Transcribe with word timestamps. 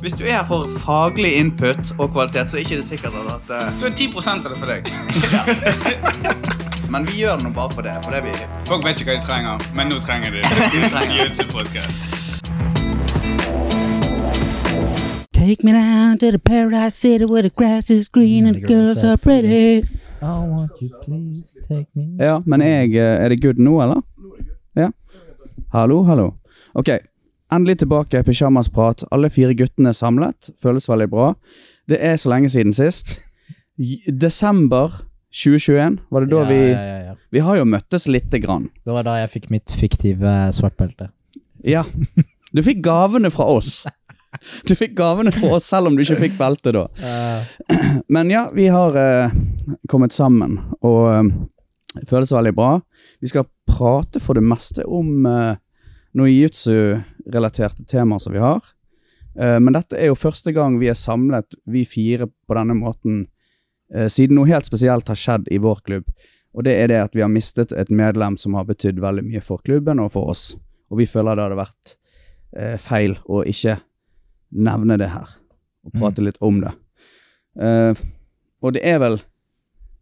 Hvis 0.00 0.12
du 0.12 0.24
er 0.24 0.30
her 0.30 0.44
for 0.46 0.68
faglig 0.78 1.32
input 1.34 1.94
og 1.98 2.12
kvalitet, 2.12 2.50
så 2.50 2.56
er 2.56 2.60
ikke 2.60 2.76
det 2.76 2.84
sikkert 2.84 3.12
at 3.12 3.50
uh, 3.50 3.80
Du 3.80 3.86
er 3.86 3.90
10 3.90 4.06
av 4.26 4.44
det 4.44 4.58
for 4.58 4.66
deg. 4.70 4.82
Men 6.92 7.06
vi 7.06 7.12
gjør 7.20 7.36
det 7.36 7.44
nå 7.44 7.50
bare 7.56 7.70
for 7.74 7.82
det. 7.82 7.96
For 8.04 8.14
det 8.14 8.20
vi 8.24 8.30
Folk 8.68 8.86
vet 8.86 9.00
ikke 9.00 9.10
hva 9.10 9.18
de 9.18 9.26
trenger, 9.26 9.64
men 9.74 9.90
nå 9.90 9.98
trenger 10.06 10.30
de 10.30 10.38
det. 10.46 10.48
Take 15.32 15.64
me 15.64 15.72
down 15.72 16.18
to 16.18 16.30
the 16.30 16.38
paradise 16.38 16.94
city 16.94 17.24
where 17.24 17.42
the 17.42 17.50
grass 17.50 17.90
is 17.90 18.08
green 18.08 18.46
and 18.46 18.56
the 18.56 18.66
girls 18.66 19.04
are 19.04 19.16
pretty. 19.16 19.82
I 20.22 20.38
want 20.52 20.72
you, 20.80 20.90
please 21.02 21.42
take 21.68 21.86
me 21.94 22.16
Ja, 22.24 22.40
men 22.46 22.60
jeg, 22.60 22.94
eh, 22.94 23.24
er 23.24 23.28
det 23.28 23.42
good 23.42 23.58
nå, 23.58 23.82
eller? 23.82 24.00
Ja. 24.76 24.88
Hallo, 25.72 26.02
hallo. 26.02 26.32
Ok, 26.74 26.88
endelig 27.52 27.78
tilbake, 27.82 28.22
pyjamasprat. 28.26 29.04
Alle 29.14 29.30
fire 29.32 29.56
guttene 29.56 29.92
er 29.92 29.98
samlet. 29.98 30.50
Føles 30.62 30.88
veldig 30.88 31.08
bra. 31.12 31.32
Det 31.88 32.00
er 32.04 32.16
så 32.20 32.32
lenge 32.32 32.50
siden 32.52 32.74
sist. 32.76 33.18
Desember 34.08 35.04
2021, 35.34 35.98
var 36.10 36.24
det 36.24 36.32
da 36.32 36.42
ja, 36.42 36.48
vi 36.48 36.60
ja, 36.72 36.98
ja. 37.10 37.14
Vi 37.30 37.42
har 37.44 37.58
jo 37.58 37.68
møttes 37.68 38.08
lite 38.08 38.40
grann. 38.40 38.70
Det 38.84 38.94
var 38.96 39.04
da 39.04 39.18
jeg 39.20 39.30
fikk 39.34 39.50
mitt 39.52 39.72
fiktive 39.76 40.34
svartbelte. 40.56 41.10
Ja. 41.64 41.84
Du 42.48 42.62
fikk 42.64 42.80
gavene 42.80 43.28
fra 43.30 43.44
oss. 43.52 43.82
Du 44.64 44.74
fikk 44.76 44.94
gavene 44.96 45.32
fra 45.32 45.50
oss 45.56 45.66
selv 45.68 45.90
om 45.90 45.96
du 45.96 46.02
ikke 46.04 46.16
fikk 46.22 46.38
belte 46.38 46.72
da. 46.72 46.86
Men 48.14 48.32
ja, 48.32 48.46
vi 48.54 48.70
har 48.72 48.96
eh, 48.96 49.36
kommet 49.88 50.16
sammen, 50.16 50.58
og 50.80 51.02
eh, 51.12 51.30
det 51.98 52.08
føles 52.08 52.32
veldig 52.32 52.54
bra. 52.56 52.70
Vi 53.20 53.30
skal 53.32 53.48
prate 53.68 54.20
for 54.22 54.38
det 54.38 54.44
meste 54.44 54.84
om 54.84 55.26
uh, 55.26 55.56
noen 56.16 56.32
jiu-jitsu-relaterte 57.28 57.84
temaer 57.84 58.18
som 58.18 58.32
vi 58.32 58.38
har. 58.38 58.62
Eh, 59.38 59.60
men 59.60 59.72
dette 59.72 59.96
er 59.96 60.08
jo 60.08 60.14
første 60.14 60.52
gang 60.52 60.78
vi 60.78 60.88
er 60.88 60.94
samlet, 60.94 61.54
vi 61.66 61.84
fire, 61.84 62.26
på 62.46 62.54
denne 62.54 62.74
måten, 62.74 63.28
eh, 63.94 64.08
siden 64.08 64.36
noe 64.36 64.48
helt 64.48 64.66
spesielt 64.66 65.08
har 65.08 65.16
skjedd 65.16 65.48
i 65.50 65.58
vår 65.58 65.80
klubb. 65.84 66.04
Og 66.54 66.64
det 66.64 66.72
er 66.80 66.88
det 66.88 67.02
at 67.02 67.14
vi 67.14 67.20
har 67.20 67.28
mistet 67.28 67.72
et 67.72 67.90
medlem 67.90 68.36
som 68.36 68.54
har 68.54 68.64
betydd 68.64 69.00
veldig 69.00 69.24
mye 69.24 69.40
for 69.40 69.58
klubben 69.58 70.00
og 70.00 70.12
for 70.12 70.28
oss. 70.30 70.56
Og 70.90 70.98
vi 70.98 71.06
føler 71.06 71.36
det 71.36 71.44
hadde 71.44 71.60
vært 71.60 71.96
eh, 72.56 72.76
feil 72.78 73.18
å 73.26 73.44
ikke 73.44 73.80
nevne 74.50 74.96
det 74.96 75.10
her, 75.12 75.28
og 75.84 75.92
prate 75.92 76.22
litt 76.22 76.38
om 76.40 76.62
det. 76.62 76.72
Og 78.62 78.72
det 78.72 78.80
er 78.80 78.98
vel 78.98 79.18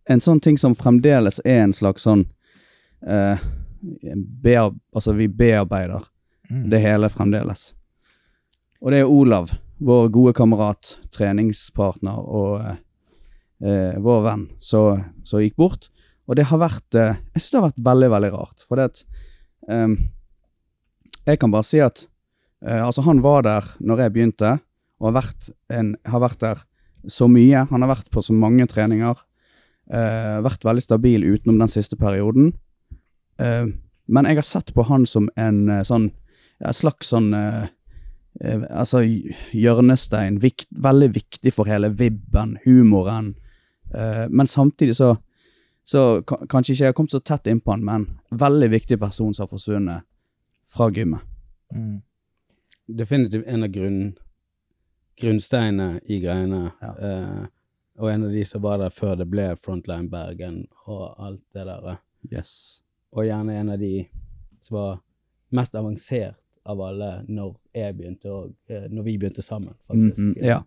en 0.07 0.21
sånn 0.21 0.39
ting 0.41 0.57
som 0.57 0.75
fremdeles 0.75 1.41
er 1.45 1.65
en 1.65 1.73
slags 1.73 2.03
sånn 2.07 2.29
bear, 3.03 4.71
Altså, 4.95 5.13
vi 5.13 5.27
bearbeider 5.27 6.07
Mm. 6.51 6.71
det 6.71 6.79
hele 6.85 7.09
fremdeles. 7.11 7.75
Og 8.83 8.93
det 8.93 9.01
er 9.03 9.11
Olav, 9.11 9.51
vår 9.83 10.09
gode 10.15 10.33
kamerat, 10.37 10.97
treningspartner 11.15 12.17
og 12.23 12.61
eh, 12.61 12.77
eh, 13.67 13.97
vår 14.03 14.21
venn, 14.25 14.45
som 14.63 15.03
gikk 15.43 15.57
bort. 15.59 15.89
Og 16.27 16.37
det 16.39 16.49
har 16.51 16.61
vært 16.61 16.95
eh, 16.99 17.17
Jeg 17.35 17.41
synes 17.43 17.51
det 17.51 17.59
har 17.61 17.67
vært 17.69 17.85
veldig, 17.89 18.11
veldig 18.15 18.31
rart. 18.35 18.65
For 18.67 18.79
det 18.79 18.91
at 18.91 19.03
eh, 19.69 19.97
Jeg 21.27 21.41
kan 21.43 21.51
bare 21.55 21.67
si 21.67 21.81
at 21.83 22.07
eh, 22.65 22.83
Altså, 22.83 23.03
han 23.07 23.23
var 23.25 23.43
der 23.47 23.69
når 23.81 24.05
jeg 24.05 24.15
begynte, 24.15 24.59
og 25.01 25.11
har 25.11 25.19
vært, 25.23 25.51
en, 25.71 25.95
har 26.09 26.23
vært 26.25 26.41
der 26.41 26.63
så 27.07 27.29
mye. 27.29 27.67
Han 27.71 27.85
har 27.85 27.91
vært 27.93 28.11
på 28.11 28.23
så 28.25 28.33
mange 28.35 28.67
treninger. 28.67 29.17
eh, 29.93 30.39
vært 30.43 30.65
veldig 30.65 30.83
stabil 30.83 31.25
utenom 31.25 31.59
den 31.59 31.69
siste 31.69 31.97
perioden. 31.97 32.55
Men 33.37 34.25
jeg 34.25 34.39
har 34.39 34.47
sett 34.49 34.71
på 34.73 34.87
han 34.89 35.05
som 35.05 35.27
en 35.37 35.85
sånn 35.85 36.07
ja, 36.63 36.73
slags 36.73 37.13
sånn 37.13 37.33
eh, 37.37 37.69
eh, 38.41 38.65
Altså 38.71 39.03
hjørnestein. 39.05 40.41
Vikt, 40.43 40.69
veldig 40.71 41.11
viktig 41.15 41.53
for 41.55 41.69
hele 41.71 41.91
vibben, 41.93 42.57
humoren. 42.65 43.35
Eh, 43.95 44.27
men 44.29 44.47
samtidig 44.47 44.97
så 44.97 45.17
Så 45.87 46.23
kanskje 46.27 46.73
ikke 46.73 46.83
jeg 46.83 46.89
har 46.89 46.95
kommet 46.99 47.13
så 47.15 47.21
tett 47.23 47.47
innpå 47.47 47.71
han, 47.71 47.85
men 47.87 48.05
veldig 48.35 48.69
viktig 48.73 48.97
person 48.99 49.31
som 49.35 49.45
har 49.45 49.53
forsvunnet 49.53 50.03
fra 50.67 50.89
gymmet. 50.91 51.21
Mm. 51.71 52.03
definitivt 52.87 53.47
en 53.47 53.63
av 53.63 53.69
grunn, 53.71 54.17
grunnsteinene 55.21 56.01
i 56.05 56.19
greiene. 56.21 56.73
Ja. 56.83 56.91
Eh, 56.99 57.47
og 57.99 58.11
en 58.11 58.25
av 58.25 58.35
de 58.35 58.45
som 58.45 58.63
var 58.63 58.79
der 58.79 58.91
før 58.91 59.15
det 59.17 59.29
ble 59.31 59.47
Frontline 59.63 60.11
Bergen 60.11 60.65
og 60.87 61.15
alt 61.23 61.45
det 61.55 61.65
der. 61.69 62.01
Yes. 62.33 62.83
Og 63.13 63.25
gjerne 63.29 63.55
en 63.55 63.71
av 63.71 63.79
de 63.79 64.09
som 64.61 64.77
var 64.77 64.99
mest 65.55 65.79
avansert 65.79 66.35
av 66.67 66.81
alle 66.81 67.11
når 67.29 67.55
jeg 67.75 67.97
begynte, 67.99 68.31
og 68.33 68.55
eh, 68.69 68.87
når 68.91 69.05
vi 69.07 69.17
begynte 69.19 69.43
sammen, 69.45 69.75
faktisk. 69.89 70.19
Mhm, 70.19 70.35
ja. 70.45 70.61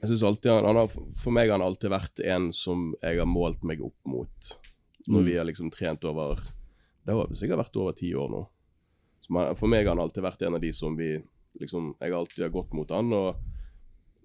Jeg 0.00 0.10
synes 0.12 0.22
alltid 0.28 0.50
han, 0.52 0.64
han 0.64 0.76
har, 0.76 0.88
For 1.18 1.30
meg 1.34 1.48
har 1.50 1.58
han 1.58 1.66
alltid 1.66 1.90
vært 1.90 2.20
en 2.24 2.52
som 2.54 2.94
jeg 3.02 3.18
har 3.18 3.26
målt 3.26 3.64
meg 3.66 3.80
opp 3.82 3.96
mot. 4.06 4.52
Når 5.08 5.20
Mm. 5.20 5.24
vi 5.26 5.36
har 5.38 5.44
liksom 5.48 5.70
trent 5.72 6.04
over 6.04 6.36
Det 7.06 7.14
har 7.14 7.26
sikkert 7.34 7.58
vært 7.64 7.76
over 7.80 7.92
ti 7.96 8.12
år 8.14 8.28
nå. 8.30 8.42
Så 9.20 9.30
man, 9.32 9.54
for 9.56 9.66
meg 9.66 9.86
har 9.86 9.96
han 9.96 10.02
alltid 10.04 10.22
vært 10.22 10.42
en 10.46 10.54
av 10.54 10.60
de 10.60 10.72
som 10.72 10.94
vi 10.96 11.22
liksom 11.58 11.94
Jeg 12.00 12.12
har 12.12 12.18
alltid 12.20 12.44
har 12.44 12.50
gått 12.50 12.72
mot 12.74 12.88
han, 12.90 13.12
og 13.12 13.34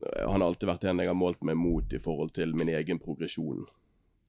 eh, 0.05 0.25
han 0.29 0.41
har 0.41 0.47
alltid 0.49 0.67
vært 0.69 0.83
en 0.89 0.99
jeg 0.99 1.07
har 1.07 1.15
målt 1.17 1.41
meg 1.43 1.55
mot 1.57 1.93
i 1.93 1.97
forhold 1.99 2.33
til 2.33 2.53
min 2.53 2.69
egen 2.69 2.99
progresjon. 2.99 3.65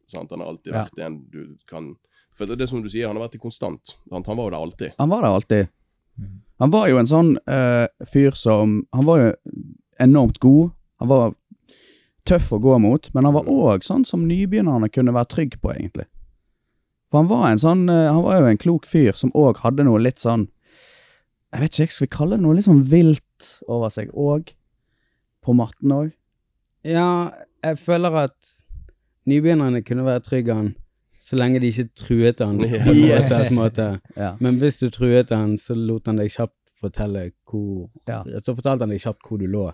Sant? 0.07 0.31
Han 0.31 0.41
har 0.41 0.49
alltid 0.49 0.73
Ja. 0.73 0.85
vært 0.85 0.99
en 1.07 1.25
du 1.31 1.57
kan 1.67 1.97
For 2.37 2.47
det 2.47 2.53
er 2.53 2.57
det 2.65 2.69
som 2.69 2.83
du 2.83 2.89
sier, 2.89 3.07
han 3.07 3.17
har 3.17 3.29
vært 3.29 3.39
konstant. 3.41 3.95
Sant? 4.09 4.27
Han 4.27 4.37
var 4.37 4.45
jo 4.47 4.51
der 4.51 4.59
alltid. 4.65 4.93
Han 4.99 5.09
var 5.11 5.21
der 5.23 5.29
alltid. 5.35 5.69
Han 6.63 6.71
var 6.71 6.89
jo 6.89 6.99
en 7.01 7.11
sånn 7.11 7.33
uh, 7.51 7.87
fyr 8.07 8.37
som 8.39 8.85
Han 8.95 9.07
var 9.09 9.21
jo 9.21 9.31
enormt 10.03 10.39
god. 10.43 10.71
Han 11.03 11.11
var 11.11 11.35
tøff 12.25 12.53
å 12.55 12.59
gå 12.63 12.79
mot, 12.81 13.09
men 13.15 13.27
han 13.29 13.35
var 13.37 13.49
òg 13.51 13.85
sånn 13.85 14.07
som 14.09 14.25
nybegynnerne 14.29 14.89
kunne 14.89 15.13
være 15.15 15.31
trygg 15.35 15.59
på, 15.61 15.75
egentlig. 15.75 16.07
For 17.11 17.21
han 17.21 17.31
var 17.31 17.51
en 17.51 17.61
sånn 17.61 17.85
uh, 17.91 18.11
Han 18.11 18.25
var 18.25 18.41
jo 18.41 18.51
en 18.51 18.61
klok 18.61 18.89
fyr 18.91 19.15
som 19.19 19.35
òg 19.39 19.61
hadde 19.63 19.87
noe 19.87 20.01
litt 20.03 20.23
sånn 20.25 20.49
Jeg 21.55 21.63
vet 21.63 21.79
ikke, 21.79 21.95
skal 21.95 22.07
vi 22.07 22.15
kalle 22.17 22.39
det 22.39 22.47
noe 22.47 22.57
litt 22.59 22.67
sånn 22.67 22.85
vilt 22.91 23.51
over 23.69 23.93
seg 23.93 24.11
òg? 24.11 24.55
På 25.45 25.55
matten 25.55 25.93
òg? 25.95 26.15
Ja, 26.85 27.31
jeg 27.65 27.79
føler 27.81 28.17
at 28.25 28.55
nybegynnerne 29.29 29.85
kunne 29.85 30.07
være 30.07 30.25
trygge 30.25 30.57
han 30.57 30.73
så 31.25 31.39
lenge 31.41 31.61
de 31.63 31.71
ikke 31.73 31.87
truet 31.97 32.43
han 32.45 32.59
Ja. 32.61 32.83
Ja. 34.17 34.35
Men 34.41 34.59
hvis 34.61 34.79
du 34.83 34.91
truet 34.93 35.31
han, 35.33 35.55
så 35.61 35.75
lot 35.79 36.07
han 36.11 36.21
deg 36.21 36.29
kjapt 36.35 36.57
fortelle 36.81 37.31
hvor 37.49 37.89
Ja. 38.09 38.23
Så 38.45 38.53
fortalte 38.59 38.85
han 38.85 38.93
deg 38.93 39.01
kjapt 39.01 39.25
hvor 39.29 39.41
du 39.41 39.47
lå 39.49 39.71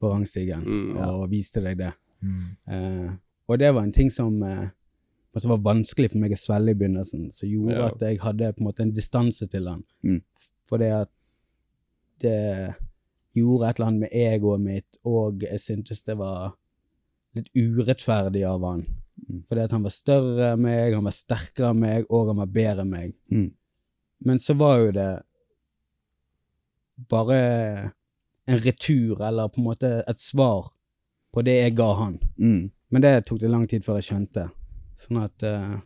på 0.00 0.10
rangstigen, 0.12 0.62
Mm. 0.64 0.96
og 0.96 1.30
viste 1.30 1.60
deg 1.64 1.78
det. 1.78 1.92
Mm. 2.20 2.44
Uh, 2.68 3.10
og 3.48 3.58
det 3.58 3.72
var 3.74 3.82
en 3.84 3.92
ting 3.92 4.10
som 4.12 4.42
uh, 4.42 4.68
var 5.34 5.60
vanskelig 5.64 6.10
for 6.12 6.18
meg 6.20 6.32
å 6.32 6.38
svelge 6.40 6.72
i 6.72 6.78
begynnelsen, 6.80 7.30
som 7.32 7.48
gjorde 7.48 7.76
Ja. 7.76 7.86
at 7.88 8.00
jeg 8.00 8.20
hadde 8.20 8.52
på 8.54 8.60
en 8.60 8.66
måte 8.68 8.82
en 8.82 8.92
distanse 8.96 9.46
til 9.48 9.68
han. 9.68 9.84
Mm. 10.02 10.22
Fordi 10.68 10.84
at 11.02 11.08
det 12.20 12.74
gjorde 13.36 13.68
et 13.68 13.76
eller 13.78 13.86
annet 13.88 14.00
med 14.00 14.12
egoet 14.12 14.60
mitt, 14.60 14.96
og 15.04 15.42
jeg 15.46 15.60
syntes 15.60 16.02
det 16.04 16.16
var 16.18 16.54
litt 17.36 17.48
urettferdig 17.56 18.42
av 18.48 18.64
han. 18.66 18.86
Mm. 19.28 19.42
Fordi 19.48 19.60
at 19.64 19.72
han 19.74 19.82
var 19.84 19.94
større 19.94 20.52
enn 20.54 20.62
meg, 20.64 20.94
han 20.94 21.04
var 21.06 21.14
sterkere 21.16 21.70
enn 21.74 21.80
meg, 21.82 22.06
og 22.10 22.30
han 22.32 22.40
var 22.42 22.52
bedre 22.54 22.84
enn 22.84 22.92
meg. 22.92 23.14
Mm. 23.32 23.48
Men 24.26 24.38
så 24.42 24.54
var 24.58 24.78
jo 24.82 24.90
det 24.96 25.10
bare 27.10 27.38
en 28.46 28.58
retur, 28.64 29.20
eller 29.22 29.48
på 29.48 29.60
en 29.60 29.64
måte 29.68 29.90
et 30.08 30.20
svar 30.20 30.70
på 31.32 31.42
det 31.46 31.56
jeg 31.60 31.76
ga 31.78 31.90
han. 31.94 32.16
Mm. 32.36 32.70
Men 32.90 33.02
det 33.04 33.12
tok 33.28 33.40
det 33.40 33.50
lang 33.50 33.66
tid 33.70 33.84
før 33.86 34.00
jeg 34.00 34.08
skjønte. 34.10 34.48
Sånn 35.00 35.20
at 35.22 35.44
uh, 35.46 35.78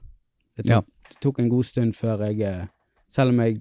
det, 0.56 0.64
tok, 0.64 0.70
Ja. 0.72 0.80
det 1.10 1.20
tok 1.22 1.38
en 1.38 1.50
god 1.52 1.68
stund 1.68 1.94
før 1.94 2.24
jeg 2.26 2.40
eh, 2.42 2.64
Selv 3.14 3.30
om 3.30 3.38
jeg 3.44 3.60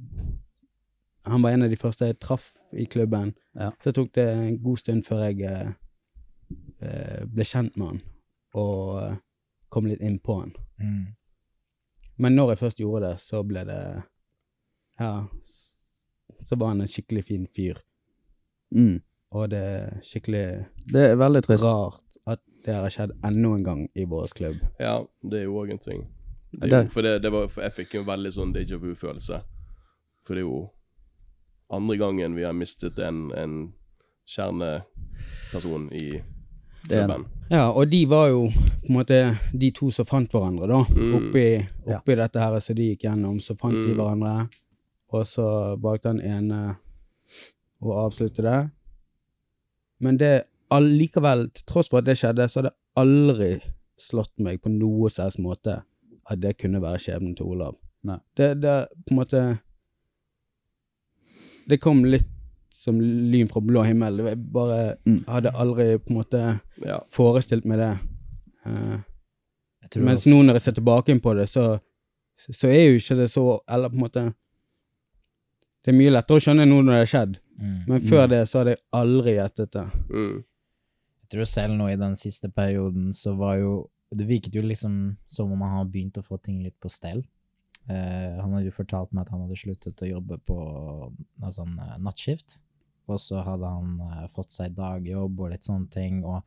Han 1.30 1.44
var 1.44 1.54
en 1.54 1.62
av 1.64 1.70
de 1.70 1.78
første 1.78 2.08
jeg 2.10 2.18
traff 2.20 2.54
i 2.74 2.86
klubben, 2.90 3.36
Ja. 3.56 3.70
så 3.80 3.92
tok 3.94 4.10
det 4.16 4.26
en 4.28 4.58
god 4.64 4.78
stund 4.82 5.04
før 5.06 5.22
jeg 5.30 5.44
eh, 6.82 7.22
ble 7.30 7.46
kjent 7.46 7.78
med 7.78 7.88
han 7.88 8.02
og 8.54 9.18
kom 9.74 9.88
litt 9.90 10.02
inn 10.06 10.20
på 10.24 10.36
den. 10.44 10.54
Mm. 10.80 11.06
Men 12.22 12.36
når 12.38 12.52
jeg 12.54 12.60
først 12.62 12.80
gjorde 12.84 13.08
det, 13.10 13.16
så 13.24 13.42
ble 13.48 13.64
det 13.66 13.80
Ja, 15.02 15.14
så 16.44 16.56
var 16.62 16.68
han 16.74 16.82
en 16.86 16.88
skikkelig 16.92 17.24
fin 17.26 17.48
fyr. 17.50 17.80
Mm. 18.76 19.00
Og 19.34 19.48
det 19.50 19.60
er 19.66 19.96
skikkelig 20.06 20.44
Det 20.94 21.06
er 21.12 21.16
veldig 21.18 21.42
trist. 21.48 21.64
rart 21.66 22.18
at 22.30 22.40
det 22.66 22.76
har 22.78 22.90
skjedd 22.94 23.12
enda 23.26 23.56
en 23.58 23.64
gang 23.66 23.82
i 23.98 24.06
vår 24.06 24.28
klubb. 24.38 24.60
Ja, 24.80 25.00
det 25.24 25.40
er 25.42 25.44
jo 25.48 25.58
òg 25.64 25.72
en 25.74 25.80
ting. 25.82 26.04
Det 26.54 26.70
Det- 26.70 26.84
jo, 26.86 26.90
for 26.94 27.02
det, 27.02 27.22
det 27.22 27.32
var, 27.32 27.48
for 27.50 27.62
jeg 27.66 27.74
fikk 27.74 27.96
en 27.96 28.06
veldig 28.06 28.32
sånn 28.34 28.54
déjà 28.54 28.78
vu-følelse. 28.80 29.42
For 30.24 30.36
det 30.36 30.44
er 30.44 30.48
jo 30.48 30.70
andre 31.72 31.98
gangen 31.98 32.36
vi 32.36 32.44
har 32.46 32.54
mistet 32.54 33.00
en, 33.00 33.32
en 33.34 33.74
kjerneperson 34.28 35.90
i 35.94 36.22
klubben. 36.88 37.26
Ja, 37.52 37.70
og 37.72 37.90
de 37.92 38.06
var 38.10 38.28
jo 38.32 38.48
på 38.50 38.90
en 38.90 38.96
måte 38.98 39.18
de 39.60 39.72
to 39.72 39.90
som 39.92 40.06
fant 40.06 40.32
hverandre, 40.32 40.68
da. 40.68 40.84
Mm. 40.90 41.16
Oppi, 41.20 41.68
Ja. 41.88 42.00
dette 42.06 42.40
her 42.40 42.60
som 42.60 42.76
de 42.76 42.90
gikk 42.96 43.04
gjennom, 43.06 43.40
så 43.40 43.56
fant 43.58 43.74
de 43.74 43.94
Mm. 43.94 43.98
hverandre. 43.98 44.50
Og 45.14 45.26
så 45.26 45.78
bak 45.80 46.04
han 46.06 46.20
ene 46.22 46.78
å 47.82 47.92
avslutte 48.08 48.42
det. 48.42 48.72
Men 50.00 50.18
det 50.18 50.44
allikevel, 50.72 51.54
til 51.54 51.64
tross 51.66 51.90
for 51.90 52.00
at 52.00 52.06
det 52.06 52.18
skjedde, 52.18 52.48
så 52.50 52.62
har 52.62 52.70
det 52.70 52.74
aldri 52.98 53.62
slått 54.00 54.32
meg 54.40 54.62
på 54.62 54.70
noe 54.72 55.10
som 55.10 55.26
helst 55.26 55.40
måte 55.40 55.84
at 56.30 56.40
det 56.40 56.58
kunne 56.58 56.82
være 56.82 56.98
skjebnen 57.00 57.36
til 57.38 57.46
Olav. 57.46 57.76
Nei. 58.04 58.18
Det, 58.36 58.60
det 58.62 58.88
på 59.08 59.12
en 59.12 59.18
måte 59.18 59.60
Det 61.70 61.80
kom 61.80 62.04
litt 62.04 62.28
som 62.74 62.98
lyn 63.00 63.48
fra 63.52 63.62
blå 63.62 63.84
himmel. 63.86 64.18
Jeg 64.26 64.40
bare 64.54 64.96
Mm. 65.06 65.20
hadde 65.28 65.52
aldri 65.54 65.98
på 66.00 66.10
en 66.10 66.16
måte 66.18 66.62
Ja. 66.86 67.00
forestilt 67.12 67.66
meg 67.66 67.78
det. 67.78 68.00
Uh, 68.66 68.98
mens 69.98 70.26
også- 70.26 70.30
nå 70.32 70.42
når 70.46 70.54
jeg 70.54 70.62
ser 70.62 70.72
tilbake 70.80 71.10
inn 71.10 71.20
på 71.22 71.36
det, 71.36 71.48
så, 71.50 71.80
så 72.38 72.68
er 72.68 72.90
jo 72.90 72.96
ikke 72.98 73.16
det 73.18 73.30
så 73.30 73.60
Eller 73.70 73.90
på 73.90 73.94
en 73.96 74.00
måte 74.02 74.34
Det 75.84 75.94
er 75.94 75.98
mye 75.98 76.12
lettere 76.12 76.38
å 76.38 76.42
skjønne 76.42 76.66
nå 76.68 76.82
når 76.82 76.92
det 76.92 77.02
har 77.04 77.12
skjedd, 77.12 77.40
Mm. 77.60 77.88
men 77.88 78.02
før 78.02 78.28
det 78.30 78.48
så 78.48 78.60
hadde 78.60 78.72
jeg 78.72 78.80
aldri 78.94 79.34
gjettet 79.36 79.72
det. 79.72 79.92
Mm. 80.10 80.44
Jeg 81.22 81.30
tror 81.30 81.46
selv 81.46 81.74
nå 81.78 81.92
i 81.92 81.96
den 81.96 82.16
siste 82.16 82.50
perioden 82.50 83.10
så 83.14 83.36
var 83.38 83.58
jo 83.58 83.90
Det 84.16 84.28
virket 84.28 84.54
jo 84.54 84.62
liksom 84.62 85.18
som 85.28 85.52
om 85.52 85.62
han 85.62 85.70
har 85.78 85.86
begynt 85.86 86.14
å 86.20 86.24
få 86.24 86.42
ting 86.42 86.62
litt 86.64 86.80
på 86.80 86.90
stell. 86.90 87.24
Uh, 87.90 88.40
han 88.42 88.54
hadde 88.54 88.66
jo 88.66 88.72
fortalt 88.72 89.12
meg 89.12 89.22
at 89.26 89.30
han 89.32 89.42
hadde 89.42 89.58
sluttet 89.58 89.96
å 90.02 90.08
jobbe 90.22 90.38
på 90.46 91.12
sånn 91.52 91.78
eh, 91.80 91.98
nattskift. 92.00 92.60
Og 93.12 93.20
så 93.20 93.42
hadde 93.44 93.68
han 93.68 93.98
eh, 94.06 94.28
fått 94.32 94.54
seg 94.56 94.76
dagjobb 94.78 95.40
og 95.44 95.52
litt 95.52 95.66
sånne 95.68 95.90
ting, 95.92 96.22
og 96.24 96.42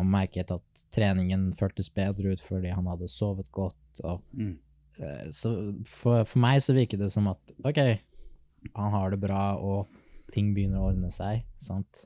han 0.00 0.08
merket 0.10 0.50
at 0.54 0.84
treningen 0.94 1.50
føltes 1.58 1.90
bedre 1.94 2.32
ut 2.34 2.40
fordi 2.42 2.72
han 2.72 2.86
hadde 2.90 3.08
sovet 3.10 3.50
godt. 3.52 4.00
Og, 4.04 4.22
Mm. 4.34 4.56
eh, 4.98 5.26
så 5.30 5.52
for, 5.86 6.24
for 6.24 6.38
meg 6.42 6.60
så 6.62 6.74
virket 6.74 6.98
det 7.02 7.10
som 7.12 7.28
at 7.28 7.54
ok, 7.64 7.78
han 8.74 8.90
har 8.92 9.10
det 9.10 9.20
bra, 9.20 9.56
og 9.56 9.88
ting 10.32 10.52
begynner 10.54 10.80
å 10.80 10.90
ordne 10.92 11.10
seg, 11.10 11.44
sant? 11.58 12.04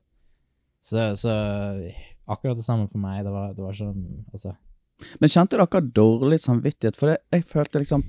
Så, 0.85 1.15
så 1.17 1.33
akkurat 2.29 2.57
det 2.59 2.65
samme 2.67 2.89
for 2.93 3.01
meg. 3.01 3.23
Det 3.25 3.33
var, 3.33 3.55
det 3.57 3.65
var 3.65 3.73
sånn 3.73 4.03
Altså, 4.33 4.55
Men 5.21 5.33
kjente 5.33 5.57
dere 5.57 5.81
dårlig 5.97 6.39
samvittighet? 6.45 6.97
For 7.01 7.09
jeg, 7.15 7.23
jeg 7.33 7.45
følte 7.49 7.81
liksom 7.81 8.05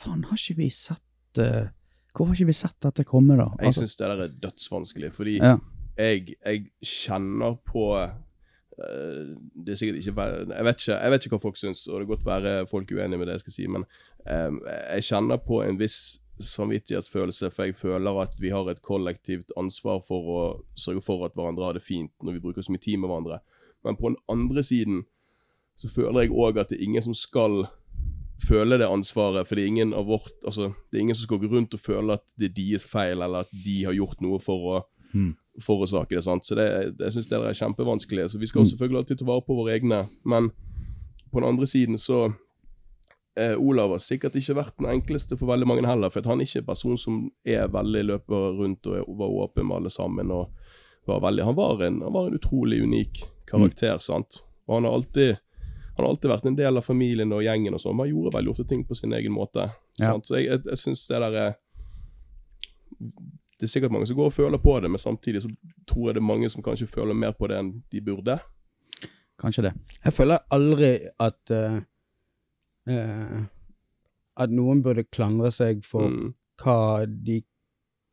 Faen, 0.00 0.22
har 0.24 0.38
ikke 0.38 0.56
vi 0.62 0.68
sett 0.72 1.40
eh, 1.42 1.68
Hvorfor 2.14 2.32
har 2.32 2.38
ikke 2.40 2.46
vi 2.50 2.56
sett 2.58 2.76
dette 2.82 3.04
komme, 3.06 3.36
da? 3.38 3.46
Jeg 3.60 3.66
Altså, 3.70 3.84
syns 3.84 3.96
det 3.96 4.08
der 4.08 4.24
er 4.24 4.32
dødsvanskelig, 4.42 5.12
fordi 5.12 5.36
Ja. 5.38 5.56
jeg, 5.98 6.34
jeg 6.44 6.64
kjenner 6.82 7.54
på 7.66 7.84
eh, 8.02 9.36
Det 9.64 9.72
er 9.72 9.76
sikkert 9.76 10.00
ikke 10.00 10.24
jeg 10.56 10.64
vet 10.64 10.80
ikke, 10.80 10.96
jeg 11.02 11.10
vet 11.10 11.24
ikke 11.26 11.36
hva 11.36 11.42
folk 11.42 11.56
syns, 11.60 11.86
og 11.86 12.00
det 12.00 12.06
kan 12.08 12.16
godt 12.16 12.26
være 12.26 12.66
folk 12.66 12.90
uenige 12.90 13.18
med 13.18 13.26
det 13.26 13.32
jeg 13.38 13.40
skal 13.40 13.52
si, 13.52 13.66
men 13.66 13.84
um, 14.26 14.60
jeg 14.66 15.02
kjenner 15.04 15.36
på 15.36 15.62
en 15.62 15.78
viss 15.78 16.00
samvittighetsfølelse, 16.40 17.50
for 17.50 17.64
jeg 17.68 17.74
føler 17.76 18.20
at 18.22 18.34
vi 18.40 18.48
har 18.50 18.68
et 18.70 18.80
kollektivt 18.82 19.52
ansvar 19.60 20.00
for 20.06 20.30
å 20.32 20.42
sørge 20.76 21.02
for 21.04 21.24
at 21.26 21.34
hverandre 21.36 21.64
har 21.68 21.76
det 21.76 21.82
fint 21.84 22.12
når 22.24 22.38
vi 22.38 22.40
bruker 22.46 22.64
så 22.64 22.72
mye 22.72 22.80
tid 22.80 22.96
med 22.96 23.10
hverandre. 23.10 23.40
Men 23.84 23.96
på 24.00 24.08
den 24.08 24.16
andre 24.28 24.62
siden 24.64 25.02
så 25.76 25.88
føler 25.88 26.22
jeg 26.24 26.32
òg 26.32 26.58
at 26.60 26.70
det 26.72 26.78
er 26.80 26.84
ingen 26.88 27.02
som 27.04 27.14
skal 27.16 27.66
føle 28.42 28.78
det 28.80 28.88
ansvaret, 28.88 29.46
for 29.48 29.54
det 29.56 29.64
er 29.64 29.72
ingen 29.72 29.92
av 29.94 30.06
vårt 30.08 30.32
Altså, 30.46 30.72
det 30.90 30.98
er 30.98 31.04
ingen 31.04 31.16
som 31.16 31.26
skal 31.28 31.38
gå 31.42 31.50
rundt 31.52 31.74
og 31.74 31.80
føle 31.80 32.16
at 32.16 32.24
det 32.38 32.50
er 32.50 32.56
deres 32.56 32.84
feil, 32.88 33.20
eller 33.20 33.44
at 33.44 33.52
de 33.64 33.84
har 33.84 33.96
gjort 33.96 34.20
noe 34.24 34.40
for 34.42 34.72
å 34.76 34.80
Mm. 35.12 35.34
forårsake 35.60 36.14
det. 36.14 36.22
sant? 36.22 36.44
Så 36.44 36.54
det, 36.54 36.94
det, 36.98 37.08
syns 37.12 37.26
jeg 37.26 37.42
er 37.42 37.56
kjempevanskelig. 37.58 38.28
Så 38.30 38.38
vi 38.38 38.46
skal 38.46 38.62
jo 38.62 38.68
selvfølgelig 38.70 38.98
alltid 39.00 39.18
ta 39.18 39.24
vare 39.26 39.42
på 39.42 39.56
våre 39.58 39.72
egne, 39.74 40.04
men 40.24 40.50
på 41.32 41.40
den 41.40 41.48
andre 41.48 41.66
siden 41.66 41.98
så 41.98 42.32
eh, 43.36 43.56
Olav 43.58 43.90
har 43.90 43.98
sikkert 43.98 44.36
ikke 44.38 44.54
vært 44.54 44.76
den 44.78 44.86
enkleste 44.92 45.36
for 45.36 45.50
veldig 45.50 45.66
mange 45.66 45.86
heller, 45.86 46.10
for 46.14 46.22
han 46.22 46.38
er 46.38 46.46
ikke 46.46 46.62
en 46.62 46.68
person 46.70 46.96
som 46.98 47.18
er 47.44 47.66
veldig 47.66 48.04
løper 48.06 48.54
rundt 48.60 48.86
og 48.86 49.10
var 49.18 49.34
åpen 49.42 49.66
med 49.66 49.76
alle 49.80 49.90
sammen. 49.90 50.30
og 50.30 50.54
var 51.06 51.20
veldig, 51.26 51.44
han, 51.44 51.56
var 51.58 51.82
en, 51.82 52.00
han 52.02 52.12
var 52.12 52.28
en 52.28 52.38
utrolig 52.38 52.82
unik 52.82 53.24
karakter, 53.50 53.98
sant. 53.98 54.44
Og 54.68 54.76
han 54.76 54.84
har 54.86 54.92
alltid 54.94 55.36
han 55.96 56.04
har 56.04 56.08
alltid 56.12 56.30
vært 56.30 56.46
en 56.46 56.56
del 56.56 56.76
av 56.76 56.84
familien 56.86 57.32
og 57.32 57.42
gjengen 57.44 57.74
og 57.74 57.80
sånn, 57.82 57.96
men 57.96 58.06
han 58.06 58.14
gjorde 58.14 58.34
veldig 58.38 58.50
ofte 58.54 58.64
ting 58.68 58.84
på 58.88 58.94
sin 58.96 59.12
egen 59.12 59.32
måte. 59.32 59.66
Ja. 59.98 60.12
Sant? 60.14 60.26
Så 60.26 60.36
jeg, 60.38 60.46
jeg, 60.50 60.62
jeg 60.70 60.78
synes 60.78 61.06
det 61.10 61.20
der 61.20 61.36
er 61.42 61.54
Det 63.60 63.66
er 63.66 63.72
sikkert 63.74 63.92
mange 63.92 64.06
som 64.08 64.16
går 64.16 64.30
og 64.30 64.32
føler 64.32 64.58
på 64.58 64.78
det, 64.80 64.88
men 64.90 64.98
samtidig 64.98 65.42
så 65.44 65.50
tror 65.88 66.06
jeg 66.08 66.14
det 66.16 66.20
er 66.22 66.28
mange 66.30 66.48
som 66.48 66.62
kanskje 66.64 66.86
føler 66.88 67.14
mer 67.16 67.32
på 67.36 67.48
det 67.50 67.58
enn 67.60 67.72
de 67.92 68.00
burde. 68.00 68.38
Kanskje 69.40 69.66
det. 69.68 69.72
Jeg 70.04 70.12
føler 70.16 70.38
aldri 70.52 70.90
at 71.20 71.52
uh, 71.52 71.76
uh, 72.88 73.40
At 74.40 74.50
noen 74.56 74.80
burde 74.84 75.04
klandre 75.12 75.50
seg 75.52 75.82
for 75.84 76.08
Mm. 76.08 76.32
hva 76.62 77.04
de 77.06 77.42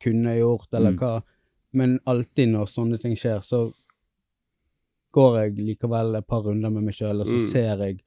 kunne 0.03 0.35
gjort, 0.37 0.67
eller 0.73 0.91
Mm. 0.91 0.97
hva 0.99 1.23
Men 1.73 1.99
alltid 2.05 2.49
når 2.49 2.65
sånne 2.67 2.99
ting 2.99 3.15
skjer, 3.15 3.39
så 3.43 3.71
går 5.15 5.39
jeg 5.41 5.57
likevel 5.59 6.15
et 6.19 6.27
par 6.27 6.43
runder 6.45 6.69
med 6.73 6.87
meg 6.89 6.95
sjøl, 6.97 7.21
og 7.21 7.27
så 7.27 7.37
Mm. 7.37 7.51
ser 7.51 7.83
jeg 7.85 8.03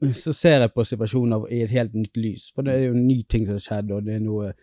Så 0.00 0.32
ser 0.32 0.60
jeg 0.60 0.72
på 0.72 0.84
situasjoner 0.84 1.42
i 1.52 1.60
et 1.62 1.70
helt 1.70 1.92
nytt 1.94 2.16
lys. 2.16 2.52
For 2.54 2.62
det 2.62 2.72
er 2.72 2.86
jo 2.86 2.94
en 2.94 3.06
ny 3.06 3.22
ting 3.28 3.44
som 3.44 3.52
har 3.52 3.58
skjedd, 3.60 3.90
og 3.92 4.04
det 4.06 4.14
er 4.14 4.20
noe 4.24 4.54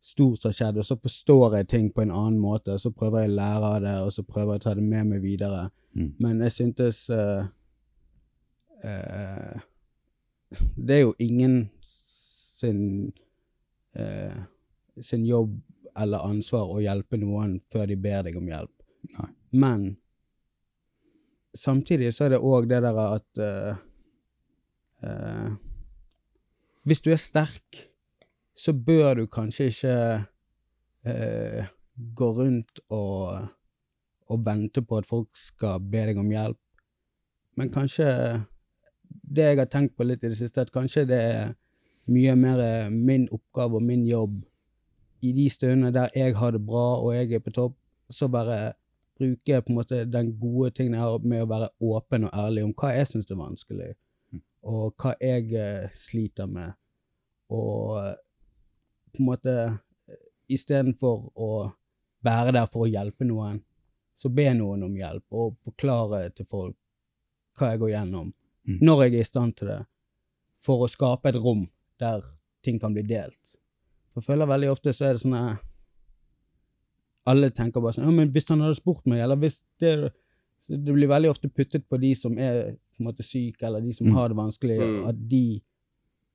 stort 0.00 0.42
som 0.42 0.48
har 0.48 0.54
skjedd, 0.54 0.78
og 0.78 0.84
så 0.84 0.96
forstår 1.02 1.56
jeg 1.56 1.68
ting 1.68 1.88
på 1.92 2.02
en 2.02 2.12
annen 2.12 2.38
måte, 2.38 2.72
og 2.72 2.80
så 2.80 2.92
prøver 2.94 3.24
jeg 3.24 3.30
å 3.30 3.34
lære 3.34 3.64
av 3.64 3.80
det, 3.82 3.94
og 4.04 4.12
så 4.12 4.22
prøver 4.22 4.52
jeg 4.52 4.60
å 4.60 4.62
ta 4.62 4.74
det 4.74 4.84
med 4.84 5.06
meg 5.06 5.22
videre. 5.22 5.70
Mm. 5.94 6.14
Men 6.20 6.40
jeg 6.40 6.52
syntes 6.52 7.10
uh, 7.10 7.48
uh, 8.84 9.58
Det 10.76 10.94
er 10.94 11.00
jo 11.00 11.14
ingen 11.18 11.70
sin 11.82 13.12
uh, 13.98 14.42
sin 15.00 15.24
jobb 15.26 15.60
eller 15.98 16.18
ansvar 16.28 16.70
å 16.70 16.80
hjelpe 16.80 17.18
noen 17.20 17.60
før 17.72 17.86
de 17.86 17.96
ber 17.96 18.22
deg 18.22 18.36
om 18.36 18.48
hjelp. 18.48 18.72
Nei. 19.16 19.28
Men 19.52 19.96
samtidig 21.56 22.12
så 22.14 22.26
er 22.26 22.34
det 22.34 22.42
òg 22.44 22.68
det 22.70 22.82
der 22.84 22.98
at 23.02 23.40
uh, 23.42 23.76
uh, 25.06 25.50
Hvis 26.86 27.02
du 27.02 27.10
er 27.10 27.18
sterk, 27.18 27.88
så 28.56 28.72
bør 28.72 29.14
du 29.14 29.26
kanskje 29.26 29.66
ikke 29.72 29.96
uh, 31.08 31.66
gå 31.96 32.30
rundt 32.38 32.80
og, 32.90 33.48
og 34.28 34.46
vente 34.46 34.82
på 34.82 34.98
at 35.00 35.06
folk 35.06 35.28
skal 35.34 35.80
be 35.80 36.04
deg 36.06 36.18
om 36.18 36.30
hjelp. 36.30 36.60
Men 37.56 37.72
kanskje 37.72 38.06
Det 39.06 39.42
jeg 39.42 39.58
har 39.58 39.66
tenkt 39.70 39.96
på 39.96 40.04
litt 40.04 40.22
i 40.24 40.28
det 40.28 40.38
siste, 40.38 40.60
at 40.60 40.72
kanskje 40.72 41.06
det 41.06 41.18
er 41.18 41.54
mye 42.06 42.34
mer 42.38 42.90
min 42.90 43.28
oppgave 43.34 43.78
og 43.78 43.82
min 43.82 44.04
jobb 44.06 44.44
i 45.22 45.32
de 45.32 45.46
stundene 45.50 45.92
der 45.94 46.10
jeg 46.14 46.36
har 46.36 46.52
det 46.54 46.62
bra 46.66 47.00
og 47.00 47.14
jeg 47.14 47.32
er 47.32 47.42
på 47.42 47.50
topp, 47.50 47.74
så 48.10 48.28
bare 48.28 48.74
bruke 49.16 49.60
på 49.62 49.72
en 49.72 49.78
måte 49.78 50.02
den 50.10 50.32
gode 50.40 50.70
tingen 50.76 50.96
jeg 50.96 51.02
har 51.02 51.24
med 51.24 51.44
å 51.44 51.48
være 51.50 51.70
åpen 51.88 52.28
og 52.28 52.36
ærlig 52.36 52.64
om 52.66 52.74
hva 52.76 52.92
jeg 52.94 53.08
syns 53.10 53.30
er 53.30 53.40
vanskelig, 53.40 53.90
og 54.66 54.94
hva 55.02 55.14
jeg 55.22 55.52
eh, 55.56 55.90
sliter 55.96 56.50
med, 56.50 56.76
og 57.54 57.98
eh, 58.02 58.14
på 59.14 59.22
en 59.22 59.30
måte 59.30 59.54
eh, 59.66 60.22
istedenfor 60.52 61.30
å 61.34 61.50
være 62.26 62.56
der 62.58 62.66
for 62.70 62.86
å 62.86 62.90
hjelpe 62.90 63.24
noen, 63.28 63.62
så 64.16 64.30
be 64.32 64.48
noen 64.56 64.86
om 64.86 64.96
hjelp 64.96 65.36
og 65.36 65.56
forklare 65.64 66.30
til 66.36 66.48
folk 66.48 66.76
hva 67.56 67.72
jeg 67.72 67.80
går 67.84 67.94
gjennom, 67.94 68.34
Mm. 68.66 68.78
når 68.82 69.02
jeg 69.04 69.12
er 69.14 69.20
i 69.20 69.24
stand 69.28 69.52
til 69.54 69.68
det, 69.70 69.82
for 70.58 70.82
å 70.82 70.90
skape 70.90 71.30
et 71.30 71.36
rom 71.38 71.68
der 72.02 72.24
ting 72.66 72.80
kan 72.82 72.94
bli 72.96 73.04
delt. 73.06 73.38
For 74.10 74.18
jeg 74.18 74.26
føler 74.26 74.48
veldig 74.50 74.70
ofte 74.72 74.90
så 74.96 75.06
er 75.06 75.14
det 75.14 75.22
sånn 75.22 75.36
at 75.38 75.60
alle 77.26 77.50
tenker 77.50 77.80
bare 77.82 77.92
sånn 77.96 78.04
Ja, 78.06 78.10
men 78.14 78.30
hvis 78.32 78.48
han 78.48 78.60
hadde 78.60 78.78
spurt 78.78 79.06
meg, 79.06 79.20
eller 79.24 79.36
hvis 79.36 79.64
det 79.80 80.12
så 80.66 80.74
Det 80.74 80.94
blir 80.94 81.06
veldig 81.08 81.30
ofte 81.30 81.48
puttet 81.48 81.84
på 81.88 81.98
de 82.00 82.14
som 82.18 82.38
er 82.38 82.72
på 82.96 83.02
en 83.02 83.06
måte 83.06 83.22
syke, 83.22 83.62
eller 83.66 83.80
de 83.80 83.92
som 83.94 84.06
Mm. 84.06 84.14
har 84.14 84.28
det 84.28 84.36
vanskelig, 84.36 84.78
Mm. 84.80 85.08
at 85.08 85.28
de 85.28 85.60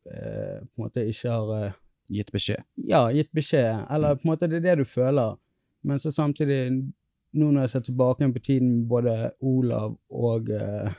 eh, 0.06 0.60
på 0.62 0.78
en 0.78 0.84
måte 0.86 1.04
ikke 1.08 1.30
har 1.30 1.66
eh, 1.66 1.72
Gitt 2.10 2.32
beskjed. 2.32 2.64
ja, 2.88 3.08
gitt 3.12 3.32
beskjed, 3.34 3.86
eller 3.92 4.16
på 4.16 4.22
en 4.26 4.32
måte 4.32 4.48
det 4.50 4.58
er 4.66 4.76
det 4.76 4.78
du 4.78 4.86
føler. 4.86 5.38
Men 5.84 5.98
så 6.00 6.12
samtidig, 6.12 6.92
nå 7.34 7.52
når 7.52 7.62
jeg 7.62 7.70
ser 7.70 7.80
tilbake 7.80 8.34
på 8.34 8.40
tiden 8.44 8.78
med 8.80 8.88
både 8.90 9.32
Olav 9.42 9.98
og 10.10 10.50
eh, 10.50 10.94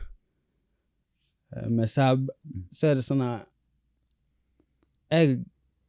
eh, 1.57 1.69
med 1.69 1.89
Seb, 1.89 2.29
så 2.71 2.87
er 2.91 2.95
det 2.95 3.05
sånn 3.05 3.23
at 3.23 3.47
jeg 5.11 5.45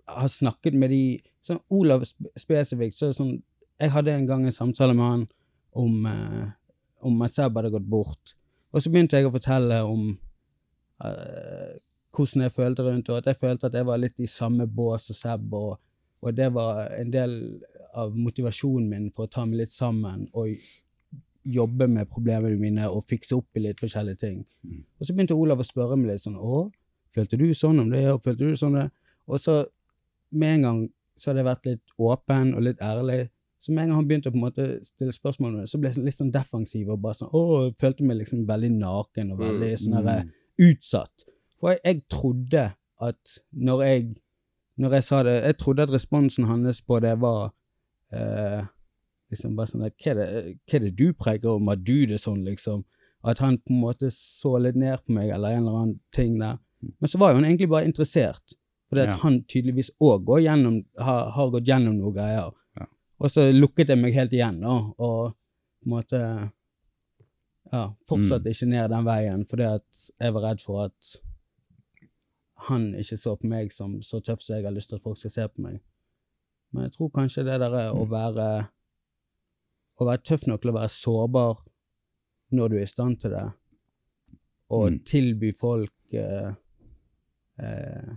har 0.08 0.28
snakket 0.28 0.74
med 0.74 0.90
de 0.90 1.20
sånn 1.46 1.60
Olav 1.70 2.04
spesifikt, 2.38 2.96
så 2.96 3.06
er 3.06 3.14
det 3.14 3.20
sånn 3.20 3.44
Jeg 3.84 3.92
hadde 3.92 4.14
en 4.16 4.28
gang 4.30 4.46
en 4.48 4.56
samtale 4.56 4.96
med 4.96 5.10
han 5.10 5.24
om, 5.76 6.06
eh, 6.08 6.52
om 7.04 7.22
at 7.26 7.34
Seb 7.34 7.58
hadde 7.60 7.74
gått 7.74 7.90
bort. 7.90 8.36
Og 8.72 8.82
så 8.82 8.92
begynte 8.92 9.20
jeg 9.20 9.28
å 9.28 9.34
fortelle 9.34 9.82
om 9.84 10.06
eh, 11.04 11.74
hvordan 12.14 12.46
jeg 12.46 12.56
følte 12.56 12.86
rundt, 12.86 13.10
og 13.10 13.20
at 13.20 13.32
jeg 13.32 13.42
følte 13.42 13.68
at 13.68 13.76
jeg 13.76 13.90
var 13.90 14.00
litt 14.00 14.22
i 14.24 14.30
samme 14.30 14.70
bås 14.70 15.10
som 15.10 15.18
Seb, 15.18 15.54
og, 15.58 15.76
og 16.24 16.38
det 16.38 16.48
var 16.56 16.86
en 16.96 17.12
del 17.12 17.36
av 17.94 18.16
motivasjonen 18.16 18.88
min 18.90 19.12
for 19.12 19.28
å 19.28 19.34
ta 19.34 19.44
meg 19.46 19.66
litt 19.66 19.74
sammen 19.74 20.26
og 20.32 20.56
jobbe 21.44 21.90
med 21.92 22.10
problemene 22.10 22.56
mine 22.58 22.88
og 22.88 23.04
fikse 23.10 23.36
opp 23.36 23.60
i 23.60 23.66
litt 23.66 23.82
forskjellige 23.84 24.22
ting. 24.22 24.40
Og 24.64 25.06
så 25.06 25.14
begynte 25.14 25.36
Olav 25.36 25.60
å 25.60 25.68
spørre 25.68 25.98
meg 26.00 26.14
litt 26.14 26.24
sånn 26.24 26.40
Å, 26.40 26.66
følte 27.14 27.38
du 27.38 27.50
sånn 27.58 27.84
om 27.84 27.92
det, 27.92 28.06
og 28.14 28.24
følte 28.24 28.48
du 28.48 28.58
sånn 28.58 28.80
det? 28.80 28.88
Og 29.28 29.42
så 29.44 29.60
med 30.32 30.58
en 30.58 30.68
gang 30.68 30.82
så 31.20 31.30
hadde 31.30 31.44
jeg 31.44 31.50
vært 31.52 31.68
litt 31.70 31.98
åpen 32.02 32.54
og 32.56 32.66
litt 32.66 32.82
ærlig, 32.82 33.28
Så 33.64 33.72
med 33.72 33.86
en 33.86 33.94
gang 33.94 34.02
han 34.02 34.08
begynte 34.10 34.28
å 34.28 34.34
på 34.34 34.40
en 34.42 34.44
måte 34.44 34.66
stille 34.84 35.14
spørsmål, 35.16 35.54
med 35.54 35.64
det, 35.64 35.70
så 35.72 35.80
ble 35.80 35.92
jeg 35.94 36.04
litt 36.04 36.18
sånn 36.18 36.34
defensiv 36.34 36.90
og 36.92 37.00
bare 37.06 37.16
sånn, 37.16 37.30
å, 37.32 37.44
følte 37.80 38.04
meg 38.04 38.18
liksom 38.20 38.42
veldig 38.50 38.72
naken 38.76 39.30
og 39.32 39.40
veldig 39.40 39.70
sånn 39.80 40.00
der, 40.04 40.26
utsatt. 40.60 41.24
For 41.62 41.72
jeg, 41.72 41.80
jeg 41.88 42.02
trodde 42.12 42.64
at 43.08 43.36
når 43.56 43.84
jeg, 43.88 44.10
når 44.84 44.98
jeg 44.98 45.06
sa 45.08 45.22
det, 45.24 45.36
jeg 45.46 45.58
trodde 45.62 45.86
at 45.88 45.94
responsen 45.94 46.50
hans 46.50 46.82
på 46.84 47.00
det 47.04 47.14
var 47.22 47.54
eh, 48.12 48.66
liksom 49.32 49.56
bare 49.56 49.72
sånn 49.72 49.86
der, 49.86 49.94
hva 49.96 50.12
er, 50.12 50.20
det, 50.20 50.58
hva 50.68 50.80
er 50.80 50.86
det 50.88 50.92
du 51.00 51.06
preker 51.16 51.56
om, 51.56 51.72
at 51.72 51.86
du 51.88 51.96
det 52.10 52.20
sånn, 52.22 52.44
liksom? 52.44 52.84
At 53.24 53.40
han 53.40 53.62
på 53.64 53.72
en 53.72 53.80
måte 53.86 54.10
så 54.12 54.58
litt 54.60 54.76
ned 54.76 55.06
på 55.06 55.16
meg, 55.16 55.32
eller 55.32 55.56
en 55.56 55.64
eller 55.64 55.80
annen 55.80 55.96
ting 56.12 56.36
der. 56.42 56.60
Men 57.00 57.08
så 57.12 57.22
var 57.22 57.32
jo 57.32 57.40
han 57.40 57.48
egentlig 57.48 57.70
bare 57.72 57.88
interessert, 57.88 58.58
fordi 58.92 59.06
at 59.06 59.14
Ja. 59.14 59.22
han 59.24 59.40
tydeligvis 59.48 59.94
òg 60.04 60.28
har, 60.28 61.32
har 61.32 61.50
gått 61.56 61.68
gjennom 61.68 61.96
noen 61.96 62.18
greier. 62.18 62.52
Og 63.24 63.32
så 63.32 63.46
lukket 63.56 63.90
jeg 63.94 64.00
meg 64.02 64.16
helt 64.18 64.34
igjen, 64.36 64.60
da, 64.60 64.74
og 65.00 65.32
på 65.34 65.88
en 65.88 65.94
måte 65.94 66.20
ja, 67.72 67.84
fortsatte 68.10 68.52
ikke 68.52 68.68
ned 68.68 68.90
den 68.92 69.06
veien, 69.08 69.46
fordi 69.48 69.64
at 69.70 70.02
jeg 70.20 70.34
var 70.36 70.44
redd 70.50 70.64
for 70.64 70.84
at 70.90 71.14
han 72.68 72.90
ikke 73.00 73.18
så 73.20 73.34
på 73.40 73.48
meg 73.52 73.72
som 73.76 73.96
så 74.04 74.20
tøff 74.24 74.44
som 74.44 74.56
jeg 74.58 74.66
har 74.68 74.76
lyst 74.76 74.92
til 74.92 75.00
at 75.00 75.04
folk 75.04 75.18
skal 75.20 75.34
se 75.34 75.48
på 75.52 75.64
meg. 75.66 75.80
Men 76.72 76.88
jeg 76.88 76.94
tror 76.98 77.12
kanskje 77.16 77.46
det 77.48 77.60
der 77.64 77.74
er 77.80 77.96
å 77.96 78.04
være 78.10 78.48
å 80.02 80.08
være 80.08 80.24
tøff 80.26 80.48
nok 80.50 80.62
til 80.64 80.72
å 80.72 80.78
være 80.78 80.92
sårbar 80.92 81.58
når 82.54 82.70
du 82.72 82.78
er 82.78 82.86
i 82.86 82.92
stand 82.92 83.20
til 83.22 83.32
det, 83.36 83.48
og 84.70 84.92
Mm. 84.92 85.00
tilby 85.06 85.52
folk 85.54 86.14
eh, 86.14 86.54
eh, 87.60 88.14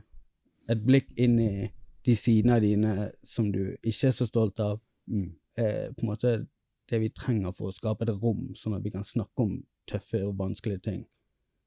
et 0.69 0.83
blikk 0.87 1.11
inn 1.17 1.39
i 1.41 1.71
de 2.07 2.15
sidene 2.17 2.55
av 2.57 2.61
dine 2.63 3.11
som 3.23 3.53
du 3.53 3.77
ikke 3.83 4.09
er 4.09 4.13
så 4.13 4.27
stolt 4.27 4.61
av, 4.61 4.81
Mm. 5.09 5.33
er 5.57 5.93
på 5.97 6.03
en 6.05 6.09
måte 6.11 6.31
det 6.91 6.99
vi 7.01 7.09
trenger 7.09 7.53
for 7.57 7.71
å 7.71 7.75
skape 7.75 8.03
et 8.05 8.11
rom, 8.23 8.53
sånn 8.55 8.75
at 8.77 8.83
vi 8.85 8.91
kan 8.91 9.05
snakke 9.05 9.43
om 9.43 9.65
tøffe 9.89 10.21
og 10.27 10.37
vanskelige 10.39 10.83
ting. 10.83 11.07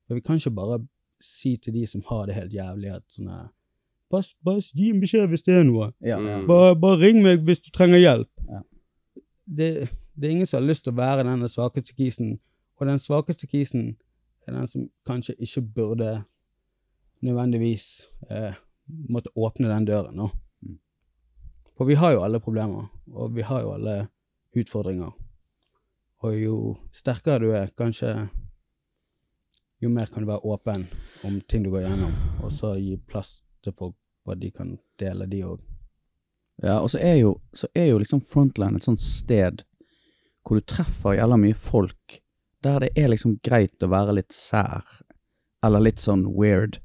For 0.07 0.15
vi 0.15 0.21
kan 0.21 0.37
ikke 0.39 0.53
bare 0.55 0.79
si 1.21 1.55
til 1.57 1.73
de 1.73 1.85
som 1.87 2.01
har 2.07 2.25
det 2.27 2.35
helt 2.35 2.53
jævlig, 2.53 2.91
at 2.95 3.03
sånn 3.11 3.27
her, 3.31 3.47
bare, 4.11 4.61
gi 4.73 4.89
en 4.91 5.01
beskjed 5.01 5.27
hvis 5.29 5.43
det 5.43 5.55
er 5.59 5.63
noe. 5.67 5.91
Ja, 6.01 6.17
Mm. 6.19 6.27
ja. 6.27 6.37
Bare, 6.47 6.75
bare 6.75 6.99
ring 7.01 7.21
meg 7.23 7.43
hvis 7.45 7.59
du 7.65 7.69
trenger 7.71 7.99
hjelp. 7.99 8.29
Ja. 8.49 8.61
Det, 9.45 9.89
det 10.15 10.27
er 10.27 10.31
ingen 10.31 10.47
som 10.47 10.61
har 10.61 10.67
lyst 10.69 10.83
til 10.85 10.93
å 10.93 10.97
være 10.97 11.23
denne 11.27 11.47
svakeste 11.49 11.93
kisen, 11.97 12.39
og 12.79 12.87
den 12.87 12.99
svakeste 12.99 13.47
kisen 13.47 13.97
er 14.47 14.53
den 14.53 14.67
som 14.67 14.89
kanskje 15.05 15.35
ikke 15.39 15.61
burde 15.75 16.23
nødvendigvis 17.21 18.07
eh, 18.29 18.53
måtte 19.09 19.29
åpne 19.35 19.67
den 19.69 19.85
døren 19.85 20.15
nå. 20.15 20.29
For 21.79 21.87
vi 21.87 21.95
har 21.95 22.11
jo 22.11 22.23
alle 22.25 22.41
problemer, 22.43 22.89
og 23.15 23.35
vi 23.37 23.41
har 23.47 23.61
jo 23.63 23.69
alle 23.71 23.93
utfordringer. 24.51 25.13
Og 26.27 26.33
jo 26.35 26.55
sterkere 26.91 27.39
du 27.39 27.53
er, 27.55 27.69
kanskje 27.71 28.09
jo 29.79 29.87
mer 29.87 30.09
kan 30.11 30.25
du 30.25 30.27
være 30.27 30.43
åpen 30.43 30.81
om 31.23 31.37
ting 31.47 31.63
du 31.63 31.69
går 31.71 31.85
gjennom, 31.85 32.17
og 32.43 32.51
så 32.51 32.73
gi 32.75 32.97
plass 33.07 33.37
til 33.63 33.71
folk 33.79 33.95
hva 34.27 34.35
de 34.35 34.49
kan 34.51 34.73
dele, 34.99 35.23
de 35.31 35.39
òg. 35.47 35.61
Ja, 36.59 36.81
og 36.81 36.89
så 36.91 36.99
er 36.99 37.15
jo, 37.21 37.37
så 37.55 37.69
er 37.71 37.93
jo 37.93 38.01
liksom 38.03 38.19
Frontline 38.27 38.75
et 38.75 38.87
sånt 38.89 38.99
sted 38.99 39.63
hvor 40.43 40.59
du 40.59 40.65
treffer 40.67 41.15
jævla 41.15 41.37
mye 41.39 41.55
folk, 41.55 42.17
der 42.59 42.83
det 42.83 42.89
er 42.99 43.13
liksom 43.13 43.37
greit 43.45 43.79
å 43.79 43.87
være 43.93 44.17
litt 44.17 44.35
sær, 44.35 44.83
eller 45.63 45.85
litt 45.87 46.03
sånn 46.03 46.25
weird. 46.27 46.81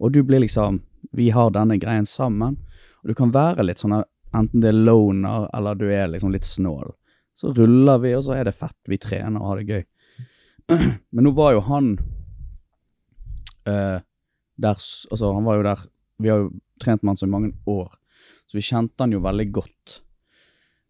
Og 0.00 0.16
du 0.16 0.22
blir 0.24 0.40
liksom 0.40 0.80
Vi 1.12 1.28
har 1.34 1.50
denne 1.50 1.76
greien 1.76 2.06
sammen, 2.06 2.56
og 3.02 3.08
du 3.10 3.14
kan 3.18 3.32
være 3.34 3.64
litt 3.66 3.80
sånn 3.82 3.98
enten 4.36 4.62
det 4.62 4.70
er 4.70 4.82
loner, 4.86 5.48
eller 5.56 5.78
du 5.78 5.86
er 5.90 6.10
liksom 6.12 6.32
litt 6.34 6.46
snål. 6.46 6.92
Så 7.34 7.54
ruller 7.56 7.98
vi, 8.02 8.12
og 8.16 8.24
så 8.26 8.36
er 8.36 8.48
det 8.48 8.56
fett. 8.58 8.76
Vi 8.88 8.98
trener 9.00 9.40
og 9.40 9.48
har 9.48 9.60
det 9.60 9.70
gøy. 9.70 9.84
Men 11.14 11.26
nå 11.26 11.32
var 11.36 11.54
jo 11.56 11.64
han 11.66 11.94
uh, 13.68 13.98
der 14.60 14.76
Altså, 15.10 15.32
han 15.32 15.46
var 15.46 15.56
jo 15.56 15.64
der 15.64 15.86
Vi 16.20 16.28
har 16.28 16.42
jo 16.42 16.50
trent 16.80 17.02
med 17.02 17.14
han 17.14 17.20
så 17.20 17.26
mange 17.26 17.54
år, 17.66 17.94
så 18.46 18.58
vi 18.58 18.64
kjente 18.64 19.00
han 19.00 19.12
jo 19.12 19.22
veldig 19.24 19.46
godt. 19.52 20.00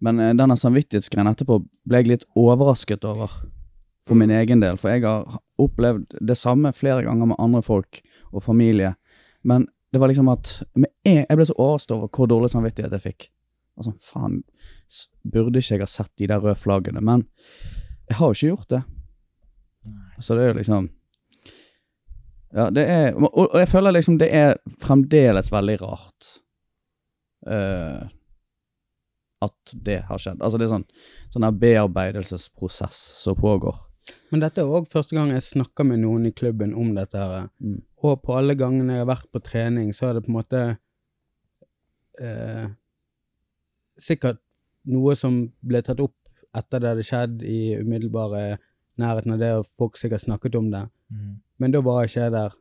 Men 0.02 0.18
uh, 0.18 0.32
denne 0.34 0.58
samvittighetsgreien 0.58 1.30
etterpå 1.30 1.60
ble 1.86 2.02
jeg 2.02 2.10
litt 2.10 2.26
overrasket 2.38 3.06
over, 3.06 3.30
for 4.06 4.18
min 4.18 4.32
egen 4.34 4.62
del. 4.62 4.78
For 4.80 4.90
jeg 4.90 5.06
har 5.06 5.38
opplevd 5.60 6.18
det 6.18 6.38
samme 6.38 6.72
flere 6.74 7.04
ganger 7.06 7.30
med 7.30 7.38
andre 7.42 7.62
folk 7.62 8.02
og 8.32 8.42
familie. 8.42 8.96
Men 9.46 9.68
det 9.92 9.98
var 9.98 10.08
liksom 10.08 10.28
at 10.30 10.62
med 10.74 10.90
en, 11.04 11.24
Jeg 11.28 11.36
ble 11.36 11.46
så 11.48 11.56
overrasket 11.58 11.96
over 11.96 12.10
hvor 12.14 12.30
dårlig 12.30 12.50
samvittighet 12.52 12.94
jeg 12.94 13.06
fikk. 13.06 13.26
Og 13.78 13.86
sånn, 13.86 13.98
faen, 14.04 14.38
burde 15.24 15.62
ikke 15.62 15.78
jeg 15.78 15.82
ha 15.82 15.90
sett 15.90 16.12
de 16.20 16.28
der 16.30 16.42
røde 16.42 16.58
flaggene? 16.60 17.02
Men 17.02 17.26
jeg 18.10 18.18
har 18.20 18.30
jo 18.30 18.36
ikke 18.36 18.52
gjort 18.52 18.74
det. 18.74 18.82
Så 20.20 20.36
det 20.36 20.44
er 20.44 20.52
jo 20.52 20.58
liksom 20.60 20.88
Ja, 22.52 22.66
det 22.74 22.82
er 22.84 23.14
Og, 23.14 23.30
og 23.32 23.54
jeg 23.56 23.70
føler 23.70 23.94
liksom 23.94 24.18
det 24.20 24.28
er 24.36 24.58
fremdeles 24.82 25.48
veldig 25.54 25.76
rart 25.80 26.32
uh, 27.48 28.10
at 29.40 29.72
det 29.72 30.02
har 30.04 30.20
skjedd. 30.20 30.42
Altså 30.44 30.58
det 30.60 30.66
er 30.66 30.74
sånn 30.74 30.88
sånn 31.32 31.46
her 31.46 31.54
bearbeidelsesprosess 31.56 32.98
som 33.22 33.38
pågår. 33.40 33.78
Men 34.30 34.40
dette 34.40 34.60
er 34.62 34.64
òg 34.70 34.86
første 34.88 35.16
gang 35.16 35.30
jeg 35.30 35.42
snakker 35.42 35.84
med 35.84 35.98
noen 36.00 36.26
i 36.26 36.30
klubben 36.32 36.74
om 36.74 36.94
dette. 36.94 37.18
her. 37.18 37.48
Mm. 37.60 37.82
Og 38.02 38.22
på 38.22 38.36
alle 38.38 38.54
gangene 38.54 38.92
jeg 38.94 39.04
har 39.06 39.10
vært 39.16 39.30
på 39.32 39.42
trening, 39.42 39.92
så 39.94 40.06
er 40.10 40.14
det 40.14 40.24
på 40.24 40.30
en 40.32 40.38
måte 40.38 40.78
eh, 42.20 42.68
Sikkert 44.00 44.38
noe 44.88 45.12
som 45.18 45.42
ble 45.60 45.82
tatt 45.84 46.00
opp 46.00 46.16
etter 46.56 46.80
det 46.80 46.88
hadde 46.94 47.04
skjedd 47.04 47.42
i 47.44 47.58
umiddelbare 47.78 48.56
nærheten 49.00 49.34
av 49.34 49.38
det, 49.42 49.50
og 49.60 49.66
folk 49.78 49.98
sikkert 50.00 50.24
snakket 50.24 50.56
om 50.58 50.70
det. 50.72 50.80
Mm. 51.12 51.34
Men 51.60 51.70
da 51.74 51.82
var 51.84 52.00
jeg 52.02 52.10
ikke 52.10 52.22
jeg 52.24 52.32
der. 52.32 52.56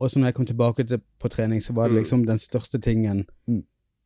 Og 0.00 0.10
så 0.10 0.18
når 0.18 0.30
jeg 0.30 0.34
kom 0.38 0.46
tilbake 0.48 0.86
til, 0.88 1.02
på 1.20 1.28
trening, 1.28 1.60
så 1.60 1.74
var 1.76 1.88
det 1.88 1.96
Mm. 1.98 2.00
liksom 2.02 2.24
den 2.26 2.38
største 2.38 2.80
tingen 2.80 3.26
Mm. 3.46 3.62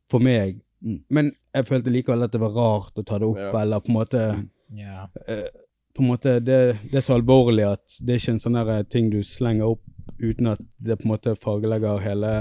for 0.09 0.19
meg. 0.19 0.59
Mm. 0.81 1.03
Men 1.09 1.31
jeg 1.55 1.65
følte 1.65 1.89
likevel 1.89 2.23
at 2.23 2.31
det 2.31 2.41
var 2.41 2.49
rart 2.51 2.93
å 2.99 3.05
ta 3.05 3.17
det 3.19 3.27
opp, 3.27 3.37
Ja. 3.37 3.61
eller 3.61 3.79
på 3.79 3.87
en 3.89 3.95
måte. 3.95 4.49
Ja. 4.75 5.07
eh, 5.27 5.47
på 5.95 6.03
en 6.03 6.11
måte, 6.11 6.39
det, 6.43 6.59
det 6.91 6.99
er 6.99 7.05
så 7.05 7.15
alvorlig 7.15 7.65
at 7.69 7.97
det 8.03 8.15
er 8.15 8.21
ikke 8.21 8.35
en 8.35 8.43
sånn 8.43 8.61
ting 8.91 9.09
du 9.13 9.21
slenger 9.23 9.75
opp 9.75 9.83
uten 10.19 10.51
at 10.51 10.61
det 10.77 10.99
på 10.99 11.07
en 11.07 11.13
måte 11.13 11.35
fargelegger 11.39 12.03
hele 12.03 12.31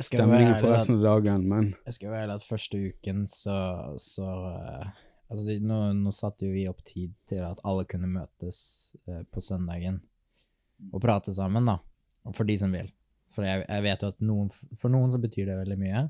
stemningen 0.00 0.56
for 0.58 0.72
resten 0.72 0.98
av 0.98 1.04
dagen, 1.04 1.44
men 1.48 1.74
jeg 1.84 1.98
skal 1.98 2.14
være 2.14 2.26
ærlig 2.26 2.38
at 2.40 2.46
første 2.48 2.80
uken 2.90 3.26
så, 3.30 3.58
så 4.00 4.30
eh, 4.52 4.94
Altså, 5.34 5.54
nå, 5.58 5.78
nå 5.96 6.10
satte 6.14 6.46
jo 6.46 6.52
vi 6.52 6.66
opp 6.68 6.82
tid 6.86 7.14
til 7.26 7.40
at 7.42 7.62
alle 7.66 7.86
kunne 7.88 8.10
møtes 8.12 8.58
uh, 9.08 9.22
på 9.32 9.40
søndagen 9.42 9.96
og 10.92 11.00
prate 11.02 11.32
sammen, 11.34 11.64
da. 11.66 11.78
For 12.36 12.46
de 12.46 12.58
som 12.60 12.74
vil. 12.74 12.90
For 13.34 13.46
jeg, 13.46 13.64
jeg 13.64 13.84
vet 13.86 14.04
jo 14.04 14.10
at 14.12 14.20
noen, 14.22 14.52
for 14.78 14.92
noen 14.92 15.10
så 15.10 15.18
betyr 15.22 15.48
det 15.48 15.56
veldig 15.62 15.78
mye, 15.80 16.04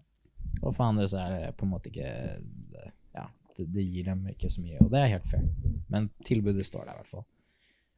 og 0.61 0.75
for 0.75 0.89
andre 0.89 1.07
så 1.09 1.23
er 1.23 1.37
det 1.37 1.55
på 1.57 1.65
en 1.65 1.73
måte 1.73 1.93
ikke 1.93 2.11
det- 2.75 2.91
Det 3.57 3.85
gir 3.85 4.09
dem 4.09 4.25
ikke 4.33 4.51
så 4.51 4.63
mye, 4.63 4.81
og 4.83 4.91
det 4.93 5.01
er 5.01 5.13
helt 5.15 5.31
fair. 5.31 5.47
Men 5.93 6.11
tilbudet 6.27 6.67
står 6.67 6.87
der 6.87 6.97
i 6.97 7.03
hvert 7.03 7.13
fall. 7.13 7.27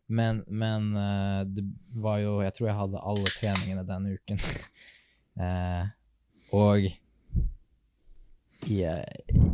Men, 0.07 0.45
men 0.47 0.93
eh, 0.97 1.41
det 1.51 1.65
var 1.99 2.21
jo 2.23 2.37
Jeg 2.45 2.55
tror 2.55 2.69
jeg 2.69 2.79
hadde 2.79 3.03
alle 3.11 3.33
treningene 3.41 3.87
denne 3.87 4.15
uken. 4.15 4.39
eh, 5.43 5.89
og 6.55 6.87
jeg, 8.67 9.03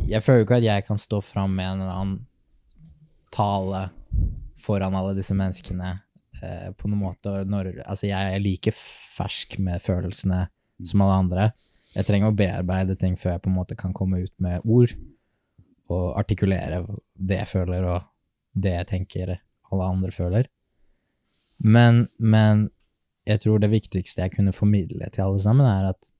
jeg 0.07 0.23
føler 0.23 0.41
jo 0.41 0.45
ikke 0.47 0.61
at 0.61 0.67
jeg 0.67 0.85
kan 0.87 1.01
stå 1.01 1.21
fram 1.25 1.55
med 1.57 1.71
en 1.71 1.81
eller 1.81 1.97
annen 1.97 2.19
tale 3.33 3.87
foran 4.61 4.95
alle 4.95 5.15
disse 5.17 5.33
menneskene 5.37 5.89
eh, 6.41 6.69
på 6.77 6.89
noen 6.89 7.01
måte. 7.07 7.33
Når, 7.49 7.71
altså 7.85 8.09
jeg 8.11 8.35
er 8.35 8.43
like 8.43 8.73
fersk 8.77 9.57
med 9.61 9.81
følelsene 9.81 10.45
som 10.85 11.05
alle 11.05 11.17
andre. 11.25 11.49
Jeg 11.93 12.07
trenger 12.07 12.29
å 12.29 12.37
bearbeide 12.37 12.97
ting 12.97 13.17
før 13.19 13.35
jeg 13.35 13.43
på 13.43 13.51
en 13.51 13.57
måte 13.57 13.77
kan 13.77 13.93
komme 13.93 14.21
ut 14.25 14.33
med 14.41 14.65
ord 14.65 14.93
og 15.91 16.17
artikulere 16.19 16.83
det 17.13 17.41
jeg 17.41 17.49
føler 17.49 17.87
og 17.89 18.05
det 18.53 18.75
jeg 18.77 18.89
tenker 18.91 19.33
alle 19.73 19.89
andre 19.89 20.11
føler. 20.13 20.49
Men, 21.63 22.07
men 22.19 22.67
jeg 23.27 23.43
tror 23.43 23.61
det 23.63 23.71
viktigste 23.71 24.25
jeg 24.25 24.35
kunne 24.35 24.55
formidle 24.55 25.07
til 25.13 25.25
alle 25.25 25.41
sammen, 25.41 25.67
er 25.67 25.93
at 25.93 26.13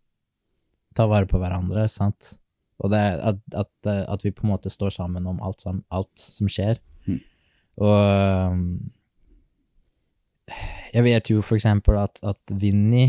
ta 0.98 1.08
vare 1.10 1.28
på 1.30 1.40
hverandre, 1.42 1.86
sant? 1.92 2.38
Og 2.84 2.92
det 2.92 3.00
at, 3.00 3.40
at, 3.56 3.72
eh, 3.90 4.04
at 4.12 4.24
vi 4.26 4.34
på 4.34 4.46
en 4.46 4.54
måte 4.54 4.72
står 4.72 4.94
sammen 4.96 5.28
om 5.30 5.40
alt, 5.44 5.62
sammen, 5.62 5.84
alt 5.94 6.20
som 6.20 6.50
skjer. 6.52 6.80
Mm. 7.08 7.20
Og 7.84 8.52
um, 8.54 8.64
jeg 10.94 11.06
vet 11.06 11.32
jo 11.32 11.44
for 11.46 11.58
eksempel 11.58 11.98
at, 12.02 12.20
at 12.24 12.56
Vinni 12.60 13.08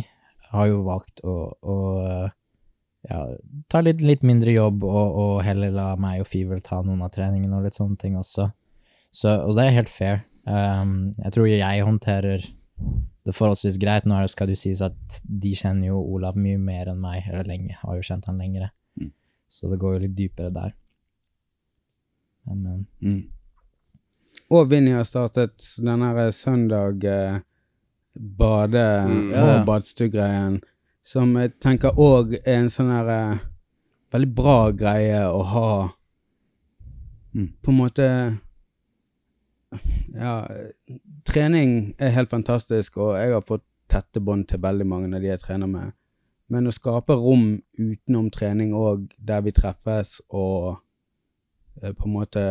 har 0.53 0.69
jo 0.71 0.85
valgt 0.87 1.21
å, 1.27 1.37
å 1.61 1.77
ja, 3.11 3.21
ta 3.69 3.81
litt, 3.85 4.01
litt 4.03 4.23
mindre 4.27 4.53
jobb 4.55 4.85
og, 4.85 5.17
og 5.21 5.43
heller 5.45 5.71
la 5.75 5.91
meg 6.01 6.21
og 6.23 6.29
Fever 6.31 6.61
ta 6.65 6.81
noen 6.83 7.03
av 7.05 7.11
treningene 7.15 7.57
og 7.59 7.65
litt 7.67 7.77
sånne 7.79 7.97
ting 8.01 8.17
også. 8.17 8.51
Så, 9.15 9.31
og 9.45 9.55
det 9.57 9.67
er 9.69 9.77
helt 9.77 9.93
fair. 9.93 10.23
Um, 10.45 11.13
jeg 11.23 11.33
tror 11.37 11.47
jeg 11.49 11.85
håndterer 11.87 12.47
det 13.25 13.33
forholdsvis 13.37 13.79
greit. 13.81 14.05
Nå 14.09 14.19
skal 14.29 14.49
det 14.51 14.57
jo 14.57 14.63
sies 14.65 14.83
at 14.85 15.21
de 15.25 15.53
kjenner 15.57 15.89
jo 15.93 16.01
Olav 16.17 16.37
mye 16.37 16.59
mer 16.61 16.91
enn 16.93 17.01
meg, 17.01 17.23
eller 17.31 17.47
lenge, 17.49 17.77
har 17.81 17.97
jo 17.97 18.03
kjent 18.05 18.27
han 18.29 18.41
lengre. 18.43 18.71
Mm. 19.01 19.13
Så 19.49 19.71
det 19.71 19.79
går 19.81 19.95
jo 19.97 20.03
litt 20.07 20.17
dypere 20.19 20.51
der. 20.53 20.75
Men, 22.45 22.63
men 22.63 22.87
Mm. 23.01 23.23
Og 24.53 24.67
Vinni 24.71 24.93
har 24.93 25.07
startet 25.09 25.63
den 25.81 26.03
her 26.05 26.31
søndag 26.37 27.05
eh, 27.09 27.39
bade- 28.15 29.07
Mm. 29.09 29.31
Ja, 29.31 29.37
ja. 29.47 29.61
og 29.61 29.67
badstue-greien, 29.67 30.61
som 31.05 31.35
jeg 31.37 31.59
tenker 31.61 32.01
òg 32.01 32.39
er 32.41 32.63
en 32.63 32.73
sånn 32.73 32.93
her 32.93 33.11
eh, 33.13 33.45
veldig 34.15 34.31
bra 34.35 34.59
greie 34.73 35.21
å 35.29 35.43
ha 35.53 35.69
Mm. 37.35 37.53
På 37.63 37.71
en 37.71 37.77
måte 37.77 38.37
Ja, 40.15 40.47
trening 41.27 41.95
er 41.99 42.13
helt 42.15 42.31
fantastisk, 42.31 42.97
og 42.97 43.17
jeg 43.19 43.33
har 43.33 43.43
fått 43.43 43.65
tette 43.91 44.21
bånd 44.23 44.47
til 44.49 44.61
veldig 44.63 44.87
mange 44.87 45.09
av 45.11 45.23
de 45.23 45.33
jeg 45.33 45.41
trener 45.43 45.67
med. 45.67 45.97
Men 46.49 46.69
å 46.71 46.75
skape 46.75 47.17
rom 47.19 47.57
utenom 47.75 48.29
trening 48.31 48.77
òg, 48.79 49.09
der 49.19 49.43
vi 49.43 49.51
treffes 49.57 50.21
og 50.29 50.77
eh, 51.83 51.91
på 51.91 52.07
en 52.07 52.15
måte 52.15 52.45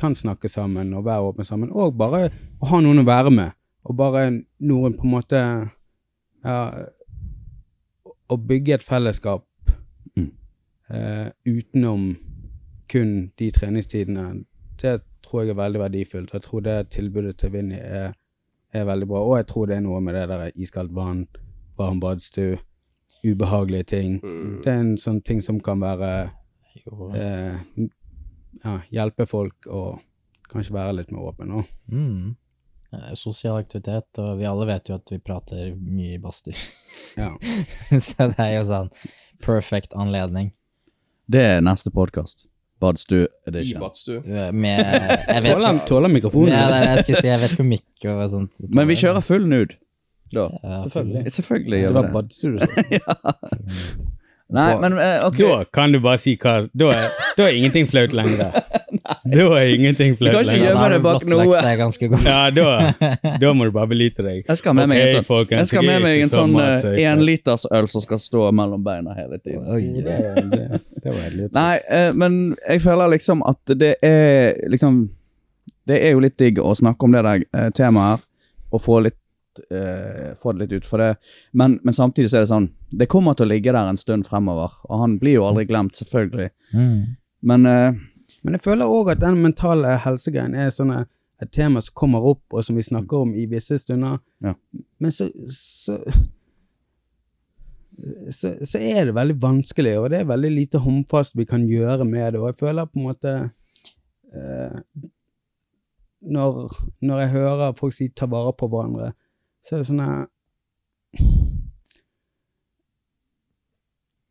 kan 0.00 0.16
snakke 0.16 0.48
sammen 0.48 0.94
og 0.96 1.04
være 1.04 1.28
åpne 1.28 1.44
sammen, 1.44 1.72
og 1.76 1.98
bare 2.00 2.30
å 2.62 2.70
ha 2.72 2.80
noen 2.80 3.02
å 3.02 3.06
være 3.06 3.34
med. 3.36 3.52
Og 3.84 3.98
bare 3.98 4.30
noen 4.64 4.96
på 4.96 5.04
en 5.04 5.12
måte 5.12 5.42
ja, 5.42 6.56
Å 8.32 8.36
bygge 8.40 8.78
et 8.78 8.84
fellesskap 8.86 9.44
Mm. 10.16 10.30
eh, 10.90 11.28
utenom 11.46 12.16
kun 12.88 13.32
de 13.38 13.50
treningstidene, 13.50 14.44
det 14.82 15.00
tror 15.22 15.42
jeg 15.42 15.50
er 15.54 15.60
veldig 15.60 15.80
verdifullt. 15.80 16.32
Jeg 16.34 16.42
tror 16.42 16.60
det 16.60 16.90
tilbudet 16.90 17.36
til 17.38 17.52
Vinni 17.54 17.78
er, 17.78 18.12
er 18.72 18.84
veldig 18.84 19.08
bra. 19.08 19.22
Og 19.24 19.36
jeg 19.38 19.46
tror 19.46 19.66
det 19.70 19.76
er 19.76 19.84
noe 19.86 20.00
med 20.00 20.14
det 20.14 20.26
der 20.28 20.50
iskaldt 20.56 20.92
vann, 20.94 21.26
varm 21.78 22.00
badstue, 22.00 22.58
ubehagelige 23.24 23.84
ting. 23.94 24.20
Mm. 24.22 24.60
Det 24.64 24.72
er 24.72 24.80
en 24.80 24.96
sånn 24.98 25.22
ting 25.24 25.40
som 25.42 25.60
kan 25.60 25.80
være 25.80 26.12
eh, 27.14 27.58
ja, 28.64 28.78
hjelpe 28.92 29.26
folk 29.30 29.66
og 29.70 30.00
kanskje 30.52 30.74
være 30.74 30.96
litt 30.98 31.12
mer 31.12 31.30
åpen 31.30 31.52
òg. 31.62 31.68
mm. 31.88 32.34
Eh, 32.92 33.12
Sosial 33.16 33.56
aktivitet, 33.62 34.08
og 34.20 34.38
vi 34.38 34.44
alle 34.48 34.66
vet 34.68 34.88
jo 34.90 34.96
at 34.98 35.12
vi 35.14 35.18
prater 35.18 35.74
mye 35.76 36.16
i 36.16 36.22
badstue. 36.22 36.54
Ja. 37.16 37.30
Så 37.98 38.28
det 38.30 38.38
er 38.40 38.50
jo 38.58 38.64
sånn 38.68 38.88
perfect 39.42 39.92
anledning. 39.98 40.52
Det 41.32 41.40
er 41.56 41.62
neste 41.64 41.90
podkast. 41.92 42.46
Badstue 42.82 43.26
I 43.28 43.48
edition. 43.50 43.80
badstue. 43.80 44.20
Eh, 44.26 44.50
Med 44.52 44.82
Tåler, 45.46 45.78
tåler 45.88 46.10
mikrofonen? 46.12 46.52
ja, 46.52 46.66
det 46.72 46.80
jeg 46.88 47.02
skulle 47.04 47.20
si, 47.22 47.28
jeg 47.30 47.40
vet 47.42 47.52
ikke 47.56 47.64
om 47.66 47.70
mikk 47.72 48.06
og 48.12 48.22
sånt. 48.32 48.60
Men 48.74 48.88
vi 48.90 48.96
kjører 49.00 49.22
full 49.24 49.46
nude. 49.48 49.78
Da. 50.32 50.46
Ja, 50.62 50.78
Selvfølgelig. 50.86 51.32
Selvfølgelig 51.36 51.76
Det 51.78 51.82
gjør 51.84 51.92
var 51.92 52.02
vi 52.02 52.08
det. 52.08 52.14
badstue 52.16 52.50
du 52.52 52.58
sa. 52.58 53.36
Nei, 54.52 54.68
men 54.82 54.96
eh, 55.00 55.18
ok. 55.26 55.38
Da 55.40 55.58
kan 55.72 55.92
du 55.94 55.98
bare 56.04 56.20
si 56.20 56.34
hva 56.40 56.54
Da 56.76 56.90
er, 56.92 57.10
da 57.38 57.46
er 57.48 57.56
ingenting 57.56 57.88
flaut 57.90 58.12
lenger. 58.16 58.52
Da 59.32 59.44
er 59.56 59.70
ingenting 59.72 60.12
Du 60.14 60.18
kan 60.20 60.28
flaut 60.28 60.42
ikke 60.44 60.52
lenger. 60.52 60.66
gjemme 60.66 60.74
Da 60.76 60.82
har 60.82 60.92
det 60.92 60.98
du 60.98 61.04
bak 61.06 61.24
noe. 61.32 61.60
ganske 61.80 62.08
godt. 62.12 62.26
Ja, 62.28 62.50
da, 62.54 63.36
da 63.40 63.52
må 63.56 63.64
du 63.66 63.72
bare 63.74 63.88
belyte 63.90 64.22
deg. 64.26 64.42
Jeg 64.46 64.60
skal 64.60 64.70
ha 64.70 64.74
med 64.78 64.90
meg 64.92 65.00
Ok, 65.00 65.06
en 65.08 65.16
sånn, 65.16 65.26
folkens, 65.30 65.62
jeg 65.62 65.70
skal 65.72 65.86
med 65.88 66.04
meg 66.04 66.20
en 66.26 66.30
så 66.32 66.42
sånn 66.42 66.98
enlitersøl 67.06 67.88
som 67.90 68.04
skal 68.04 68.20
stå 68.22 68.50
mellom 68.60 68.84
beina 68.84 69.16
hele 69.16 69.40
tiden. 69.40 69.64
Oi, 69.72 70.04
Det, 70.04 70.18
det, 70.52 70.82
det 71.02 71.08
var 71.16 71.24
helt. 71.24 71.56
Nei, 71.56 71.80
uh, 71.88 72.10
men 72.22 72.38
jeg 72.68 72.84
føler 72.84 73.14
liksom 73.16 73.42
at 73.48 73.74
det 73.80 73.94
er 74.06 74.60
liksom 74.70 75.02
Det 75.88 75.98
er 75.98 76.12
jo 76.14 76.20
litt 76.22 76.36
digg 76.38 76.60
å 76.62 76.76
snakke 76.78 77.08
om 77.08 77.16
det 77.16 77.24
der 77.26 77.42
uh, 77.56 77.70
temaet 77.74 78.20
her, 78.20 78.26
og 78.72 78.84
få 78.84 79.00
litt 79.08 79.18
eh, 79.70 80.32
Få 80.38 80.52
det 80.52 80.64
litt 80.64 80.82
ut 80.82 80.88
for 80.88 81.02
det. 81.02 81.16
Men, 81.52 81.78
men 81.84 81.96
samtidig 81.96 82.30
så 82.30 82.40
er 82.40 82.44
det 82.44 82.52
sånn 82.52 82.68
Det 82.90 83.08
kommer 83.12 83.36
til 83.36 83.46
å 83.46 83.52
ligge 83.52 83.74
der 83.74 83.90
en 83.90 84.00
stund 84.00 84.26
fremover, 84.28 84.78
og 84.88 85.02
han 85.04 85.18
blir 85.20 85.38
jo 85.38 85.46
aldri 85.48 85.66
glemt, 85.68 85.96
selvfølgelig. 85.98 86.50
Mm. 86.72 87.16
Men 87.42 87.66
uh, 87.66 87.90
Men 88.42 88.56
jeg 88.56 88.64
føler 88.64 88.90
òg 88.90 89.12
at 89.12 89.22
den 89.22 89.40
mentale 89.42 89.96
helsegreien 90.02 90.54
er 90.58 90.70
sånn 90.74 90.94
et 90.96 91.50
tema 91.50 91.82
som 91.82 91.94
kommer 91.98 92.22
opp, 92.22 92.44
og 92.54 92.62
som 92.64 92.76
vi 92.78 92.84
snakker 92.86 93.24
om 93.24 93.34
i 93.34 93.48
visse 93.50 93.76
stunder. 93.82 94.20
Ja. 94.42 94.54
Men 95.02 95.14
så, 95.14 95.26
så 95.50 95.98
så, 98.30 98.54
så 98.66 98.78
er 98.78 99.06
det 99.06 99.14
veldig 99.14 99.36
vanskelig, 99.42 99.96
og 100.00 100.10
det 100.12 100.22
er 100.22 100.30
veldig 100.30 100.50
lite 100.50 100.80
håndfast 100.82 101.36
vi 101.38 101.46
kan 101.48 101.66
gjøre 101.68 102.06
med 102.08 102.32
det. 102.32 102.40
Og 102.40 102.50
jeg 102.50 102.60
føler 102.62 102.88
på 102.88 102.98
en 102.98 103.08
måte 103.08 103.34
eh, 104.32 104.78
når, 106.22 106.76
når 107.02 107.20
jeg 107.20 107.32
hører 107.36 107.76
folk 107.78 107.94
si 107.94 108.08
'ta 108.08 108.26
vare 108.30 108.54
på 108.58 108.68
hverandre', 108.68 109.12
så 109.62 109.76
er 109.76 109.82
det 109.82 109.88
sånn 109.88 110.04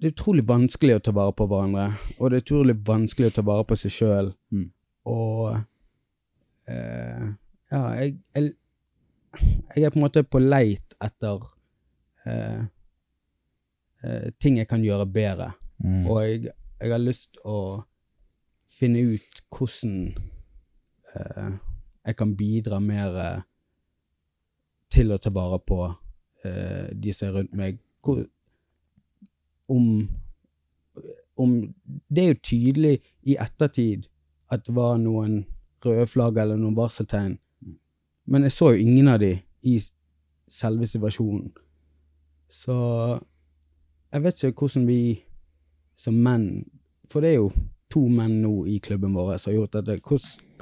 Det 0.02 0.10
er 0.10 0.16
utrolig 0.16 0.44
vanskelig 0.50 0.96
å 0.98 1.02
ta 1.06 1.12
vare 1.14 1.34
på 1.38 1.46
hverandre, 1.46 1.92
og 2.18 2.32
det 2.32 2.40
er 2.40 2.44
utrolig 2.44 2.74
vanskelig 2.88 3.30
å 3.30 3.34
ta 3.36 3.44
vare 3.46 3.66
på 3.70 3.76
seg 3.78 3.94
sjøl. 3.94 4.32
Mm. 4.50 4.72
Og 5.12 5.60
eh, 6.74 7.28
Ja, 7.72 7.82
jeg, 8.00 8.16
jeg, 8.34 8.56
jeg 9.76 9.86
er 9.86 9.94
på 9.94 10.00
en 10.02 10.06
måte 10.08 10.24
på 10.26 10.42
leit 10.42 10.96
etter 11.06 11.46
eh, 12.26 12.66
eh, 14.02 14.28
ting 14.42 14.58
jeg 14.58 14.68
kan 14.68 14.82
gjøre 14.84 15.06
bedre. 15.06 15.52
Mm. 15.86 16.10
Og 16.10 16.18
jeg, 16.26 16.50
jeg 16.82 16.96
har 16.96 17.06
lyst 17.06 17.38
å 17.46 17.60
finne 18.74 19.06
ut 19.14 19.46
hvordan 19.54 19.96
eh, 21.14 21.50
jeg 22.10 22.18
kan 22.18 22.36
bidra 22.42 22.82
mer 22.82 23.22
eh, 23.22 23.48
til 24.92 25.12
å 25.14 25.20
ta 25.22 25.32
vare 25.34 25.60
på 25.64 25.80
eh, 26.46 26.92
de 26.94 27.14
som 27.16 27.30
er 27.30 27.38
rundt 27.40 27.56
meg. 27.58 27.80
Hvor, 28.04 28.24
om, 29.72 30.10
om 31.38 31.56
Det 32.10 32.24
er 32.24 32.34
jo 32.34 32.40
tydelig 32.44 32.96
i 33.24 33.38
ettertid 33.40 34.08
at 34.52 34.66
det 34.68 34.76
var 34.76 34.98
noen 35.00 35.46
røde 35.86 36.08
flagg 36.10 36.38
eller 36.38 36.60
noen 36.60 36.76
varseltegn, 36.78 37.38
men 38.26 38.44
jeg 38.46 38.54
så 38.54 38.72
jo 38.74 38.82
ingen 38.84 39.08
av 39.10 39.22
de 39.22 39.36
i 39.64 39.78
selve 40.52 40.88
situasjonen. 40.88 41.54
Så 42.52 42.76
jeg 44.12 44.24
vet 44.26 44.44
ikke 44.44 44.66
hvordan 44.66 44.88
vi 44.90 45.02
som 45.96 46.18
menn 46.18 46.66
For 47.12 47.24
det 47.24 47.30
er 47.30 47.38
jo 47.38 47.52
to 47.92 48.06
menn 48.08 48.38
nå 48.42 48.66
i 48.72 48.78
klubben 48.84 49.14
vår 49.16 49.38
som 49.38 49.52
har 49.52 49.58
gjort 49.58 49.74
dette. 49.76 49.98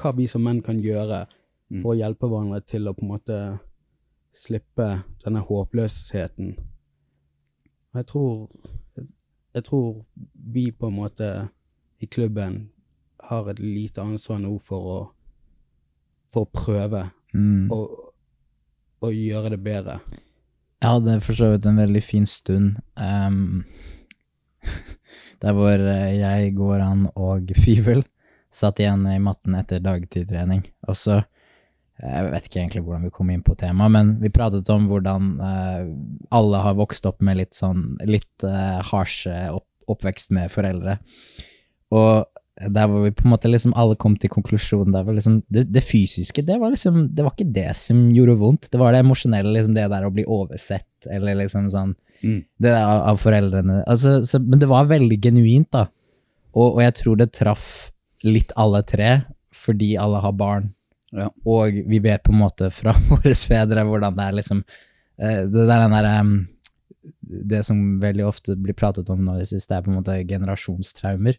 Hva 0.02 0.12
vi 0.18 0.26
som 0.28 0.42
menn 0.42 0.64
kan 0.66 0.80
gjøre 0.82 1.28
Mm. 1.70 1.84
for 1.84 1.94
å 1.94 2.00
hjelpe 2.00 2.26
hverandre 2.30 2.64
til 2.66 2.90
å 2.90 2.96
på 2.98 3.06
en 3.06 3.12
måte 3.12 3.36
slippe 4.40 4.88
denne 5.26 5.44
håpløsheten. 5.46 6.56
Jeg 7.96 8.06
tror 8.08 8.50
Jeg 9.54 9.64
tror 9.66 10.06
vi 10.54 10.70
på 10.72 10.88
en 10.88 10.94
måte 10.96 11.50
i 12.00 12.06
klubben 12.06 12.70
har 13.20 13.50
et 13.50 13.60
lite 13.60 14.02
ansvar 14.02 14.38
nå 14.40 14.60
for 14.62 14.92
å 14.94 15.00
for 16.30 16.46
å 16.46 16.52
prøve 16.54 17.08
Mm. 17.34 17.70
gjøre 19.14 19.54
det 19.54 19.62
bedre. 19.64 20.00
Jeg 20.80 20.90
hadde 20.96 21.20
for 21.22 21.38
så 21.38 21.52
vidt 21.54 21.68
en 21.70 21.80
veldig 21.80 22.02
fin 22.04 22.26
stund 22.26 22.80
um, 22.96 23.66
der 25.44 25.56
hvor 25.56 25.76
eh, 25.76 26.16
jeg, 26.20 26.54
Goran 26.56 27.08
og 27.16 27.52
Fivel 27.60 28.06
satt 28.52 28.80
igjen 28.82 29.06
i 29.12 29.20
matten 29.22 29.58
etter 29.60 29.84
dagtidtrening. 29.84 30.64
Og 30.88 30.98
så 30.98 31.22
Jeg 32.00 32.32
vet 32.32 32.48
ikke 32.48 32.60
egentlig 32.62 32.84
hvordan 32.86 33.06
vi 33.08 33.14
kom 33.14 33.30
inn 33.34 33.44
på 33.44 33.58
temaet, 33.60 33.92
men 33.92 34.12
vi 34.22 34.32
pratet 34.32 34.70
om 34.72 34.88
hvordan 34.88 35.30
eh, 35.44 35.88
alle 36.36 36.64
har 36.64 36.78
vokst 36.80 37.08
opp 37.10 37.20
med 37.26 37.42
litt 37.42 37.58
sånn 37.58 37.98
litt 38.08 38.46
uh, 38.48 38.80
harsje 38.88 39.36
opp, 39.52 39.68
oppvekst 39.92 40.32
med 40.36 40.54
foreldre. 40.54 41.00
Og 41.92 42.30
der 42.60 42.90
hvor 42.92 43.06
vi 43.06 43.12
på 43.16 43.24
en 43.24 43.34
måte 43.34 43.52
liksom 43.52 43.74
alle 43.80 43.96
kom 44.00 44.18
til 44.20 44.32
konklusjonen 44.32 44.92
der 44.92 45.06
var 45.08 45.16
liksom 45.16 45.40
det, 45.52 45.66
det 45.72 45.84
fysiske, 45.84 46.44
det 46.44 46.58
var 46.60 46.74
liksom 46.74 47.06
Det 47.16 47.24
var 47.24 47.32
ikke 47.32 47.54
det 47.56 47.70
som 47.80 48.02
gjorde 48.12 48.36
vondt, 48.42 48.68
det 48.72 48.82
var 48.82 48.92
det 48.94 49.00
emosjonelle, 49.04 49.54
liksom 49.56 49.78
det 49.78 49.88
der 49.92 50.08
å 50.08 50.12
bli 50.12 50.26
oversett, 50.28 50.92
eller 51.08 51.40
liksom 51.44 51.72
sånn 51.74 51.98
Mm. 52.20 52.42
Det 52.60 52.68
der 52.68 52.84
av, 52.84 53.02
av 53.14 53.20
foreldrene. 53.22 53.78
Altså, 53.88 54.18
så, 54.28 54.42
men 54.44 54.60
det 54.60 54.68
var 54.68 54.90
veldig 54.90 55.20
genuint, 55.24 55.70
da. 55.72 55.86
Og, 56.52 56.66
og 56.66 56.82
jeg 56.84 56.96
tror 57.00 57.20
det 57.20 57.30
traff 57.36 57.70
litt 58.26 58.52
alle 58.60 58.82
tre, 58.84 59.12
fordi 59.56 59.94
alle 60.02 60.20
har 60.24 60.36
barn. 60.36 60.72
Ja. 61.16 61.30
Og 61.50 61.82
vi 61.90 62.00
vet 62.04 62.24
på 62.24 62.34
en 62.34 62.42
måte 62.44 62.70
fra 62.74 62.94
våre 63.10 63.34
fedre 63.34 63.86
hvordan 63.88 64.18
det 64.18 64.26
er 64.26 64.36
liksom 64.38 64.60
eh, 64.62 65.44
Det 65.50 65.66
der 65.66 65.84
den 65.86 65.96
derre 65.96 66.16
Det 67.50 67.64
som 67.66 67.80
veldig 68.02 68.28
ofte 68.28 68.58
blir 68.60 68.78
pratet 68.78 69.10
om 69.10 69.24
nå 69.26 69.38
i 69.38 69.44
det 69.44 69.50
siste, 69.50 69.76
er 69.76 69.86
på 69.86 69.90
en 69.90 70.00
måte 70.02 70.18
generasjonstraumer. 70.28 71.38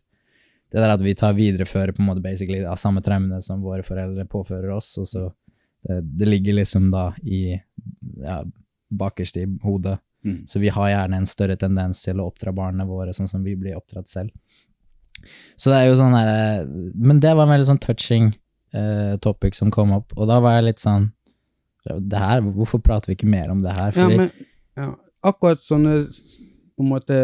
Det 0.70 0.78
der 0.78 0.94
at 0.94 1.02
vi 1.02 1.14
tar 1.18 1.37
viderefører 1.37 1.92
på 1.94 2.02
en 2.02 2.09
måte 2.09 2.22
basically 2.24 2.62
av 2.64 2.78
samme 2.80 3.02
traumene 3.02 3.40
som 3.42 3.62
våre 3.62 3.85
foreldre 3.87 4.24
påfører 4.30 4.70
oss, 4.74 4.92
og 5.02 5.09
så 5.11 5.24
det, 5.83 6.00
det 6.18 6.28
ligger 6.28 6.61
liksom 6.61 6.88
da 6.92 7.11
i 7.22 7.59
ja, 8.22 8.40
bakerst 8.90 9.40
i 9.40 9.46
hodet. 9.62 9.98
Mm. 10.24 10.44
Så 10.46 10.62
vi 10.62 10.68
har 10.68 10.90
gjerne 10.92 11.20
en 11.20 11.28
større 11.28 11.56
tendens 11.61 12.02
til 12.04 12.20
å 12.20 12.28
oppdra 12.30 12.52
barna 12.54 12.87
våre 12.87 13.14
sånn 13.16 13.30
som 13.30 13.44
vi 13.44 13.56
blir 13.59 13.78
oppdratt 13.78 14.11
selv. 14.11 14.30
Så 15.56 15.72
det 15.72 15.80
er 15.80 15.90
jo 15.90 15.98
sånn 16.00 16.16
der, 16.16 16.64
Men 16.96 17.20
det 17.20 17.35
var 17.35 17.44
en 17.44 17.52
veldig 17.52 17.68
sånn 17.68 17.83
touching 17.83 18.30
eh, 18.74 19.16
topic 19.22 19.59
som 19.59 19.72
kom 19.74 19.94
opp, 19.96 20.14
og 20.16 20.28
da 20.30 20.40
var 20.42 20.59
jeg 20.59 20.70
litt 20.70 20.85
sånn 20.85 21.11
det 21.80 22.18
her, 22.20 22.42
Hvorfor 22.44 22.83
prater 22.85 23.09
vi 23.09 23.14
ikke 23.16 23.30
mer 23.30 23.48
om 23.48 23.62
det 23.64 23.72
her? 23.72 23.94
Ja, 23.96 24.09
men 24.09 24.28
ja, 24.76 24.90
akkurat 25.24 25.62
sånne 25.64 26.02
på 26.04 26.85
en 26.85 26.90
måte 26.90 27.16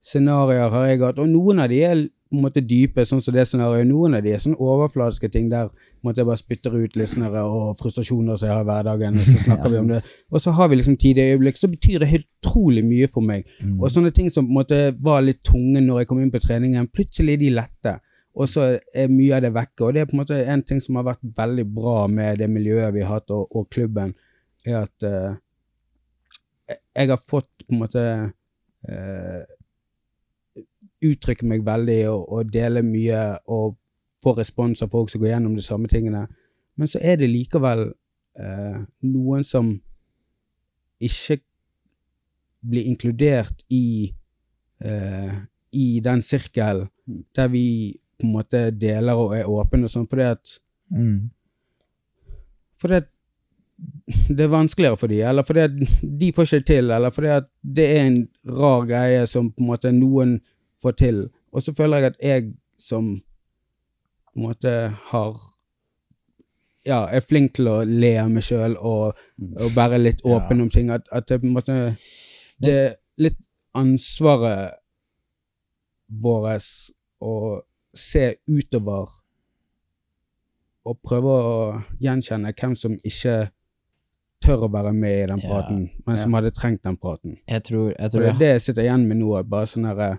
scenarioer 0.00 0.70
har 0.70 0.86
jeg 0.86 1.00
hatt, 1.02 1.18
og 1.18 1.28
noen 1.28 1.62
av 1.62 1.72
de 1.72 1.80
er 1.84 2.04
på 2.30 2.38
en 2.38 2.44
måte 2.44 2.62
dype, 2.62 3.02
sånn 3.06 3.18
som 3.22 3.34
det 3.34 3.42
scenarioet. 3.50 3.88
Noen 3.90 4.14
av 4.14 4.22
de 4.22 4.30
er 4.30 4.38
sånn 4.38 4.54
overfladiske 4.54 5.28
ting 5.34 5.48
der 5.50 5.66
måte 6.06 6.22
jeg 6.22 6.28
bare 6.28 6.38
spytter 6.38 6.76
ut 6.78 6.94
litt 6.96 7.16
og 7.18 7.80
frustrasjoner 7.80 8.38
som 8.38 8.46
jeg 8.46 8.54
har 8.54 8.62
i 8.62 8.68
hverdagen, 8.68 9.18
og 9.18 9.26
så 9.26 9.40
snakker 9.48 9.72
vi 9.72 9.80
om 9.80 9.88
det. 9.90 9.98
Og 10.30 10.44
så 10.44 10.54
har 10.54 10.70
vi 10.70 10.78
liksom 10.78 10.96
tidige 10.96 11.34
øyeblikk, 11.34 11.58
så 11.58 11.68
betyr 11.72 12.04
det 12.04 12.12
helt 12.12 12.28
utrolig 12.38 12.84
mye 12.86 13.08
for 13.10 13.26
meg. 13.26 13.50
Mm. 13.58 13.80
Og 13.80 13.90
sånne 13.90 14.14
ting 14.14 14.30
som 14.30 14.46
på 14.46 14.54
en 14.54 14.60
måte 14.60 14.78
var 15.02 15.26
litt 15.26 15.42
tunge 15.46 15.82
når 15.82 16.04
jeg 16.04 16.10
kom 16.12 16.22
inn 16.22 16.30
på 16.30 16.42
treningen, 16.44 16.86
plutselig 16.94 17.34
er 17.34 17.42
de 17.42 17.50
lette. 17.58 17.96
Og 18.34 18.48
så 18.48 18.66
er 18.94 19.10
mye 19.10 19.36
av 19.36 19.44
det 19.44 19.52
vekke. 19.54 19.86
Og 19.86 19.94
det 19.94 20.02
er 20.02 20.10
på 20.10 20.14
en 20.14 20.22
måte 20.22 20.38
en 20.38 20.62
ting 20.66 20.80
som 20.82 20.98
har 21.00 21.08
vært 21.08 21.22
veldig 21.36 21.66
bra 21.74 22.04
med 22.10 22.38
det 22.42 22.50
miljøet 22.50 22.94
vi 22.94 23.02
har 23.04 23.18
hatt, 23.18 23.32
og, 23.34 23.48
og 23.56 23.68
klubben, 23.72 24.14
er 24.66 24.84
at 24.84 25.06
uh, 25.06 25.38
jeg 26.94 27.10
har 27.10 27.22
fått 27.26 27.50
på 27.64 27.74
en 27.74 27.80
måte 27.80 28.04
uh, 28.90 29.42
uttrykke 31.00 31.48
meg 31.48 31.64
veldig 31.66 32.00
og, 32.12 32.26
og 32.28 32.52
dele 32.52 32.84
mye 32.84 33.22
og 33.50 33.78
få 34.20 34.34
respons 34.36 34.84
av 34.84 34.92
folk 34.92 35.10
som 35.10 35.22
går 35.22 35.32
gjennom 35.32 35.56
de 35.56 35.64
samme 35.64 35.88
tingene. 35.90 36.26
Men 36.76 36.90
så 36.90 37.00
er 37.02 37.18
det 37.18 37.32
likevel 37.32 37.88
uh, 37.88 38.82
noen 39.08 39.46
som 39.48 39.72
ikke 41.00 41.40
blir 42.60 42.86
inkludert 42.92 43.64
i 43.72 44.12
i 44.80 46.00
den 46.00 46.22
sirkelen 46.24 46.86
der 47.36 47.50
vi 47.52 47.64
på 48.20 48.26
en 48.28 48.34
måte 48.36 48.62
deler 48.76 49.18
og 49.18 49.34
er 49.38 49.48
åpen 49.50 49.86
og 49.86 49.92
sånn, 49.92 50.08
fordi 50.10 50.28
at 50.34 50.58
Mm. 50.90 51.30
fordi 52.82 52.94
at 52.98 53.04
det 54.28 54.40
er 54.44 54.48
vanskeligere 54.50 54.96
for 54.98 55.06
de, 55.06 55.20
eller 55.22 55.42
fordi 55.46 55.60
at 55.60 55.70
de 56.20 56.32
får 56.34 56.48
ikke 56.48 56.66
til, 56.66 56.90
eller 56.90 57.10
fordi 57.14 57.28
at 57.28 57.46
det 57.62 57.86
er 57.96 58.06
en 58.08 58.16
rar 58.58 58.86
greie 58.88 59.26
som 59.30 59.52
på 59.52 59.62
en 59.62 59.68
måte 59.68 59.92
noen 59.94 60.40
får 60.82 60.96
til. 60.98 61.20
Og 61.52 61.62
så 61.62 61.74
føler 61.76 61.98
jeg 62.02 62.10
at 62.10 62.18
jeg 62.22 62.50
som 62.78 63.22
på 64.32 64.36
en 64.40 64.42
måte 64.48 64.74
har 65.12 65.40
Ja, 66.86 67.04
er 67.12 67.20
flink 67.20 67.52
til 67.54 67.68
å 67.68 67.82
le 67.84 68.14
av 68.18 68.30
meg 68.32 68.42
sjøl 68.42 68.74
og, 68.78 69.18
og 69.60 69.74
være 69.76 69.98
litt 70.00 70.22
åpen 70.24 70.62
om 70.64 70.70
ting. 70.72 70.88
At, 70.90 71.02
at 71.12 71.26
det 71.28 71.42
på 71.42 71.46
en 71.46 71.52
måte 71.52 71.96
Det 72.56 72.72
er 72.72 72.94
litt 73.20 73.36
ansvaret 73.76 74.78
vårt 76.08 76.64
å 77.20 77.60
se 77.94 78.36
utover 78.48 79.08
og 80.88 80.98
prøve 81.04 81.32
å 81.36 81.56
gjenkjenne 82.02 82.52
hvem 82.56 82.74
som 82.78 82.94
ikke 83.04 83.34
tør 84.40 84.62
å 84.66 84.70
være 84.72 84.92
med 84.96 85.16
i 85.18 85.26
den 85.28 85.40
Ja. 85.44 85.60
men 86.06 86.18
som 86.18 86.32
hadde 86.32 86.50
trengt 86.56 86.82
den 86.82 86.96
praten. 86.96 87.36
Jeg 87.48 87.62
tror, 87.64 87.92
jeg 87.98 88.10
tror 88.10 88.20
det 88.22 88.30
er 88.30 88.38
det 88.38 88.48
jeg 88.54 88.60
sitter 88.62 88.82
igjen 88.82 89.06
med 89.08 89.16
nå. 89.18 89.42
Bare 89.44 89.66
sånn 89.66 89.84
her, 89.86 90.18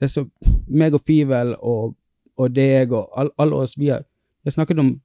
Det 0.00 0.04
er 0.04 0.08
så 0.08 0.30
meg 0.68 0.94
og 0.94 1.02
Fivel 1.04 1.56
og, 1.60 1.94
og 2.38 2.52
deg 2.54 2.92
og 2.92 3.08
all- 3.16 3.32
alle 3.38 3.52
oss, 3.56 3.74
vi 3.76 3.88
har, 3.88 3.98
vi 4.44 4.46
har 4.50 4.52
snakket 4.52 4.78
om 4.78 5.00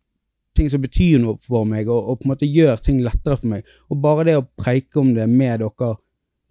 ting 0.56 0.69
som 0.69 0.80
betyr 0.82 1.17
noe 1.19 1.36
for 1.41 1.65
meg, 1.65 1.88
og, 1.89 2.10
og 2.10 2.19
på 2.19 2.26
en 2.26 2.30
måte 2.36 2.45
gjør 2.45 2.78
ting 2.80 2.99
lettere 3.02 3.38
for 3.39 3.47
meg. 3.47 3.63
Og 3.89 3.99
bare 4.02 4.23
det 4.23 4.36
å 4.38 4.45
preike 4.56 4.97
om 5.02 5.13
det 5.15 5.28
med 5.30 5.60
dere 5.60 5.95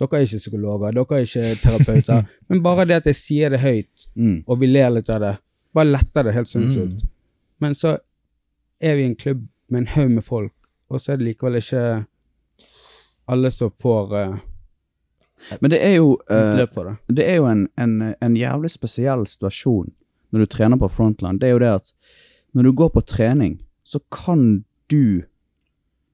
Dere 0.01 0.19
er 0.19 0.25
ikke 0.27 0.39
psykologer, 0.43 0.91
dere 0.93 1.21
er 1.21 1.23
ikke 1.23 1.63
terapeuter, 1.63 2.27
men 2.49 2.63
bare 2.63 2.85
det 2.85 2.97
at 2.97 3.05
jeg 3.07 3.15
sier 3.15 3.51
det 3.51 3.61
høyt, 3.61 4.09
Mm. 4.17 4.43
og 4.49 4.59
vi 4.59 4.67
ler 4.67 4.91
litt 4.91 5.09
av 5.11 5.21
det, 5.21 5.39
bare 5.75 5.91
letter 5.91 6.25
det 6.25 6.35
helt 6.37 6.49
sinnssykt. 6.49 7.05
Men 7.63 7.75
så 7.75 7.97
er 8.83 8.97
vi 8.99 9.07
en 9.07 9.17
klubb 9.17 9.47
med 9.69 9.85
en 9.85 9.93
haug 9.95 10.11
med 10.11 10.25
folk, 10.25 10.55
og 10.89 11.01
så 11.01 11.13
er 11.13 11.21
det 11.21 11.31
likevel 11.31 11.61
ikke 11.61 11.83
alle 13.33 13.51
som 13.55 13.71
får 13.81 14.15
uh, 14.17 14.37
Men 15.61 15.71
det 15.71 15.81
er 15.87 15.95
jo 15.97 16.17
uh, 16.31 16.57
det. 16.59 16.97
det 17.09 17.29
er 17.31 17.41
jo 17.41 17.47
en, 17.47 17.69
en, 17.77 18.15
en 18.21 18.37
jævlig 18.37 18.71
spesiell 18.71 19.27
situasjon 19.27 19.93
når 20.33 20.41
du 20.41 20.47
trener 20.47 20.81
på 20.81 20.89
frontline. 20.89 21.39
Det 21.39 21.49
er 21.49 21.57
jo 21.57 21.63
det 21.63 21.75
at 21.77 21.93
når 22.53 22.63
du 22.63 22.73
går 22.73 22.89
på 22.89 23.01
trening, 23.01 23.61
så 23.85 24.01
kan 24.13 24.65
du 24.91 25.23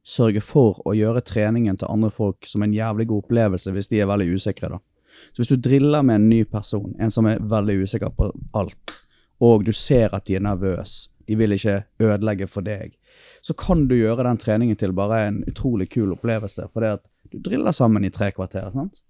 sørge 0.08 0.40
for 0.40 0.80
å 0.88 0.94
gjøre 0.96 1.22
treningen 1.26 1.76
til 1.78 1.90
andre 1.90 2.10
folk 2.14 2.46
som 2.48 2.64
en 2.64 2.74
jævlig 2.74 3.08
god 3.10 3.26
opplevelse 3.26 3.72
hvis 3.74 3.90
de 3.92 4.00
er 4.02 4.10
veldig 4.10 4.28
usikre. 4.34 4.70
da. 4.76 4.78
Så 5.32 5.42
hvis 5.42 5.52
du 5.52 5.56
driller 5.56 6.02
med 6.02 6.20
en 6.20 6.28
ny 6.28 6.44
person, 6.44 6.94
en 7.00 7.10
som 7.10 7.26
er 7.26 7.42
veldig 7.42 7.82
usikker 7.82 8.14
på 8.16 8.30
alt, 8.56 8.97
og 9.40 9.64
du 9.66 9.72
ser 9.72 10.14
at 10.14 10.26
de 10.26 10.38
er 10.38 10.44
nervøse, 10.44 11.10
de 11.28 11.36
vil 11.36 11.52
ikke 11.52 11.82
ødelegge 12.00 12.46
for 12.48 12.64
deg, 12.64 12.94
så 13.42 13.54
kan 13.54 13.86
du 13.88 13.94
gjøre 13.98 14.24
den 14.24 14.38
treningen 14.40 14.76
til 14.76 14.94
bare 14.96 15.26
en 15.28 15.42
utrolig 15.48 15.88
kul 15.90 16.12
opplevelse, 16.12 16.68
For 16.72 16.80
det 16.80 16.98
at 16.98 17.04
du 17.32 17.38
driller 17.38 17.72
sammen 17.72 18.04
i 18.04 18.10
tre 18.10 18.30
kvarter. 18.32 18.70
sant? 18.72 19.02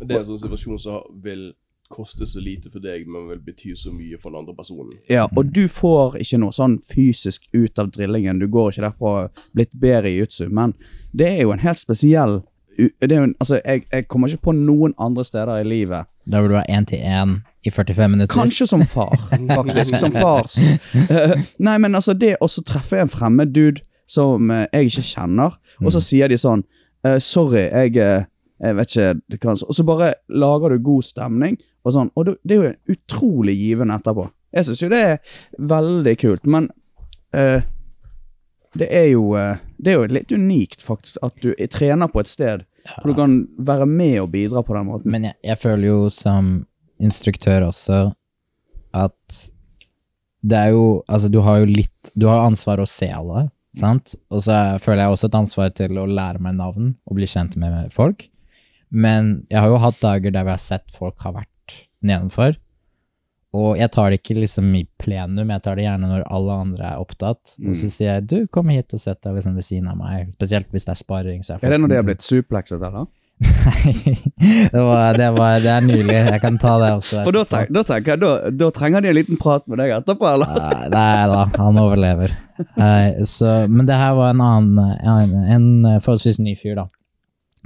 Det 0.00 0.12
er 0.12 0.20
en 0.20 0.28
sånn 0.28 0.42
situasjon 0.42 0.78
som 0.78 1.22
vil 1.24 1.54
koste 1.88 2.26
så 2.26 2.40
lite 2.42 2.70
for 2.70 2.82
deg, 2.82 3.06
men 3.08 3.28
vil 3.30 3.40
bety 3.46 3.74
så 3.78 3.92
mye 3.94 4.18
for 4.18 4.30
den 4.30 4.42
andre 4.42 4.54
personen. 4.54 4.92
Ja, 5.08 5.28
og 5.36 5.52
du 5.54 5.66
får 5.70 6.18
ikke 6.22 6.40
noe 6.42 6.54
sånn 6.54 6.78
fysisk 6.82 7.46
ut 7.54 7.78
av 7.78 7.92
drillingen. 7.94 8.40
Du 8.42 8.48
går 8.50 8.72
ikke 8.72 8.88
derfra 8.88 9.14
blitt 9.54 9.72
bedre 9.72 10.10
i 10.10 10.18
jutsu, 10.18 10.48
men 10.50 10.74
det 11.16 11.30
er 11.36 11.42
jo 11.44 11.54
en 11.54 11.62
helt 11.62 11.80
spesiell 11.80 12.40
det 12.76 13.12
er 13.12 13.20
jo 13.20 13.32
altså, 13.40 13.60
jeg, 13.64 13.82
jeg 13.92 14.06
kommer 14.08 14.28
ikke 14.28 14.48
på 14.48 14.52
noen 14.52 14.94
andre 14.98 15.24
steder 15.24 15.58
i 15.58 15.66
livet. 15.66 16.08
Da 16.26 16.40
vil 16.42 16.50
du 16.50 16.56
ha 16.58 16.64
én 16.68 16.86
til 16.88 16.98
én 16.98 17.38
i 17.64 17.70
45 17.70 18.08
minutter. 18.08 18.34
Kanskje 18.34 18.66
som 18.66 18.82
far, 18.82 19.16
faktisk. 19.58 19.96
som 19.96 20.12
fars. 20.12 20.58
Uh, 21.10 21.36
nei, 21.58 21.78
men 21.78 21.94
altså, 21.94 22.12
det 22.12 22.36
å 22.40 22.48
så 22.50 22.64
treffe 22.66 23.00
en 23.00 23.12
fremmed 23.12 23.54
dude 23.54 23.84
som 24.08 24.50
uh, 24.50 24.66
jeg 24.72 24.90
ikke 24.90 25.06
kjenner, 25.10 25.58
og 25.82 25.92
så 25.94 26.02
sier 26.02 26.30
de 26.30 26.38
sånn 26.38 26.64
uh, 27.06 27.18
Sorry, 27.22 27.66
jeg 27.66 28.26
jeg 28.56 28.76
vet 28.76 28.88
ikke 28.88 29.14
det 29.30 29.40
kan, 29.40 29.58
Og 29.68 29.74
så 29.74 29.84
bare 29.84 30.14
lager 30.28 30.72
du 30.72 30.82
god 30.82 31.04
stemning, 31.04 31.58
og 31.84 31.92
sånn. 31.92 32.10
Og 32.16 32.26
det, 32.26 32.36
det 32.42 32.56
er 32.56 32.62
jo 32.62 32.96
utrolig 32.96 33.56
givende 33.58 33.98
etterpå. 34.00 34.26
Jeg 34.56 34.68
syns 34.68 34.82
jo 34.82 34.88
det 34.88 35.00
er 35.04 35.18
veldig 35.58 36.14
kult, 36.16 36.46
men 36.48 36.70
eh, 37.36 37.66
det 38.78 38.88
er 38.88 39.10
jo 39.10 39.34
Det 39.78 39.92
er 39.92 39.98
jo 39.98 40.06
litt 40.14 40.32
unikt, 40.32 40.80
faktisk, 40.82 41.18
at 41.22 41.34
du 41.42 41.50
er 41.58 41.66
trener 41.68 42.08
på 42.08 42.20
et 42.20 42.28
sted 42.30 42.64
hvor 43.02 43.10
du 43.10 43.14
kan 43.18 43.32
være 43.58 43.86
med 43.90 44.20
og 44.22 44.28
bidra 44.30 44.62
på 44.62 44.74
den 44.76 44.86
måten. 44.86 45.10
Men 45.10 45.24
jeg, 45.26 45.34
jeg 45.42 45.58
føler 45.58 45.88
jo 45.88 46.08
som 46.14 46.52
instruktør 47.02 47.64
også 47.66 48.12
at 48.94 49.38
det 50.46 50.56
er 50.56 50.70
jo 50.76 51.02
Altså, 51.10 51.28
du 51.28 51.40
har 51.42 51.58
jo 51.58 51.66
litt 51.66 52.12
Du 52.14 52.28
har 52.30 52.44
ansvar 52.46 52.78
å 52.78 52.86
se 52.88 53.08
alle, 53.12 53.48
sant? 53.76 54.14
Og 54.30 54.40
så 54.46 54.52
er- 54.54 54.78
føler 54.78 55.02
jeg 55.02 55.12
også 55.16 55.26
et 55.28 55.34
ansvar 55.40 55.74
til 55.74 55.98
å 55.98 56.06
lære 56.06 56.40
meg 56.40 56.54
navn 56.56 56.94
og 57.06 57.16
bli 57.18 57.26
kjent 57.26 57.56
med 57.56 57.90
folk. 57.92 58.28
Men 58.90 59.46
jeg 59.50 59.60
har 59.60 59.68
jo 59.68 59.76
hatt 59.82 59.98
dager 60.00 60.30
der 60.30 60.44
vi 60.46 60.50
har 60.54 60.62
sett 60.62 60.90
folk 60.94 61.18
har 61.26 61.32
vært 61.32 61.74
nedenfor. 62.06 62.54
Og 63.54 63.78
jeg 63.78 63.88
tar 63.94 64.10
det 64.10 64.18
ikke 64.20 64.40
liksom 64.40 64.72
i 64.76 64.82
plenum, 65.00 65.50
jeg 65.54 65.62
tar 65.64 65.78
det 65.78 65.86
gjerne 65.86 66.08
når 66.10 66.24
alle 66.34 66.56
andre 66.64 66.88
er 66.90 67.02
opptatt. 67.02 67.54
Og 67.62 67.76
så 67.78 67.88
sier 67.92 68.16
jeg 68.16 68.26
du, 68.28 68.38
kom 68.52 68.72
hit 68.72 68.92
og 68.96 69.00
sett 69.00 69.22
deg 69.24 69.38
liksom 69.38 69.54
ved 69.56 69.64
siden 69.64 69.86
av 69.92 70.00
meg. 70.00 70.32
Spesielt 70.34 70.68
hvis 70.74 70.88
det 70.88 70.92
er 70.92 70.98
sparring. 71.00 71.44
Så 71.46 71.56
Er 71.60 71.72
det 71.72 71.78
når 71.80 71.92
de 71.92 72.00
har 72.00 72.08
blitt 72.08 72.26
suplekset, 72.26 72.82
eller? 72.82 73.06
Nei, 73.36 73.92
det, 74.72 74.80
var, 74.80 75.16
det, 75.16 75.30
var, 75.36 75.58
det 75.60 75.72
er 75.72 75.84
nylig. 75.84 76.14
Jeg 76.14 76.40
kan 76.40 76.56
ta 76.60 76.76
det 76.80 76.90
også. 76.96 77.22
For 77.24 77.36
da, 77.36 77.44
tenk, 77.48 77.72
da 77.76 77.82
tenker 77.86 78.14
jeg, 78.14 78.22
da, 78.22 78.52
da 78.64 78.70
trenger 78.76 79.04
de 79.04 79.12
en 79.12 79.18
liten 79.18 79.40
prat 79.40 79.66
med 79.68 79.80
deg 79.82 79.92
etterpå, 79.98 80.28
eller? 80.30 80.52
Nei, 80.92 81.10
da, 81.32 81.42
han 81.56 81.80
overlever. 81.80 82.32
Så, 83.28 83.52
men 83.68 83.88
det 83.88 83.98
her 84.00 84.16
var 84.16 84.32
en 84.32 84.44
annen, 84.44 84.96
en, 85.04 85.36
en 85.56 86.00
forholdsvis 86.00 86.40
ny 86.40 86.56
fyr, 86.56 86.78
da. 86.80 86.88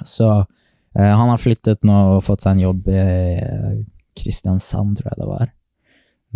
Så 0.06 0.26
eh, 0.40 1.12
han 1.12 1.28
har 1.28 1.38
flyttet 1.38 1.86
nå 1.86 1.96
og 2.16 2.24
fått 2.26 2.42
seg 2.44 2.56
en 2.56 2.64
jobb 2.64 2.90
i 2.90 3.00
eh, 3.00 3.80
Kristiansand, 4.18 4.98
tror 4.98 5.12
jeg 5.12 5.22
det 5.22 5.28
var. 5.30 5.50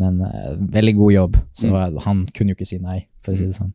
Men 0.00 0.22
uh, 0.24 0.54
veldig 0.74 0.94
god 0.98 1.12
jobb, 1.14 1.36
så 1.54 1.70
han 2.06 2.24
kunne 2.34 2.52
jo 2.52 2.58
ikke 2.58 2.66
si 2.68 2.80
nei, 2.82 3.04
for 3.22 3.34
å 3.34 3.38
si 3.38 3.46
det 3.46 3.58
sånn. 3.58 3.70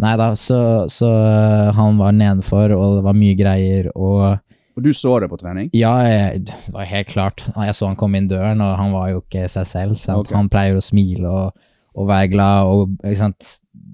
Nei 0.00 0.12
da, 0.16 0.30
så, 0.38 0.86
så 0.88 1.08
eh, 1.10 1.70
han 1.76 1.98
var 2.00 2.14
nedenfor, 2.16 2.72
og 2.72 3.00
det 3.00 3.02
var 3.04 3.16
mye 3.18 3.36
greier, 3.36 3.90
og 3.92 4.38
Og 4.78 4.84
du 4.86 4.92
så 4.96 5.18
det 5.20 5.28
på 5.28 5.36
trening? 5.36 5.68
ja, 5.76 5.92
jeg, 6.06 6.44
det 6.48 6.72
var 6.72 6.86
helt 6.88 7.10
klart. 7.10 7.44
Jeg 7.52 7.74
så 7.76 7.90
han 7.90 7.98
komme 8.00 8.20
inn 8.20 8.30
døren, 8.30 8.62
og 8.64 8.78
han 8.78 8.94
var 8.94 9.10
jo 9.10 9.20
ikke 9.20 9.48
seg 9.50 9.66
selv. 9.68 9.98
Sant? 10.00 10.30
Ok. 10.30 10.36
Han 10.38 10.48
pleier 10.48 10.78
å 10.78 10.84
smile 10.84 11.28
og, 11.28 11.66
og 11.98 12.08
være 12.08 12.30
glad 12.32 12.70
og 12.70 12.94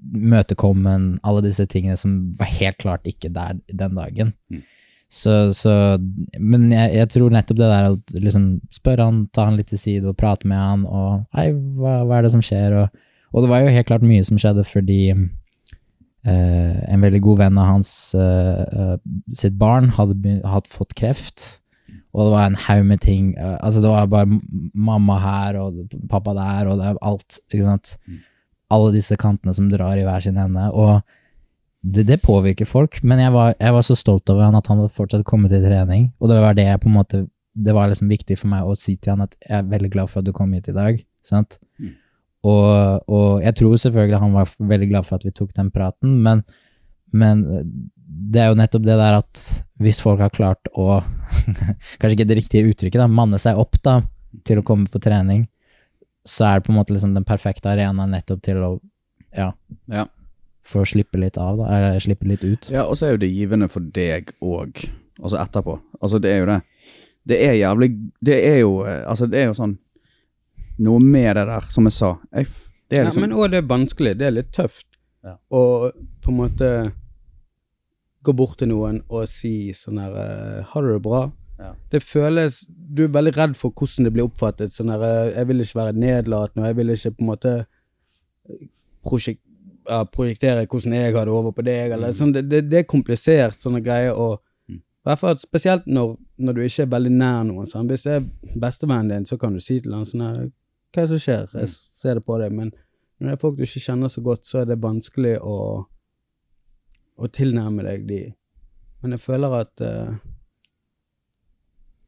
møtekommen, 0.07 1.17
alle 1.27 1.43
disse 1.43 1.65
tingene 1.67 1.97
som 1.99 2.13
var 2.39 2.53
helt 2.55 2.79
klart 2.79 3.09
ikke 3.09 3.33
der 3.33 3.59
den 3.67 3.97
dagen. 3.97 4.31
Mm. 4.53 4.63
Så, 5.07 5.53
så 5.55 5.71
Men 6.39 6.67
jeg, 6.73 6.91
jeg 6.97 7.09
tror 7.13 7.31
nettopp 7.31 7.59
det 7.61 7.69
der 7.71 7.85
å 7.93 7.97
liksom 8.19 8.47
spørre 8.75 9.05
han, 9.07 9.21
ta 9.31 9.45
han 9.47 9.55
litt 9.55 9.69
til 9.71 9.79
side 9.79 10.09
og 10.09 10.17
prate 10.19 10.47
med 10.49 10.59
han, 10.59 10.83
og 10.83 11.23
Hei, 11.37 11.53
hva, 11.55 12.01
hva 12.03 12.17
er 12.17 12.27
det 12.27 12.33
som 12.35 12.43
skjer? 12.43 12.75
Og, 12.81 13.05
og 13.31 13.45
det 13.45 13.51
var 13.53 13.63
jo 13.63 13.75
helt 13.75 13.87
klart 13.87 14.07
mye 14.07 14.25
som 14.27 14.39
skjedde 14.41 14.65
fordi 14.67 15.01
eh, 15.13 16.73
en 16.91 17.05
veldig 17.05 17.21
god 17.23 17.39
venn 17.45 17.61
av 17.61 17.69
hans 17.71 17.91
eh, 18.19 18.63
eh, 18.67 18.97
sitt 19.35 19.55
barn 19.59 19.93
hadde, 19.95 20.17
begynt, 20.19 20.45
hadde 20.47 20.73
fått 20.73 20.95
kreft. 20.99 21.47
Og 22.17 22.25
det 22.25 22.33
var 22.33 22.47
en 22.49 22.59
haug 22.67 22.85
med 22.89 23.03
ting. 23.03 23.35
eh, 23.37 23.57
altså 23.61 23.83
Det 23.83 23.91
var 23.93 24.09
bare 24.11 24.39
mamma 24.73 25.19
her 25.23 25.59
og 25.61 25.85
pappa 26.09 26.33
der, 26.37 26.67
og 26.71 26.81
det 26.81 26.89
er 26.89 26.99
alt. 27.05 27.39
ikke 27.51 27.67
sant? 27.67 27.95
Alle 28.73 28.91
disse 28.95 29.15
kantene 29.19 29.53
som 29.55 29.69
drar 29.71 29.95
i 29.99 30.03
hver 30.07 30.23
sin 30.25 30.39
ende. 30.41 30.67
Og 30.73 30.99
det, 31.81 32.03
det 32.09 32.21
påvirker 32.23 32.67
folk, 32.67 32.99
men 33.03 33.21
jeg 33.21 33.31
var, 33.35 33.53
jeg 33.59 33.73
var 33.73 33.85
så 33.85 33.95
stolt 33.95 34.29
over 34.33 34.47
han 34.47 34.57
at 34.57 34.67
han 34.67 34.81
hadde 34.81 34.95
fortsatt 34.95 35.25
kommet 35.27 35.53
til 35.53 35.65
trening. 35.65 36.11
Og 36.19 36.31
det 36.31 36.39
var 36.41 36.57
det 36.57 36.67
jeg 36.67 36.81
på 36.83 36.89
en 36.89 36.97
måte 36.97 37.25
det 37.57 37.73
var 37.73 37.89
liksom 37.89 38.09
viktig 38.11 38.37
for 38.37 38.51
meg 38.51 38.67
å 38.67 38.75
si 38.77 38.95
til 39.01 39.15
han 39.15 39.25
at 39.25 39.33
jeg 39.41 39.55
er 39.57 39.69
veldig 39.71 39.89
glad 39.95 40.11
for 40.11 40.21
at 40.21 40.27
du 40.27 40.33
kom 40.35 40.51
hit 40.53 40.69
i 40.69 40.75
dag, 40.75 40.99
sant? 41.25 41.57
Mm. 41.81 41.95
Og, 42.47 43.07
og 43.09 43.43
jeg 43.43 43.57
tror 43.57 43.79
selvfølgelig 43.81 44.21
han 44.21 44.35
var 44.35 44.51
veldig 44.73 44.89
glad 44.91 45.07
for 45.07 45.17
at 45.17 45.25
vi 45.25 45.33
tok 45.35 45.55
den 45.57 45.71
praten, 45.73 46.19
men, 46.23 46.43
men 47.17 47.41
det 47.97 48.43
er 48.43 48.51
jo 48.51 48.59
nettopp 48.59 48.85
det 48.85 48.97
der 48.99 49.17
at 49.17 49.41
hvis 49.81 50.01
folk 50.03 50.21
har 50.21 50.33
klart 50.33 50.69
å, 50.77 50.99
kanskje 51.99 52.13
ikke 52.13 52.29
det 52.29 52.39
riktige 52.43 52.69
uttrykket, 52.69 53.01
da, 53.01 53.09
manne 53.09 53.41
seg 53.41 53.57
opp 53.59 53.79
da, 53.81 53.99
til 54.45 54.61
å 54.61 54.65
komme 54.67 54.85
på 54.91 55.01
trening, 55.01 55.47
så 56.27 56.45
er 56.45 56.59
det 56.59 56.67
på 56.67 56.73
en 56.75 56.79
måte 56.79 56.93
liksom 56.93 57.15
den 57.17 57.25
perfekte 57.25 57.71
arenaen 57.71 58.13
nettopp 58.13 58.43
til 58.45 58.61
å, 58.61 58.71
ja, 59.33 59.51
Ja. 59.89 60.05
Få 60.67 60.83
slippe 60.85 61.19
litt 61.21 61.37
av, 61.39 61.57
da, 61.61 61.67
eller 61.77 61.99
slippe 62.03 62.27
litt 62.27 62.43
ut. 62.43 62.69
Ja, 62.73 62.83
og 62.85 62.97
så 62.99 63.07
er 63.07 63.15
jo 63.15 63.21
det 63.23 63.29
givende 63.31 63.69
for 63.71 63.85
deg 63.95 64.33
òg, 64.43 64.83
altså 65.21 65.39
etterpå. 65.41 65.77
Altså, 66.01 66.19
det 66.23 66.31
er 66.33 66.41
jo 66.43 66.49
det. 66.51 66.59
Det 67.27 67.37
er 67.43 67.57
jævlig 67.59 67.87
Det 68.23 68.35
er 68.47 68.57
jo 68.61 68.85
eh, 68.87 69.01
Altså, 69.03 69.25
det 69.27 69.39
er 69.41 69.49
jo 69.49 69.55
sånn 69.57 69.73
Noe 70.79 71.01
med 71.03 71.35
det 71.35 71.43
der, 71.49 71.65
som 71.73 71.83
jeg 71.89 71.95
sa. 71.97 72.11
Jeg, 72.31 72.45
det 72.87 72.99
er 72.99 73.01
Ja, 73.01 73.07
liksom 73.09 73.25
men 73.25 73.33
òg 73.35 73.49
det 73.51 73.57
er 73.59 73.65
vanskelig. 73.67 74.13
Det 74.19 74.27
er 74.29 74.35
litt 74.37 74.51
tøft 74.55 74.85
Ja. 75.25 75.33
å 75.51 75.63
på 76.23 76.31
en 76.31 76.37
måte 76.37 76.69
gå 78.23 78.33
bort 78.37 78.57
til 78.61 78.69
noen 78.71 79.01
og 79.09 79.25
si 79.27 79.73
sånn 79.75 79.99
her 79.99 80.15
eh, 80.21 80.61
Har 80.71 80.85
du 80.85 80.93
det 80.93 81.01
bra? 81.03 81.23
Ja. 81.59 81.73
Det 81.91 82.03
føles 82.05 82.61
Du 82.69 83.03
er 83.07 83.11
veldig 83.17 83.33
redd 83.35 83.57
for 83.59 83.71
hvordan 83.75 84.07
det 84.07 84.13
blir 84.15 84.27
oppfattet. 84.29 84.71
Sånn 84.71 84.93
her 84.93 85.03
eh, 85.03 85.33
Jeg 85.39 85.47
vil 85.49 85.65
ikke 85.65 85.81
være 85.81 85.97
nedlatende, 85.99 86.63
og 86.63 86.69
jeg 86.71 86.79
vil 86.79 86.95
ikke 86.95 87.11
på 87.17 87.25
en 87.25 87.31
måte 87.33 87.55
prosjek 89.07 89.39
ja, 89.87 90.03
projektere 90.05 90.65
hvordan 90.67 90.93
jeg 90.93 91.13
har 91.15 91.25
det 91.25 91.33
over 91.33 91.51
på 91.55 91.63
deg, 91.65 91.91
eller 91.95 92.13
sånn. 92.13 92.33
Det, 92.35 92.43
det, 92.49 92.61
det 92.69 92.79
er 92.83 92.87
komplisert, 92.91 93.59
sånne 93.63 93.81
greier. 93.85 94.13
og 94.15 94.41
Mm. 94.67 94.81
i 94.81 95.07
hvert 95.07 95.19
fall 95.19 95.37
spesielt 95.39 95.85
når, 95.87 96.17
når 96.37 96.53
du 96.53 96.61
ikke 96.65 96.83
er 96.83 96.89
veldig 96.91 97.11
nær 97.15 97.43
noen. 97.47 97.67
Sånn. 97.71 97.87
Hvis 97.87 98.03
det 98.03 98.15
er 98.17 98.25
bestevennen 98.59 99.07
din, 99.13 99.25
så 99.25 99.37
kan 99.39 99.53
du 99.55 99.59
si 99.63 99.77
til 99.79 99.93
han 99.95 100.03
sånn 100.05 100.21
her 100.25 100.39
Hva 100.91 101.03
er 101.03 101.07
det 101.07 101.09
som 101.13 101.19
skjer? 101.23 101.45
Jeg 101.61 101.69
ser 101.71 102.15
det 102.19 102.25
på 102.27 102.37
deg. 102.41 102.51
Men 102.51 102.71
når 103.19 103.29
det 103.29 103.31
er 103.37 103.39
folk 103.41 103.55
du 103.57 103.63
ikke 103.63 103.79
kjenner 103.85 104.11
så 104.11 104.21
godt, 104.25 104.43
så 104.45 104.59
er 104.61 104.65
det 104.65 104.77
vanskelig 104.83 105.37
å, 105.39 105.85
å 107.17 107.27
tilnærme 107.31 107.83
deg 107.87 108.03
de. 108.07 108.19
Men 109.01 109.15
jeg 109.15 109.23
føler 109.23 109.55
at 109.61 109.81
uh, 109.87 110.15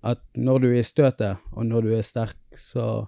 at 0.03 0.19
når 0.35 0.59
du 0.63 0.67
er 0.69 0.79
i 0.79 0.83
støtet, 0.87 1.37
og 1.53 1.65
når 1.67 1.81
du 1.87 1.93
er 1.97 2.05
sterk, 2.07 2.37
så 2.57 3.07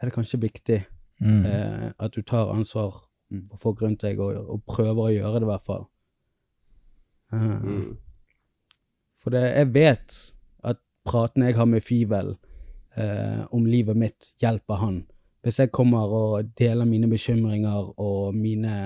er 0.00 0.08
det 0.10 0.14
kanskje 0.18 0.42
viktig 0.44 0.82
Mm. 1.16 1.46
eh, 1.46 1.92
at 1.98 2.12
du 2.12 2.20
tar 2.22 2.50
ansvar 2.52 3.05
Mm. 3.30 3.48
og 3.50 3.58
folk 3.60 3.80
rundt 3.82 4.02
deg, 4.06 4.20
og, 4.22 4.36
og 4.54 4.60
prøver 4.70 5.02
å 5.02 5.12
gjøre 5.14 5.40
det, 5.40 5.46
i 5.46 5.50
hvert 5.50 5.66
fall. 5.66 5.86
Uh, 7.32 7.62
Mm. 7.66 7.96
For 9.18 9.34
det, 9.34 9.40
jeg 9.56 9.72
vet 9.74 10.18
at 10.64 10.78
praten 11.04 11.42
jeg 11.42 11.56
har 11.56 11.66
med 11.66 11.82
Fivel 11.82 12.36
uh, 12.98 13.42
om 13.50 13.64
livet 13.66 13.96
mitt, 13.98 14.28
hjelper 14.42 14.78
han. 14.78 15.00
Hvis 15.42 15.58
jeg 15.58 15.72
kommer 15.74 16.06
og 16.14 16.52
deler 16.58 16.86
mine 16.86 17.08
bekymringer 17.10 17.90
og 17.98 18.34
mine 18.34 18.76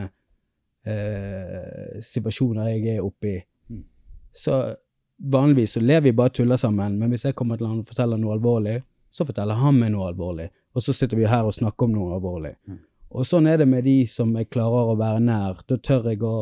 uh, 0.87 2.01
situasjoner 2.01 2.73
jeg 2.75 2.97
er 2.97 3.05
oppi, 3.05 3.37
Mm. 3.71 3.85
så 4.33 4.75
vanligvis 5.21 5.77
så 5.77 5.81
ler 5.81 6.01
vi 6.01 6.13
bare 6.13 6.33
og 6.33 6.35
tuller 6.35 6.57
sammen, 6.57 6.99
men 6.99 7.11
hvis 7.11 7.25
jeg 7.25 7.35
kommer 7.35 7.57
til 7.57 7.67
han 7.69 7.79
og 7.85 7.87
forteller 7.87 8.17
noe 8.19 8.33
alvorlig, 8.35 8.81
så 9.11 9.25
forteller 9.29 9.55
han 9.55 9.75
meg 9.79 9.93
noe 9.93 10.09
alvorlig, 10.09 10.49
og 10.75 10.83
så 10.83 10.93
sitter 10.97 11.17
vi 11.17 11.29
her 11.29 11.45
og 11.45 11.55
snakker 11.55 11.85
om 11.85 11.93
noe 11.93 12.15
alvorlig. 12.17 12.55
Mm. 12.67 12.79
Og 13.11 13.27
sånn 13.27 13.49
er 13.51 13.59
det 13.59 13.67
med 13.69 13.85
de 13.89 14.05
som 14.07 14.31
jeg 14.39 14.51
klarer 14.55 14.93
å 14.93 14.99
være 14.99 15.23
nær. 15.25 15.63
Da 15.67 15.79
tør 15.83 16.07
jeg 16.13 16.23
å, 16.27 16.35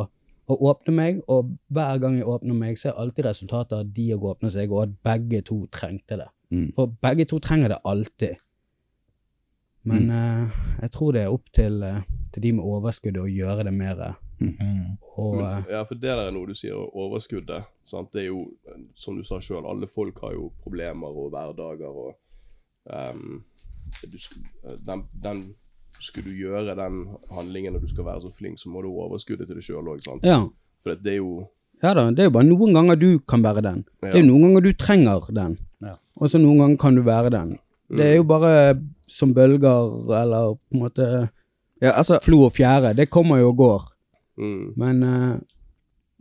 å 0.48 0.58
åpne 0.70 0.94
meg, 0.94 1.22
og 1.32 1.54
hver 1.72 2.00
gang 2.02 2.18
jeg 2.18 2.28
åpner 2.28 2.58
meg, 2.58 2.76
så 2.80 2.90
er 2.90 3.00
alltid 3.00 3.28
resultatet 3.30 3.78
at 3.78 3.94
de 3.96 4.10
òg 4.16 4.26
åpner 4.34 4.52
seg, 4.52 4.74
og 4.74 4.84
at 4.84 4.98
begge 5.06 5.40
to 5.48 5.62
trengte 5.72 6.20
det. 6.20 6.28
Mm. 6.52 6.68
For 6.76 6.92
begge 7.04 7.28
to 7.28 7.40
trenger 7.44 7.72
det 7.72 7.80
alltid. 7.88 8.44
Men 9.88 10.10
eh, 10.12 10.56
jeg 10.82 10.92
tror 10.92 11.14
det 11.16 11.22
er 11.24 11.32
opp 11.32 11.46
til, 11.54 11.80
uh, 11.80 12.00
til 12.34 12.44
de 12.44 12.50
med 12.58 12.66
overskuddet 12.68 13.22
å 13.22 13.30
gjøre 13.30 13.64
det 13.68 13.72
mer. 13.72 14.02
Mm. 14.42 14.98
Og 15.16 15.38
uh, 15.40 15.62
ja, 15.70 15.80
for 15.88 15.96
det 15.96 16.10
der 16.10 16.26
er 16.26 16.34
noe 16.34 16.50
du 16.50 16.58
sier, 16.58 16.76
overskuddet. 16.76 17.70
Sant? 17.88 18.10
Det 18.12 18.26
er 18.26 18.28
jo, 18.28 18.42
som 18.98 19.16
du 19.16 19.24
sa 19.24 19.40
sjøl, 19.40 19.64
alle 19.64 19.88
folk 19.88 20.20
har 20.26 20.36
jo 20.36 20.50
problemer 20.60 21.08
og 21.08 21.32
hverdager 21.32 22.02
og 22.04 22.18
um, 22.84 23.40
du, 24.04 24.18
den, 24.84 25.06
den 25.24 25.42
Skulle 26.00 26.30
du 26.30 26.36
gjøre 26.38 26.74
den 26.78 26.98
handlingen 27.34 27.74
og 27.76 27.82
du 27.82 27.88
skal 27.90 28.04
være 28.06 28.20
så 28.22 28.30
flink, 28.38 28.58
så 28.60 28.68
må 28.70 28.82
du 28.82 28.88
ha 28.92 29.06
overskuddet 29.08 29.48
til 29.48 29.56
deg 29.58 29.64
sjøl 29.66 29.88
òg, 29.94 30.02
sant? 30.04 30.22
ja. 30.24 30.40
For 30.82 30.94
det, 30.94 31.02
det 31.04 31.12
er 31.12 31.16
jo 31.22 31.46
ja 31.82 31.92
da, 31.94 32.08
det 32.10 32.24
er 32.24 32.26
jo 32.28 32.34
bare 32.34 32.46
noen 32.48 32.74
ganger 32.74 32.96
du 32.98 33.18
kan 33.30 33.42
være 33.42 33.62
den. 33.62 33.84
ja. 34.02 34.08
Det 34.12 34.18
er 34.18 34.22
jo 34.24 34.28
noen 34.32 34.42
ganger 34.48 34.60
du 34.66 34.72
trenger 34.78 35.26
den, 35.34 35.58
Ja. 35.82 35.94
og 36.18 36.30
så 36.30 36.38
noen 36.42 36.58
ganger 36.58 36.76
kan 36.82 36.94
du 36.98 37.02
være 37.06 37.30
den. 37.30 37.58
Det 37.90 38.04
er 38.06 38.16
jo 38.16 38.24
bare 38.26 38.80
som 39.08 39.30
bølger, 39.34 39.92
eller 40.22 40.54
på 40.58 40.74
en 40.74 40.80
måte 40.82 41.06
Ja, 41.80 41.92
altså 41.94 42.18
flo 42.22 42.40
og 42.48 42.52
fjære. 42.52 42.90
Det 42.98 43.06
kommer 43.10 43.38
jo 43.38 43.48
og 43.52 43.56
går. 43.56 43.82
mm, 44.36 44.72
Men 44.76 45.02
uh, 45.02 45.38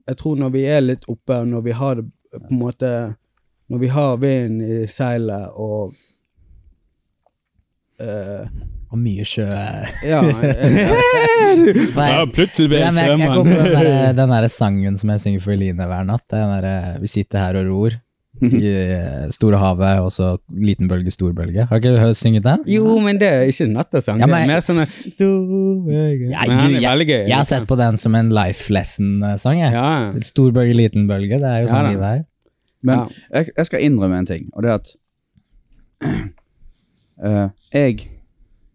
jeg 0.07 0.17
tror 0.17 0.35
når 0.37 0.49
vi 0.53 0.61
er 0.69 0.79
litt 0.81 1.05
oppe, 1.09 1.39
når 1.45 1.61
vi 1.65 1.71
har 1.71 1.95
det 1.95 2.05
på 2.31 2.51
en 2.51 2.59
måte 2.59 3.15
Når 3.69 3.77
vi 3.79 3.87
har 3.87 4.17
vind 4.17 4.61
i 4.61 4.85
seilet 4.87 5.49
og 5.55 5.93
eh, 7.99 8.45
Og 8.87 8.99
mye 9.03 9.25
sjø. 9.27 9.45
Ja. 10.07 10.21
ja, 10.23 12.21
plutselig 12.37 12.69
ble 12.71 12.79
det 12.79 12.91
men 12.95 13.01
jeg, 13.03 13.19
jeg 13.19 13.31
kom 13.33 13.49
på 13.49 13.57
den 13.59 13.73
der, 13.75 14.13
den 14.15 14.31
der 14.31 14.47
sangen 14.51 14.95
som 14.99 15.11
jeg 15.11 15.23
synger 15.25 15.43
for 15.43 15.55
Eline 15.57 15.87
hver 15.89 16.05
natt. 16.07 16.23
Den 16.31 16.53
der, 16.63 16.99
vi 17.03 17.09
sitter 17.11 17.41
her 17.43 17.59
og 17.59 17.67
ror 17.67 17.97
i 18.41 18.69
eh, 18.69 19.27
store 19.33 19.57
havet, 19.59 19.99
og 20.05 20.11
så 20.13 20.37
liten 20.53 20.87
bølge, 20.87 21.11
stor 21.11 21.33
bølge. 21.35 21.65
Har 21.67 21.81
ikke 21.81 21.93
du 21.95 21.99
hørt 21.99 22.19
synget 22.19 22.45
den? 22.45 22.63
jo, 22.69 22.99
men 23.03 23.19
det 23.19 23.27
er 23.27 23.51
ikke 23.51 23.67
nattasang. 23.71 24.21
Ja, 24.21 24.29
det 24.29 24.39
er 24.39 24.51
mer 24.51 24.61
sånn 24.63 24.81
Ja, 26.31 26.45
Men 26.45 26.77
er 26.77 26.79
jeg, 26.79 27.07
jeg 27.09 27.35
har 27.35 27.47
sett 27.49 27.67
på 27.69 27.77
den 27.79 27.97
som 27.99 28.15
en 28.15 28.29
life 28.35 28.73
lesson-sang. 28.73 29.61
Ja. 29.63 30.13
Stor 30.25 30.53
bølge, 30.55 30.75
liten 30.77 31.07
bølge. 31.09 31.41
Det 31.41 31.49
er 31.49 31.65
jo 31.65 31.71
sånn 31.71 31.89
ja, 31.89 31.93
livet 31.95 32.07
er. 32.11 32.25
Men 32.87 33.07
jeg, 33.33 33.49
jeg 33.57 33.69
skal 33.71 33.87
innrømme 33.87 34.21
en 34.21 34.29
ting, 34.29 34.47
og 34.53 34.63
det 34.63 34.71
er 34.71 34.77
at 34.77 34.93
uh, 36.05 37.47
Jeg 37.73 38.16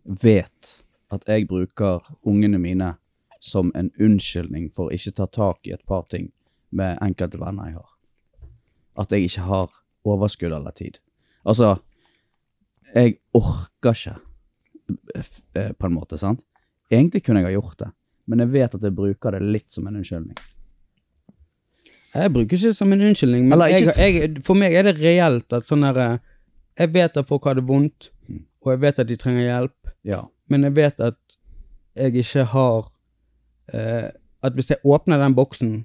vet 0.05 0.83
at 1.13 1.25
jeg 1.29 1.47
bruker 1.49 2.01
ungene 2.25 2.59
mine 2.59 2.95
som 3.43 3.73
en 3.75 3.91
unnskyldning 4.01 4.71
for 4.75 4.93
ikke 4.95 5.13
ta 5.19 5.27
tak 5.27 5.67
i 5.67 5.75
et 5.75 5.83
par 5.87 6.07
ting 6.11 6.31
med 6.71 6.99
enkelte 7.05 7.41
venner 7.41 7.69
jeg 7.69 7.75
har. 7.81 7.89
At 9.03 9.13
jeg 9.13 9.27
ikke 9.29 9.47
har 9.49 9.75
overskudd 10.05 10.53
eller 10.53 10.71
tid. 10.77 10.99
Altså, 11.45 11.77
jeg 12.95 13.17
orker 13.35 13.93
ikke, 13.97 14.15
eh, 15.55 15.73
på 15.73 15.87
en 15.87 15.95
måte, 15.95 16.19
sant? 16.19 16.41
Egentlig 16.91 17.23
kunne 17.25 17.41
jeg 17.41 17.47
ha 17.51 17.53
gjort 17.57 17.79
det, 17.79 17.91
men 18.27 18.39
jeg 18.45 18.53
vet 18.53 18.75
at 18.75 18.83
jeg 18.83 18.95
bruker 18.97 19.33
det 19.33 19.43
litt 19.43 19.71
som 19.73 19.87
en 19.89 19.97
unnskyldning. 19.97 20.37
Jeg 22.13 22.33
bruker 22.33 22.57
ikke 22.59 22.69
det 22.69 22.77
som 22.77 22.93
en 22.93 23.01
unnskyldning, 23.09 23.47
men 23.49 23.63
jeg, 23.73 23.87
jeg, 23.97 24.43
for 24.45 24.59
meg 24.59 24.75
er 24.77 24.85
det 24.91 24.99
reelt 25.01 25.53
at 25.57 25.65
sånn 25.69 25.87
herre 25.87 26.21
Jeg 26.79 26.89
vet 26.93 27.17
at 27.21 27.29
folk 27.29 27.45
har 27.45 27.55
det 27.59 27.67
vondt, 27.69 28.11
Mm. 28.29 28.45
og 28.65 28.71
jeg 28.73 28.81
vet 28.81 28.99
at 29.03 29.09
de 29.09 29.17
trenger 29.17 29.43
hjelp, 29.43 29.82
Ja. 30.05 30.21
men 30.49 30.65
jeg 30.65 30.75
vet 30.77 31.01
at 31.01 31.15
jeg 31.97 32.15
ikke 32.25 32.45
har 32.45 32.89
eh, 33.73 34.11
At 34.43 34.53
hvis 34.55 34.71
jeg 34.71 34.79
åpner 34.85 35.19
den 35.23 35.35
boksen, 35.35 35.85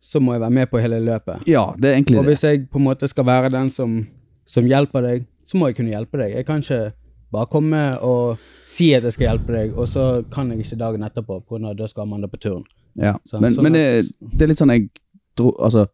så 0.00 0.20
må 0.20 0.32
jeg 0.32 0.40
være 0.40 0.50
med 0.50 0.66
på 0.70 0.78
hele 0.80 1.00
løpet. 1.04 1.42
ja, 1.46 1.64
det 1.78 1.90
er 1.90 1.94
egentlig 1.98 2.18
Og 2.18 2.24
det. 2.24 2.30
hvis 2.30 2.44
jeg 2.44 2.68
på 2.70 2.78
en 2.78 2.84
måte 2.84 3.08
skal 3.08 3.26
være 3.26 3.50
den 3.50 3.70
som, 3.70 4.06
som 4.46 4.64
hjelper 4.64 5.02
deg, 5.02 5.26
så 5.44 5.58
må 5.58 5.66
jeg 5.68 5.76
kunne 5.76 5.90
hjelpe 5.92 6.18
deg. 6.18 6.32
Jeg 6.36 6.46
kan 6.46 6.58
ikke 6.62 6.92
bare 7.32 7.46
komme 7.46 7.98
og 8.00 8.38
si 8.66 8.92
at 8.94 9.02
jeg 9.02 9.12
skal 9.12 9.26
hjelpe 9.28 9.52
deg, 9.52 9.74
og 9.78 9.88
så 9.88 10.22
kan 10.32 10.50
jeg 10.50 10.58
ikke 10.64 10.78
dagen 10.78 11.02
etterpå, 11.02 11.42
for 11.48 11.58
da 11.74 11.86
skal 11.86 12.02
Amanda 12.06 12.28
på 12.28 12.38
turn. 12.40 12.64
Ja, 12.96 13.16
Sånn, 13.28 13.42
men, 13.42 13.52
sånn 13.54 13.62
men 13.66 13.72
det, 13.76 13.84
det 14.20 14.42
er 14.42 14.48
litt 14.54 14.58
sånn 14.62 14.72
jeg 14.72 14.88
dro 15.36 15.50
Altså 15.60 15.86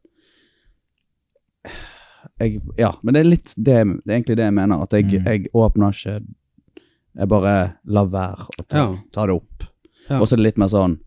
jeg, 2.41 2.61
Ja, 2.79 2.93
men 3.03 3.15
det 3.15 3.21
er 3.25 3.29
litt 3.31 3.55
det, 3.57 3.75
det 4.05 4.13
er 4.13 4.17
egentlig 4.21 4.37
det 4.39 4.45
jeg 4.49 4.55
mener. 4.55 4.83
At 4.83 4.93
jeg, 4.93 5.05
Mm. 5.05 5.25
jeg 5.27 5.47
åpner 5.55 5.91
ikke 5.93 6.21
Jeg 7.17 7.29
bare 7.29 7.75
lar 7.85 8.07
være 8.07 8.47
å 8.59 8.67
ta, 8.69 8.77
Ja. 8.79 8.99
ta 9.13 9.27
det 9.27 9.35
opp. 9.35 9.65
Ja. 10.09 10.19
Og 10.21 10.27
så 10.27 10.33
er 10.35 10.37
det 10.43 10.45
litt 10.47 10.59
mer 10.59 10.69
sånn 10.69 10.99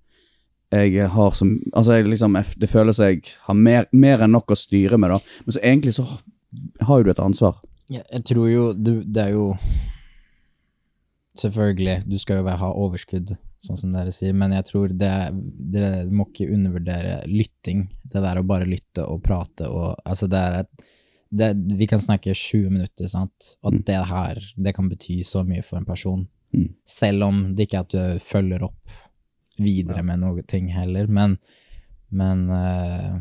Jeg 0.72 1.10
har 1.10 1.32
som 1.32 1.60
Altså, 1.74 1.94
jeg 1.98 2.06
liksom 2.06 2.36
jeg, 2.36 2.46
Det 2.60 2.70
føles 2.70 2.98
jeg 2.98 3.22
har 3.48 3.54
mer, 3.54 3.86
mer 3.91 4.20
enn 4.24 4.32
nok 4.32 4.48
å 4.48 4.56
styre 4.58 4.98
med, 4.98 5.10
da. 5.12 5.20
Men 5.46 5.54
så 5.54 5.62
egentlig 5.62 5.94
så 5.94 6.06
har 6.82 6.98
jo 7.00 7.04
du 7.04 7.10
et 7.12 7.20
ansvar. 7.20 7.56
Ja, 7.89 8.02
jeg 8.12 8.24
tror 8.26 8.50
jo 8.50 8.74
du, 8.74 9.04
Det 9.04 9.18
er 9.28 9.32
jo 9.32 9.58
Selvfølgelig, 11.38 12.06
du 12.08 12.18
skal 12.18 12.38
jo 12.38 12.44
være- 12.44 12.58
ha 12.60 12.70
overskudd, 12.72 13.38
sånn 13.60 13.78
som 13.78 13.91
dere 13.91 14.12
sier, 14.12 14.34
men 14.34 14.52
jeg 14.52 14.63
tror 14.65 14.88
det 14.88 15.34
Dere 15.72 16.06
må 16.10 16.26
ikke 16.32 16.48
undervurdere 16.54 17.26
lytting. 17.28 17.89
Det 18.08 18.22
der 18.22 18.38
å 18.39 18.48
bare 18.48 18.65
lytte 18.65 19.04
og 19.06 19.22
prate 19.24 19.68
og 19.68 19.98
Altså, 20.06 20.30
det 20.30 20.38
er 20.39 20.60
et 20.62 20.86
det, 21.36 21.50
Vi 21.78 21.88
kan 21.91 22.00
snakke 22.00 22.34
20 22.34 22.69
minutter, 22.71 23.08
sant, 23.12 23.56
og 23.63 23.74
Mm. 23.74 23.84
det 23.88 24.00
her, 24.10 24.39
det 24.58 24.76
kan 24.76 24.89
bety 24.89 25.19
så 25.24 25.43
mye 25.48 25.63
for 25.63 25.78
en 25.82 25.86
person. 25.86 26.28
Mm. 26.56 26.69
Selv 26.88 27.24
om 27.24 27.43
det 27.56 27.67
ikke 27.67 27.78
er 27.82 27.86
at 27.88 27.95
du 27.95 28.19
følger 28.24 28.63
opp 28.63 28.95
videre 29.60 30.04
med 30.04 30.19
noe 30.24 30.41
ting 30.48 30.69
heller, 30.71 31.08
men 31.08 31.38
Men 32.12 32.50
uh, 32.50 33.19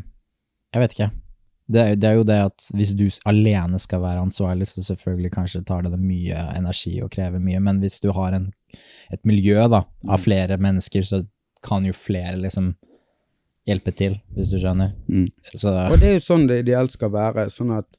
jeg 0.71 0.79
vet 0.81 0.93
ikke. 0.93 1.11
Det 1.67 1.81
er, 1.81 1.95
det 1.97 2.07
er 2.07 2.13
jo 2.19 2.23
det 2.23 2.35
at 2.45 2.67
hvis 2.77 2.91
du 2.95 3.07
alene 3.25 3.79
skal 3.81 3.99
være 4.03 4.21
ansvarlig, 4.21 4.67
så 4.69 4.83
selvfølgelig 4.85 5.31
kanskje 5.33 5.63
tar 5.65 5.81
det 5.81 5.97
mye 5.99 6.37
energi 6.55 7.01
og 7.01 7.09
krever 7.11 7.41
mye, 7.41 7.59
men 7.59 7.79
hvis 7.81 7.99
du 8.03 8.11
har 8.13 8.37
en, 8.37 8.51
et 9.11 9.19
miljø 9.25 9.65
da, 9.67 9.81
av 10.07 10.21
flere 10.21 10.59
mennesker, 10.61 11.01
så 11.01 11.23
kan 11.65 11.83
jo 11.85 11.91
flere 11.97 12.37
liksom 12.37 12.75
hjelpe 13.65 13.91
til, 13.97 14.19
hvis 14.37 14.53
du 14.53 14.59
skjønner. 14.61 14.93
Mm. 15.09 15.27
Så 15.57 15.73
Og 15.73 15.97
det 15.99 16.07
er 16.07 16.17
jo 16.19 16.23
sånn 16.27 16.45
det 16.47 16.61
ideelt 16.61 16.93
skal 16.93 17.11
være, 17.11 17.49
sånn 17.49 17.73
at 17.79 17.89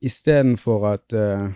istedenfor 0.00 0.86
at 0.92 1.14
uh, 1.16 1.50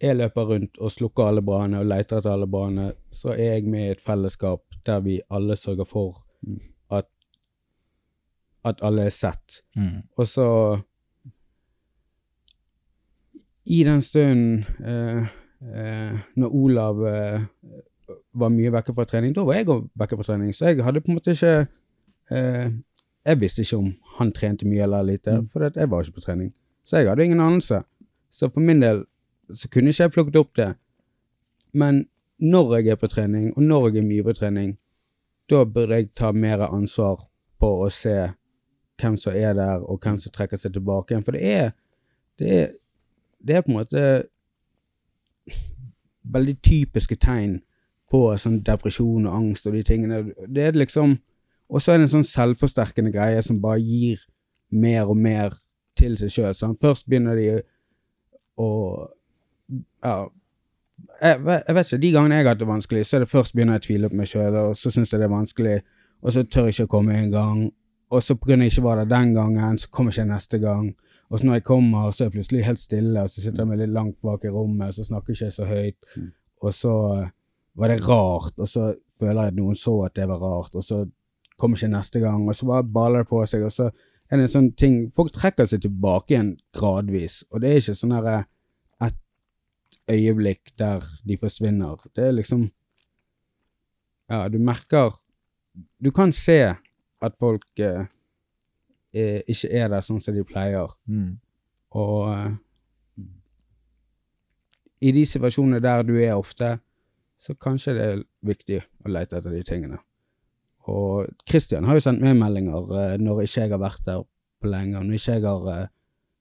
jeg 0.00 0.16
løper 0.16 0.48
rundt 0.52 0.78
og 0.80 0.92
slukker 0.92 1.28
alle 1.28 1.42
brannene 1.44 1.82
og 1.82 1.90
leter 1.90 2.20
etter 2.20 2.32
alle 2.32 2.48
brannene, 2.50 2.92
så 3.12 3.34
er 3.34 3.56
jeg 3.58 3.66
med 3.68 3.86
i 3.86 3.94
et 3.96 4.04
fellesskap 4.04 4.62
der 4.86 5.02
vi 5.04 5.18
alle 5.30 5.56
sørger 5.56 5.84
for 5.84 6.22
at, 6.90 7.08
at 8.64 8.80
alle 8.82 9.04
er 9.04 9.14
sett. 9.14 9.60
mm, 9.76 9.98
Og 10.16 10.28
så 10.28 10.46
I 13.66 13.84
den 13.84 14.02
stunden 14.02 14.64
uh, 14.80 15.26
uh, 15.60 16.18
når 16.36 16.48
Olav 16.48 17.04
var 18.34 18.48
mye 18.50 18.72
vekke 18.72 18.94
fra 18.94 19.04
trening, 19.04 19.34
da 19.36 19.44
var 19.46 19.58
jeg 19.58 19.68
òg 19.68 19.84
vekke 19.98 20.16
fra 20.18 20.26
trening. 20.32 20.54
Så 20.54 20.70
jeg 20.70 20.84
hadde 20.84 21.02
på 21.04 21.12
en 21.12 21.18
måte 21.18 21.34
ikke 21.36 21.68
Jeg 23.26 23.40
visste 23.40 23.62
ikke 23.62 23.76
om 23.76 23.90
han 24.16 24.32
trente 24.32 24.68
mye 24.68 24.82
eller 24.82 25.04
lite, 25.04 25.36
for 25.52 25.66
jeg 25.68 25.90
var 25.90 26.04
ikke 26.04 26.18
på 26.20 26.24
trening. 26.24 26.52
Så 26.84 26.96
jeg 26.96 27.08
hadde 27.08 27.24
ingen 27.24 27.40
anelse. 27.40 27.82
Så 28.30 28.48
for 28.48 28.60
min 28.60 28.80
del 28.80 29.04
så 29.52 29.68
kunne 29.68 29.90
ikke 29.90 30.02
jeg 30.02 30.14
plukket 30.14 30.36
opp 30.36 30.56
det. 30.56 30.74
Men 31.72 32.06
når 32.38 32.76
jeg 32.76 32.88
er 32.88 32.96
på 32.96 33.06
trening, 33.06 33.52
og 33.56 33.62
når 33.62 33.88
jeg 33.88 33.96
er 33.98 34.08
mye 34.08 34.24
på 34.24 34.32
trening, 34.32 34.78
da 35.50 35.64
burde 35.64 35.94
jeg 35.94 36.10
ta 36.16 36.32
mer 36.32 36.62
ansvar 36.70 37.26
på 37.60 37.70
å 37.84 37.88
se 37.92 38.30
hvem 39.00 39.16
som 39.16 39.36
er 39.36 39.54
der, 39.54 39.82
og 39.84 40.00
hvem 40.00 40.18
som 40.20 40.32
trekker 40.32 40.60
seg 40.60 40.72
tilbake 40.72 41.14
igjen. 41.14 41.24
For 41.24 41.36
det 41.36 41.42
er, 41.52 41.72
det 42.38 42.52
er, 42.60 42.70
det 43.40 43.56
er 43.56 43.64
på 43.66 43.72
en 43.72 43.80
måte 43.80 44.04
veldig 46.30 46.56
typiske 46.62 47.16
tegn 47.20 47.58
på 48.10 48.22
sånn 48.38 48.60
depresjon 48.66 49.26
og 49.26 49.34
angst 49.36 49.68
og 49.68 49.76
de 49.76 49.82
tingene. 49.86 50.22
Det 50.48 50.66
er 50.66 50.78
liksom 50.78 51.18
Og 51.70 51.82
så 51.82 51.92
er 51.92 52.00
det 52.00 52.08
en 52.08 52.14
sånn 52.18 52.26
selvforsterkende 52.26 53.12
greie 53.14 53.42
som 53.46 53.60
bare 53.62 53.80
gir 53.82 54.22
mer 54.70 55.10
og 55.10 55.18
mer 55.18 55.54
til 55.98 56.16
seg 56.18 56.32
sjøl. 56.34 56.76
Først 56.80 57.08
begynner 57.08 57.38
de 57.38 57.48
å 58.60 58.68
Ja. 60.02 60.28
Jeg, 61.22 61.40
jeg 61.40 61.74
vet 61.74 61.86
ikke, 61.86 62.00
De 62.02 62.12
gangene 62.12 62.34
jeg 62.36 62.44
har 62.44 62.50
hatt 62.52 62.60
det 62.60 62.68
vanskelig, 62.68 63.06
så 63.06 63.16
er 63.16 63.22
det 63.24 63.30
først 63.30 63.54
begynner 63.54 63.78
jeg 63.78 63.80
å 63.80 63.86
tvile 63.86 64.08
på 64.10 64.18
meg 64.18 64.28
sjøl, 64.28 64.56
og 64.60 64.74
så 64.76 64.90
syns 64.92 65.12
jeg 65.12 65.20
det 65.20 65.26
er 65.26 65.32
vanskelig, 65.32 65.76
og 66.20 66.34
så 66.34 66.42
tør 66.44 66.66
jeg 66.68 66.74
ikke 66.74 66.88
å 66.88 66.90
komme 66.92 67.14
en 67.16 67.30
gang, 67.32 67.62
og 68.10 68.24
så 68.26 68.36
pga. 68.36 68.58
jeg 68.58 68.74
ikke 68.74 68.84
var 68.84 69.00
der 69.00 69.08
den 69.08 69.32
gangen, 69.34 69.78
så 69.78 69.88
kommer 69.88 70.12
jeg 70.12 70.26
ikke 70.26 70.34
neste 70.34 70.58
gang. 70.60 70.90
Og 71.30 71.38
så 71.38 71.46
når 71.46 71.54
jeg 71.54 71.64
kommer, 71.64 72.10
så 72.10 72.24
er 72.24 72.26
jeg 72.26 72.34
plutselig 72.36 72.66
helt 72.66 72.82
stille, 72.82 73.22
og 73.22 73.30
så 73.30 73.40
sitter 73.40 73.62
jeg 73.62 73.70
meg 73.70 73.80
litt 73.80 73.94
langt 73.94 74.18
bak 74.20 74.44
i 74.44 74.52
rommet, 74.52 74.88
og 74.88 74.94
så 74.94 75.06
snakker 75.06 75.32
jeg 75.32 75.38
ikke 75.38 75.56
så 75.56 75.68
høyt. 75.70 76.08
Og 76.60 76.74
så 76.74 76.94
var 77.80 77.88
det 77.88 78.08
rart, 78.08 78.58
og 78.58 78.68
så 78.68 78.90
føler 79.20 79.40
jeg 79.40 79.54
at 79.54 79.58
noen 79.60 79.78
så 79.78 79.94
at 80.04 80.16
det 80.18 80.28
var 80.28 80.42
rart, 80.42 80.74
og 80.74 80.84
så 80.84 81.04
kommer 81.60 81.78
ikke 81.78 81.92
neste 81.92 82.22
gang, 82.22 82.46
og 82.48 82.56
så 82.56 82.68
bare 82.68 82.88
baller 82.88 83.24
det 83.24 83.30
på 83.30 83.42
seg, 83.48 83.64
og 83.66 83.74
så 83.74 83.90
er 84.30 84.38
det 84.38 84.46
en 84.46 84.52
sånn 84.54 84.70
ting 84.78 85.00
Folk 85.14 85.32
trekker 85.34 85.68
seg 85.68 85.82
tilbake 85.84 86.34
igjen 86.34 86.54
gradvis, 86.76 87.42
og 87.50 87.62
det 87.62 87.70
er 87.70 87.82
ikke 87.82 87.96
sånn 87.98 88.14
herre 88.14 88.36
et 89.02 89.18
øyeblikk 90.10 90.72
der 90.78 91.04
de 91.26 91.38
forsvinner. 91.40 91.98
Det 92.14 92.28
er 92.28 92.38
liksom 92.38 92.70
Ja, 94.30 94.48
du 94.48 94.58
merker 94.62 95.16
Du 95.98 96.10
kan 96.14 96.32
se 96.32 96.76
at 97.20 97.36
folk 97.38 97.78
eh, 97.78 98.06
eh, 99.12 99.40
ikke 99.48 99.68
er 99.76 99.88
der 99.88 100.02
sånn 100.02 100.20
som 100.20 100.34
de 100.34 100.44
pleier. 100.44 100.88
mm, 101.06 101.38
Og 101.90 102.32
eh, 102.32 102.54
i 105.00 105.12
de 105.12 105.26
situasjonene 105.26 105.80
der 105.80 106.02
du 106.02 106.14
er 106.20 106.36
ofte, 106.36 106.78
så 107.40 107.54
kanskje 107.54 107.94
det 107.96 108.06
er 108.06 108.22
viktig 108.44 108.80
å 109.04 109.12
lete 109.12 109.38
etter 109.38 109.52
de 109.54 109.62
tingene. 109.64 109.98
Og 110.90 111.30
Christian 111.48 111.86
har 111.88 111.96
jo 111.96 112.02
sendt 112.04 112.22
meg 112.24 112.36
meldinger 112.38 112.92
eh, 112.98 113.16
når 113.22 113.44
ikke 113.44 113.64
jeg 113.64 113.72
har 113.72 113.82
vært 113.82 114.04
der 114.06 114.20
på 114.60 114.68
lenge, 114.70 115.00
når 115.00 115.16
ikke 115.16 115.36
jeg 115.38 115.46
har 115.46 115.70
eh, 115.74 115.88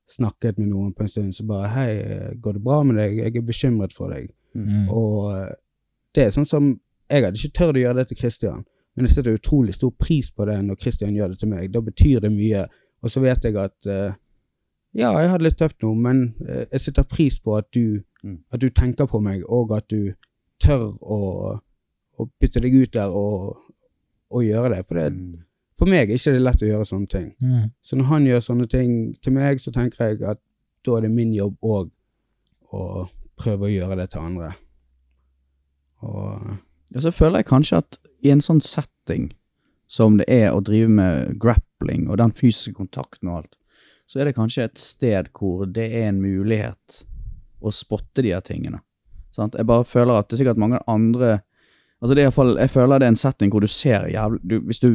snakket 0.09 0.57
med 0.57 0.71
noen 0.71 0.93
på 0.97 1.05
en 1.05 1.11
stund, 1.11 1.33
så 1.37 1.45
bare 1.45 1.69
'Hei, 1.69 1.89
eh, 1.97 2.35
går 2.41 2.57
det 2.57 2.63
bra 2.63 2.83
med 2.83 2.97
deg? 2.97 3.17
Jeg 3.17 3.35
er 3.35 3.45
bekymret 3.45 3.93
for 3.93 4.09
deg.' 4.09 4.31
mm, 4.55 4.89
Og 4.89 5.31
eh, 5.37 5.53
det 6.15 6.23
er 6.25 6.35
sånn 6.35 6.45
som 6.49 6.79
Jeg 7.09 7.23
hadde 7.25 7.37
ikke 7.37 7.57
tørt 7.57 7.77
å 7.77 7.81
gjøre 7.81 7.97
det 7.97 8.07
til 8.07 8.17
Christian, 8.17 8.65
men 8.95 9.05
jeg 9.05 9.15
setter 9.15 9.33
utrolig 9.33 9.73
stor 9.73 9.89
pris 9.97 10.29
på 10.31 10.45
det 10.45 10.59
når 10.61 10.75
Christian 10.77 11.15
gjør 11.15 11.31
det 11.33 11.39
til 11.39 11.49
meg. 11.49 11.71
Da 11.73 11.81
betyr 11.81 12.19
det 12.21 12.29
mye. 12.31 12.67
Og 13.01 13.09
så 13.09 13.19
vet 13.23 13.43
jeg 13.43 13.55
at 13.57 13.87
uh, 13.89 14.13
ja, 14.93 15.09
jeg 15.17 15.29
har 15.29 15.37
det 15.41 15.47
litt 15.47 15.57
tøft 15.57 15.81
nå, 15.81 15.95
men 15.97 16.35
uh, 16.45 16.67
jeg 16.71 16.83
setter 16.83 17.07
pris 17.09 17.39
på 17.39 17.55
at 17.57 17.65
du, 17.73 18.03
Mm. 18.23 18.43
at 18.51 18.61
du 18.61 18.69
tenker 18.69 19.05
på 19.07 19.19
meg, 19.23 19.43
og 19.47 19.71
at 19.77 19.89
du 19.89 20.13
tør 20.59 20.91
å, 21.01 21.19
å 22.19 22.25
bytte 22.39 22.59
deg 22.59 22.75
ut 22.75 22.93
der 22.93 23.09
og, 23.15 23.57
og 24.31 24.43
gjøre 24.45 24.69
det. 24.75 24.85
For, 24.87 24.95
det, 24.95 25.13
Mm. 25.13 25.43
for 25.77 25.85
meg 25.89 26.09
er 26.09 26.15
ikke 26.17 26.33
det 26.33 26.41
lett 26.41 26.61
å 26.61 26.69
gjøre 26.69 26.85
sånne 26.85 27.07
ting. 27.09 27.35
mm. 27.43 27.71
Så 27.81 27.95
når 27.97 28.05
han 28.05 28.25
gjør 28.25 28.39
sånne 28.45 28.69
ting 28.69 29.15
til 29.21 29.33
meg, 29.33 29.57
så 29.59 29.71
tenker 29.71 30.05
jeg 30.09 30.21
at 30.23 30.39
da 30.85 30.97
er 30.97 31.01
det 31.01 31.11
min 31.11 31.33
jobb 31.33 31.57
òg 31.63 31.89
å 32.73 33.09
prøve 33.37 33.67
å 33.67 33.73
gjøre 33.73 33.95
det 33.97 34.09
til 34.11 34.21
andre. 34.21 34.53
Og 36.01 36.57
Ja, 36.91 37.01
så 37.01 37.11
føler 37.13 37.37
jeg 37.43 37.45
kanskje 37.51 37.77
at 37.83 37.97
i 38.25 38.31
en 38.33 38.41
sånn 38.41 38.61
setting 38.65 39.29
som 39.87 40.17
det 40.17 40.25
er 40.29 40.51
å 40.53 40.61
drive 40.63 40.89
med 40.89 41.35
grappling 41.41 42.07
og 42.09 42.17
den 42.17 42.31
fysiske 42.31 42.73
kontakten 42.77 43.29
og 43.29 43.35
alt, 43.43 43.55
så 44.09 44.19
er 44.19 44.25
det 44.25 44.35
kanskje 44.37 44.63
et 44.65 44.79
sted 44.81 45.29
hvor 45.37 45.65
det 45.69 45.85
er 45.93 46.07
en 46.09 46.21
mulighet 46.21 47.03
å 47.61 47.69
spotte 47.73 48.23
de 48.25 48.33
her 48.33 48.41
tingene. 48.41 48.81
Sant? 49.31 49.53
Jeg 49.55 49.67
bare 49.69 49.85
føler 49.85 50.17
at 50.17 50.29
det 50.29 50.37
er 50.39 50.43
sikkert 50.43 50.57
mange 50.61 50.79
andre 50.89 51.41
Altså 52.01 52.15
det 52.15 52.23
er 52.23 52.27
i 52.27 52.31
fall, 52.31 52.57
Jeg 52.59 52.69
føler 52.69 52.99
det 52.99 53.07
er 53.07 53.13
en 53.15 53.15
setting 53.19 53.51
hvor 53.51 53.59
du 53.59 53.67
ser 53.67 54.07
jævlig 54.07 54.39
du, 54.49 54.59
Hvis 54.59 54.79
du 54.79 54.89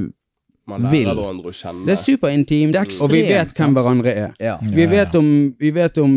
Man 0.66 0.82
lærer 0.82 0.90
Vil. 0.90 1.08
hverandre 1.12 1.50
å 1.50 1.52
kjenne. 1.52 1.84
det 1.84 1.92
er 1.92 2.00
superintimt, 2.00 2.76
er 2.76 3.02
og 3.04 3.10
vi 3.12 3.20
vet 3.28 3.50
hvem 3.52 3.74
hverandre 3.76 4.12
er. 4.12 4.30
Ja. 4.40 4.54
Vi 4.62 4.86
vet 4.88 5.14
om, 5.14 5.26
vi 5.60 5.70
vet 5.70 5.98
om 5.98 6.14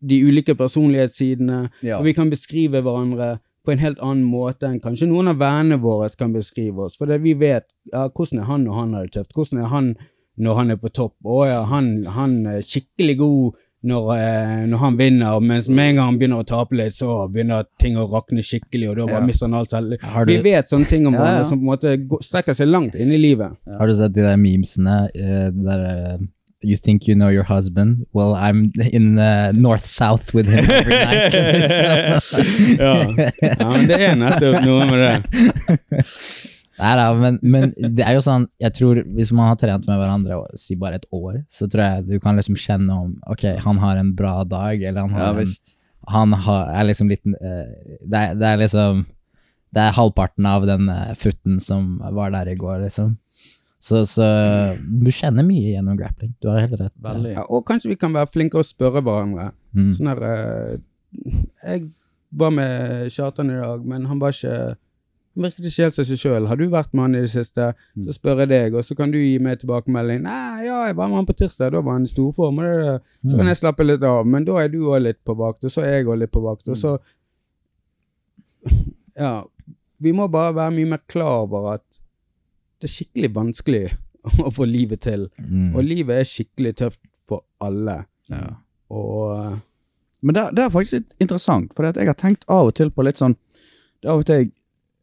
de 0.00 0.16
ulike 0.26 0.56
personlighetssidene, 0.58 1.68
ja. 1.82 1.98
og 1.98 2.04
vi 2.04 2.12
kan 2.12 2.30
beskrive 2.30 2.80
hverandre 2.82 3.38
på 3.64 3.70
en 3.70 3.78
helt 3.78 4.00
annen 4.02 4.24
måte 4.24 4.66
enn 4.66 4.80
kanskje 4.82 5.06
noen 5.06 5.30
av 5.30 5.38
vennene 5.38 5.78
våre 5.78 6.08
kan 6.18 6.32
beskrive 6.34 6.88
oss. 6.88 6.96
For 6.98 7.06
det 7.06 7.20
vi 7.22 7.36
vet 7.38 7.68
ja, 7.92 8.08
hvordan 8.08 8.40
er 8.40 8.48
han 8.48 8.64
når 8.66 8.78
han 8.80 8.94
har 8.96 9.06
det 9.06 9.14
tøft, 9.14 9.34
hvordan 9.36 9.62
er 9.62 9.70
han 9.70 9.92
når 10.40 10.54
han 10.56 10.70
er 10.72 10.78
på 10.80 10.90
topp. 10.96 11.14
Å 11.22 11.40
ja, 11.46 11.60
han, 11.68 11.90
han 12.08 12.38
er 12.48 12.64
skikkelig 12.64 13.16
god 13.20 13.58
når, 13.82 14.08
eh, 14.16 14.66
når 14.68 14.78
han 14.78 14.96
vinner, 14.98 15.40
mens 15.40 15.68
med 15.68 15.90
en 15.90 15.96
gang 15.96 16.04
han 16.10 16.18
begynner 16.20 16.42
å 16.42 16.46
tape 16.46 16.76
litt, 16.76 16.92
så 16.92 17.28
begynner 17.32 17.64
ting 17.80 17.96
å 17.96 18.04
rakne 18.12 18.42
skikkelig, 18.44 18.90
og 18.90 18.96
da 18.96 19.06
bare 19.06 19.20
Ja. 19.22 19.26
mister 19.26 19.46
han 19.46 19.54
alt 19.54 19.70
selv. 19.70 19.94
Vi 20.26 20.36
vet 20.44 20.68
sånne 20.68 20.86
ting 20.86 21.06
om 21.06 21.14
Ja, 21.14 21.20
hverandre 21.20 21.44
ja. 21.44 21.48
som 21.48 21.60
måte 21.64 21.96
strekker 22.22 22.54
seg 22.54 22.68
langt 22.68 22.94
inn 22.94 23.10
i 23.12 23.16
livet. 23.16 23.56
har 23.78 23.86
du 23.86 23.94
sett 23.94 24.12
de 24.12 24.20
der 24.22 24.36
memesene 24.36 25.08
Uh, 25.16 25.50
der 25.50 26.14
uh, 26.14 26.18
You 26.62 26.76
think 26.76 27.08
you 27.08 27.14
know 27.14 27.30
your 27.30 27.44
husband? 27.44 28.04
Well, 28.12 28.34
I'm 28.34 28.70
in 28.92 29.18
uh, 29.18 29.50
north-south 29.56 30.34
with 30.34 30.46
him 30.46 30.58
every 30.58 30.92
night. 30.92 31.32
Ja. 32.78 33.00
Ja, 33.40 33.70
men 33.72 33.86
det 33.88 33.98
er 33.98 34.14
nettopp 34.14 34.60
noe 34.66 34.84
med 34.90 35.00
det. 35.00 36.04
Nei 36.80 36.92
da, 36.96 37.06
men, 37.18 37.36
men 37.42 37.72
det 37.76 38.04
er 38.06 38.16
jo 38.16 38.22
sånn, 38.24 38.46
jeg 38.62 38.74
tror 38.78 39.02
hvis 39.16 39.32
man 39.36 39.50
har 39.50 39.58
trent 39.60 39.86
med 39.88 40.00
hverandre 40.00 40.40
og 40.40 40.58
si 40.58 40.76
bare 40.80 41.00
et 41.00 41.06
år, 41.14 41.42
så 41.52 41.68
tror 41.70 41.84
jeg 41.84 42.06
du 42.08 42.16
kan 42.22 42.40
liksom 42.40 42.58
kjenne 42.60 42.96
om 42.96 43.14
ok, 43.30 43.46
han 43.64 43.80
har 43.82 44.00
en 44.00 44.14
bra 44.16 44.40
dag, 44.48 44.80
eller 44.80 45.06
han 45.06 45.14
ja 45.14 45.28
har 45.28 45.42
en, 45.44 45.54
han 46.10 46.36
har, 46.46 46.68
er 46.80 46.86
liksom 46.88 47.10
litt 47.12 47.26
eh, 47.28 47.98
det, 48.00 48.20
er, 48.20 48.36
det 48.38 48.46
er 48.48 48.62
liksom 48.62 49.04
Det 49.70 49.82
er 49.84 49.94
halvparten 49.94 50.46
av 50.50 50.64
den 50.66 50.88
uh, 50.90 51.12
futten 51.14 51.60
som 51.62 52.00
var 52.16 52.32
der 52.34 52.48
i 52.50 52.56
går, 52.58 52.80
liksom. 52.82 53.12
Så, 53.80 54.02
så 54.04 54.24
du 54.82 55.08
kjenner 55.14 55.46
mye 55.46 55.70
gjennom 55.70 55.96
grappling. 55.96 56.34
Du 56.42 56.50
har 56.50 56.60
helt 56.60 56.74
rett. 56.76 56.92
Veldig. 57.00 57.36
Ja, 57.36 57.44
og 57.48 57.62
kanskje 57.68 57.92
vi 57.92 57.96
kan 58.00 58.12
være 58.12 58.28
flinke 58.28 58.58
å 58.60 58.66
spørre 58.66 59.00
hverandre. 59.00 59.52
Mm. 59.72 59.92
Sånn 59.96 60.10
her 60.10 60.24
eh, 60.26 60.74
Jeg 61.62 61.86
var 62.42 62.52
med 62.54 63.08
Kjartan 63.14 63.54
i 63.54 63.60
dag, 63.60 63.86
men 63.86 64.10
han 64.10 64.20
var 64.20 64.34
ikke 64.34 64.74
Han 65.36 65.46
virket 65.46 65.66
ikke 65.68 65.86
helt 65.86 65.94
seg 65.94 66.18
sjøl. 66.18 66.46
Har 66.50 66.58
du 66.58 66.64
vært 66.72 66.90
med 66.92 67.04
han 67.04 67.14
i 67.14 67.20
det 67.22 67.30
siste? 67.30 67.68
Så 68.06 68.16
spør 68.16 68.42
jeg 68.42 68.50
deg, 68.50 68.74
og 68.74 68.82
så 68.86 68.96
kan 68.98 69.12
du 69.12 69.18
gi 69.20 69.36
meg 69.42 69.60
tilbakemelding. 69.60 70.24
Nei, 70.24 70.64
ja, 70.66 70.80
jeg 70.88 70.96
var 70.98 71.10
med 71.12 71.20
han 71.20 71.28
på 71.28 71.36
tirsdag, 71.38 71.70
da 71.76 71.82
var 71.86 71.98
han 72.00 72.08
i 72.08 72.10
storform. 72.10 72.58
Så 73.22 73.38
kan 73.38 73.50
jeg 73.50 73.60
slappe 73.60 73.86
litt 73.86 74.02
av. 74.06 74.26
Men 74.26 74.48
da 74.48 74.58
er 74.64 74.72
du 74.72 74.80
òg 74.90 75.04
litt 75.04 75.20
på 75.26 75.36
vakt, 75.38 75.64
og 75.68 75.70
så 75.70 75.84
er 75.86 76.00
jeg 76.00 76.10
òg 76.10 76.18
litt 76.24 76.34
på 76.34 76.42
vakt. 76.44 76.66
Og 76.68 76.78
så 76.78 76.98
Ja. 79.16 79.44
Vi 80.00 80.12
må 80.16 80.26
bare 80.32 80.54
være 80.56 80.72
mye 80.72 80.88
mer 80.94 81.02
klar 81.12 81.42
over 81.44 81.74
at 81.74 82.00
det 82.80 82.88
er 82.88 82.92
skikkelig 82.94 83.34
vanskelig 83.36 83.82
å 84.46 84.50
få 84.52 84.66
livet 84.68 85.02
til. 85.04 85.28
Mm. 85.38 85.74
Og 85.76 85.84
livet 85.84 86.22
er 86.22 86.28
skikkelig 86.28 86.74
tøft 86.80 87.02
for 87.28 87.44
alle. 87.60 88.00
Ja. 88.32 88.56
Og 88.90 89.58
Men 90.22 90.34
det, 90.36 90.48
det 90.56 90.64
er 90.64 90.72
faktisk 90.72 90.98
litt 90.98 91.12
interessant, 91.20 91.70
for 91.76 91.86
jeg 91.86 92.08
har 92.08 92.18
tenkt 92.18 92.42
av 92.48 92.72
og 92.72 92.74
til 92.76 92.90
på 92.92 93.04
litt 93.06 93.16
sånn 93.20 93.36
Det 94.02 94.08
er 94.08 94.12
av 94.12 94.20
og 94.20 94.26
til 94.28 94.36
jeg 94.42 94.50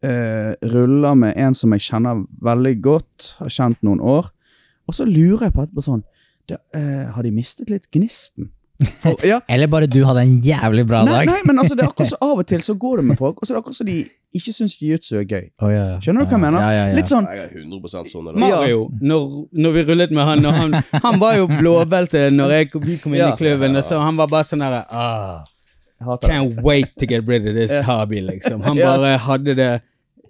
eh, 0.08 0.52
ruller 0.74 1.16
med 1.20 1.38
en 1.38 1.56
som 1.58 1.74
jeg 1.76 1.84
kjenner 1.90 2.24
veldig 2.48 2.76
godt, 2.86 3.32
har 3.42 3.52
kjent 3.60 3.82
noen 3.86 4.00
år, 4.02 4.32
Og 4.88 4.96
så 4.96 5.04
lurer 5.04 5.50
jeg 5.50 5.54
på 5.58 5.66
etterpå 5.66 5.84
sånn 5.84 6.04
det, 6.48 6.58
eh, 6.74 7.10
Har 7.12 7.24
de 7.26 7.32
mistet 7.36 7.70
litt 7.74 7.90
gnisten? 7.92 8.52
For, 9.02 9.18
ja, 9.26 9.40
Eller 9.52 9.68
bare 9.68 9.88
du 9.90 10.04
hadde 10.06 10.22
en 10.22 10.36
jævlig 10.46 10.84
bra 10.88 11.00
nei, 11.04 11.26
dag. 11.26 11.32
nei, 11.32 11.40
men 11.50 11.60
altså, 11.60 11.76
det 11.76 11.84
er 11.84 11.90
akkurat 11.90 12.12
så 12.14 12.20
av 12.30 12.44
og 12.44 12.48
til 12.48 12.62
så 12.62 12.76
går 12.78 13.02
det 13.02 13.06
med 13.10 13.18
folk, 13.20 13.42
og 13.42 13.48
så 13.48 13.52
er 13.52 13.58
det 13.58 13.62
akkurat 13.64 13.80
så 13.80 13.88
de 13.88 13.96
ikke 14.38 14.54
syns 14.54 14.76
jiu-jitsu 14.78 15.16
er 15.18 15.26
gøy. 15.26 15.46
Oh, 15.66 15.72
ja, 15.74 15.84
ja. 15.96 15.98
Skjønner 16.04 16.24
du 16.24 16.30
hva 16.30 16.38
jeg 16.38 16.44
mener? 16.44 16.62
Ja, 16.62 16.72
ja, 16.76 16.86
ja. 16.92 16.96
Litt 17.00 17.10
sånn 17.10 17.26
Jeg 17.32 17.42
er 17.48 17.56
100 17.58 18.12
sånn. 18.12 18.28
Mario, 18.38 18.84
når, 19.02 19.24
når 19.66 19.76
vi 19.80 19.84
rullet 19.90 20.14
med 20.14 20.30
han, 20.30 20.46
og 20.46 20.60
han, 20.62 20.78
han 21.08 21.20
var 21.24 21.40
jo 21.40 21.48
blåbelte 21.52 22.28
når 22.36 22.54
jeg, 22.60 22.72
vi 22.86 22.98
kom 23.02 23.16
inn 23.18 23.24
Ja. 23.24 23.32
i 23.34 23.40
klubben, 23.40 23.76
og 23.82 23.88
så 23.88 24.00
han 24.04 24.20
var 24.20 24.30
bare 24.30 24.46
sånn 24.46 24.62
herre 24.68 24.84
ah, 24.94 25.44
Can't 26.22 26.62
wait 26.62 26.94
to 27.02 27.08
get 27.10 27.26
rid 27.28 27.48
of 27.50 27.56
this 27.58 27.74
hobby, 27.88 28.22
liksom. 28.22 28.62
Han 28.62 28.78
bare 28.88 29.16
hadde 29.26 29.58
det 29.58 29.72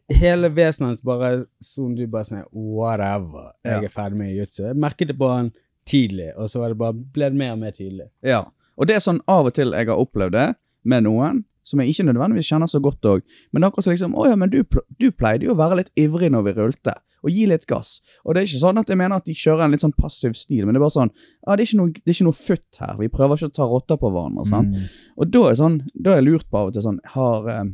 Hele 0.08 0.49
vesenet 0.55 0.93
hans 0.93 1.03
bare 1.03 1.32
som 1.64 1.95
du 1.95 2.05
bare 2.08 2.28
sånn 2.30 2.45
Whatever. 2.51 3.51
Jeg 3.68 3.89
er 3.89 3.91
ferdig 3.91 4.22
med 4.22 4.32
jiu-jitsu. 4.32 4.62
Jeg 4.70 4.80
merket 4.80 5.12
det 5.12 5.18
på 5.20 5.32
han 5.32 5.51
tidlig, 5.88 6.32
og 6.36 6.49
så 6.51 6.62
var 6.62 6.72
det 6.72 6.80
bare, 6.80 6.95
ble 6.95 7.32
det 7.32 7.39
mer 7.39 7.55
og 7.55 7.62
mer 7.64 7.76
tydelig. 7.76 8.08
Ja. 8.26 8.45
Og 8.78 8.88
det 8.88 8.97
er 8.97 9.03
sånn 9.03 9.22
av 9.32 9.49
og 9.49 9.55
til 9.58 9.74
jeg 9.76 9.89
har 9.89 9.99
opplevd 9.99 10.36
det 10.36 10.47
med 10.88 11.08
noen, 11.08 11.43
som 11.68 11.82
jeg 11.84 11.91
ikke 11.91 12.05
nødvendigvis 12.08 12.47
kjenner 12.47 12.70
så 12.72 12.80
godt 12.84 13.08
òg. 13.10 13.26
Men 13.51 13.68
akkurat 13.68 13.88
så 13.88 13.91
liksom 13.91 14.16
Å 14.16 14.30
ja, 14.30 14.38
men 14.39 14.51
du, 14.53 14.62
du 15.01 15.10
pleide 15.12 15.47
jo 15.47 15.55
å 15.55 15.60
være 15.60 15.82
litt 15.82 15.91
ivrig 15.99 16.30
når 16.32 16.45
vi 16.45 16.53
rulte, 16.62 16.93
og 17.26 17.34
gi 17.34 17.47
litt 17.49 17.66
gass. 17.68 17.97
Og 18.24 18.36
det 18.36 18.41
er 18.41 18.47
ikke 18.47 18.62
sånn 18.62 18.80
at 18.80 18.91
jeg 18.91 18.99
mener 18.99 19.20
at 19.20 19.28
de 19.28 19.36
kjører 19.36 19.66
en 19.66 19.76
litt 19.76 19.84
sånn 19.84 19.95
passiv 19.97 20.38
stil, 20.38 20.64
men 20.64 20.76
det 20.76 20.80
er 20.80 20.86
bare 20.86 20.95
sånn 20.95 21.12
Ja, 21.12 21.55
det 21.55 21.60
er 21.60 21.66
ikke 21.66 21.80
noe, 21.82 21.95
det 21.97 22.08
er 22.08 22.16
ikke 22.16 22.30
noe 22.30 22.39
futt 22.39 22.80
her. 22.84 22.93
Vi 23.01 23.12
prøver 23.12 23.39
ikke 23.39 23.51
å 23.51 23.58
ta 23.58 23.68
rotter 23.68 23.99
på 23.99 24.14
hverandre. 24.14 24.47
sant? 24.47 24.78
Mm. 24.78 24.88
Og 25.18 25.34
da 25.34 25.43
er 25.49 25.60
sånn, 25.60 25.78
da 25.95 26.14
er 26.14 26.22
jeg 26.22 26.28
lurt 26.30 26.47
på 26.47 26.62
av 26.62 26.72
og 26.72 26.78
til 26.78 26.86
sånn 26.86 27.01
har, 27.18 27.51
eh, 27.51 27.66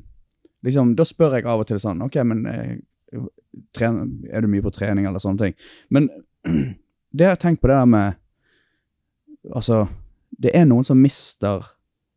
liksom, 0.63 0.95
Da 0.95 1.05
spør 1.07 1.37
jeg 1.37 1.47
av 1.49 1.63
og 1.63 1.69
til 1.69 1.79
sånn 1.81 2.01
Ok, 2.05 2.17
men 2.27 2.45
eh, 2.49 2.73
tren, 3.75 4.01
er 4.31 4.43
du 4.43 4.49
mye 4.51 4.65
på 4.65 4.73
trening, 4.73 5.07
eller 5.09 5.23
sånne 5.23 5.47
ting? 5.47 5.55
Men 5.93 6.09
det 7.15 7.27
har 7.27 7.35
jeg 7.35 7.43
tenkt 7.45 7.63
på 7.63 7.71
det 7.71 7.79
der 7.81 7.89
med 7.89 8.19
Altså, 9.51 9.83
det 10.39 10.53
er 10.55 10.63
noen 10.69 10.85
som 10.87 11.01
mister 11.03 11.65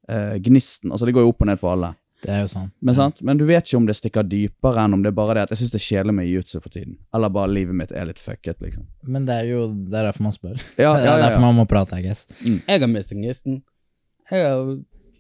eh, 0.09 0.36
gnisten. 0.38 0.92
Altså, 0.94 1.09
det 1.09 1.16
går 1.16 1.24
jo 1.26 1.32
opp 1.32 1.40
og 1.42 1.49
ned 1.51 1.59
for 1.59 1.74
alle. 1.74 1.88
Det 2.22 2.32
er 2.32 2.44
jo 2.44 2.49
sånn. 2.51 2.68
Men, 2.80 2.97
sant? 2.97 3.20
men 3.26 3.38
du 3.38 3.44
vet 3.47 3.66
ikke 3.66 3.78
om 3.80 3.86
det 3.88 3.97
stikker 3.99 4.24
dypere 4.26 4.82
enn 4.86 4.97
om 4.97 5.03
det 5.05 5.12
er 5.12 5.16
bare 5.18 5.36
det 5.36 5.44
at 5.47 5.53
jeg 5.53 5.61
syns 5.61 5.74
det 5.74 5.80
er 5.80 5.84
kjedelig 5.84 6.14
med 6.16 6.28
jiu-jitsu 6.30 6.57
for 6.62 6.72
tiden. 6.72 6.97
Eller 7.14 7.32
bare 7.34 7.53
livet 7.53 7.76
mitt 7.76 7.92
er 7.92 8.09
litt 8.09 8.22
fucket, 8.22 8.57
liksom. 8.64 8.86
Men 9.05 9.28
det 9.28 9.36
er 9.42 9.51
jo 9.51 9.66
det 9.74 9.99
er 10.01 10.09
derfor 10.09 10.26
man 10.26 10.36
spør. 10.36 10.57
Ja, 10.57 10.94
det 10.97 11.05
ja, 11.05 11.05
er 11.05 11.09
ja, 11.11 11.16
derfor 11.26 11.44
man 11.44 11.59
må 11.61 11.66
prate, 11.70 12.01
I 12.01 12.07
guess. 12.07 12.24
Jeg 12.40 12.82
har 12.82 12.90
mistet 12.90 13.20
gnisten. 13.20 13.61
Jeg 14.30 14.47
har, 14.47 14.72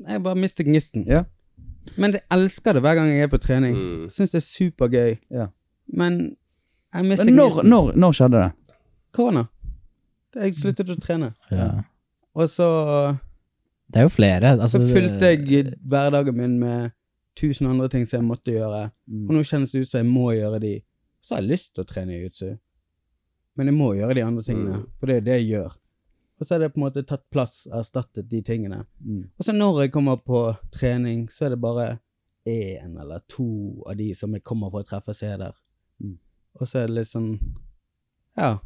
jeg 0.06 0.24
bare 0.24 0.40
mistet 0.40 0.70
gnisten. 0.70 1.06
Ja. 1.10 1.26
Men 1.96 2.12
jeg 2.16 2.22
elsker 2.34 2.72
det 2.76 2.82
hver 2.84 2.94
gang 2.98 3.08
jeg 3.12 3.26
er 3.26 3.30
på 3.32 3.38
trening. 3.42 3.76
Mm. 3.76 4.08
Syns 4.12 4.30
det 4.34 4.40
er 4.42 4.46
supergøy. 4.46 5.16
Ja. 5.30 5.46
Men 5.88 6.36
jeg 6.94 7.04
mister 7.04 7.24
Men 7.28 7.34
når, 7.38 7.62
når, 7.64 7.92
når 7.96 8.16
skjedde 8.18 8.42
det? 8.42 8.50
Korona. 9.16 9.44
Jeg 10.36 10.54
sluttet 10.58 10.90
å 10.92 10.96
trene. 11.00 11.30
Ja. 11.50 11.70
Og 12.36 12.50
så, 12.52 12.66
Det 13.88 14.02
er 14.02 14.08
jo 14.08 14.12
flere. 14.12 14.50
Altså, 14.58 14.78
så 14.82 14.90
fylte 14.92 15.30
jeg 15.32 15.72
hverdagen 15.86 16.36
min 16.36 16.58
med 16.60 16.90
tusen 17.38 17.66
andre 17.70 17.88
ting 17.92 18.04
som 18.08 18.18
jeg 18.20 18.26
måtte 18.28 18.52
gjøre. 18.52 18.90
Mm. 19.08 19.24
Og 19.28 19.34
nå 19.36 19.42
kjennes 19.46 19.72
det 19.72 19.80
ut 19.84 19.88
som 19.90 20.02
jeg 20.02 20.10
må 20.10 20.30
gjøre 20.36 20.60
de. 20.60 20.74
Så 21.24 21.34
har 21.36 21.42
jeg 21.42 21.50
lyst 21.54 21.74
til 21.74 21.84
å 21.84 21.88
trene 21.88 22.16
jiu-jitsu. 22.16 22.56
Men 23.56 23.70
jeg 23.70 23.76
må 23.78 23.94
gjøre 23.96 24.14
de 24.18 24.24
andre 24.24 24.42
tingene, 24.44 24.76
Mm. 24.82 24.86
for 25.00 25.06
det 25.06 25.16
er 25.16 25.20
det 25.26 25.36
jeg 25.40 25.48
gjør. 25.54 25.76
Og 26.36 26.46
så 26.46 26.54
er 26.54 26.64
det 26.64 26.72
på 26.74 26.80
en 26.80 26.84
måte 26.84 27.04
tatt 27.08 27.24
plass, 27.32 27.64
erstattet 27.72 28.28
de 28.28 28.42
tingene. 28.44 28.82
Mm. 29.00 29.22
Og 29.38 29.44
så 29.46 29.54
når 29.56 29.86
jeg 29.86 29.92
kommer 29.94 30.18
på 30.20 30.42
trening, 30.74 31.26
så 31.32 31.46
er 31.46 31.54
det 31.54 31.60
bare 31.62 31.86
én 32.46 32.98
eller 33.00 33.22
to 33.28 33.82
av 33.88 33.96
de 33.98 34.10
som 34.14 34.34
jeg 34.36 34.44
kommer 34.46 34.70
for 34.70 34.84
å 34.84 34.86
treffe, 34.86 35.14
som 35.16 35.32
er 35.32 35.40
der. 35.46 35.54
Mm. 36.02 36.18
Og 36.60 36.68
så 36.68 36.82
er 36.82 36.90
det 36.90 36.98
litt 37.00 37.12
sånn 37.12 37.30
Ja. 38.36 38.56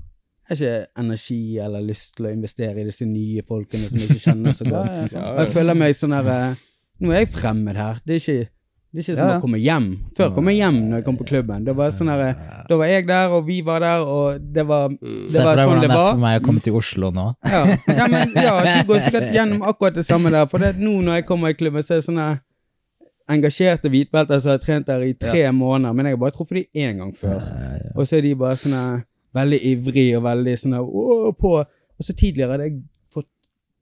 Jeg 0.50 0.56
har 0.56 0.64
ikke 0.66 0.98
energi 0.98 1.42
eller 1.62 1.84
lyst 1.86 2.16
til 2.16 2.26
å 2.26 2.30
investere 2.34 2.82
i 2.82 2.86
disse 2.88 3.06
nye 3.06 3.44
folkene 3.46 3.86
som 3.86 4.00
jeg 4.00 4.08
ikke 4.10 4.24
kjenner 4.24 4.56
så 4.58 4.64
godt. 4.72 5.12
Sant. 5.12 5.28
Og 5.28 5.44
jeg 5.44 5.52
føler 5.54 5.78
meg 5.78 5.94
sånn 5.94 6.16
her 6.16 6.30
eh, 6.34 6.64
Nå 7.00 7.12
er 7.14 7.22
jeg 7.22 7.30
fremmed 7.32 7.78
her. 7.78 8.00
Det 8.04 8.16
er 8.16 8.18
ikke, 8.18 8.50
det 8.92 8.98
er 8.98 9.02
ikke 9.04 9.14
sånn 9.14 9.22
Ja, 9.22 9.32
ja. 9.32 9.38
å 9.38 9.42
komme 9.44 9.58
hjem. 9.62 9.84
Før 10.18 10.30
kom 10.34 10.48
jeg 10.50 10.56
hjem 10.58 10.78
når 10.90 10.96
jeg 10.98 11.04
kom 11.06 11.16
på 11.20 11.26
klubben. 11.28 11.64
Det 11.64 11.74
var 11.78 11.90
sånn 11.94 12.08
her, 12.10 12.34
Da 12.68 12.76
var 12.76 12.86
jeg 12.90 13.06
der, 13.06 13.28
og 13.36 13.46
vi 13.46 13.60
var 13.62 13.80
der, 13.80 14.00
og 14.02 14.40
det 14.52 14.64
var, 14.66 14.88
Mm. 14.88 14.98
det 15.26 15.30
Se 15.30 15.38
for 15.38 15.44
var 15.46 15.56
deg 15.56 15.64
sånn 15.64 15.70
hvordan 15.70 15.80
det 15.80 15.90
er 15.90 15.96
var. 16.02 16.12
for 16.12 16.18
meg 16.24 16.42
å 16.42 16.44
komme 16.44 16.60
til 16.60 16.74
Oslo 16.74 17.10
nå. 17.10 17.26
Ja, 17.46 17.64
ja, 17.86 18.06
men, 18.08 18.32
ja, 18.46 18.82
du 18.82 18.88
går 18.92 19.00
sikkert 19.06 19.32
gjennom 19.32 19.62
akkurat 19.62 19.94
det 19.94 20.04
samme 20.06 20.30
der. 20.30 20.46
For 20.50 20.58
det, 20.58 20.76
nå 20.78 20.96
når 21.02 21.14
jeg 21.20 21.26
kommer 21.26 21.48
i 21.48 21.54
klubben, 21.54 21.82
så 21.82 21.94
er 21.94 21.96
det 22.02 22.06
sånne 22.10 22.40
engasjerte 23.30 23.88
hvitbelter 23.92 24.40
som 24.42 24.50
har 24.50 24.58
trent 24.58 24.86
der 24.90 25.04
i 25.06 25.12
tre 25.14 25.44
måneder, 25.54 25.94
men 25.94 26.06
jeg 26.06 26.16
har 26.16 26.22
bare 26.24 26.34
truffet 26.34 26.56
de 26.72 26.80
én 26.82 26.98
gang 26.98 27.12
før. 27.14 27.38
Og 27.94 28.06
så 28.06 28.18
er 28.18 28.22
de 28.26 28.34
bare 28.34 28.56
sånne 28.58 29.04
veldig 29.38 29.60
ivrige 29.70 30.16
og 30.18 30.24
veldig 30.26 30.56
sånn 30.58 30.74
på. 31.38 31.52
Og 32.00 32.02
så 32.06 32.14
tidligere 32.16 32.56
hadde 32.56 32.66
jeg 32.70 32.80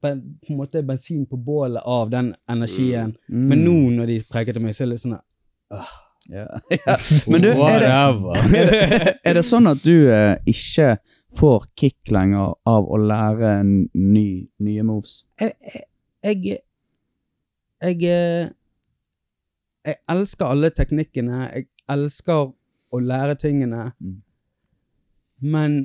på 0.01 0.11
en 0.13 0.59
måte 0.59 0.83
bensin 0.87 1.27
på 1.27 1.37
bålet 1.37 1.83
av 1.83 2.11
den 2.11 2.35
energien. 2.51 3.17
Mm. 3.29 3.47
Men 3.51 3.65
nå 3.65 3.79
når 3.97 4.13
de 4.13 4.19
preker 4.31 4.57
til 4.57 4.65
meg, 4.65 4.77
så 4.77 4.85
er 4.85 4.91
det 4.91 4.97
litt 4.97 5.05
sånn 5.07 5.17
ja. 5.19 5.85
ja. 6.87 6.97
Men 7.27 7.43
du, 7.43 7.49
er 7.51 7.81
det, 7.83 7.89
er, 8.61 8.71
det, 8.71 9.15
er 9.25 9.39
det 9.39 9.45
sånn 9.49 9.71
at 9.71 9.81
du 9.85 10.11
eh, 10.13 10.37
ikke 10.49 10.99
får 11.39 11.67
kick 11.79 12.13
lenger 12.13 12.55
av 12.69 12.89
å 12.89 13.01
lære 13.01 13.59
ny, 13.65 14.29
nye 14.65 14.87
moves? 14.87 15.23
jeg, 15.41 15.57
jeg, 16.25 16.39
jeg, 16.45 16.63
jeg, 17.83 17.99
eh, 18.13 18.55
jeg 19.89 20.01
elsker 20.13 20.53
alle 20.53 20.71
teknikkene. 20.75 21.45
Jeg 21.55 21.69
elsker 21.89 22.51
å 22.93 23.01
lære 23.01 23.37
tingene. 23.41 23.91
Mm. 24.01 24.19
Men 25.55 25.79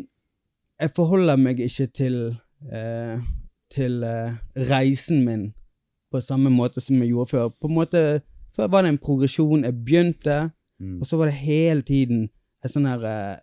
jeg 0.82 0.92
forholder 0.96 1.40
meg 1.40 1.62
ikke 1.64 1.88
til, 1.96 2.18
eh, 2.72 3.22
til 3.74 4.04
uh, 4.06 4.36
reisen 4.70 5.24
min 5.26 5.48
på 6.14 6.22
samme 6.22 6.52
måte 6.54 6.82
som 6.84 7.00
jeg 7.02 7.10
gjorde 7.10 7.32
før. 7.34 7.50
På 7.58 7.68
en 7.72 7.78
måte, 7.80 8.04
Før 8.54 8.68
var 8.70 8.84
det 8.86 8.90
en 8.94 9.00
progresjon. 9.02 9.64
Jeg 9.66 9.74
begynte, 9.86 10.52
Mm. 10.80 11.00
og 11.02 11.06
så 11.08 11.18
var 11.18 11.26
det 11.30 11.34
hele 11.38 11.82
tiden 11.86 12.30
et 12.66 12.72
sånn 12.74 12.86
her 12.90 13.02
uh, 13.06 13.38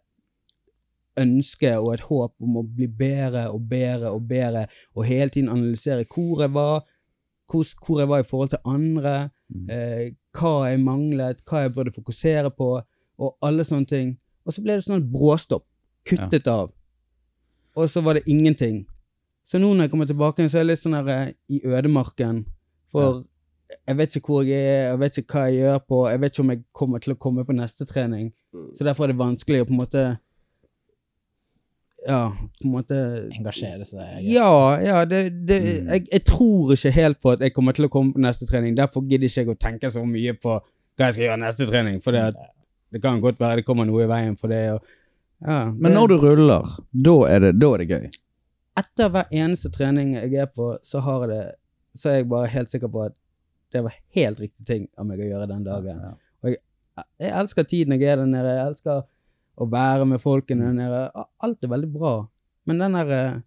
ønske 1.20 1.70
og 1.78 1.92
et 1.94 2.02
håp 2.08 2.32
om 2.42 2.56
å 2.60 2.62
bli 2.66 2.86
bedre 2.86 3.46
og 3.54 3.62
bedre 3.70 4.10
og 4.14 4.26
bedre, 4.28 4.66
og 4.94 5.06
hele 5.08 5.30
tiden 5.30 5.48
analysere 5.52 6.04
hvor 6.10 6.42
jeg 6.44 6.52
var, 6.54 6.84
hvor, 7.50 7.64
hvor 7.86 8.00
jeg 8.02 8.08
var 8.10 8.18
i 8.24 8.28
forhold 8.30 8.48
til 8.54 8.58
andre, 8.64 9.30
Mm. 9.50 9.66
uh, 9.70 10.10
hva 10.38 10.68
jeg 10.70 10.78
manglet, 10.80 11.40
hva 11.42 11.64
jeg 11.64 11.72
burde 11.74 11.90
fokusere 11.96 12.50
på, 12.54 12.68
og 13.18 13.36
alle 13.42 13.64
sånne 13.66 13.86
ting. 13.90 14.12
Og 14.46 14.52
så 14.54 14.62
ble 14.62 14.76
det 14.78 14.84
sånn 14.86 15.08
bråstopp. 15.12 15.64
Kuttet 16.06 16.46
av. 16.46 16.70
Og 17.76 17.88
så 17.90 18.00
var 18.00 18.14
det 18.14 18.22
ingenting. 18.30 18.86
Så 19.50 19.58
nå 19.58 19.72
når 19.74 19.88
jeg 19.88 19.90
kommer 19.90 20.06
tilbake, 20.06 20.46
så 20.46 20.60
er 20.60 20.62
jeg 20.64 20.70
litt 20.70 20.82
sånn 20.84 20.94
her 21.00 21.08
eh, 21.10 21.28
i 21.50 21.60
ødemarken. 21.66 22.44
For 22.94 23.22
jeg 23.86 23.96
vet 23.98 24.16
ikke 24.18 24.32
hvor 24.34 24.46
jeg 24.46 24.62
er, 24.66 24.84
jeg 24.92 24.98
vet 25.02 25.18
ikke 25.20 25.36
hva 25.36 25.44
jeg 25.48 25.60
gjør 25.60 25.80
på, 25.90 26.00
jeg 26.10 26.20
vet 26.22 26.34
ikke 26.34 26.44
om 26.44 26.52
jeg 26.54 26.60
kommer 26.80 27.02
til 27.02 27.14
å 27.14 27.20
komme 27.26 27.44
på 27.46 27.56
neste 27.58 27.86
trening. 27.86 28.28
Mm. 28.54 28.68
Så 28.78 28.86
derfor 28.86 29.06
er 29.06 29.12
det 29.12 29.20
vanskelig 29.20 29.64
å 29.64 29.68
på 29.68 29.74
en 29.74 29.80
måte 29.84 30.04
Ja, 32.00 32.20
på 32.32 32.64
en 32.64 32.72
måte 32.72 32.96
Engasjere 33.36 33.84
seg. 33.84 34.22
Ja, 34.24 34.78
ja, 34.80 35.02
det, 35.04 35.18
det, 35.46 35.58
Mm. 35.60 35.90
jeg, 35.92 36.06
jeg 36.14 36.24
tror 36.24 36.72
ikke 36.72 36.94
helt 36.96 37.20
på 37.20 37.34
at 37.34 37.42
jeg 37.44 37.52
kommer 37.52 37.76
til 37.76 37.84
å 37.86 37.92
komme 37.92 38.14
på 38.14 38.22
neste 38.24 38.48
trening. 38.48 38.78
Derfor 38.78 39.04
gidder 39.04 39.28
ikke 39.28 39.42
jeg 39.44 39.52
å 39.52 39.58
tenke 39.66 39.90
så 39.92 40.06
mye 40.06 40.32
på 40.38 40.56
hva 40.56 41.10
jeg 41.10 41.18
skal 41.18 41.26
gjøre 41.26 41.42
neste 41.42 41.66
trening. 41.68 42.00
For 42.00 42.16
det, 42.16 42.22
at, 42.32 42.40
det 42.94 43.02
kan 43.02 43.20
godt 43.20 43.38
være 43.42 43.60
det 43.60 43.66
kommer 43.68 43.84
noe 43.84 44.06
i 44.06 44.08
veien 44.10 44.38
for 44.40 44.48
det. 44.48 44.62
Og, 44.78 44.96
ja, 45.44 45.60
Men 45.76 45.92
når 45.98 46.14
du 46.14 46.16
ruller, 46.24 46.74
da 46.92 47.16
er 47.28 47.50
er 47.50 47.52
det 47.84 47.90
gøy. 47.92 48.08
Etter 48.78 49.10
hver 49.12 49.32
eneste 49.34 49.70
trening 49.74 50.14
jeg 50.14 50.34
er 50.38 50.50
på, 50.50 50.72
så 50.82 51.02
har 51.04 51.26
det 51.30 51.42
Så 51.96 52.10
er 52.10 52.20
jeg 52.20 52.28
bare 52.30 52.46
helt 52.46 52.70
sikker 52.70 52.86
på 52.86 53.00
at 53.08 53.16
det 53.74 53.80
var 53.82 53.94
helt 54.14 54.38
riktig 54.38 54.66
ting 54.66 54.84
av 54.98 55.06
meg 55.08 55.18
å 55.18 55.26
gjøre 55.26 55.48
den 55.50 55.64
dagen. 55.66 55.98
Ja. 55.98 56.10
Og 56.42 56.52
jeg, 56.52 56.60
jeg 57.18 57.32
elsker 57.40 57.66
tiden 57.66 57.96
jeg 57.96 58.06
er 58.06 58.20
der 58.20 58.30
nede. 58.30 58.52
Jeg 58.54 58.70
elsker 58.70 59.00
å 59.60 59.66
være 59.70 60.06
med 60.06 60.22
folkene 60.22 60.68
der 60.68 60.76
nede. 60.76 61.00
Alt 61.42 61.66
er 61.66 61.72
veldig 61.72 61.90
bra. 61.90 62.12
Men 62.70 62.78
den 62.82 62.94
der, 62.94 63.42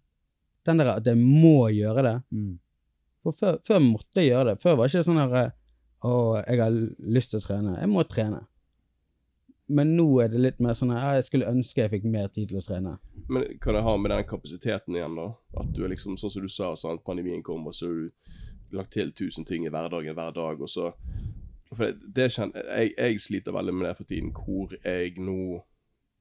den 0.68 0.82
der 0.82 0.92
at 0.98 1.08
jeg 1.08 1.20
må 1.20 1.70
gjøre 1.72 2.04
det 2.04 2.14
Mm. 2.34 2.52
For 3.24 3.32
før, 3.40 3.54
før 3.64 3.78
måtte 3.80 4.20
jeg 4.20 4.34
gjøre 4.34 4.50
det. 4.50 4.60
Før 4.60 4.74
var 4.76 4.84
det 4.84 4.92
ikke 4.92 5.06
sånn 5.06 5.22
her 5.22 5.52
Å, 6.04 6.16
jeg 6.44 6.60
har 6.60 6.74
lyst 7.16 7.30
til 7.32 7.40
å 7.40 7.44
trene. 7.46 7.78
Jeg 7.80 7.88
må 7.88 8.02
trene. 8.04 8.42
Men 9.66 9.94
nå 9.96 10.06
er 10.20 10.28
det 10.28 10.40
litt 10.42 10.58
mer 10.60 10.76
sånn 10.76 10.92
at 10.92 11.14
Jeg 11.16 11.24
skulle 11.30 11.48
ønske 11.48 11.80
jeg 11.80 11.90
fikk 11.94 12.04
mer 12.04 12.28
tid 12.28 12.50
til 12.50 12.60
å 12.60 12.64
trene. 12.64 12.98
Men 13.28 13.46
kan 13.62 13.74
det 13.74 13.84
ha 13.86 13.96
med 13.96 14.10
den 14.12 14.26
kapasiteten 14.28 14.96
igjen, 14.96 15.16
da? 15.16 15.30
At 15.60 15.70
du 15.72 15.84
er 15.84 15.92
liksom, 15.94 16.18
sånn 16.20 16.32
som 16.34 16.44
du 16.44 16.52
sa, 16.52 16.74
sånn, 16.76 17.00
pandemien 17.06 17.42
kom, 17.42 17.66
og 17.66 17.74
så 17.74 17.88
har 17.88 17.94
du 17.94 18.76
lagt 18.76 18.92
til 18.92 19.12
tusen 19.16 19.46
ting 19.48 19.64
i 19.64 19.72
hverdagen 19.72 20.16
hver 20.16 20.34
dag, 20.36 20.60
og 20.60 20.68
så 20.68 20.92
For 21.74 21.86
det, 21.88 22.12
det 22.14 22.28
kjenner 22.30 22.68
jeg, 22.76 22.92
jeg 22.98 23.20
sliter 23.20 23.54
veldig 23.56 23.72
med 23.74 23.88
det 23.88 23.96
for 23.96 24.06
tiden, 24.06 24.34
hvor 24.36 24.76
jeg 24.84 25.16
nå 25.18 25.62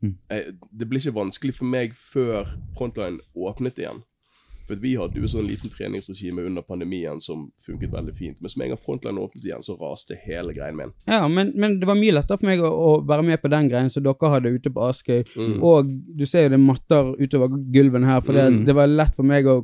Mm. 0.04 0.18
jeg, 0.30 0.56
Det 0.80 0.90
blir 0.90 1.00
ikke 1.00 1.16
vanskelig 1.16 1.54
for 1.56 1.66
meg 1.66 1.94
før 1.96 2.50
frontline 2.78 3.22
åpnet 3.36 3.80
igjen. 3.80 4.04
For 4.68 4.80
vi 4.80 4.94
hadde 4.96 5.20
jo 5.20 5.28
sånn 5.28 5.48
liten 5.48 5.70
treningsregime 5.74 6.46
under 6.48 6.64
pandemien 6.64 7.20
som 7.20 7.50
funket 7.66 7.92
veldig 7.92 8.14
fint. 8.16 8.38
Men 8.42 8.50
som 8.54 8.62
en 8.64 8.70
gang 8.72 8.80
frontline 8.80 9.20
åpnet 9.20 9.44
igjen, 9.44 9.64
så 9.66 9.76
raste 9.80 10.16
hele 10.24 10.54
greien 10.56 10.78
min. 10.80 10.94
Ja, 11.06 11.28
men, 11.28 11.52
men 11.60 11.80
det 11.82 11.90
var 11.90 12.00
mye 12.00 12.14
lettere 12.16 12.40
for 12.40 12.48
meg 12.48 12.64
å, 12.64 12.72
å 12.72 12.92
være 13.08 13.26
med 13.28 13.42
på 13.44 13.52
den 13.52 13.68
greien 13.72 13.90
som 13.92 14.06
dere 14.06 14.32
hadde 14.36 14.54
ute 14.56 14.72
på 14.72 14.86
Askøy. 14.88 15.24
Mm. 15.36 15.58
Og 15.68 15.92
du 15.92 16.26
ser 16.26 16.46
jo 16.48 16.54
det 16.54 16.60
er 16.62 16.64
matter 16.64 17.12
utover 17.20 17.58
gulven 17.76 18.08
her, 18.08 18.22
for 18.24 18.34
det, 18.40 18.46
Mm. 18.54 18.66
det 18.68 18.76
var 18.76 18.88
lett 18.88 19.16
for 19.16 19.24
meg 19.28 19.48
å, 19.48 19.58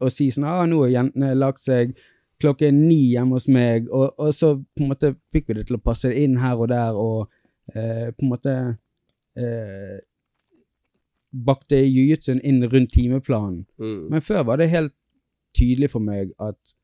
å 0.00 0.08
si 0.10 0.30
sånn 0.34 0.44
ah, 0.48 0.64
'Nå 0.66 0.82
har 0.82 0.90
jentene 0.96 1.34
lagt 1.38 1.60
seg 1.60 1.94
klokken 2.40 2.88
ni 2.88 3.12
hjemme 3.14 3.36
hos 3.36 3.46
meg', 3.52 3.86
og, 3.92 4.14
og 4.18 4.34
så 4.34 4.54
på 4.56 4.82
en 4.82 4.88
måte 4.94 5.14
fikk 5.32 5.48
vi 5.48 5.54
det 5.58 5.66
til 5.68 5.76
å 5.76 5.82
passe 5.84 6.08
inn 6.10 6.38
her 6.40 6.56
og 6.56 6.70
der, 6.72 6.96
og 6.96 7.28
eh, 7.74 8.08
på 8.16 8.24
en 8.24 8.30
måte 8.32 8.54
eh, 9.36 9.98
bakte 11.30 11.78
jiu-jitsuen 11.78 12.40
inn 12.46 12.64
rundt 12.66 12.92
timeplanen. 12.92 13.64
Mm. 13.78 14.08
Men 14.10 14.22
før 14.22 14.42
var 14.48 14.60
det 14.60 14.70
helt 14.70 14.94
tydelig 15.56 15.90
for 15.90 16.02
meg 16.02 16.32
at 16.42 16.74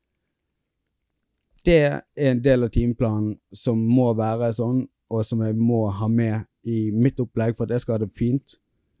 det 1.67 1.79
er 1.83 2.29
en 2.31 2.39
del 2.43 2.63
av 2.63 2.71
timeplanen 2.71 3.35
som 3.55 3.79
må 3.79 4.13
være 4.15 4.53
sånn, 4.55 4.85
og 5.11 5.25
som 5.27 5.41
jeg 5.43 5.55
må 5.59 5.87
ha 5.91 6.07
med 6.11 6.47
i 6.67 6.87
mitt 6.91 7.19
opplegg 7.19 7.57
for 7.57 7.67
at 7.67 7.75
jeg 7.75 7.83
skal 7.83 7.97
ha 7.97 8.05
det 8.05 8.15
fint. 8.15 8.55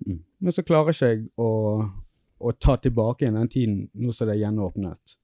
Mm. 0.05 0.19
Men 0.39 0.55
så 0.55 0.63
klarer 0.67 0.91
ikke 0.91 1.11
jeg 1.13 1.23
å, 1.39 1.49
å 2.39 2.53
ta 2.59 2.77
tilbake 2.79 3.25
igjen 3.25 3.39
den 3.39 3.51
tiden 3.51 3.79
nå 3.95 4.13
som 4.15 4.27
det 4.27 4.37
er 4.37 4.43
gjenåpnet. 4.45 5.17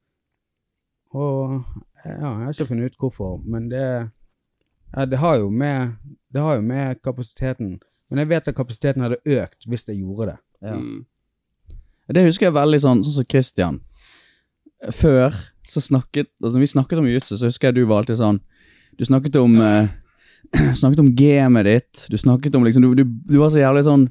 Og 1.13 1.59
ja, 2.03 2.15
jeg 2.15 2.45
har 2.45 2.53
ikke 2.55 2.69
funnet 2.71 2.93
ut 2.93 2.99
hvorfor, 2.99 3.37
men 3.45 3.67
det, 3.71 3.85
ja, 4.95 5.05
det, 5.05 5.19
har 5.21 5.43
med, 5.49 5.97
det 6.33 6.41
har 6.41 6.57
jo 6.57 6.65
med 6.65 7.03
kapasiteten 7.05 7.75
Men 8.13 8.21
jeg 8.21 8.29
vet 8.29 8.47
at 8.51 8.57
kapasiteten 8.57 9.01
hadde 9.01 9.17
økt 9.25 9.65
hvis 9.65 9.87
jeg 9.89 10.03
gjorde 10.03 10.27
det. 10.29 10.37
Ja. 10.61 10.75
Mm. 10.77 11.01
Det 12.13 12.25
husker 12.27 12.45
jeg 12.45 12.53
veldig 12.53 12.79
sånn, 12.83 13.01
sånn 13.01 13.15
som 13.15 13.25
Christian. 13.25 13.79
Før 14.93 15.33
så 15.67 15.81
snakket 15.81 16.27
altså 16.41 16.57
Når 16.57 16.59
vi 16.59 16.67
snakket 16.67 16.99
om 16.99 17.05
jiu-jitsu, 17.07 17.37
så 17.39 17.47
husker 17.47 17.69
jeg 17.69 17.77
du 17.77 17.85
var 17.87 18.01
alltid 18.03 18.19
sånn 18.19 18.41
Du 18.99 19.05
snakket 19.07 19.37
om 19.39 19.55
eh, 19.63 19.87
Snakket 20.79 20.99
om 20.99 21.13
gamet 21.15 21.65
ditt. 21.69 22.03
Du 22.11 22.17
snakket 22.19 22.57
om 22.59 22.67
liksom 22.67 22.83
Du, 22.83 22.91
du, 22.99 23.05
du 23.07 23.37
var 23.39 23.53
så 23.53 23.61
jævlig 23.63 23.85
sånn 23.87 24.05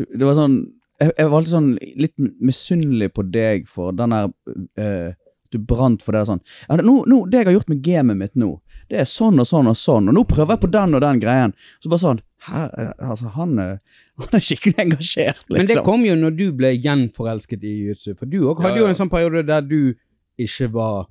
du, 0.00 0.06
Det 0.08 0.24
var 0.24 0.38
sånn 0.38 0.58
jeg, 0.98 1.12
jeg 1.12 1.28
var 1.28 1.36
alltid 1.38 1.52
sånn 1.52 1.68
litt 2.02 2.14
misunnelig 2.42 3.12
på 3.14 3.22
deg 3.28 3.68
for 3.70 3.92
den 3.94 4.16
der 4.16 4.32
eh, 4.80 5.12
Du 5.52 5.60
brant 5.60 6.02
for 6.02 6.16
det 6.16 6.24
sånn 6.26 6.40
ja, 6.40 6.80
nå, 6.80 6.96
nå, 7.04 7.20
Det 7.28 7.42
jeg 7.42 7.50
har 7.50 7.58
gjort 7.60 7.70
med 7.70 7.84
gamet 7.84 8.18
mitt 8.24 8.40
nå, 8.40 8.54
det 8.88 9.02
er 9.04 9.12
sånn 9.12 9.38
og 9.38 9.46
sånn 9.46 9.68
og 9.68 9.76
sånn, 9.76 10.08
og 10.08 10.16
nå 10.16 10.24
prøver 10.26 10.56
jeg 10.56 10.62
på 10.64 10.70
den 10.72 10.96
og 10.96 11.02
den 11.04 11.20
greien. 11.20 11.52
Så 11.76 11.90
bare 11.92 12.00
sånn 12.00 12.20
Her, 12.46 12.70
eh, 12.78 12.92
altså, 13.10 13.28
han, 13.34 13.58
eh, 13.58 13.78
han 14.22 14.28
er 14.38 14.44
skikkelig 14.44 14.78
engasjert, 14.78 15.44
liksom. 15.48 15.56
Men 15.58 15.66
det 15.66 15.82
kom 15.84 16.04
jo 16.06 16.14
når 16.14 16.36
du 16.38 16.44
ble 16.54 16.70
gjenforelsket 16.78 17.64
i 17.66 17.72
jiu-jitsu. 17.80 18.12
For 18.18 18.26
du 18.30 18.38
òg 18.52 18.62
hadde 18.62 18.76
Ja, 18.78 18.84
jo 18.84 18.90
en 18.92 18.98
sånn 18.98 19.10
periode 19.10 19.42
der 19.48 19.60
du 19.66 19.94
ikke 20.38 20.68
var 20.72 21.08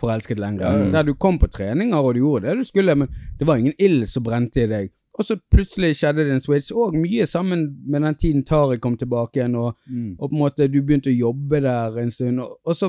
forelsket 0.00 0.40
lenger. 0.40 0.64
Ja, 0.64 0.84
ja. 0.86 0.90
Der 0.96 1.02
du 1.10 1.14
kom 1.14 1.38
på 1.38 1.46
treninger 1.52 2.00
og 2.00 2.14
du 2.16 2.22
gjorde 2.24 2.48
det 2.48 2.56
du 2.58 2.64
skulle, 2.64 2.94
men 2.96 3.08
det 3.38 3.46
var 3.46 3.60
ingen 3.60 3.76
ild 3.78 4.08
som 4.08 4.24
brente 4.24 4.64
i 4.64 4.66
deg. 4.70 4.90
Og 5.14 5.22
så 5.28 5.36
plutselig 5.52 5.92
skjedde 6.00 6.24
det 6.26 6.32
en 6.34 6.40
switch, 6.42 6.72
og 6.74 6.96
mye 6.98 7.22
sammen 7.30 7.68
med 7.86 8.02
den 8.02 8.16
tiden 8.18 8.42
Tariq 8.48 8.80
kom 8.82 8.96
tilbake 8.98 9.38
igjen, 9.38 9.54
og, 9.54 9.76
Mm. 9.86 10.16
og 10.18 10.30
på 10.30 10.34
en 10.34 10.40
måte 10.40 10.66
du 10.72 10.80
begynte 10.82 11.12
å 11.12 11.14
jobbe 11.18 11.60
der 11.62 11.98
en 12.02 12.10
stund, 12.10 12.40
og, 12.40 12.56
og 12.64 12.74
så 12.74 12.88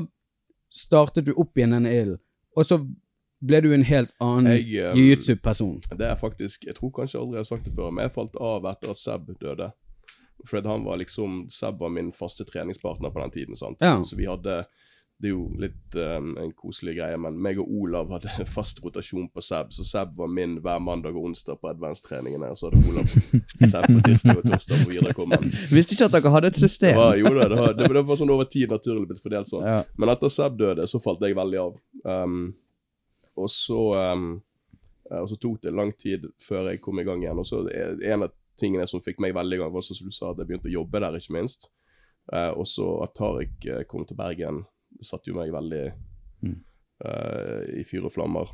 startet 0.74 1.24
du 1.28 1.32
opp 1.38 1.54
igjen 1.56 1.70
den 1.76 1.86
ilden. 1.86 2.18
Og 2.56 2.64
så 2.66 2.80
ble 3.46 3.62
du 3.64 3.72
en 3.74 3.86
helt 3.86 4.12
annen 4.22 4.52
Jeg, 4.56 4.68
eh, 4.82 4.98
jiu-jitsu-person. 4.98 5.80
Det 5.96 6.06
er 6.06 6.16
faktisk 6.20 6.64
Jeg 6.68 6.76
tror 6.78 6.92
kanskje 7.00 7.20
aldri 7.20 7.38
jeg 7.38 7.44
har 7.46 7.50
sagt 7.52 7.68
det 7.68 7.74
før, 7.76 7.90
men 7.90 8.06
jeg 8.06 8.16
falt 8.16 8.40
av 8.40 8.70
etter 8.72 8.92
at 8.92 9.02
Seb 9.02 9.30
døde. 9.40 9.70
For 10.46 10.62
han 10.62 10.84
var 10.84 10.96
liksom 10.96 11.46
Seb 11.50 11.78
var 11.80 11.88
min 11.88 12.12
faste 12.12 12.44
treningspartner 12.44 13.10
på 13.10 13.20
den 13.20 13.30
tiden. 13.30 13.56
sant? 13.56 13.78
Ja. 13.80 14.02
Så 14.02 14.16
vi 14.16 14.26
hadde 14.26 14.64
Det 15.18 15.30
er 15.30 15.32
jo 15.32 15.46
litt 15.56 15.94
um, 15.96 16.34
en 16.36 16.50
koselig 16.52 16.98
greie, 16.98 17.16
men 17.16 17.38
meg 17.40 17.56
og 17.56 17.70
Olav 17.72 18.10
hadde 18.12 18.44
fast 18.56 18.82
rotasjon 18.84 19.30
på 19.32 19.40
Seb. 19.40 19.70
Så 19.72 19.86
Seb 19.88 20.12
var 20.18 20.28
min 20.28 20.58
hver 20.60 20.76
mandag 20.78 21.16
og 21.16 21.30
onsdag 21.30 21.56
på 21.62 21.70
advance-treningene, 21.70 22.50
og 22.52 22.58
så 22.60 22.68
hadde 22.68 22.82
Olav 22.90 23.08
Seb 23.72 23.88
på 23.88 24.02
tirsdag 24.04 24.42
og 24.42 24.44
torsdag 24.44 24.82
på 24.82 24.90
viderekommen. 24.90 25.48
Visste 25.72 25.96
ikke 25.96 26.10
at 26.10 26.18
dere 26.18 26.34
hadde 26.34 26.52
et 26.52 26.60
system. 26.60 27.00
var, 27.00 27.16
jo 27.16 27.32
da, 27.32 27.48
det 27.48 27.62
var, 27.62 27.72
det, 27.78 27.88
det 27.96 28.04
var 28.10 28.20
sånn 28.20 28.34
over 28.36 28.50
tid 28.52 28.68
naturlig 28.76 29.06
blitt 29.08 29.24
fordelt 29.24 29.48
sånn. 29.48 29.64
Ja. 29.64 29.80
Men 29.96 30.12
etter 30.12 30.36
Seb 30.36 30.60
døde, 30.60 30.84
så 30.84 31.00
falt 31.00 31.24
jeg 31.24 31.40
veldig 31.40 31.62
av. 31.64 31.80
Um, 32.04 32.52
og 33.36 33.50
så 33.52 33.80
um, 34.14 34.28
Og 35.20 35.28
så 35.30 35.36
tok 35.38 35.60
det 35.62 35.70
lang 35.74 35.92
tid 35.94 36.24
før 36.42 36.70
jeg 36.72 36.80
kom 36.82 36.98
i 36.98 37.04
gang 37.06 37.20
igjen. 37.22 37.38
Og 37.38 37.46
så 37.46 37.60
En 38.02 38.26
av 38.26 38.32
tingene 38.58 38.86
som 38.90 39.02
fikk 39.04 39.20
meg 39.22 39.34
veldig 39.36 39.58
i 39.58 39.60
gang, 39.60 39.72
var 39.72 39.84
som 39.84 39.98
du 40.02 40.10
sa, 40.14 40.32
at 40.32 40.40
jeg 40.40 40.48
begynte 40.48 40.70
å 40.70 40.76
jobbe 40.80 41.00
der, 41.04 41.18
ikke 41.18 41.36
minst. 41.36 41.68
Uh, 42.32 42.50
og 42.58 42.66
så 42.66 42.86
at 43.04 43.12
Tariq 43.14 43.66
eh, 43.70 43.84
kom 43.86 44.02
til 44.08 44.18
Bergen, 44.18 44.64
det 44.96 45.06
satte 45.06 45.30
jo 45.30 45.36
meg 45.38 45.52
veldig 45.54 45.84
Mm. 46.42 46.56
eh, 47.04 47.80
i 47.80 47.84
fyr 47.84 48.04
og 48.04 48.12
flammer. 48.12 48.50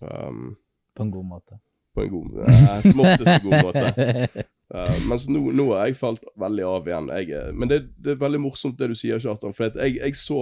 Um, 0.00 0.56
På 0.96 1.02
en 1.02 1.10
god 1.10 1.24
måte. 1.24 1.58
på 1.94 2.02
en 2.02 2.10
god 2.10 2.30
uh, 2.42 2.86
en 2.86 3.42
god 3.42 3.64
måte. 3.64 4.44
Uh, 4.74 4.94
mens 5.08 5.28
nå, 5.28 5.52
nå 5.54 5.66
har 5.74 5.86
jeg 5.86 5.96
falt 5.96 6.24
veldig 6.40 6.64
av 6.66 6.88
igjen. 6.88 7.10
Jeg, 7.14 7.54
men 7.54 7.70
det, 7.70 7.80
det 7.98 8.14
er 8.14 8.22
veldig 8.22 8.40
morsomt 8.40 8.78
det 8.78 8.88
du 8.90 8.94
sier, 8.98 9.18
Kjartan. 9.22 9.54
For 9.54 9.68
at 9.68 9.78
jeg, 9.78 9.98
jeg 10.00 10.16
så 10.18 10.40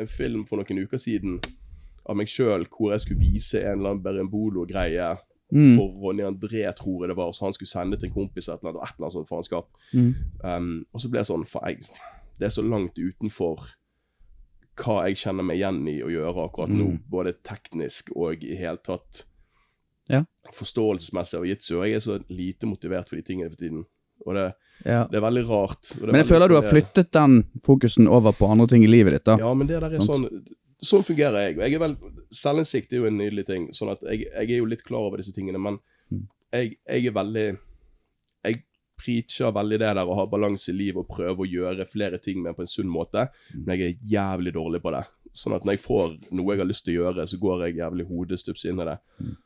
en 0.00 0.08
film 0.08 0.46
for 0.48 0.60
noen 0.60 0.84
uker 0.84 1.00
siden 1.00 1.40
av 2.06 2.16
meg 2.16 2.26
sjøl 2.28 2.66
hvor 2.68 2.92
jeg 2.92 3.00
skulle 3.00 3.20
vise 3.32 3.62
en 3.62 3.78
eller 3.78 3.90
annen 3.94 4.02
Berembolo-greie 4.04 5.16
Mm. 5.52 5.76
for 5.76 5.86
Ronny 6.02 6.22
André, 6.24 6.64
tror 6.74 7.02
jeg 7.04 7.08
det 7.10 7.16
var. 7.16 7.30
Så 7.32 7.44
han 7.44 7.52
skulle 7.52 7.68
sende 7.68 7.96
til 8.00 8.08
en 8.08 8.14
kompis 8.14 8.48
et 8.48 8.58
eller 8.62 8.70
annet, 8.72 8.82
et 8.82 8.94
eller 8.96 9.06
annet 9.06 9.12
sånt 9.12 9.28
faenskap. 9.28 9.66
Mm. 9.92 10.14
Um, 10.42 10.86
og 10.92 11.00
så 11.00 11.10
ble 11.10 11.20
jeg 11.20 11.26
sånn 11.28 11.44
For 11.46 11.60
jeg, 11.68 11.78
det 12.40 12.46
er 12.48 12.50
så 12.50 12.64
langt 12.66 12.96
utenfor 12.98 13.60
hva 14.80 14.96
jeg 15.06 15.16
kjenner 15.20 15.44
meg 15.46 15.60
igjen 15.60 15.84
i 15.86 16.00
å 16.02 16.08
gjøre 16.10 16.48
akkurat 16.48 16.72
nå, 16.72 16.88
Mm. 16.96 16.98
både 17.10 17.34
teknisk 17.44 18.10
og 18.16 18.42
i 18.42 18.56
hele 18.56 18.78
tatt 18.82 19.24
Ja. 20.08 20.24
forståelsesmessig 20.52 21.38
av 21.38 21.44
jitsu. 21.46 21.82
Jeg 21.84 21.94
er 21.94 22.00
så 22.00 22.18
lite 22.28 22.66
motivert 22.66 23.08
for 23.08 23.16
de 23.16 23.22
tingene 23.22 23.50
for 23.50 23.56
tiden. 23.56 23.84
Og 24.26 24.34
det, 24.34 24.54
Ja. 24.84 25.04
det 25.06 25.16
er 25.16 25.20
veldig 25.30 25.46
rart. 25.48 25.92
er 26.02 26.06
Men 26.06 26.16
jeg 26.16 26.26
føler 26.26 26.48
du 26.48 26.54
har 26.54 26.62
flyttet 26.62 27.12
den 27.12 27.44
fokusen 27.62 28.08
over 28.08 28.32
på 28.32 28.50
andre 28.50 28.66
ting 28.66 28.82
i 28.82 28.86
livet 28.88 29.12
ditt, 29.12 29.24
da. 29.24 29.36
Ja, 29.38 29.54
men 29.54 29.66
det 29.68 29.80
der 29.80 29.90
er 29.92 29.98
sånn, 29.98 30.28
sånn 30.28 30.46
Sånn 30.84 31.04
fungerer 31.06 31.48
jeg. 31.48 31.56
Og 31.58 31.62
jeg 31.64 31.74
er 31.78 31.82
vel, 31.82 31.96
Selvinnsikt 32.34 32.92
er 32.92 33.00
jo 33.02 33.06
en 33.08 33.16
nydelig 33.18 33.46
ting. 33.48 33.68
Sånn 33.76 33.90
at 33.94 34.02
jeg, 34.04 34.26
jeg 34.28 34.50
er 34.50 34.58
jo 34.60 34.66
litt 34.68 34.82
klar 34.84 35.06
over 35.08 35.20
disse 35.22 35.32
tingene, 35.36 35.58
men 35.60 35.80
Mm. 36.12 36.26
jeg, 36.52 36.74
jeg 36.86 37.06
er 37.08 37.12
veldig 37.16 37.58
Jeg 38.44 38.58
preacher 39.00 39.50
veldig 39.56 39.78
det 39.80 39.88
der 39.96 40.04
å 40.06 40.14
ha 40.18 40.26
balanse 40.28 40.68
i 40.70 40.74
livet 40.76 41.00
og 41.00 41.08
prøve 41.08 41.40
å 41.42 41.48
gjøre 41.48 41.86
flere 41.88 42.18
ting 42.20 42.42
med 42.42 42.54
på 42.56 42.60
en 42.62 42.66
sunn 42.68 42.90
måte, 42.92 43.30
Mm. 43.54 43.64
men 43.66 43.78
jeg 43.78 43.94
er 43.94 44.04
jævlig 44.12 44.52
dårlig 44.52 44.82
på 44.82 44.92
det. 44.92 45.06
Sånn 45.32 45.54
at 45.56 45.64
når 45.64 45.72
jeg 45.78 45.80
får 45.86 46.18
noe 46.30 46.52
jeg 46.52 46.58
har 46.60 46.68
lyst 46.68 46.84
til 46.84 46.94
å 46.98 47.02
gjøre, 47.12 47.24
så 47.26 47.38
går 47.40 47.64
jeg 47.66 47.76
jævlig 47.80 48.06
hodestups 48.06 48.64
inn 48.66 48.80
i 48.80 48.84
det. 48.84 48.98
Mm. 49.20 49.36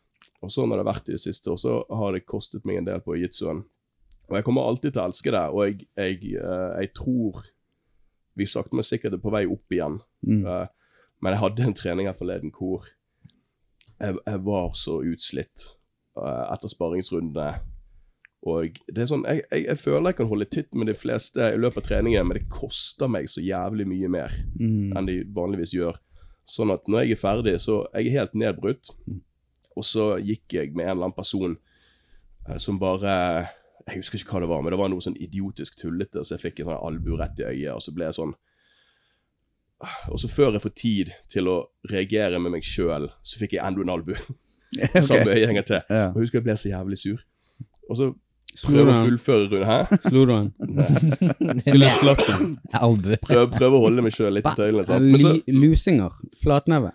Og 0.43 0.51
sånn 0.51 0.69
har 0.71 0.77
det 0.83 0.87
vært 0.91 1.09
i 1.09 1.13
det 1.13 1.21
siste, 1.23 1.51
og 1.51 1.59
så 1.59 1.85
har 1.89 2.13
det 2.13 2.27
kostet 2.27 2.65
meg 2.67 2.77
en 2.79 2.85
del 2.91 3.01
på 3.01 3.17
jitsuen. 3.17 3.65
Og 4.29 4.35
jeg 4.37 4.45
kommer 4.45 4.67
alltid 4.69 4.93
til 4.93 5.01
å 5.03 5.07
elske 5.09 5.31
det, 5.31 5.47
og 5.55 5.63
jeg, 5.65 5.87
jeg, 5.97 6.35
eh, 6.43 6.81
jeg 6.83 6.93
tror 6.95 7.45
vi 8.37 8.45
sakte, 8.45 8.75
men 8.75 8.83
sikkert 8.85 9.15
er 9.15 9.23
på 9.23 9.31
vei 9.33 9.47
opp 9.47 9.71
igjen. 9.73 10.01
Mm. 10.27 10.45
Eh, 10.47 10.67
men 11.21 11.35
jeg 11.35 11.41
hadde 11.43 11.65
en 11.67 11.75
trening 11.75 12.07
her 12.11 12.17
forleden 12.19 12.53
hvor 12.55 12.87
jeg, 13.99 14.15
jeg 14.27 14.41
var 14.47 14.71
så 14.79 15.01
utslitt 15.03 15.65
uh, 16.19 16.47
etter 16.55 16.71
sparringsrundene. 16.71 17.49
Og 18.47 18.77
det 18.87 19.03
er 19.03 19.09
sånn, 19.11 19.25
jeg, 19.27 19.43
jeg, 19.51 19.65
jeg 19.67 19.81
føler 19.83 20.13
jeg 20.13 20.19
kan 20.21 20.29
holde 20.31 20.47
titt 20.55 20.75
med 20.79 20.87
de 20.87 20.95
fleste 20.95 21.43
i 21.43 21.59
løpet 21.59 21.83
av 21.83 21.89
treningen, 21.89 22.29
men 22.29 22.39
det 22.39 22.45
koster 22.53 23.11
meg 23.11 23.27
så 23.31 23.43
jævlig 23.43 23.89
mye 23.91 24.11
mer 24.15 24.37
Mm. 24.59 24.93
enn 24.97 25.07
de 25.07 25.17
vanligvis 25.35 25.75
gjør. 25.75 25.99
Sånn 26.49 26.71
at 26.73 26.87
når 26.89 27.05
jeg 27.05 27.17
er 27.17 27.21
ferdig, 27.21 27.57
så 27.61 27.81
jeg 27.95 28.07
er 28.09 28.17
helt 28.21 28.35
nedbrutt. 28.39 28.89
Og 29.77 29.85
så 29.85 30.15
gikk 30.23 30.55
jeg 30.57 30.73
med 30.75 30.87
en 30.87 30.91
eller 30.95 31.09
annen 31.09 31.15
person 31.19 31.53
eh, 32.49 32.57
som 32.59 32.79
bare 32.79 33.49
Jeg 33.89 34.01
husker 34.03 34.19
ikke 34.19 34.33
hva 34.37 34.41
det 34.43 34.49
var, 34.51 34.63
men 34.63 34.73
det 34.75 34.79
var 34.81 34.91
noe 34.93 35.01
sånn 35.05 35.17
idiotisk 35.17 35.79
tullete, 35.81 36.21
så 36.25 36.35
jeg 36.37 36.43
fikk 36.47 36.61
en 36.61 36.71
sånn 36.73 36.83
albue 36.89 37.17
rett 37.21 37.39
i 37.41 37.47
øyet, 37.49 37.75
og 37.75 37.81
så 37.83 37.93
ble 37.97 38.05
jeg 38.09 38.17
sånn 38.19 38.35
Og 40.11 40.19
så 40.19 40.29
før 40.31 40.57
jeg 40.57 40.63
får 40.65 40.75
tid 40.75 41.11
til 41.31 41.49
å 41.51 41.59
reagere 41.91 42.41
med 42.43 42.57
meg 42.57 42.67
sjøl, 42.67 43.11
så 43.23 43.39
fikk 43.39 43.57
jeg 43.59 43.65
enda 43.67 43.85
en 43.85 43.95
albu. 43.95 44.15
okay. 44.85 45.03
Samme 45.03 45.31
øye 45.31 45.49
en 45.51 45.65
til. 45.65 45.81
Ja. 45.91 46.07
Og 46.07 46.23
husker 46.23 46.39
jeg 46.39 46.45
ble 46.45 46.57
så 46.57 46.69
jævlig 46.69 46.99
sur. 46.99 47.21
Og 47.91 47.97
så 47.97 48.13
prøve 48.67 48.93
å 48.93 49.03
fullføre 49.07 49.49
rundt 49.53 49.67
her. 49.69 49.93
Slo 50.09 50.25
du 50.29 50.35
han? 50.35 50.53
Skulle 51.63 51.91
slått 52.01 52.25
han? 52.29 52.57
Albu. 52.75 53.15
Prøve, 53.25 53.51
prøv, 53.57 53.77
å 53.79 53.83
holde 53.87 54.05
meg 54.05 54.17
sjøl 54.17 54.35
litt 54.39 54.49
i 54.49 54.57
tøylene. 54.59 54.87
sant? 54.89 55.09
Men 55.09 55.23
så 55.23 55.37
Lusinger. 55.55 56.17
Flatneve. 56.43 56.93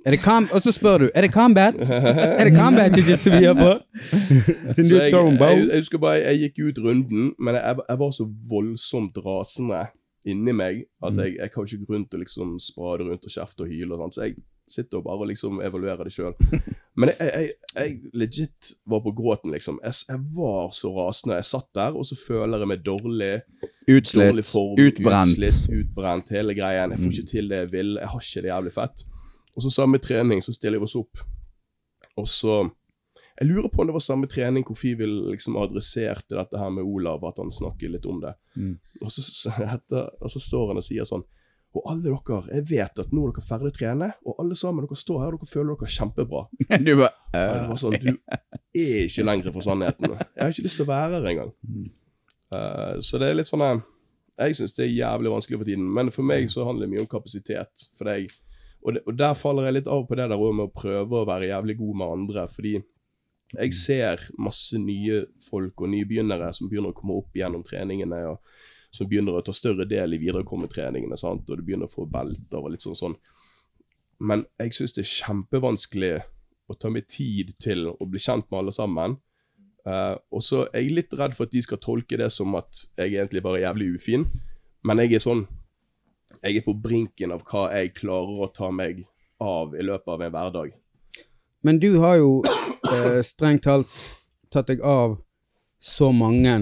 Er 0.00 0.14
det 0.14 0.22
kam 0.22 0.46
og 0.48 0.62
så 0.64 0.72
spør 0.72 1.02
du 1.02 1.06
er 1.10 1.26
det 1.26 1.32
combat. 1.34 1.76
Er 1.76 2.48
det 2.48 2.54
combat 2.56 2.94
jiu-jitsu 2.96 3.34
vi 3.34 3.42
gjør 3.44 3.58
på? 3.58 3.72
Siden 4.08 4.78
du 4.78 4.94
Så 4.94 5.00
jeg, 5.02 5.12
jeg, 5.12 5.40
jeg 5.42 5.74
husker 5.74 6.00
bare 6.00 6.22
jeg 6.22 6.38
gikk 6.46 6.62
ut 6.70 6.78
runden, 6.86 7.32
men 7.36 7.58
jeg, 7.58 7.82
jeg 7.88 8.00
var 8.00 8.14
så 8.16 8.28
voldsomt 8.48 9.20
rasende 9.26 9.82
inni 10.28 10.52
meg 10.52 10.84
at 11.04 11.16
jeg, 11.16 11.36
jeg 11.38 11.52
har 11.54 11.68
ikke 11.68 11.86
grunn 11.88 12.06
til 12.08 12.20
å 12.20 12.24
liksom 12.24 12.56
sprade 12.62 13.06
rundt 13.06 13.24
og 13.24 13.32
kjefte 13.32 13.64
og 13.64 13.70
hyle 13.72 13.94
og 13.94 14.02
sånt, 14.04 14.16
så 14.16 14.26
jeg 14.26 14.40
sitter 14.70 15.00
og 15.00 15.06
bare 15.08 15.28
liksom 15.30 15.60
evaluerer 15.64 16.06
det 16.06 16.14
sjøl. 16.14 16.34
Men 17.00 17.12
jeg, 17.12 17.30
jeg, 17.30 17.52
jeg 17.74 18.12
legit 18.18 18.70
var 18.90 19.02
på 19.04 19.12
gråten, 19.16 19.52
liksom. 19.54 19.78
Jeg, 19.84 19.96
jeg 20.10 20.20
var 20.36 20.70
så 20.76 20.90
rasende. 20.94 21.38
Jeg 21.40 21.48
satt 21.48 21.68
der, 21.76 21.96
og 21.96 22.06
så 22.06 22.18
føler 22.18 22.62
jeg 22.62 22.70
meg 22.70 22.82
dårlig. 22.86 23.30
Utslitt, 23.88 24.28
dårlig 24.28 24.44
form, 24.46 24.74
utbrent. 24.78 25.32
utslitt, 25.32 25.70
utbrent, 25.80 26.32
hele 26.36 26.54
greien. 26.58 26.94
Jeg 26.94 27.02
får 27.02 27.14
ikke 27.16 27.32
til 27.32 27.50
det 27.50 27.62
jeg 27.62 27.72
vil. 27.72 27.94
Jeg 28.02 28.12
har 28.12 28.26
ikke 28.26 28.44
det 28.44 28.52
jævlig 28.52 28.74
fett. 28.76 29.04
Og 29.54 29.64
så 29.64 29.72
samme 29.74 30.02
trening, 30.02 30.44
så 30.44 30.54
stiller 30.54 30.78
jeg 30.78 30.86
oss 30.86 30.98
opp. 31.00 31.24
Og 32.20 32.28
så 32.28 32.60
Jeg 33.40 33.48
lurer 33.48 33.70
på 33.72 33.80
om 33.80 33.88
det 33.88 33.94
var 33.96 34.02
samme 34.04 34.28
trening 34.28 34.64
hvor 34.68 34.76
Fivel 34.76 35.12
liksom 35.30 35.54
adresserte 35.56 36.36
dette 36.36 36.58
her 36.60 36.72
med 36.76 36.84
Olav, 36.84 37.22
at 37.24 37.38
han 37.40 37.48
snakker 37.52 37.88
litt 37.88 38.04
om 38.04 38.18
det. 38.20 38.34
Mm. 38.52 38.74
Og, 39.00 39.12
så, 39.14 39.22
så, 39.24 39.52
etter, 39.64 40.10
og 40.20 40.32
så 40.32 40.42
står 40.44 40.72
han 40.72 40.80
og 40.82 40.84
sier 40.84 41.08
sånn 41.08 41.24
Og 41.72 41.86
alle 41.88 42.10
dere, 42.10 42.40
jeg 42.50 42.66
vet 42.68 43.00
at 43.00 43.14
nå 43.16 43.24
er 43.24 43.32
dere 43.32 43.46
ferdig 43.46 43.70
å 43.70 43.76
trene, 43.78 44.10
og 44.28 44.42
alle 44.42 44.58
sammen 44.60 44.84
dere 44.84 45.00
står 45.00 45.22
her 45.24 45.38
og 45.38 45.40
dere 45.40 45.54
føler 45.54 45.72
dere 45.72 45.94
kjempebra. 45.94 46.42
Du 46.84 46.92
bare 47.00 47.46
var 47.70 47.80
sånn, 47.80 47.96
Du 47.96 48.12
er 48.82 49.06
ikke 49.06 49.24
lenger 49.24 49.56
for 49.56 49.64
sannheten. 49.70 50.18
Jeg 50.20 50.44
har 50.44 50.52
ikke 50.52 50.66
lyst 50.68 50.80
til 50.82 50.88
å 50.88 50.92
være 50.92 51.16
her 51.16 51.32
engang. 51.32 51.56
Uh, 52.52 53.00
så 53.00 53.22
det 53.22 53.30
er 53.30 53.36
litt 53.38 53.46
sånn 53.46 53.62
eh, 53.62 53.82
Jeg 54.42 54.56
syns 54.58 54.74
det 54.74 54.84
er 54.84 54.96
jævlig 54.98 55.32
vanskelig 55.32 55.62
for 55.62 55.70
tiden, 55.70 55.88
men 55.96 56.12
for 56.12 56.28
meg 56.28 56.50
så 56.52 56.68
handler 56.68 56.84
det 56.84 56.92
mye 56.92 57.06
om 57.06 57.12
kapasitet. 57.16 57.88
For 57.96 58.12
deg. 58.12 58.28
og, 58.84 58.98
det, 58.98 59.06
og 59.08 59.16
der 59.16 59.32
faller 59.38 59.70
jeg 59.70 59.80
litt 59.80 59.92
av 59.96 60.04
på 60.04 60.18
det 60.18 60.28
der 60.28 60.48
med 60.50 60.68
å 60.68 60.72
prøve 60.74 61.22
å 61.22 61.28
være 61.28 61.54
jævlig 61.54 61.80
god 61.80 62.02
med 62.02 62.18
andre, 62.18 62.50
fordi 62.52 62.80
jeg 63.50 63.74
ser 63.74 64.26
masse 64.38 64.78
nye 64.78 65.24
folk 65.42 65.82
og 65.82 65.90
nybegynnere 65.90 66.52
som 66.54 66.68
begynner 66.70 66.92
å 66.92 66.96
komme 66.96 67.16
opp 67.18 67.34
gjennom 67.34 67.64
treningene, 67.66 68.20
og 68.30 68.94
som 68.94 69.08
begynner 69.10 69.38
å 69.38 69.44
ta 69.46 69.54
større 69.54 69.86
del 69.90 70.14
i 70.14 70.20
viderekommetreningene, 70.22 71.18
sant? 71.18 71.48
og 71.50 71.58
du 71.58 71.64
begynner 71.66 71.90
å 71.90 71.94
få 71.94 72.06
belter 72.10 72.60
og 72.60 72.72
litt 72.74 72.86
sånn 72.86 72.98
sånn. 72.98 73.16
Men 74.20 74.44
jeg 74.60 74.76
syns 74.76 74.94
det 74.94 75.02
er 75.04 75.12
kjempevanskelig 75.14 76.14
å 76.70 76.76
ta 76.78 76.90
meg 76.92 77.08
tid 77.10 77.54
til 77.62 77.88
å 77.90 78.06
bli 78.06 78.20
kjent 78.22 78.50
med 78.50 78.60
alle 78.60 78.74
sammen. 78.74 79.16
Uh, 79.86 80.14
og 80.30 80.42
så 80.44 80.66
er 80.68 80.84
jeg 80.84 80.96
litt 80.98 81.14
redd 81.16 81.34
for 81.34 81.48
at 81.48 81.54
de 81.54 81.62
skal 81.64 81.80
tolke 81.82 82.18
det 82.20 82.28
som 82.34 82.52
at 82.58 82.82
jeg 83.00 83.14
egentlig 83.16 83.42
bare 83.42 83.62
er 83.62 83.70
jævlig 83.70 83.94
ufin. 83.96 84.26
Men 84.86 85.02
jeg 85.02 85.18
er 85.18 85.24
sånn 85.24 85.48
Jeg 86.46 86.60
er 86.60 86.62
på 86.62 86.72
brinken 86.78 87.32
av 87.34 87.40
hva 87.42 87.64
jeg 87.74 87.90
klarer 87.98 88.44
å 88.44 88.46
ta 88.54 88.68
meg 88.70 89.00
av 89.42 89.74
i 89.74 89.82
løpet 89.82 90.12
av 90.14 90.22
en 90.22 90.30
hverdag. 90.30 90.68
Men 91.66 91.80
du 91.82 91.98
har 91.98 92.20
jo 92.20 92.28
eh, 92.96 93.20
strengt 93.26 93.64
talt 93.66 93.92
tatt 94.50 94.66
deg 94.70 94.82
av 94.82 95.18
så 95.80 96.10
mange 96.12 96.54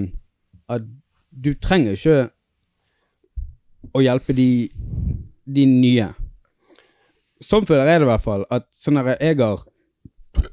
at 0.69 0.85
du 1.31 1.55
trenger 1.57 1.97
ikke 1.97 2.29
å 3.97 4.03
hjelpe 4.05 4.35
de, 4.37 4.69
de 5.49 5.65
nye. 5.71 6.11
Sånn 7.41 7.67
føler 7.67 7.89
jeg 7.89 8.03
det 8.03 8.09
i 8.09 8.11
hvert 8.11 8.25
fall. 8.25 8.45
At 8.53 8.67
sånn 8.75 8.99
der, 9.01 9.15
jeg 9.23 9.39
har 9.41 9.65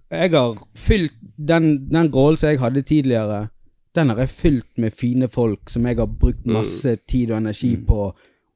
Jeg 0.09 0.31
har 0.31 0.55
fylt 0.73 1.13
den, 1.37 1.89
den 1.91 2.07
rollen 2.13 2.39
som 2.39 2.49
jeg 2.49 2.61
hadde 2.61 2.81
tidligere, 2.81 3.49
den 3.95 4.09
har 4.09 4.21
jeg 4.23 4.29
fylt 4.29 4.77
med 4.81 4.95
fine 4.95 5.27
folk 5.29 5.69
som 5.69 5.85
jeg 5.85 5.99
har 5.99 6.07
brukt 6.07 6.45
masse 6.47 6.95
tid 7.07 7.31
og 7.31 7.37
energi 7.37 7.75
på, 7.77 8.07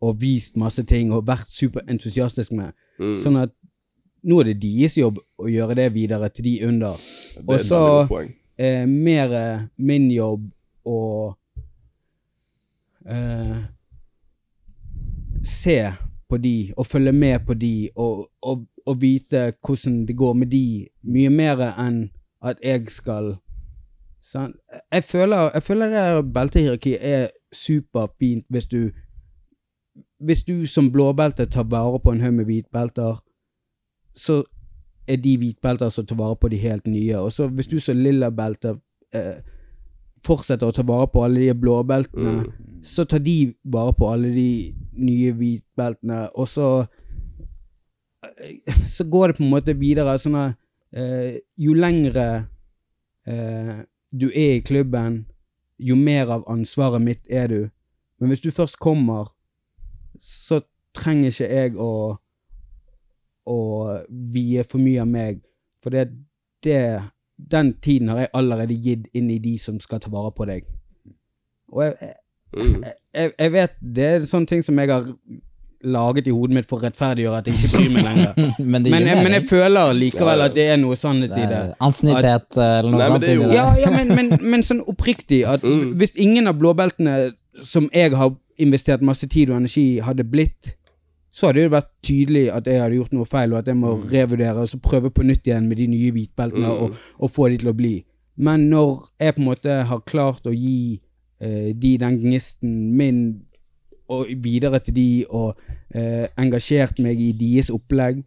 og 0.02 0.22
vist 0.22 0.58
masse 0.58 0.84
ting 0.88 1.12
og 1.14 1.28
vært 1.28 1.52
superentusiastisk 1.52 2.56
med. 2.56 2.72
Mm. 3.00 3.18
Sånn 3.20 3.38
at 3.40 3.54
nå 4.24 4.40
er 4.42 4.52
det 4.52 4.60
deres 4.62 4.98
jobb 4.98 5.20
å 5.40 5.50
gjøre 5.50 5.78
det 5.80 5.90
videre 5.96 6.30
til 6.34 6.48
de 6.50 6.56
under. 6.68 7.02
Er 7.40 7.48
Og 7.48 7.60
så 7.64 7.82
eh, 8.58 8.86
mer 8.88 9.34
eh, 9.36 9.66
min 9.78 10.10
jobb 10.12 10.50
å 10.90 11.00
eh, 13.06 13.58
se 15.44 15.80
på 16.30 16.38
de, 16.38 16.74
og 16.78 16.86
følge 16.86 17.12
med 17.12 17.46
på 17.46 17.54
de, 17.54 17.90
og, 17.96 18.28
og, 18.42 18.66
og 18.86 19.02
vite 19.02 19.52
hvordan 19.66 20.06
det 20.06 20.16
går 20.18 20.34
med 20.34 20.52
de, 20.52 20.88
mye 21.02 21.30
mer 21.30 21.64
enn 21.72 22.10
at 22.46 22.60
jeg 22.64 22.86
skal 22.94 23.38
sant? 24.22 24.56
Jeg 24.92 25.04
føler, 25.04 25.50
jeg 25.54 25.64
føler 25.64 25.96
det 25.96 26.34
beltehierarkiet 26.34 27.00
er 27.02 27.30
superfint 27.54 28.46
hvis 28.50 28.68
du 28.68 28.92
Hvis 30.20 30.44
du 30.44 30.68
som 30.68 30.92
blåbelte 30.92 31.46
tar 31.46 31.64
vare 31.64 32.00
på 32.00 32.12
en 32.12 32.22
haug 32.22 32.34
med 32.34 32.46
hvitbelter, 32.46 33.22
så 34.16 34.44
er 35.08 35.18
de 35.18 35.38
hvitbelter 35.42 35.90
som 35.90 36.06
tar 36.06 36.16
vare 36.20 36.36
på 36.36 36.50
de 36.52 36.58
helt 36.62 36.88
nye. 36.88 37.16
Og 37.18 37.32
så 37.34 37.48
hvis 37.48 37.68
du 37.68 37.80
som 37.80 37.98
lillabelter 37.98 38.78
eh, 39.16 39.40
fortsetter 40.26 40.68
å 40.68 40.76
ta 40.76 40.84
vare 40.84 41.08
på 41.08 41.24
alle 41.26 41.40
de 41.48 41.54
blåbeltene, 41.56 42.44
Mm. 42.44 42.82
så 42.84 43.06
tar 43.06 43.20
de 43.20 43.54
vare 43.64 43.94
på 43.94 44.08
alle 44.12 44.30
de 44.36 44.74
nye 44.94 45.32
hvitbeltene, 45.34 46.30
og 46.36 46.48
så 46.48 46.86
eh, 48.24 48.86
Så 48.86 49.04
går 49.10 49.28
det 49.28 49.38
på 49.38 49.44
en 49.44 49.50
måte 49.54 49.74
videre. 49.80 50.18
Sånn 50.20 50.36
at 50.36 50.56
eh, 50.94 51.40
jo 51.58 51.74
lengre 51.74 52.48
eh, 53.28 53.84
du 54.12 54.28
er 54.30 54.58
i 54.58 54.64
klubben, 54.66 55.26
jo 55.80 55.96
mer 55.96 56.28
av 56.30 56.44
ansvaret 56.50 57.02
mitt 57.02 57.28
er 57.30 57.48
du. 57.48 57.70
Men 58.20 58.30
hvis 58.30 58.42
du 58.42 58.52
først 58.52 58.80
kommer, 58.80 59.30
så 60.20 60.62
trenger 60.94 61.30
ikke 61.32 61.50
jeg 61.54 61.76
å 61.78 62.18
å 63.50 63.58
vie 64.34 64.64
for 64.68 64.78
mye 64.84 65.02
av 65.02 65.08
meg. 65.10 65.42
For 65.84 65.90
det, 65.96 66.10
det 66.66 66.80
Den 67.40 67.74
tiden 67.82 68.10
har 68.12 68.18
jeg 68.26 68.34
allerede 68.36 68.76
gitt 68.84 69.06
inn 69.16 69.30
i 69.32 69.38
de 69.40 69.54
som 69.58 69.78
skal 69.80 70.00
ta 70.04 70.10
vare 70.12 70.32
på 70.36 70.46
deg. 70.50 70.66
Og 71.72 71.84
jeg, 71.86 71.94
jeg, 72.58 72.96
jeg, 73.16 73.32
jeg 73.40 73.52
vet 73.54 73.78
det 73.96 74.08
er 74.10 74.26
sånne 74.28 74.50
ting 74.50 74.64
som 74.66 74.78
jeg 74.82 74.90
har 74.92 75.06
laget 75.88 76.28
i 76.28 76.34
hodet 76.36 76.58
mitt 76.58 76.68
for 76.68 76.82
å 76.82 76.84
rettferdiggjøre 76.84 77.38
at 77.40 77.48
jeg 77.48 77.56
ikke 77.56 77.78
bryr 77.78 77.94
meg 77.96 78.04
lenger. 78.10 78.34
men 78.60 78.84
Men, 78.84 79.08
jeg- 79.08 79.24
men 79.24 79.36
jeg 79.38 79.46
føler 79.48 79.94
likevel 79.96 80.42
at 80.50 80.56
det 80.58 80.66
er 80.74 80.78
noe 80.82 80.98
sannhet 81.00 81.32
i 81.40 81.46
det. 81.48 81.62
Ansiennitet 81.80 82.58
eller 82.60 82.92
noe 82.92 83.08
sånt. 83.14 83.28
jo- 83.38 83.52
Ja, 83.56 83.70
ja 83.80 83.92
men, 83.96 84.12
men, 84.18 84.34
men 84.44 84.66
sånn 84.68 84.82
oppriktig 84.84 85.46
at 85.48 85.64
Mm. 85.64 85.94
hvis 86.02 86.12
ingen 86.20 86.48
av 86.52 86.58
blåbeltene 86.60 87.32
som 87.64 87.88
jeg 87.94 88.12
har 88.20 88.36
investert 88.60 89.02
masse 89.02 89.28
tid 89.32 89.50
og 89.50 89.56
energi, 89.62 90.00
hadde 90.04 90.24
blitt, 90.28 90.74
så 91.32 91.48
hadde 91.50 91.62
det 91.66 91.72
vært 91.72 91.90
tydelig 92.04 92.46
at 92.52 92.66
jeg 92.68 92.82
hadde 92.82 92.96
gjort 92.98 93.14
noe 93.14 93.26
feil, 93.30 93.54
og 93.54 93.60
at 93.60 93.68
jeg 93.68 93.78
må 93.78 93.92
revurdere 94.12 94.64
og 94.64 94.70
så 94.70 94.80
prøve 94.82 95.12
på 95.14 95.24
nytt 95.24 95.46
igjen 95.48 95.68
med 95.70 95.78
de 95.78 95.88
nye 95.88 96.12
hvitbeltene 96.16 96.66
Mm. 96.66 96.82
og, 96.84 96.96
og 97.20 97.32
få 97.32 97.50
de 97.50 97.58
til 97.62 97.70
å 97.70 97.74
bli. 97.78 98.04
Men 98.38 98.70
når 98.70 99.10
jeg 99.20 99.36
på 99.36 99.42
en 99.42 99.46
måte 99.50 99.76
har 99.86 100.00
klart 100.08 100.46
å 100.48 100.54
gi 100.56 101.00
eh, 101.42 101.74
de 101.76 101.98
den 102.02 102.18
gnisten 102.22 102.96
min 102.98 103.22
og 104.10 104.26
videre 104.42 104.80
til 104.80 104.96
de, 104.96 105.26
og 105.30 105.56
eh, 105.94 106.26
engasjert 106.38 106.98
meg 107.00 107.20
i 107.22 107.32
deres 107.32 107.70
opplegg, 107.70 108.24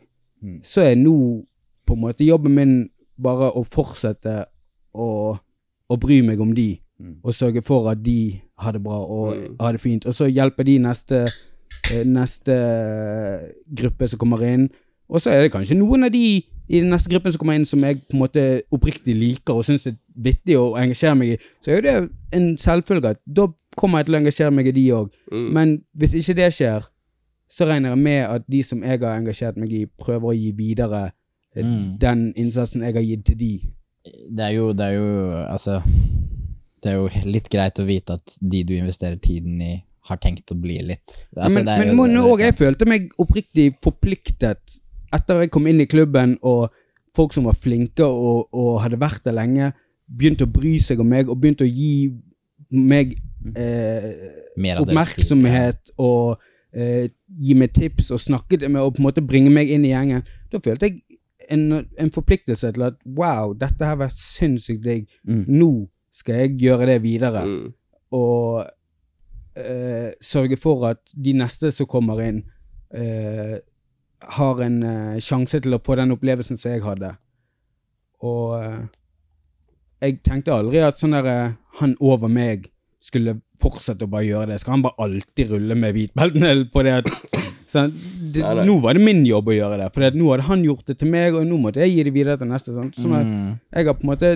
så 0.63 0.83
er 0.83 0.95
nå 0.99 1.45
på 1.87 1.95
en 1.95 2.01
måte 2.03 2.25
jobben 2.27 2.55
min 2.55 2.91
bare 3.19 3.51
å 3.55 3.65
fortsette 3.65 4.45
å, 4.95 5.37
å 5.89 5.97
bry 5.99 6.21
meg 6.23 6.41
om 6.41 6.53
de, 6.55 6.81
og 7.23 7.35
sørge 7.35 7.63
for 7.63 7.89
at 7.91 7.99
de 8.05 8.41
har 8.59 8.73
det 8.73 8.83
bra 8.83 9.01
og 9.03 9.35
har 9.61 9.73
det 9.73 9.81
fint. 9.83 10.07
Og 10.07 10.15
så 10.15 10.27
hjelper 10.31 10.63
de 10.65 10.79
neste, 10.79 11.25
neste 12.07 12.55
gruppe 13.75 14.09
som 14.09 14.19
kommer 14.21 14.43
inn. 14.47 14.69
Og 15.13 15.21
så 15.21 15.31
er 15.33 15.43
det 15.45 15.53
kanskje 15.53 15.77
noen 15.77 16.07
av 16.07 16.13
de 16.15 16.23
i 16.73 16.79
den 16.81 16.89
neste 16.93 17.11
gruppen 17.13 17.33
som 17.35 17.43
kommer 17.43 17.59
inn 17.59 17.67
som 17.69 17.83
jeg 17.85 17.99
på 18.09 18.15
en 18.17 18.23
måte 18.23 18.45
oppriktig 18.73 19.15
liker 19.19 19.59
og 19.59 19.67
syns 19.67 19.87
er 19.91 19.97
vittig 20.25 20.55
og 20.57 20.79
engasjerer 20.81 21.19
meg 21.19 21.35
i. 21.35 21.41
Så 21.61 21.73
er 21.73 21.81
jo 21.81 21.85
det 21.89 21.97
en 22.39 22.47
selvfølge 22.61 23.11
at 23.17 23.21
da 23.27 23.49
kommer 23.77 24.01
jeg 24.01 24.07
til 24.09 24.15
å 24.17 24.21
engasjere 24.23 24.55
meg 24.55 24.71
i 24.71 24.75
de 24.77 24.87
òg. 24.97 25.11
Mm. 25.33 25.49
Men 25.57 25.75
hvis 25.99 26.15
ikke 26.21 26.39
det 26.39 26.49
skjer, 26.57 26.87
så 27.53 27.67
regner 27.69 27.93
jeg 27.93 27.99
med 28.07 28.23
at 28.25 28.47
de 28.49 28.63
som 28.65 28.81
jeg 28.85 29.03
har 29.03 29.19
engasjert 29.19 29.59
meg 29.61 29.73
i, 29.77 29.83
prøver 30.01 30.31
å 30.33 30.37
gi 30.39 30.53
videre 30.57 31.03
eh, 31.11 31.65
Mm. 31.65 31.99
den 32.01 32.21
innsatsen 32.41 32.81
jeg 32.83 32.95
har 32.97 33.03
gitt 33.05 33.27
til 33.29 33.37
de. 33.37 33.51
Det 34.31 34.45
er 34.47 34.55
jo, 34.57 34.71
det 34.73 34.87
er 34.87 34.93
jo 34.97 35.09
Altså 35.47 35.83
Det 36.83 36.91
er 36.91 36.95
jo 36.97 37.09
litt 37.29 37.49
greit 37.53 37.79
å 37.79 37.85
vite 37.87 38.17
at 38.17 38.39
de 38.41 38.63
du 38.65 38.73
investerer 38.75 39.17
tiden 39.23 39.61
i, 39.61 39.85
har 40.09 40.17
tenkt 40.19 40.51
å 40.51 40.57
bli 40.59 40.81
litt 40.83 41.13
altså, 41.37 41.55
men 41.61 41.65
det 41.67 41.73
er 41.75 41.95
men 41.95 41.97
jo- 41.97 42.07
det- 42.07 42.39
det- 42.39 42.45
jeg 42.47 42.55
følte 42.59 42.87
meg 42.91 43.11
oppriktig 43.23 43.67
forpliktet 43.85 44.79
etter 45.13 45.41
jeg 45.45 45.51
kom 45.51 45.67
inn 45.67 45.81
i 45.81 45.87
klubben, 45.87 46.39
og 46.43 46.71
folk 47.15 47.33
som 47.35 47.45
var 47.45 47.53
flinke 47.55 48.01
og, 48.03 48.49
og 48.55 48.81
hadde 48.81 48.97
vært 48.99 49.23
der 49.25 49.33
lenge, 49.37 49.73
begynte 50.09 50.47
å 50.47 50.53
bry 50.53 50.79
seg 50.81 51.01
om 51.01 51.09
meg 51.13 51.29
og 51.29 51.37
begynte 51.41 51.65
å 51.67 51.69
gi 51.69 52.11
meg 52.73 53.19
eh, 53.55 54.07
oppmerksomhet 54.81 55.91
og 55.99 56.39
eh, 56.73 57.09
gi 57.39 57.55
meg 57.59 57.73
tips 57.77 58.11
og 58.15 58.21
snakket 58.23 58.65
med 58.71 58.81
og 58.83 58.95
på 58.97 59.03
en 59.03 59.09
måte 59.11 59.25
bringe 59.27 59.51
meg 59.53 59.69
inn 59.71 59.85
i 59.85 59.93
gjengen. 59.93 60.25
Da 60.51 60.59
følte 60.65 60.89
jeg 60.89 61.03
en, 61.51 61.67
en 61.99 62.11
forpliktelse 62.15 62.73
til 62.73 62.83
at 62.87 62.97
wow, 63.05 63.53
dette 63.59 63.85
her 63.85 63.97
var 64.01 64.09
sinnssykt 64.15 64.83
digg. 64.85 65.07
Mm. 65.29 65.45
Nå 65.49 65.71
skal 66.13 66.35
jeg 66.47 66.59
gjøre 66.65 66.87
det 66.95 67.03
videre 67.05 67.45
Mm. 67.47 67.73
og 68.13 68.67
eh, 69.59 70.13
sørge 70.23 70.57
for 70.61 70.87
at 70.91 71.01
de 71.15 71.35
neste 71.39 71.73
som 71.75 71.87
kommer 71.91 72.21
inn, 72.25 72.43
eh, 72.95 73.59
har 74.39 74.61
en 74.63 74.83
eh, 74.87 75.21
sjanse 75.21 75.61
til 75.65 75.75
å 75.75 75.81
få 75.83 75.97
den 75.99 76.15
opplevelsen 76.15 76.57
som 76.61 76.73
jeg 76.75 76.85
hadde. 76.85 77.15
Og 78.23 78.55
eh, 78.63 78.83
jeg 80.03 80.21
tenkte 80.27 80.55
aldri 80.55 80.83
at 80.83 80.99
sånn 81.01 81.17
der 81.19 81.27
eh, 81.31 81.57
han 81.81 81.97
over 82.01 82.31
meg 82.31 82.69
skulle 83.03 83.41
fortsette 83.63 84.07
å 84.07 84.11
bare 84.11 84.29
gjøre 84.29 84.53
det. 84.53 84.61
Skal 84.63 84.77
han 84.77 84.85
bare 84.85 85.03
alltid 85.03 85.51
rulle 85.51 85.75
med 85.79 85.95
hvitbeltene 85.97 86.53
på 86.71 86.85
det? 86.87 86.93
At, 87.03 87.11
sånn, 87.71 87.91
det 88.35 88.45
Nei, 88.45 88.53
nei. 88.61 88.67
Nå 88.69 88.77
var 88.85 88.95
det 88.99 89.03
min 89.03 89.25
jobb 89.27 89.51
å 89.51 89.57
gjøre 89.57 89.79
det, 89.81 89.89
for 89.95 90.07
nå 90.19 90.29
hadde 90.31 90.47
han 90.47 90.63
gjort 90.67 90.87
det 90.91 90.97
til 91.01 91.11
meg, 91.11 91.35
og 91.39 91.47
nå 91.51 91.59
måtte 91.63 91.83
jeg 91.83 91.97
gi 91.97 92.05
det 92.07 92.15
videre 92.15 92.39
til 92.39 92.51
neste. 92.53 92.75
Sånn, 92.77 92.93
sånn 92.95 93.17
at 93.19 93.27
Mm. 93.27 93.53
jeg 93.75 93.87
har 93.91 93.95
på 93.99 94.07
en 94.07 94.13
måte 94.13 94.31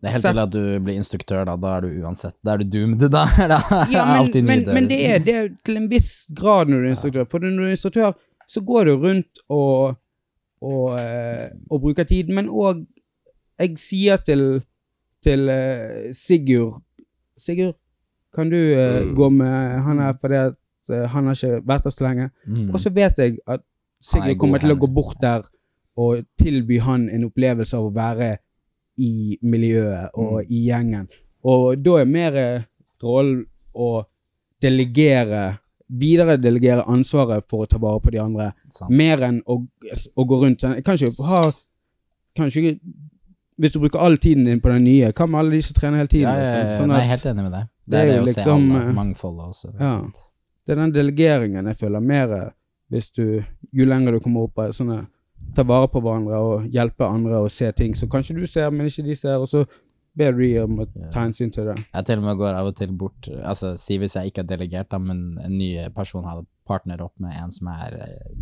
Det 0.00 0.08
er 0.08 0.14
helt 0.16 0.24
til 0.30 0.38
at 0.42 0.52
du 0.54 0.60
blir 0.84 0.96
instruktør, 0.96 1.44
da. 1.44 1.54
Da 1.60 1.72
er 1.76 1.84
du 1.84 1.88
uansett 2.04 2.34
Da 2.44 2.54
er 2.54 2.62
du 2.62 2.70
doomed. 2.72 3.02
Da 3.12 3.24
da 3.52 3.58
Ja, 3.92 4.04
men, 4.06 4.14
alltid 4.22 4.44
men, 4.48 4.62
men 4.74 4.88
det, 4.88 5.00
er, 5.10 5.18
det 5.24 5.34
er 5.36 5.48
til 5.66 5.76
en 5.76 5.88
viss 5.90 6.26
grad 6.38 6.70
når 6.72 6.80
du 6.80 6.86
er 6.88 6.94
instruktør. 6.94 7.26
For 7.30 7.38
når 7.44 7.58
du 7.58 7.66
er 7.66 7.74
instruktør, 7.76 8.12
så 8.48 8.62
går 8.66 8.88
du 8.88 8.94
rundt 9.04 9.42
og, 9.48 9.94
og, 10.64 10.86
eh, 10.98 11.50
og 11.70 11.80
bruker 11.84 12.04
tid. 12.08 12.32
Men 12.32 12.48
òg 12.48 12.86
Jeg 13.60 13.76
sier 13.76 14.16
til, 14.24 14.62
til 15.22 15.48
eh, 15.52 16.08
Sigurd 16.16 16.80
Sigurd, 17.36 17.76
kan 18.34 18.48
du 18.50 18.56
eh, 18.56 19.02
Mm. 19.04 19.14
gå 19.16 19.28
med 19.28 19.82
han 19.84 19.98
her 19.98 20.14
fordi 20.20 20.34
at 20.48 20.56
han 21.12 21.26
har 21.28 21.34
ikke 21.36 21.60
vært 21.68 21.84
der 21.84 21.90
så 21.94 22.04
lenge? 22.08 22.30
Mm. 22.46 22.70
Og 22.74 22.80
så 22.80 22.90
vet 22.90 23.18
jeg 23.18 23.36
at 23.46 23.60
Sigurd 24.00 24.38
kommer 24.40 24.58
til 24.58 24.72
å 24.72 24.78
gå 24.80 24.88
bort 24.88 25.20
der 25.22 25.44
og 26.00 26.24
tilby 26.40 26.78
han 26.80 27.08
en 27.12 27.24
opplevelse 27.28 27.76
av 27.76 27.90
å 27.90 27.92
være 27.94 28.38
i 29.00 29.38
miljøet 29.42 30.12
og 30.20 30.44
i 30.48 30.64
gjengen. 30.68 31.08
Og 31.48 31.80
da 31.80 31.96
er 32.02 32.08
mer 32.10 32.36
eh, 32.36 32.62
rollen 33.02 33.46
å 33.74 34.04
delegere 34.62 35.56
Videre 35.90 36.36
delegere 36.38 36.84
ansvaret 36.86 37.42
for 37.50 37.64
å 37.64 37.66
ta 37.66 37.78
vare 37.82 37.98
på 37.98 38.12
de 38.14 38.20
andre, 38.22 38.44
Samt. 38.70 38.92
mer 38.94 39.24
enn 39.26 39.40
å, 39.50 39.56
å 40.14 40.24
gå 40.30 40.36
rundt 40.38 40.62
sånn. 40.62 40.76
Kanskje 40.86 41.08
ha 41.26 41.40
Kanskje 42.38 42.76
Hvis 43.58 43.74
du 43.74 43.80
bruker 43.82 43.98
all 43.98 44.14
tiden 44.22 44.44
din 44.46 44.60
på 44.62 44.70
den 44.70 44.84
nye, 44.86 45.10
hva 45.10 45.26
med 45.26 45.40
alle 45.40 45.56
de 45.56 45.62
som 45.66 45.74
trener 45.74 45.98
hele 45.98 46.12
tiden? 46.12 46.28
Ja, 46.30 46.36
ja, 46.38 46.52
ja, 46.60 46.76
Sånn 46.76 46.84
Sånn 46.84 46.92
Nei, 46.94 47.00
at- 47.02 47.10
helt 47.10 47.26
enig 47.32 47.42
med 47.48 47.52
deg. 47.56 47.66
Det, 47.66 47.90
det 47.90 47.98
er 47.98 48.04
er 48.06 48.12
det 48.12 48.20
å 48.20 48.28
liksom, 48.28 48.44
se 48.70 48.76
alle 48.76 48.84
eh, 48.86 48.92
mangfoldet 49.00 49.48
også. 49.50 49.72
Ja. 49.80 49.96
Det 50.62 50.76
er 50.76 50.80
den 50.84 50.94
delegeringen 50.94 51.72
jeg 51.72 51.80
føler 51.82 52.06
mer 52.12 52.36
eh, 52.38 52.46
hvis 52.94 53.10
du 53.18 53.24
Jo 53.74 53.84
lenger 53.90 54.14
du 54.14 54.20
kommer 54.22 54.46
opp 54.46 54.54
på 54.60 54.68
sånne 54.78 55.00
Ta 55.56 55.64
vare 55.66 55.88
på 55.90 56.02
hverandre 56.04 56.40
og 56.40 56.66
hjelpe 56.70 57.06
andre 57.06 57.44
og 57.44 57.50
se 57.52 57.70
ting 57.76 57.96
som 57.98 58.10
kanskje 58.10 58.36
du 58.38 58.44
ser, 58.46 58.70
men 58.70 58.86
ikke 58.86 59.06
de 59.06 59.16
ser, 59.18 59.40
og 59.42 59.48
så 59.50 59.64
ber 60.18 60.34
du 60.34 60.44
om 60.62 60.82
å 60.82 60.86
ta 61.12 61.24
hensyn 61.24 61.52
til 61.54 61.70
det. 61.70 61.76
Jeg 61.94 62.06
til 62.08 62.20
og 62.20 62.26
med 62.26 62.38
går 62.40 62.56
av 62.58 62.70
og 62.70 62.76
til 62.78 62.92
bort 62.98 63.28
Altså, 63.30 63.76
Si 63.78 63.98
hvis 64.00 64.16
jeg 64.18 64.30
ikke 64.30 64.42
har 64.44 64.50
delegert, 64.50 64.90
da, 64.90 64.98
men 64.98 65.38
en 65.38 65.56
ny 65.58 65.72
person 65.94 66.26
har 66.26 66.42
partner 66.68 67.02
opp 67.02 67.14
med 67.22 67.34
en 67.38 67.54
som 67.54 67.70
er 67.72 67.98
eh, 68.04 68.32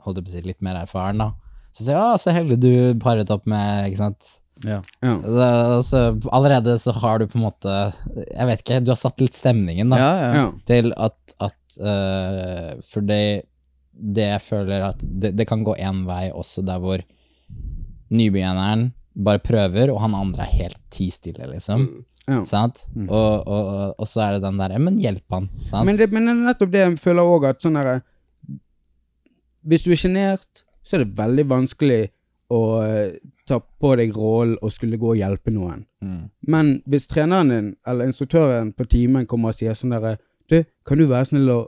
Holdt 0.00 0.20
jeg 0.20 0.26
på 0.26 0.30
å 0.30 0.34
si 0.34 0.44
litt 0.46 0.62
mer 0.64 0.78
erfaren, 0.80 1.20
da. 1.20 1.32
Så 1.76 1.84
sier 1.84 1.98
jeg 1.98 2.02
'Å, 2.02 2.18
så 2.18 2.32
heldig 2.34 2.56
du 2.62 2.70
paret 3.02 3.30
opp 3.30 3.44
med', 3.46 3.90
ikke 3.90 4.00
sant. 4.00 4.30
Ja. 4.64 4.80
Så, 5.00 5.82
så 5.88 6.00
allerede 6.32 6.74
så 6.80 6.92
har 6.92 7.20
du 7.20 7.26
på 7.30 7.38
en 7.38 7.46
måte 7.46 7.74
Jeg 8.26 8.46
vet 8.50 8.64
ikke, 8.64 8.80
du 8.84 8.90
har 8.92 8.98
satt 9.00 9.22
litt 9.22 9.36
stemningen, 9.36 9.92
da. 9.92 10.00
Ja, 10.00 10.10
ja. 10.20 10.32
Ja. 10.36 10.46
til 10.68 10.92
at, 10.96 11.16
at 11.40 11.78
uh, 11.80 12.80
For 12.84 13.06
det, 13.06 13.46
det 13.92 14.28
jeg 14.28 14.42
føler 14.44 14.86
at 14.90 15.02
det, 15.02 15.34
det 15.38 15.46
kan 15.48 15.64
gå 15.66 15.74
én 15.78 16.04
vei 16.08 16.30
også 16.30 16.64
der 16.66 16.80
hvor 16.82 17.02
nybegynneren 18.10 18.90
bare 19.14 19.42
prøver, 19.42 19.90
og 19.92 20.00
han 20.04 20.14
andre 20.14 20.46
er 20.46 20.54
helt 20.54 20.78
ti 20.92 21.10
stille, 21.12 21.46
liksom. 21.50 21.82
Mm. 21.82 22.06
Ja. 22.30 22.44
Sant? 22.46 22.84
Og, 23.08 23.46
og, 23.48 23.66
og, 23.66 23.94
og 23.98 24.06
så 24.06 24.22
er 24.22 24.36
det 24.36 24.44
den 24.44 24.58
der 24.60 24.76
Men 24.78 24.98
hjelp 25.00 25.34
han, 25.34 25.48
sant? 25.66 25.86
Men, 25.88 25.96
det, 25.98 26.10
men 26.12 26.28
det 26.28 26.34
er 26.34 26.42
nettopp 26.46 26.72
det 26.72 26.82
jeg 26.84 26.98
føler 27.02 27.26
òg, 27.26 27.46
at 27.48 27.64
sånn 27.64 27.78
derre 27.78 27.96
Hvis 29.66 29.82
du 29.86 29.90
er 29.90 29.98
sjenert, 29.98 30.62
så 30.86 30.96
er 30.96 31.04
det 31.04 31.18
veldig 31.18 31.46
vanskelig 31.50 32.02
å 32.54 32.60
eh, 32.84 33.18
ta 33.46 33.58
på 33.60 33.92
deg 33.98 34.14
rollen 34.14 34.56
og 34.62 34.72
skulle 34.74 34.98
gå 35.00 35.12
og 35.12 35.18
hjelpe 35.18 35.52
noen. 35.54 35.84
mm. 36.02 36.22
Men 36.50 36.76
hvis 36.90 37.08
treneren 37.10 37.52
din, 37.52 37.72
eller 37.86 38.10
instruktøren 38.10 38.72
på 38.74 38.86
timen 38.90 39.26
kommer 39.30 39.52
og 39.52 39.58
sier 39.58 39.76
sånn 39.78 39.94
derre 39.94 40.18
Du, 40.50 40.62
kan 40.86 40.98
du 40.98 41.06
være 41.06 41.28
snill 41.30 41.50
å 41.50 41.60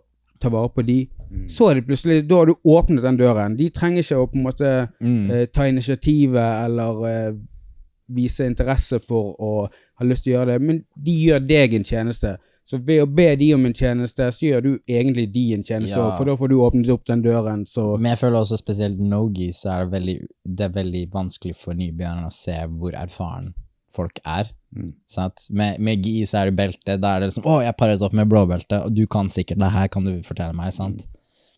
ta 0.43 0.51
vare 0.51 0.73
på 0.75 0.83
de? 0.87 1.05
Så 1.49 1.71
er 1.71 1.75
det 1.81 1.87
plutselig 1.87 2.27
Da 2.29 2.37
har 2.37 2.47
du 2.47 2.55
åpnet 2.65 3.03
den 3.03 3.17
døren. 3.19 3.57
De 3.57 3.69
trenger 3.71 4.03
ikke 4.03 4.17
å 4.21 4.27
på 4.31 4.37
en 4.37 4.45
måte 4.45 4.89
Mm. 5.01 5.31
eh, 5.31 5.47
ta 5.47 5.63
initiativet 5.69 6.65
eller 6.67 7.07
eh, 7.09 7.33
vise 8.09 8.45
interesse 8.47 9.01
for 9.09 9.35
å 9.41 9.69
ha 9.99 10.05
lyst 10.05 10.25
til 10.25 10.35
å 10.35 10.37
gjøre 10.41 10.53
det, 10.59 10.61
men 10.63 10.85
de 10.97 11.13
gjør 11.29 11.47
deg 11.47 11.75
en 11.75 11.85
tjeneste. 11.85 12.37
Så 12.65 12.79
ved 12.79 13.03
å 13.03 13.07
be 13.15 13.35
de 13.37 13.55
om 13.55 13.65
en 13.67 13.73
tjeneste, 13.75 14.29
så 14.31 14.41
gjør 14.47 14.63
du 14.63 14.79
egentlig 14.89 15.33
de 15.33 15.55
en 15.55 15.65
tjeneste, 15.65 15.97
Ja. 15.97 16.17
for 16.17 16.25
da 16.25 16.37
får 16.37 16.49
du 16.49 16.57
åpnet 16.57 16.89
opp 16.91 17.05
den 17.07 17.23
døren, 17.23 17.65
så 17.67 17.99
Men 17.99 18.11
jeg 18.17 18.19
føler 18.19 18.39
også 18.39 18.59
spesielt 18.59 18.99
no-gi, 19.01 19.49
så 19.53 19.71
er 19.73 19.85
det 19.87 19.93
veldig, 20.01 20.27
det 20.47 20.61
er 20.61 20.83
veldig 20.83 21.11
vanskelig 21.11 21.57
for 21.57 21.75
nybegynnerne 21.75 22.27
å 22.27 22.33
se 22.33 22.53
hvor 22.69 22.93
erfaren 22.93 23.55
folk 23.93 24.21
er. 24.25 24.45
Sant? 25.07 25.49
Med, 25.51 25.81
med 25.81 26.03
gi 26.03 26.23
så 26.25 26.41
er 26.43 26.51
det 26.51 26.57
belte, 26.57 27.01
da 27.01 27.17
er 27.17 27.21
det 27.21 27.31
liksom 27.33 27.45
'Å, 27.45 27.63
jeg 27.65 27.77
paret 27.77 28.01
opp 28.03 28.13
med 28.13 28.29
blåbelte, 28.29 28.85
og 28.85 28.95
du 28.95 29.07
kan 29.07 29.27
sikkert 29.27 29.59
det 29.59 29.71
her, 29.73 29.89
kan 29.89 30.05
du 30.05 30.23
fortelle 30.23 30.55
meg?' 30.55 30.73
sant? 30.73 31.07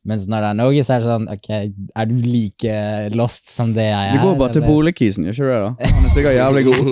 Mens 0.04 0.26
når 0.28 0.42
det 0.44 0.48
er 0.50 0.56
no-gi, 0.58 0.82
så 0.84 0.94
er 0.94 1.00
det 1.00 1.08
sånn 1.08 1.28
'Ok, 1.32 1.46
er 1.96 2.04
du 2.10 2.14
like 2.20 2.74
lost 3.16 3.48
som 3.48 3.72
det 3.72 3.86
jeg 3.88 4.10
er?' 4.10 4.18
Du 4.18 4.26
går 4.26 4.34
bare 4.38 4.52
til 4.52 4.62
eller?» 4.62 4.74
boligkisen, 4.74 5.24
gjør 5.24 5.32
ikke 5.32 5.44
du 5.44 5.50
det? 5.50 5.60
da? 5.64 5.94
Han 5.94 6.04
er 6.04 6.12
sikkert 6.12 6.36
jævlig 6.36 6.64
god. 6.64 6.82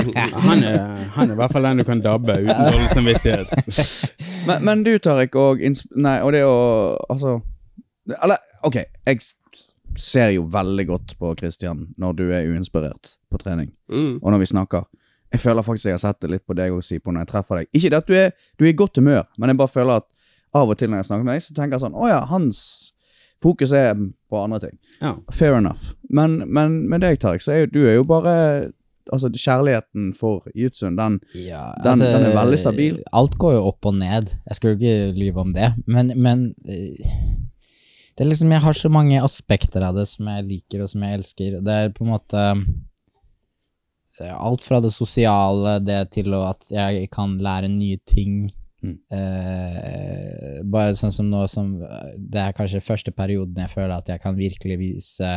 han 0.48 0.62
er, 0.62 0.78
han 1.16 1.28
er 1.30 1.32
i 1.32 1.36
hvert 1.40 1.52
fall 1.52 1.62
den 1.66 1.78
du 1.82 1.84
kan 1.84 2.00
dabbe 2.04 2.36
uten 2.38 2.62
dårlig 2.70 2.90
samvittighet. 2.94 4.14
Men, 4.46 4.64
men 4.64 4.84
du, 4.84 4.94
Tariq, 4.98 5.34
og, 5.36 5.58
nei, 6.00 6.14
og 6.24 6.32
det 6.32 6.40
å 6.48 6.96
Altså 7.12 7.40
Eller, 8.22 8.38
OK, 8.64 8.78
jeg 9.06 9.18
ser 9.96 10.30
jo 10.32 10.46
veldig 10.48 10.86
godt 10.88 11.12
på 11.18 11.34
Christian 11.36 11.88
når 11.98 12.16
du 12.16 12.22
er 12.32 12.46
uinspirert 12.48 13.16
på 13.30 13.38
trening, 13.42 13.72
Mm. 13.90 14.18
og 14.22 14.30
når 14.32 14.38
vi 14.38 14.46
snakker. 14.46 14.84
Jeg 15.32 15.40
føler 15.40 15.62
faktisk 15.62 15.84
jeg 15.90 15.92
har 15.98 15.98
sett 16.02 16.20
det 16.22 16.30
litt 16.30 16.46
på 16.46 16.54
deg 16.56 16.72
og 16.72 16.82
Sipo 16.82 17.10
når 17.12 17.20
jeg 17.26 17.28
treffer 17.34 17.56
deg. 17.60 17.68
Ikke 17.74 17.90
det 17.90 17.98
at 17.98 18.06
du 18.06 18.14
er, 18.14 18.30
du 18.58 18.64
er 18.64 18.68
i 18.72 18.72
godt 18.78 18.96
humør, 18.96 19.26
men 19.38 19.48
jeg 19.52 19.58
bare 19.58 19.68
føler 19.68 19.96
at 20.00 20.04
av 20.54 20.68
og 20.72 20.78
til 20.78 20.90
når 20.90 21.02
jeg 21.02 21.08
snakker 21.10 21.24
med 21.28 21.34
deg, 21.36 21.42
så 21.46 21.54
tenker 21.54 21.76
jeg 21.78 21.84
sånn 21.84 21.94
Å 21.94 22.08
ja, 22.10 22.20
hans 22.26 22.60
fokus 23.42 23.70
er 23.72 23.94
på 24.28 24.36
andre 24.42 24.58
ting. 24.60 24.74
Ja. 25.00 25.14
Fair 25.32 25.54
enough. 25.56 25.94
Men, 26.10 26.40
men 26.52 26.88
med 26.90 27.00
deg, 27.00 27.18
Tariq, 27.22 27.40
så 27.44 27.52
er 27.54 27.62
jo 27.64 27.70
du 27.72 27.80
er 27.88 27.94
jo 28.00 28.04
bare 28.04 28.34
Altså, 29.10 29.26
kjærligheten 29.32 30.12
for 30.14 30.44
Jutsuen, 30.54 30.94
den 30.94 31.16
Ja, 31.34 31.72
Den- 31.82 31.98
den 31.98 32.26
er 32.28 32.34
veldig 32.36 32.58
stabil. 32.60 33.00
Alt 33.12 33.32
går 33.42 33.54
jo 33.56 33.62
opp 33.72 33.86
og 33.86 33.94
ned. 33.98 34.28
Jeg 34.46 34.54
skal 34.54 34.70
jo 34.70 34.76
ikke 34.76 35.18
lyve 35.18 35.40
om 35.40 35.50
det, 35.56 35.70
men, 35.86 36.12
men 36.14 36.44
eh, 36.68 37.00
det 38.14 38.22
er 38.26 38.28
liksom, 38.28 38.52
Jeg 38.52 38.60
har 38.62 38.72
så 38.78 38.88
mange 38.92 39.18
aspekter 39.24 39.82
av 39.82 39.96
det 39.96 40.06
som 40.06 40.28
jeg 40.28 40.44
liker 40.46 40.82
og 40.84 40.88
som 40.92 41.02
jeg 41.02 41.18
elsker. 41.18 41.58
Det 41.64 41.74
er 41.74 41.88
på 41.96 42.04
en 42.04 42.12
måte 42.12 42.44
eh, 44.20 44.36
alt 44.36 44.64
fra 44.64 44.80
det 44.84 44.92
sosiale, 44.94 45.78
det 45.84 46.10
til 46.14 46.34
at 46.36 46.68
jeg 46.70 47.08
kan 47.10 47.38
lære 47.42 47.68
nye 47.72 47.98
ting. 48.06 48.52
Mm. 48.80 48.96
Eh, 49.12 50.60
bare 50.72 50.96
sånn 50.96 51.12
som 51.12 51.26
nå 51.28 51.42
som 51.52 51.74
Det 52.16 52.40
er 52.40 52.54
kanskje 52.56 52.80
første 52.80 53.12
perioden 53.12 53.58
jeg 53.60 53.72
føler 53.74 53.92
at 53.98 54.08
jeg 54.08 54.22
kan 54.22 54.38
virkelig 54.38 54.78
vise 54.80 55.32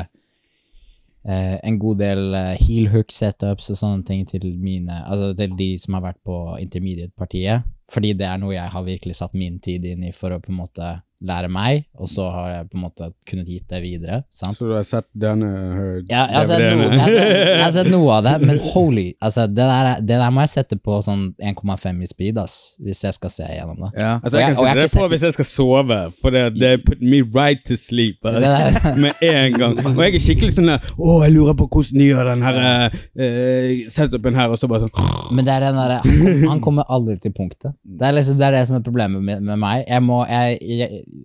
eh, 1.28 1.58
en 1.60 1.80
god 1.82 2.00
del 2.00 2.38
eh, 2.40 2.62
heel 2.64 2.88
hook 2.94 3.12
setups 3.12 3.68
og 3.74 3.80
sånne 3.82 4.08
ting 4.08 4.24
til 4.30 4.48
mine 4.62 5.02
Altså 5.04 5.34
til 5.36 5.58
de 5.60 5.74
som 5.82 5.98
har 6.00 6.06
vært 6.08 6.22
på 6.24 6.38
intermediate-partiet. 6.62 7.68
Fordi 7.92 8.14
det 8.18 8.30
er 8.30 8.40
noe 8.40 8.56
jeg 8.56 8.74
har 8.76 8.88
virkelig 8.88 9.20
satt 9.20 9.36
min 9.36 9.60
tid 9.60 9.86
inn 9.92 10.08
i 10.08 10.16
for 10.16 10.32
å 10.32 10.40
på 10.42 10.54
en 10.54 10.62
måte 10.64 10.94
lære 11.24 11.50
meg, 11.52 11.86
og 11.96 12.10
så 12.12 12.26
har 12.32 12.48
jeg 12.52 12.70
på 12.72 12.78
en 12.78 12.84
måte 12.84 13.08
kunnet 13.30 13.48
gitt 13.48 13.68
det 13.72 13.80
videre. 13.84 14.24
sant? 14.30 14.58
Så 14.58 14.68
du 14.68 14.74
har 14.76 14.84
sett 14.84 15.08
denne 15.16 15.48
Heard 15.78 16.10
Ja, 16.12 16.26
jeg 16.28 16.36
har, 16.36 16.46
sett 16.50 16.64
noe, 16.64 16.88
jeg, 16.90 17.00
har 17.00 17.10
sett, 17.14 17.32
jeg 17.48 17.64
har 17.64 17.72
sett 17.78 17.90
noe 17.94 18.10
av 18.18 18.24
det, 18.28 18.34
men 18.48 18.60
holy 18.74 19.06
altså, 19.24 19.46
det, 19.48 19.56
der, 19.64 19.90
er- 19.94 20.02
det 20.04 20.20
der 20.20 20.32
må 20.36 20.44
jeg 20.44 20.52
sette 20.54 20.78
på 20.84 21.00
sånn 21.06 21.24
1,5 21.40 22.02
i 22.04 22.10
speed, 22.12 22.38
ass, 22.44 22.58
hvis 22.84 23.04
jeg 23.08 23.14
skal 23.18 23.34
se 23.34 23.48
gjennom 23.48 23.80
det. 23.86 23.92
Ja. 24.02 24.14
Altså, 24.24 24.38
jeg 24.42 24.44
Og 24.44 24.50
jeg- 24.50 24.56
kan 24.56 24.64
og 24.64 24.68
jeg 24.68 24.90
sette 24.90 25.00
det 25.00 25.04
på 25.04 25.10
hvis 25.16 25.26
jeg 25.30 25.34
skal 25.38 25.50
sove, 25.52 26.00
for 26.22 26.30
det, 26.36 26.44
det 26.60 26.74
put 26.86 27.02
me 27.02 27.22
right 27.36 27.64
to 27.66 27.76
sleep 27.80 28.20
der- 28.24 28.98
med 29.04 29.14
en 29.24 29.54
gang. 29.54 29.78
Og 29.86 30.04
jeg 30.04 30.16
er 30.20 30.26
skikkelig 30.28 30.52
sånn 30.58 30.72
der 30.74 30.92
Å, 31.00 31.24
jeg 31.24 31.34
lurer 31.38 31.56
på 31.58 31.68
hvordan 31.72 32.00
de 32.00 32.10
gjør 32.12 32.30
den 32.34 32.44
her 32.46 32.60
uh, 32.94 33.70
setupen 33.94 34.36
her, 34.38 34.52
og 34.54 34.60
så 34.60 34.68
bare 34.72 34.88
sånn 34.88 35.36
Men 35.36 35.46
det 35.48 35.54
er 35.56 35.66
den 35.70 35.78
derre 35.80 36.00
han, 36.04 36.44
han 36.56 36.62
kommer 36.64 36.86
aldri 36.92 37.16
til 37.24 37.32
punktet. 37.36 37.74
Det 37.84 38.08
er 38.08 38.16
liksom 38.18 38.38
det, 38.40 38.46
er 38.50 38.58
det 38.58 38.66
som 38.70 38.78
er 38.78 38.84
problemet 38.86 39.24
med, 39.24 39.42
med 39.46 39.60
meg. 39.62 39.84
Jeg 39.88 40.04
må 40.06 40.20
jeg, 40.30 40.58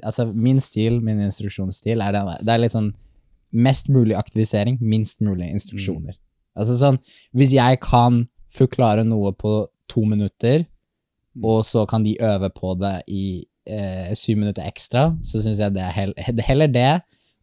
Altså, 0.03 0.28
min 0.32 0.61
stil, 0.61 1.01
min 1.05 1.20
instruksjonsstil, 1.26 2.03
er 2.05 2.16
den. 2.16 2.30
Det 2.45 2.55
er 2.55 2.62
litt 2.62 2.74
sånn 2.74 2.93
mest 3.51 3.89
mulig 3.93 4.16
aktivisering, 4.18 4.76
minst 4.80 5.22
mulig 5.24 5.49
instruksjoner. 5.55 6.18
Altså 6.59 6.74
sånn 6.76 6.99
Hvis 7.36 7.55
jeg 7.57 7.78
kan 7.84 8.26
forklare 8.53 9.05
noe 9.07 9.32
på 9.36 9.68
to 9.89 10.05
minutter, 10.09 10.66
og 11.45 11.62
så 11.64 11.84
kan 11.89 12.05
de 12.05 12.18
øve 12.24 12.51
på 12.51 12.74
det 12.80 12.97
i 13.14 13.47
eh, 13.68 14.11
syv 14.18 14.41
minutter 14.43 14.66
ekstra, 14.66 15.12
så 15.22 15.41
syns 15.41 15.61
jeg 15.62 15.76
det 15.76 15.84
er 15.84 15.95
heller, 15.95 16.43
heller 16.45 16.72
det, 16.72 16.91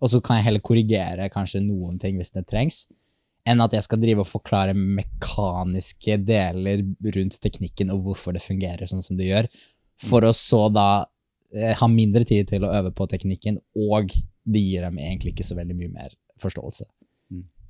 og 0.04 0.12
så 0.12 0.20
kan 0.22 0.38
jeg 0.38 0.50
heller 0.50 0.66
korrigere 0.66 1.30
kanskje 1.34 1.64
noen 1.64 1.98
ting 2.02 2.20
hvis 2.20 2.34
det 2.36 2.46
trengs 2.50 2.84
enn 3.46 3.62
at 3.62 3.76
jeg 3.78 3.86
skal 3.86 4.02
drive 4.02 4.24
og 4.24 4.30
forklare 4.30 4.74
mekaniske 4.74 6.18
deler 6.26 6.82
rundt 7.16 7.38
teknikken 7.44 7.92
og 7.94 8.02
hvorfor 8.08 8.34
det 8.36 8.44
fungerer 8.44 8.90
sånn 8.90 9.06
som 9.06 9.20
det 9.20 9.30
gjør, 9.30 9.50
for 10.02 10.26
å 10.26 10.34
så 10.36 10.66
da 10.74 11.06
eh, 11.56 11.74
ha 11.80 11.88
mindre 11.92 12.26
tid 12.28 12.52
til 12.52 12.66
å 12.66 12.74
øve 12.76 12.92
på 12.96 13.08
teknikken, 13.12 13.60
og 13.88 14.14
det 14.46 14.62
gir 14.62 14.86
dem 14.86 15.00
egentlig 15.02 15.34
ikke 15.34 15.48
så 15.48 15.58
veldig 15.58 15.78
mye 15.80 15.94
mer 15.94 16.14
forståelse. 16.42 16.88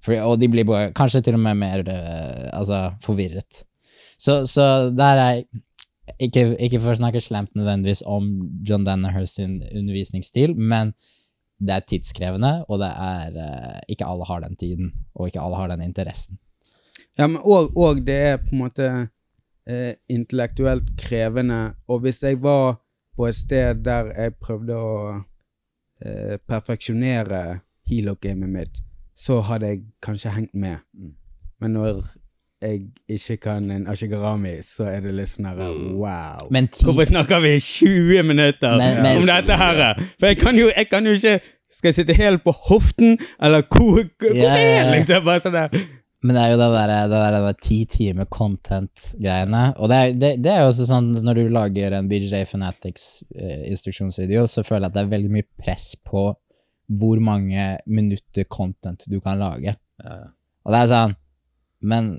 For, 0.05 0.17
og 0.21 0.38
de 0.41 0.49
blir 0.51 0.67
bare, 0.69 0.91
kanskje 0.97 1.23
til 1.25 1.38
og 1.38 1.41
med 1.45 1.57
mer 1.61 1.81
eh, 1.89 2.49
altså, 2.53 2.91
forvirret. 3.05 3.63
Så, 4.21 4.43
så 4.49 4.91
der 4.95 5.21
er 5.21 5.41
ikke, 6.21 6.53
ikke 6.61 6.79
for 6.83 6.93
å 6.93 6.99
snakke 6.99 7.23
slemt 7.23 7.55
nødvendigvis 7.57 8.03
om 8.05 8.29
John 8.67 8.86
Danaher 8.86 9.25
sin 9.29 9.59
undervisningsstil, 9.71 10.53
men 10.55 10.93
det 11.57 11.73
er 11.73 11.86
tidskrevende, 11.88 12.53
og 12.69 12.81
det 12.83 12.91
er 12.91 13.38
eh, 13.41 13.81
ikke 13.95 14.07
alle 14.07 14.27
har 14.27 14.43
den 14.43 14.57
tiden, 14.59 14.91
og 15.15 15.29
ikke 15.29 15.41
alle 15.41 15.59
har 15.59 15.71
den 15.71 15.86
interessen. 15.86 16.39
Ja, 17.15 17.27
men 17.27 17.39
og, 17.41 17.71
og 17.79 18.03
det 18.05 18.15
er 18.29 18.41
på 18.43 18.51
en 18.51 18.63
måte 18.65 18.88
eh, 19.67 19.93
intellektuelt 20.11 20.91
krevende. 20.99 21.75
Og 21.88 22.03
hvis 22.03 22.21
jeg 22.23 22.41
var 22.43 22.75
på 23.16 23.28
et 23.30 23.36
sted 23.36 23.84
der 23.86 24.11
jeg 24.16 24.36
prøvde 24.41 24.76
å 24.76 24.95
eh, 26.05 26.36
perfeksjonere 26.47 27.59
healop-gamet 27.89 28.49
mitt, 28.51 28.82
så 29.16 29.39
hadde 29.47 29.72
jeg 29.72 29.84
kanskje 30.03 30.34
hengt 30.36 30.55
med. 30.55 30.78
Mm. 30.93 31.13
Men 31.61 31.76
når 31.78 32.01
jeg 32.61 32.82
ikke 33.09 33.38
kan 33.38 33.72
en 33.72 33.88
ashigarami, 33.88 34.57
så 34.63 34.88
er 34.89 35.03
det 35.05 35.13
litt 35.16 35.30
sånn 35.30 35.47
her 35.49 35.59
wow. 35.95 36.47
Men 36.51 36.68
ti, 36.72 36.86
Hvorfor 36.88 37.07
snakker 37.07 37.43
vi 37.43 37.57
20 37.59 38.24
minutter 38.24 38.78
Men- 38.78 39.03
men- 39.03 39.18
om 39.18 39.26
dette 39.30 39.57
her? 39.57 39.99
For 40.20 40.28
jeg 40.28 40.38
kan 40.38 40.55
jo, 40.55 40.72
jeg 40.76 40.89
kan 40.89 41.05
jo 41.05 41.11
ikke 41.11 41.39
Skal 41.72 41.88
jeg 41.89 41.95
sitte 41.95 42.13
helt 42.13 42.43
på 42.43 42.51
hoften, 42.70 43.18
eller 43.43 43.61
hvor, 43.68 44.03
hvor 44.20 44.32
yeah. 44.36 44.86
er 44.88 44.95
liksom? 44.95 45.26
Bare 45.26 45.41
sånn 45.43 45.53
der. 45.57 45.70
Men 46.26 46.34
det 46.38 46.41
er 46.41 46.53
jo 46.55 46.57
det 46.57 46.67
der, 46.73 46.91
det 47.05 47.11
der, 47.13 47.36
det 47.36 47.41
der 47.45 47.57
ti 47.61 47.78
timer 47.91 48.26
content-greiene. 48.34 49.63
Og 49.78 49.91
det 49.91 49.97
er, 49.99 50.13
det, 50.23 50.32
det 50.45 50.51
er 50.53 50.63
jo 50.63 50.71
også 50.71 50.88
sånn 50.89 51.11
når 51.26 51.38
du 51.38 51.43
lager 51.53 51.93
en 51.97 52.07
BJ 52.09 52.41
Fanatics 52.49 53.05
eh, 53.36 53.69
så 53.76 54.63
føler 54.65 54.88
jeg 54.88 54.89
at 54.89 54.95
det 54.97 55.03
er 55.03 55.11
veldig 55.13 55.34
mye 55.36 55.47
press 55.61 55.91
på 56.05 56.32
hvor 56.86 57.17
mange 57.21 57.78
minutter 57.89 58.45
content 58.45 59.05
du 59.09 59.19
kan 59.21 59.39
lage. 59.41 59.76
Og 60.65 60.73
det 60.73 60.80
er 60.84 60.89
sånn 60.91 61.15
Men 61.86 62.15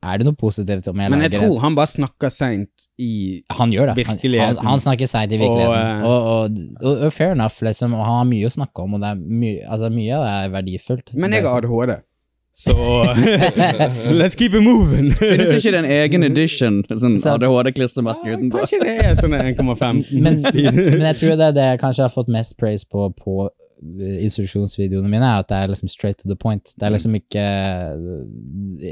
er 0.00 0.16
det 0.18 0.24
noe 0.24 0.38
positivt 0.38 0.86
om 0.88 0.96
jeg 1.02 1.12
Men 1.12 1.20
jeg 1.26 1.34
tror 1.36 1.58
han 1.60 1.74
bare 1.76 1.90
snakker 1.90 2.30
seint 2.32 2.86
i 2.98 3.42
Han 3.58 3.72
gjør 3.74 3.90
det. 3.92 4.06
Han, 4.08 4.18
han, 4.40 4.60
han 4.64 4.80
snakker 4.82 5.10
seint 5.10 5.34
i 5.36 5.40
virkeligheten. 5.42 6.00
eh, 6.00 6.06
Og, 6.08 6.28
og, 6.30 6.60
og, 6.80 7.02
og 7.06 7.12
fair 7.12 7.34
enough, 7.36 7.58
liksom. 7.66 7.92
Og 7.98 8.04
han 8.06 8.16
har 8.22 8.30
mye 8.30 8.48
å 8.48 8.54
snakke 8.54 8.86
om, 8.86 8.94
og 8.96 9.02
det 9.04 9.10
er 9.12 9.20
mye, 9.42 9.58
altså, 9.68 9.90
mye 9.92 10.14
av 10.16 10.24
det 10.24 10.32
er 10.38 10.54
verdifullt. 10.56 11.12
Men 11.14 11.36
jeg 11.36 11.42
Det- 11.44 11.50
har 11.52 11.66
ADHD, 11.68 11.98
så 12.60 12.74
let's 14.20 14.36
keep 14.36 14.52
it 14.52 14.62
moving. 14.62 15.10
Finnes 15.16 15.54
ikke 15.56 15.72
det 15.72 15.78
en 15.80 15.88
egen 15.94 16.26
edition? 16.26 16.80
Sånn. 16.90 17.16
ADHD-klistremerke 17.16 18.34
utenpå? 18.34 18.60
Kanskje 18.60 18.80
det 18.82 18.96
er 19.06 19.14
sånn 19.16 19.36
1,5 19.38 20.02
men, 20.26 20.36
men 20.44 21.06
jeg 21.08 21.18
tror 21.22 21.38
det 21.40 21.46
er 21.50 21.56
det 21.56 21.66
jeg 21.70 21.80
kanskje 21.80 22.04
har 22.04 22.12
fått 22.12 22.28
mest 22.32 22.58
praise 22.60 22.84
på 22.90 23.06
på 23.16 23.36
eh, 23.46 24.18
instruksjonsvideoene 24.26 25.08
mine, 25.08 25.24
er 25.24 25.44
at 25.44 25.48
det 25.48 25.60
er 25.62 25.72
liksom 25.72 25.88
straight 25.92 26.20
to 26.20 26.28
the 26.28 26.36
point. 26.36 26.74
Det 26.76 26.88
er 26.88 26.92
liksom 26.92 27.16
ikke 27.16 27.44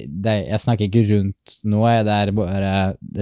det, 0.08 0.36
Jeg 0.48 0.62
snakker 0.64 0.88
ikke 0.88 1.04
rundt 1.10 1.58
noe, 1.68 1.92
det 2.08 2.14
er 2.14 2.32
bare 2.38 2.72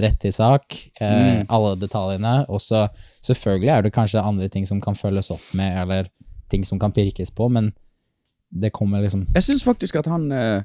rett 0.05 0.21
til 0.23 0.35
sak. 0.35 0.77
Eh, 1.01 1.43
Alle 1.43 1.73
detaljene. 1.81 2.37
Og 2.47 2.63
så 2.63 2.85
selvfølgelig 3.25 3.73
er 3.73 3.83
det 3.83 3.93
kanskje 3.97 4.23
andre 4.23 4.47
ting 4.53 4.67
som 4.69 4.79
kan 4.83 4.95
følges 4.95 5.31
opp 5.35 5.43
med, 5.59 5.75
eller 5.83 6.07
ting 6.47 6.63
som 6.63 6.79
kan 6.79 6.95
pirkes 6.95 7.33
på, 7.35 7.49
men 7.51 7.73
det 8.51 8.71
kommer 8.73 9.01
liksom 9.03 9.25
Jeg 9.35 9.43
syns 9.43 9.63
faktisk 9.63 9.95
at 9.99 10.05
han 10.07 10.31
eh, 10.31 10.63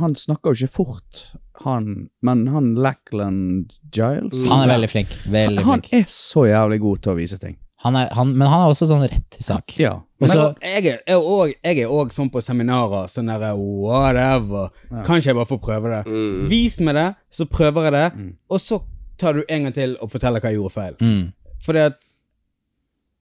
Han 0.00 0.14
snakker 0.18 0.52
jo 0.52 0.66
ikke 0.66 0.72
fort, 0.74 1.20
han, 1.64 2.08
men 2.22 2.46
han 2.48 2.74
Lackland 2.74 3.70
Giles 3.94 4.42
Han 4.50 4.64
er 4.68 4.72
veldig 4.74 4.90
flink. 4.90 5.14
Veldig 5.32 5.64
Han 5.64 5.80
flink. 5.80 5.92
er 5.94 6.04
så 6.12 6.44
jævlig 6.48 6.80
god 6.80 6.98
til 7.02 7.12
å 7.12 7.16
vise 7.16 7.38
ting. 7.38 7.56
Han 7.84 7.94
er, 7.94 8.08
han, 8.12 8.32
men 8.36 8.48
han 8.50 8.64
er 8.66 8.72
også 8.72 8.88
sånn 8.90 9.04
rett 9.06 9.28
til 9.30 9.44
sak. 9.46 9.72
Ja. 9.78 9.94
Men 10.18 10.30
jeg 10.34 10.98
er- 11.06 11.86
òg- 11.86 12.10
sånn 12.12 12.28
på 12.34 12.42
seminarer, 12.42 13.06
sånn 13.06 13.30
derre 13.30 13.52
whatever. 13.56 14.68
Kanskje 15.06 15.30
jeg 15.30 15.36
bare 15.38 15.46
får 15.46 15.60
prøve 15.62 15.92
det. 15.94 16.00
Mm. 16.10 16.48
Vis 16.50 16.80
meg 16.80 16.94
det, 16.98 17.06
så 17.30 17.46
prøver 17.46 17.84
jeg 17.88 17.92
det, 17.92 18.12
Mm. 18.18 18.32
og 18.50 18.58
så 18.60 18.82
tar 19.18 19.32
du 19.34 19.44
en 19.48 19.62
gang 19.62 19.72
til 19.74 19.96
og 20.02 20.10
forteller 20.10 20.40
hva 20.40 20.50
jeg 20.50 20.58
gjorde 20.58 20.72
feil. 20.74 20.94
mm. 21.00 21.32
Fordi 21.64 21.78
at 21.86 22.12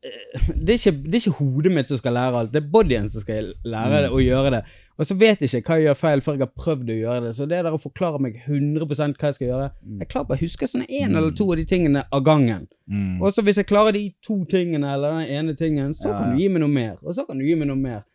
det 0.01 0.69
er, 0.69 0.77
ikke, 0.77 0.91
det 1.03 1.15
er 1.15 1.23
ikke 1.23 1.37
hodet 1.39 1.71
mitt 1.73 1.89
som 1.89 1.97
skal 1.97 2.13
lære 2.13 2.41
alt, 2.41 2.51
det 2.53 2.59
er 2.61 2.67
bodyen 2.71 3.07
som 3.09 3.23
skal 3.23 3.49
lære 3.65 4.03
det, 4.05 4.11
å 4.13 4.19
gjøre 4.21 4.51
det. 4.53 4.59
Og 4.97 5.05
så 5.09 5.17
vet 5.17 5.41
jeg 5.41 5.49
ikke 5.59 5.73
hva 5.73 5.77
jeg 5.77 5.87
gjør 5.87 5.97
feil 5.99 6.21
før 6.25 6.37
jeg 6.37 6.43
har 6.43 6.63
prøvd 6.63 6.91
å 6.93 6.97
gjøre 6.97 7.23
det. 7.25 7.31
Så 7.37 7.47
det 7.49 7.61
der 7.65 7.73
å 7.73 7.81
forklare 7.81 8.21
meg 8.21 8.37
100 8.43 8.85
hva 8.85 9.07
jeg 9.07 9.37
skal 9.37 9.47
gjøre 9.47 9.67
Jeg 10.01 10.09
klarer 10.09 10.29
bare 10.29 10.39
å 10.39 10.41
huske 10.41 10.69
sånne 10.69 10.87
en 11.01 11.17
eller 11.17 11.33
to 11.37 11.47
av 11.51 11.57
de 11.59 11.65
tingene 11.69 12.03
av 12.13 12.23
gangen. 12.25 12.67
Mm. 12.89 13.17
Og 13.21 13.33
så 13.33 13.45
hvis 13.45 13.61
jeg 13.61 13.69
klarer 13.69 13.97
de 13.97 14.03
to 14.25 14.39
tingene, 14.49 14.93
eller 14.93 15.19
den 15.19 15.33
ene 15.37 15.57
tingen, 15.57 15.93
så 15.97 16.13
kan 16.13 16.33
du 16.33 16.41
gi 16.41 16.49
meg 16.49 16.65
noe 16.65 16.73
mer. 16.73 16.95
Og 17.03 17.17
så 17.17 17.25
kan 17.27 17.37
du 17.37 17.45
gi 17.45 17.57
meg 17.57 17.69
noe 17.69 17.81
mer. 17.81 18.05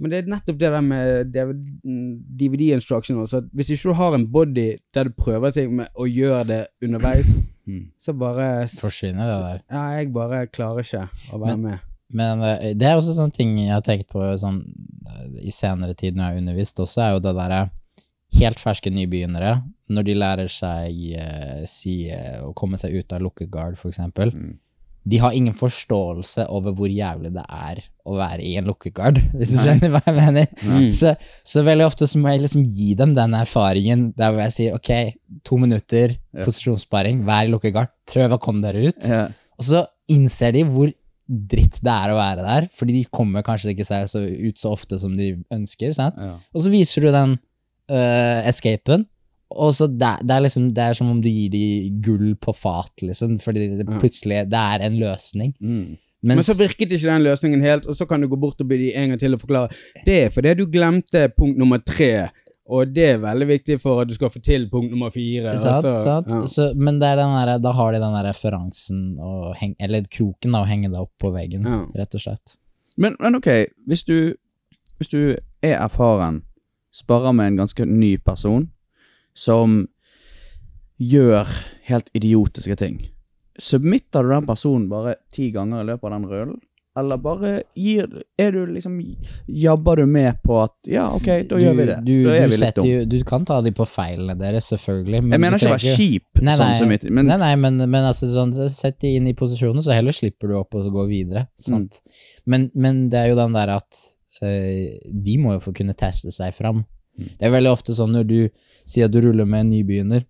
Men 0.00 0.10
det 0.10 0.18
er 0.22 0.30
nettopp 0.32 0.56
det 0.58 0.70
der 0.72 0.80
med 0.80 1.34
DVD 2.38 2.70
instructions. 2.74 3.34
At 3.36 3.44
hvis 3.52 3.70
ikke 3.74 3.90
du 3.90 3.96
har 3.98 4.14
en 4.16 4.26
body 4.32 4.78
der 4.94 5.04
du 5.10 5.10
prøver 5.18 5.52
ting 5.52 5.74
med 5.76 5.88
å 5.94 6.06
gjøre 6.08 6.44
det 6.48 6.62
underveis, 6.84 7.40
Mm. 7.68 7.84
så 8.00 8.12
bare 8.18 8.66
Forsvinner 8.80 9.28
det 9.28 9.36
der. 9.44 9.58
Ja, 9.70 9.82
jeg 10.00 10.08
bare 10.12 10.46
klarer 10.48 10.80
ikke 10.82 11.08
å 11.30 11.38
være 11.38 11.56
Men- 11.56 11.62
med. 11.62 11.78
Men 12.12 12.40
eh, 12.42 12.72
det 12.74 12.82
er 12.88 12.96
også 12.96 13.12
sånne 13.14 13.32
ting 13.36 13.52
jeg 13.58 13.70
har 13.70 13.82
tenkt 13.82 14.08
på 14.10 14.18
sånn, 14.40 14.64
eh, 15.06 15.46
i 15.46 15.50
senere 15.54 15.94
tid 15.94 16.16
når 16.16 16.24
jeg 16.24 16.32
har 16.32 16.40
undervist 16.40 16.80
også, 16.82 16.98
er 17.04 17.12
jo 17.12 17.20
det 17.20 17.34
derre 17.36 17.70
helt 18.40 18.58
ferske 18.58 18.90
nybegynnere, 18.90 19.62
når 19.90 20.04
de 20.04 20.14
lærer 20.14 20.48
seg 20.50 21.12
eh, 21.14 21.62
si, 21.66 22.08
eh, 22.10 22.40
å 22.42 22.52
komme 22.54 22.76
seg 22.80 22.94
ut 22.98 23.12
av 23.12 23.20
lukket 23.22 23.50
guard, 23.50 23.78
for 23.78 23.90
eksempel. 23.92 24.32
Mm. 24.34 24.58
De 25.10 25.18
har 25.22 25.34
ingen 25.36 25.54
forståelse 25.58 26.44
over 26.54 26.74
hvor 26.76 26.90
jævlig 26.92 27.32
det 27.34 27.42
er 27.46 27.80
å 28.06 28.14
være 28.18 28.42
i 28.46 28.54
en 28.60 28.68
lukkegard, 28.70 29.18
hvis 29.36 29.52
du 29.54 29.58
skjønner 29.60 29.92
hva 29.94 30.00
jeg 30.06 30.16
mener. 30.16 30.48
Så, 30.94 31.12
så 31.46 31.62
veldig 31.66 31.86
ofte 31.88 32.08
så 32.10 32.18
må 32.22 32.32
jeg 32.32 32.44
liksom 32.46 32.64
gi 32.66 32.94
dem 32.98 33.12
den 33.18 33.34
erfaringen 33.38 34.08
der 34.18 34.32
hvor 34.34 34.44
jeg 34.46 34.56
sier 34.56 34.78
ok, 34.78 34.90
to 35.46 35.58
minutter 35.60 36.16
Ja. 36.30 36.44
posisjonssparing, 36.46 37.24
vær 37.26 37.48
i 37.48 37.52
lukkegard, 37.52 37.90
prøv 38.10 38.36
å 38.36 38.40
komme 38.42 38.62
dere 38.64 38.90
ut. 38.92 39.06
Ja. 39.10 39.24
Og 39.58 39.66
så 39.66 39.84
innser 40.10 40.54
de 40.56 40.62
hvor 40.68 40.90
dritt 41.30 41.76
det 41.86 41.92
er 41.94 42.10
å 42.10 42.18
være 42.18 42.42
der, 42.42 42.68
fordi 42.74 42.96
de 43.00 43.04
kommer 43.14 43.44
kanskje 43.46 43.70
ikke 43.74 43.86
seg 43.86 44.08
så 44.10 44.22
ut 44.26 44.58
så 44.58 44.72
ofte 44.74 44.98
som 44.98 45.12
de 45.18 45.32
ønsker, 45.54 45.92
sant? 45.94 46.16
Ja. 46.18 46.32
Og 46.54 46.64
så 46.64 46.72
viser 46.72 47.06
du 47.06 47.12
den 47.14 47.36
uh, 47.90 48.40
escapen, 48.50 49.04
og 49.50 49.72
så 49.74 49.86
det, 49.90 50.12
det 50.22 50.34
er 50.36 50.44
liksom, 50.44 50.68
det 50.74 50.84
er 50.84 50.92
som 50.94 51.10
om 51.10 51.20
du 51.22 51.28
gir 51.28 51.50
dem 51.50 52.00
gull 52.04 52.34
på 52.38 52.54
fat, 52.54 52.92
liksom, 53.02 53.38
fordi 53.42 53.66
det 53.80 53.86
plutselig, 54.00 54.44
det 54.50 54.60
er 54.60 54.84
en 54.86 54.98
løsning. 55.00 55.54
Mm. 55.60 55.96
Men 56.22 56.36
Mens, 56.36 56.46
så 56.50 56.54
virket 56.58 56.92
ikke 56.92 57.08
den 57.08 57.22
løsningen 57.24 57.62
helt, 57.64 57.86
og 57.88 57.96
så 57.96 58.04
kan 58.06 58.20
du 58.20 58.28
gå 58.28 58.36
bort 58.36 58.60
og 58.60 58.68
by 58.68 58.76
de 58.76 58.90
en 58.94 59.08
gang 59.14 59.18
til 59.22 59.34
og 59.34 59.40
forklare. 59.40 59.70
Det 60.04 60.18
er 60.26 60.30
fordi 60.34 60.52
du 60.58 60.66
glemte 60.68 61.22
punkt 61.32 61.56
nummer 61.58 61.78
tre, 61.80 62.28
og 62.70 62.92
det 62.94 63.06
er 63.14 63.22
veldig 63.22 63.46
viktig 63.48 63.78
for 63.82 64.02
at 64.02 64.08
du 64.10 64.14
skal 64.14 64.30
få 64.30 64.38
til 64.44 64.68
punkt 64.70 64.92
nummer 64.92 65.10
fire. 65.10 65.56
Satt, 65.58 65.80
så- 65.82 66.02
sant? 66.04 66.28
ja. 66.30 66.42
Så, 66.46 66.68
men 66.76 67.00
det 67.00 67.08
er 67.08 67.16
den 67.22 67.32
der, 67.34 67.58
da 67.58 67.72
har 67.72 67.92
de 67.96 67.98
den 68.04 68.14
der 68.18 68.28
referansen, 68.28 69.16
og 69.18 69.56
heng, 69.58 69.74
eller 69.80 70.04
kroken 70.12 70.52
da, 70.52 70.60
å 70.62 70.68
henge 70.68 70.90
deg 70.92 71.00
opp 71.00 71.12
på 71.18 71.32
veggen, 71.34 71.64
Ja. 71.66 71.80
rett 71.96 72.14
og 72.14 72.20
slett. 72.20 72.56
Men, 72.98 73.16
men 73.18 73.34
ok, 73.40 73.48
hvis 73.88 74.02
du, 74.04 74.34
hvis 75.00 75.08
du 75.08 75.36
er 75.62 75.78
erfaren, 75.80 76.42
sparer 76.92 77.32
med 77.32 77.46
en 77.46 77.56
ganske 77.64 77.86
ny 77.86 78.16
person, 78.18 78.68
som 79.40 79.84
gjør 81.00 81.48
helt 81.88 82.10
idiotiske 82.16 82.76
ting, 82.80 82.98
submitter 83.60 84.26
du 84.26 84.34
den 84.34 84.48
personen 84.48 84.90
bare 84.90 85.16
ti 85.32 85.48
ganger 85.54 85.84
i 85.84 85.88
løpet 85.92 86.10
av 86.10 86.18
den 86.18 86.28
rullen? 86.28 86.58
Eller 86.98 87.20
bare 87.22 87.50
gir 87.78 88.08
Er 88.38 88.50
du 88.50 88.64
liksom 88.66 88.96
Jabber 89.46 90.00
du 90.00 90.08
med 90.10 90.40
på 90.42 90.56
at 90.58 90.74
Ja, 90.90 91.06
ok, 91.14 91.28
da 91.46 91.60
gjør 91.62 91.76
vi 91.78 91.86
det. 91.86 91.98
Du, 92.02 92.12
du, 92.26 92.30
vi 92.82 92.90
jo, 92.90 93.04
du 93.06 93.16
kan 93.26 93.46
ta 93.46 93.60
de 93.62 93.70
på 93.74 93.86
feilene 93.86 94.34
deres, 94.38 94.72
selvfølgelig. 94.72 95.22
Men 95.22 95.36
Jeg 95.36 95.44
mener 95.44 95.60
ikke 95.60 95.70
å 95.70 95.76
være 95.76 95.96
kjip, 96.00 96.42
Nei, 96.42 96.56
sånn 96.58 96.74
som 96.80 96.90
mitt, 96.90 97.06
men 97.06 97.30
nei, 97.30 97.38
nei, 97.40 97.52
men, 97.62 97.78
men 97.84 98.08
altså 98.08 98.26
sånn, 98.30 98.54
sett 98.74 98.98
de 99.04 99.14
inn 99.20 99.28
i 99.30 99.36
posisjonen, 99.38 99.82
så 99.84 99.94
heller 99.94 100.16
slipper 100.16 100.50
du 100.50 100.56
opp 100.58 100.74
og 100.74 100.86
så 100.86 100.94
går 100.94 101.06
videre. 101.10 101.44
Sant? 101.60 102.00
Mm. 102.00 102.24
Men, 102.52 102.66
men 102.74 103.04
det 103.12 103.22
er 103.22 103.30
jo 103.30 103.38
den 103.38 103.54
der 103.54 103.74
at 103.76 104.00
øh, 104.42 104.98
de 105.28 105.38
må 105.38 105.54
jo 105.56 105.62
få 105.68 105.76
kunne 105.76 105.94
teste 105.98 106.34
seg 106.34 106.56
fram. 106.56 106.82
Det 107.38 107.46
er 107.48 107.54
veldig 107.54 107.70
ofte 107.72 107.94
sånn 107.96 108.12
når 108.16 108.28
du 108.28 108.38
sier 108.88 109.06
at 109.06 109.12
du 109.14 109.20
ruller 109.24 109.46
med 109.48 109.66
en 109.66 109.70
nybegynner, 109.74 110.24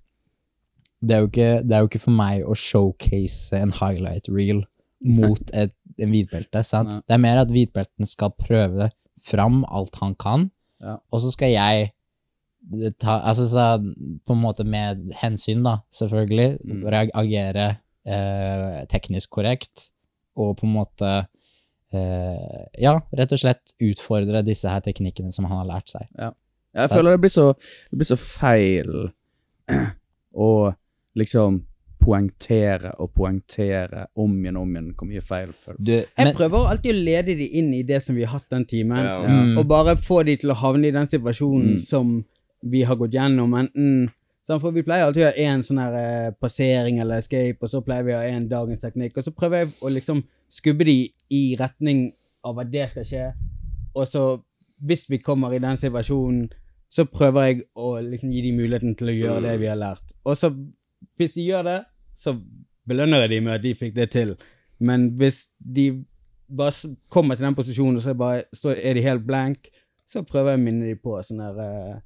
det 1.00 1.16
er 1.16 1.26
ikke, 1.28 1.50
det 1.64 1.72
er 1.76 1.84
jo 1.84 1.88
ikke 1.88 2.02
for 2.02 2.12
meg 2.12 2.42
å 2.44 2.54
showcase 2.58 3.56
en 3.56 3.70
highlight 3.72 4.28
reel 4.28 4.64
mot 5.00 5.40
et, 5.62 5.72
en 6.00 6.10
hvitbelte, 6.12 6.60
sant? 6.66 6.90
Nei. 6.92 7.00
Det 7.08 7.14
er 7.16 7.22
mer 7.24 7.40
at 7.40 7.52
hvitbelten 7.54 8.08
skal 8.08 8.34
prøve 8.36 8.90
fram 9.24 9.62
alt 9.68 9.96
han 10.02 10.14
kan, 10.20 10.50
Ja. 10.80 10.98
og 11.12 11.20
så 11.20 11.30
skal 11.32 11.50
jeg 11.52 11.90
ta, 13.00 13.18
altså 13.20 13.44
så, 13.48 13.64
på 14.24 14.32
en 14.36 14.40
måte 14.44 14.64
med 14.64 15.10
hensyn 15.20 15.62
da, 15.64 15.78
selvfølgelig, 15.92 16.58
Mm. 16.64 16.84
reagere 16.92 17.66
eh, 18.06 18.84
teknisk 18.88 19.30
korrekt, 19.30 19.90
og 20.36 20.56
på 20.60 20.64
en 20.68 20.72
måte 20.72 21.10
eh, 21.92 22.66
ja, 22.80 22.94
rett 23.16 23.32
og 23.34 23.40
slett 23.42 23.74
utfordre 23.82 24.44
disse 24.46 24.68
her 24.70 24.80
teknikkene 24.84 25.32
som 25.34 25.44
han 25.50 25.58
har 25.62 25.68
lært 25.68 25.88
seg. 25.92 26.06
Jeg 26.74 26.88
Sett. 26.88 26.96
føler 26.96 27.10
det 27.16 27.20
blir 27.20 27.30
så, 27.34 27.46
det 27.90 27.98
blir 27.98 28.06
så 28.10 28.16
feil 28.20 28.92
å 30.34 30.50
liksom 31.18 31.60
poengtere 32.00 32.94
og 33.02 33.10
poengtere 33.12 34.06
om 34.16 34.36
igjen 34.40 34.56
og 34.56 34.62
om 34.64 34.70
igjen 34.76 34.92
hvor 34.96 35.08
mye 35.10 35.20
feil 35.26 35.50
føler. 35.52 35.80
Du, 35.84 35.92
Jeg 36.16 36.34
prøver 36.38 36.70
alltid 36.70 36.94
å 36.94 37.02
lede 37.04 37.34
de 37.36 37.48
inn 37.60 37.74
i 37.76 37.82
det 37.84 37.98
som 38.02 38.16
vi 38.16 38.24
har 38.24 38.38
hatt 38.38 38.48
den 38.54 38.64
timen, 38.64 39.02
Ja. 39.04 39.18
Mm. 39.26 39.58
og 39.58 39.66
bare 39.68 39.96
få 39.96 40.22
de 40.24 40.36
til 40.36 40.50
å 40.50 40.54
havne 40.56 40.88
i 40.88 40.94
den 40.96 41.06
situasjonen 41.06 41.74
Mm. 41.74 41.80
som 41.80 42.24
vi 42.62 42.82
har 42.82 42.96
gått 42.96 43.12
gjennom. 43.12 43.52
Enten 43.54 44.10
For 44.60 44.72
vi 44.72 44.82
pleier 44.82 45.04
alltid 45.06 45.22
å 45.22 45.26
ha 45.26 45.32
én 45.38 45.60
sånn 45.62 45.78
her 45.78 45.94
eh, 45.94 46.30
passering 46.40 46.98
eller 46.98 47.18
escape, 47.18 47.58
og 47.62 47.68
så 47.68 47.80
pleier 47.84 48.02
vi 48.02 48.12
å 48.12 48.16
ha 48.16 48.24
en 48.24 48.48
dagens 48.48 48.80
teknikk, 48.80 49.16
og 49.18 49.24
så 49.24 49.30
prøver 49.30 49.58
jeg 49.58 49.68
å 49.82 49.88
liksom 49.94 50.24
skubbe 50.50 50.84
de 50.84 51.12
i 51.30 51.56
retning 51.60 52.12
av 52.42 52.58
at 52.58 52.70
det 52.70 52.88
skal 52.90 53.04
skje, 53.04 53.32
og 53.94 54.06
så 54.08 54.42
hvis 54.82 55.06
vi 55.08 55.18
kommer 55.18 55.52
i 55.54 55.58
den 55.60 55.76
situasjonen 55.76 56.50
så 56.90 57.06
prøver 57.06 57.46
jeg 57.46 57.60
å 57.78 57.92
liksom 58.02 58.32
gi 58.34 58.42
dem 58.48 58.58
muligheten 58.58 58.96
til 58.98 59.12
å 59.12 59.14
gjøre 59.14 59.42
det 59.46 59.56
vi 59.62 59.68
har 59.70 59.78
lært. 59.78 60.14
Og 60.26 60.36
så, 60.38 60.50
hvis 61.20 61.36
de 61.36 61.46
gjør 61.46 61.68
det, 61.68 61.78
så 62.18 62.34
belønner 62.90 63.24
jeg 63.24 63.30
dem 63.36 63.46
med 63.46 63.58
at 63.60 63.64
de 63.64 63.74
fikk 63.78 63.94
det 63.94 64.08
til. 64.10 64.34
Men 64.82 65.10
hvis 65.20 65.44
de 65.58 65.90
bare 66.50 66.90
kommer 67.12 67.38
til 67.38 67.46
den 67.46 67.54
posisjonen, 67.54 68.00
og 68.00 68.02
så 68.02 68.14
bare, 68.18 68.42
så 68.56 68.74
er 68.74 68.98
de 68.98 69.06
helt 69.06 69.22
blank, 69.26 69.70
så 70.10 70.24
prøver 70.26 70.56
jeg 70.56 70.58
å 70.60 70.64
minne 70.64 70.88
dem 70.90 70.98
på 70.98 71.14
sånn 71.22 71.42
her 71.44 71.58
uh, 71.62 71.98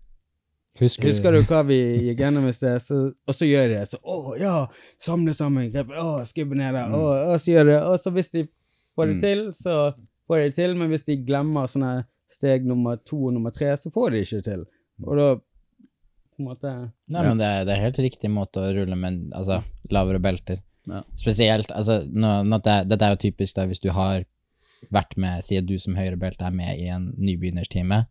Husker, 0.80 1.06
Husker 1.06 1.30
du 1.32 1.44
hva 1.46 1.60
vi 1.62 1.76
gikk 2.08 2.18
gjennom 2.24 2.48
i 2.50 2.52
sted? 2.52 2.80
Så, 2.82 2.96
og 3.14 3.36
så 3.36 3.46
gjør 3.46 3.68
de 3.70 3.76
det. 3.78 3.84
Så 3.92 4.00
å 4.02 4.34
ja, 4.40 4.54
samle 5.00 5.30
sammen, 5.38 5.68
grep, 5.70 5.92
å, 5.94 6.16
skubbe 6.26 6.58
ned 6.58 6.74
der, 6.74 6.90
og 6.98 7.36
så 7.38 7.52
gjør 7.52 7.68
de 7.68 7.72
det. 7.76 7.82
Og 7.92 8.00
så 8.02 8.10
hvis 8.16 8.32
de 8.32 8.42
får 8.98 9.06
det 9.06 9.14
Mm. 9.14 9.20
til, 9.22 9.44
så 9.54 9.76
får 10.26 10.40
de 10.40 10.48
det 10.48 10.56
til, 10.58 10.74
men 10.80 10.90
hvis 10.90 11.06
de 11.06 11.16
glemmer 11.24 11.70
sånne 11.70 11.92
steg 12.34 12.66
nummer 12.66 12.98
to 13.06 13.20
og 13.28 13.36
nummer 13.36 13.54
tre, 13.54 13.70
så 13.78 13.92
får 13.94 14.10
de 14.10 14.18
det 14.18 14.26
ikke 14.26 14.42
til. 14.50 14.64
Og 15.02 15.18
da 15.18 15.28
på 16.34 16.42
en 16.42 16.48
måte 16.48 16.70
Nei, 17.10 17.22
men 17.22 17.38
det 17.38 17.46
er, 17.46 17.66
det 17.66 17.74
er 17.74 17.82
helt 17.84 17.98
riktig 18.02 18.30
måte 18.32 18.62
å 18.62 18.70
rulle 18.74 18.96
med 18.98 19.34
altså, 19.36 19.60
lavere 19.94 20.20
belter. 20.22 20.62
Ja. 20.90 21.02
Spesielt, 21.18 21.70
altså, 21.72 22.00
nå, 22.10 22.40
nå, 22.48 22.58
det, 22.64 22.80
dette 22.90 23.06
er 23.06 23.14
jo 23.14 23.22
typisk 23.22 23.58
da, 23.58 23.66
hvis 23.70 23.82
du 23.82 23.90
har 23.94 24.26
vært 24.92 25.14
med, 25.20 25.44
sier 25.44 25.64
du 25.64 25.76
som 25.80 25.96
høyrebelte 25.96 26.44
er 26.44 26.56
med 26.56 26.80
i 26.80 26.90
en 26.92 27.08
nybegynnerstime, 27.16 28.02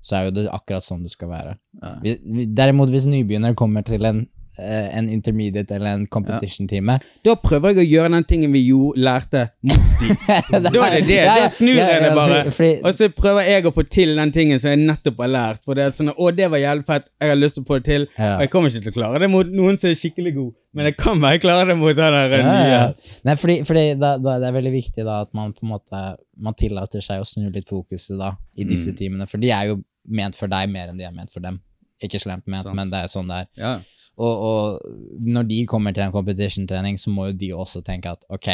så 0.00 0.16
er 0.16 0.28
jo 0.28 0.34
det 0.36 0.44
akkurat 0.52 0.86
sånn 0.86 1.02
du 1.04 1.10
skal 1.12 1.32
være. 1.32 1.56
Ja. 1.80 1.94
Vi, 2.04 2.14
vi, 2.24 2.46
derimot, 2.56 2.92
hvis 2.92 3.08
nybegynner 3.10 3.56
kommer 3.58 3.84
til 3.86 4.06
en, 4.08 4.22
en 4.58 5.08
intermediate 5.08 5.74
eller 5.76 5.94
en 5.94 6.06
competition-time 6.10 6.96
Da 7.24 7.34
prøver 7.38 7.70
jeg 7.74 7.78
å 7.84 7.90
gjøre 7.90 8.10
den 8.16 8.24
tingen 8.28 8.52
vi 8.52 8.64
jo 8.66 8.90
lærte 8.96 9.46
mot 9.62 10.00
de. 10.00 10.08
Da 10.50 10.86
er 10.86 10.96
det 10.98 11.04
det. 11.08 11.18
Da 11.28 11.48
snur 11.52 11.76
jeg 11.78 12.00
det 12.02 12.10
bare. 12.16 12.40
Og 12.82 12.94
så 12.96 13.08
prøver 13.14 13.46
jeg 13.46 13.66
å 13.68 13.72
få 13.76 13.84
til 13.88 14.14
den 14.18 14.32
tingen 14.34 14.60
som 14.60 14.72
jeg 14.74 14.80
nettopp 14.82 15.20
har 15.22 15.30
lært. 15.32 15.62
For 15.64 15.78
det 15.78 15.84
er 15.86 15.94
sånn, 15.94 16.10
å, 16.12 16.30
det 16.34 16.48
var 16.52 16.60
jævlig 16.62 16.86
fett, 16.88 17.06
jeg 17.22 17.30
har 17.32 17.38
lyst 17.38 17.56
til 17.58 17.64
å 17.64 17.68
få 17.70 17.78
det 17.80 17.86
til. 17.92 18.08
Og 18.18 18.42
jeg 18.44 18.50
kommer 18.52 18.72
ikke 18.74 18.84
til 18.88 18.92
å 18.94 18.96
klare 18.98 19.22
det 19.22 19.30
mot 19.32 19.54
noen 19.54 19.78
som 19.80 19.90
er 19.92 19.98
skikkelig 20.00 20.34
god, 20.40 20.50
men 20.76 20.86
jeg 20.90 20.96
kan 21.00 21.22
bare 21.22 21.40
klare 21.42 21.68
det 21.70 21.78
mot 21.80 21.94
den 21.98 22.16
der 22.18 22.34
Ja, 22.40 22.58
ja. 22.70 22.82
Nei, 23.26 23.34
fordi, 23.40 23.56
fordi 23.66 23.86
da, 23.98 24.12
da, 24.22 24.36
det 24.42 24.50
er 24.50 24.54
veldig 24.58 24.74
viktig 24.74 25.06
da 25.06 25.20
at 25.24 25.32
man 25.34 25.50
på 25.56 25.64
en 25.66 25.72
måte 25.72 26.02
Man 26.40 26.54
tillater 26.58 27.02
seg 27.02 27.20
å 27.22 27.26
snu 27.26 27.48
litt 27.52 27.66
fokuset 27.70 28.14
da 28.20 28.34
i 28.56 28.64
disse 28.68 28.92
Mm. 28.94 28.98
timene, 29.00 29.26
for 29.30 29.42
de 29.42 29.50
er 29.54 29.72
jo 29.72 29.80
ment 30.08 30.36
for 30.38 30.48
deg 30.50 30.70
mer 30.72 30.88
enn 30.92 30.98
de 31.00 31.04
er 31.08 31.12
ment 31.14 31.30
for 31.34 31.42
dem. 31.44 31.58
Ikke 32.00 32.18
slemt 32.22 32.46
ment, 32.48 32.64
Sant. 32.64 32.74
men 32.78 32.88
det 32.90 33.02
er 33.04 33.10
sånn 33.12 33.28
det 33.28 33.42
er. 33.42 33.48
Ja. 33.60 33.72
Og, 34.20 34.42
og 34.44 35.22
når 35.24 35.48
de 35.48 35.62
kommer 35.68 35.94
til 35.96 36.04
en 36.04 36.12
competition-trening, 36.12 36.98
så 37.00 37.12
må 37.14 37.30
jo 37.30 37.38
de 37.40 37.54
også 37.56 37.80
tenke 37.86 38.12
at 38.12 38.26
ok, 38.28 38.50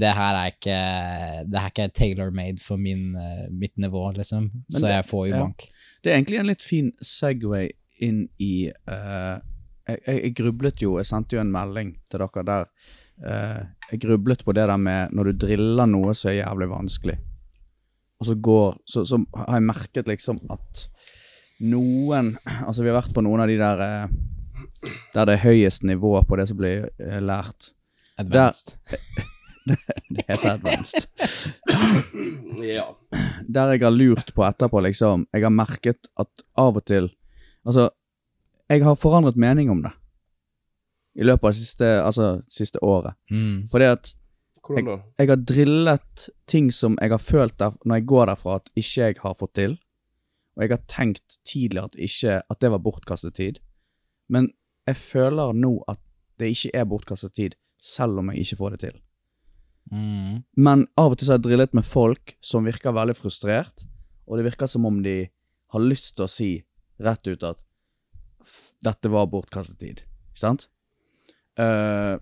det 0.00 0.10
her 0.12 0.36
er 0.36 0.50
ikke 0.52 0.78
Det 1.48 1.60
her 1.60 1.66
er 1.66 1.72
ikke 1.72 1.94
tailor-made 1.96 2.60
for 2.60 2.76
min, 2.76 3.14
eh, 3.16 3.46
mitt 3.50 3.78
nivå, 3.80 4.10
liksom, 4.16 4.50
så 4.68 4.86
det- 4.86 4.94
jeg 4.94 5.04
får 5.04 5.26
jo 5.26 5.34
ja. 5.34 5.40
bank. 5.40 5.64
Det 6.04 6.12
er 6.12 6.16
egentlig 6.18 6.40
en 6.40 6.46
litt 6.46 6.62
fin 6.62 6.92
Segway 7.02 7.70
inn 8.00 8.28
i 8.40 8.70
uh, 8.88 9.40
jeg, 9.88 9.98
jeg, 10.06 10.34
grublet 10.36 10.82
jo, 10.82 10.96
jeg 10.98 11.06
sendte 11.06 11.36
jo 11.36 11.40
en 11.42 11.52
melding 11.52 11.94
til 12.10 12.22
dere 12.22 12.44
der. 12.48 12.68
Uh, 13.20 13.66
jeg 13.90 14.00
grublet 14.00 14.44
på 14.44 14.54
det 14.56 14.68
der 14.68 14.80
med 14.80 15.12
når 15.12 15.24
du 15.24 15.46
driller 15.46 15.86
noe 15.86 16.14
som 16.16 16.30
er 16.30 16.40
jævlig 16.40 16.68
vanskelig, 16.70 17.18
og 18.20 18.26
så 18.26 18.34
går 18.34 18.78
Så, 18.86 19.04
så 19.04 19.18
har 19.36 19.58
jeg 19.58 19.62
merket 19.68 20.08
liksom 20.08 20.40
at 20.50 20.88
noen 21.60 22.36
Altså, 22.66 22.82
vi 22.82 22.88
har 22.88 23.02
vært 23.02 23.14
på 23.14 23.24
noen 23.24 23.40
av 23.40 23.48
de 23.48 23.58
der 23.60 23.82
eh, 23.84 24.08
der 25.14 25.28
det 25.28 25.36
er 25.36 25.44
høyest 25.44 25.84
nivå 25.86 26.14
på 26.28 26.38
det 26.40 26.48
som 26.50 26.58
blir 26.60 26.88
eh, 26.98 27.20
lært. 27.20 27.72
Advanced. 28.20 28.76
Det 30.08 30.24
heter 30.26 30.54
advanced. 30.54 31.06
Ja. 32.64 32.86
der 33.48 33.72
jeg 33.74 33.82
har 33.84 33.92
lurt 33.92 34.32
på 34.34 34.44
etterpå, 34.44 34.80
liksom 34.80 35.26
Jeg 35.32 35.42
har 35.44 35.52
merket 35.52 36.08
at 36.18 36.44
av 36.58 36.76
og 36.76 36.84
til 36.88 37.10
Altså, 37.68 37.90
jeg 38.70 38.84
har 38.84 38.94
forandret 38.96 39.36
mening 39.36 39.70
om 39.70 39.82
det. 39.82 39.90
I 41.14 41.26
løpet 41.28 41.44
av 41.44 41.52
det 41.52 41.58
siste, 41.58 41.88
altså, 42.00 42.40
siste 42.48 42.80
året. 42.82 43.12
Mm. 43.30 43.68
Fordi 43.68 43.84
at 43.84 44.14
jeg, 44.70 44.86
jeg 45.18 45.28
har 45.28 45.36
drillet 45.36 46.28
ting 46.48 46.70
som 46.72 46.96
jeg 47.02 47.10
har 47.10 47.20
følt 47.20 47.58
der, 47.58 47.76
når 47.84 48.00
jeg 48.00 48.06
går 48.06 48.30
derfra 48.30 48.56
at 48.60 48.70
ikke 48.76 49.02
jeg 49.02 49.18
har 49.20 49.34
fått 49.36 49.54
til. 49.58 49.76
Og 50.56 50.64
jeg 50.64 50.72
har 50.72 50.82
tenkt 50.88 51.38
tidligere 51.44 51.90
at, 51.90 51.98
ikke, 51.98 52.40
at 52.50 52.60
det 52.62 52.70
var 52.70 52.82
bortkastet 52.84 53.34
tid. 53.34 53.60
Men 54.30 54.50
jeg 54.88 54.98
føler 54.98 55.54
nå 55.56 55.74
at 55.90 56.00
det 56.40 56.52
ikke 56.54 56.72
er 56.80 56.88
bortkastet 56.88 57.34
tid, 57.36 57.56
selv 57.80 58.20
om 58.22 58.30
jeg 58.32 58.46
ikke 58.46 58.60
får 58.60 58.76
det 58.76 58.80
til. 58.86 58.96
Mm. 59.90 60.42
Men 60.56 60.86
av 61.00 61.12
og 61.12 61.18
til 61.18 61.26
så 61.26 61.34
har 61.34 61.40
jeg 61.40 61.48
drillet 61.48 61.76
med 61.76 61.86
folk 61.86 62.34
som 62.44 62.68
virker 62.68 62.94
veldig 62.96 63.16
frustrert, 63.18 63.86
og 64.30 64.38
det 64.38 64.46
virker 64.46 64.70
som 64.70 64.86
om 64.86 65.00
de 65.04 65.24
har 65.74 65.82
lyst 65.84 66.14
til 66.16 66.26
å 66.26 66.30
si 66.30 66.50
rett 67.02 67.26
ut 67.26 67.46
at 67.46 67.60
dette 68.84 69.10
var 69.12 69.28
bortkastet 69.30 69.80
tid. 69.82 70.04
Ikke 70.30 70.42
sant? 70.42 70.68
Uh, 71.58 72.16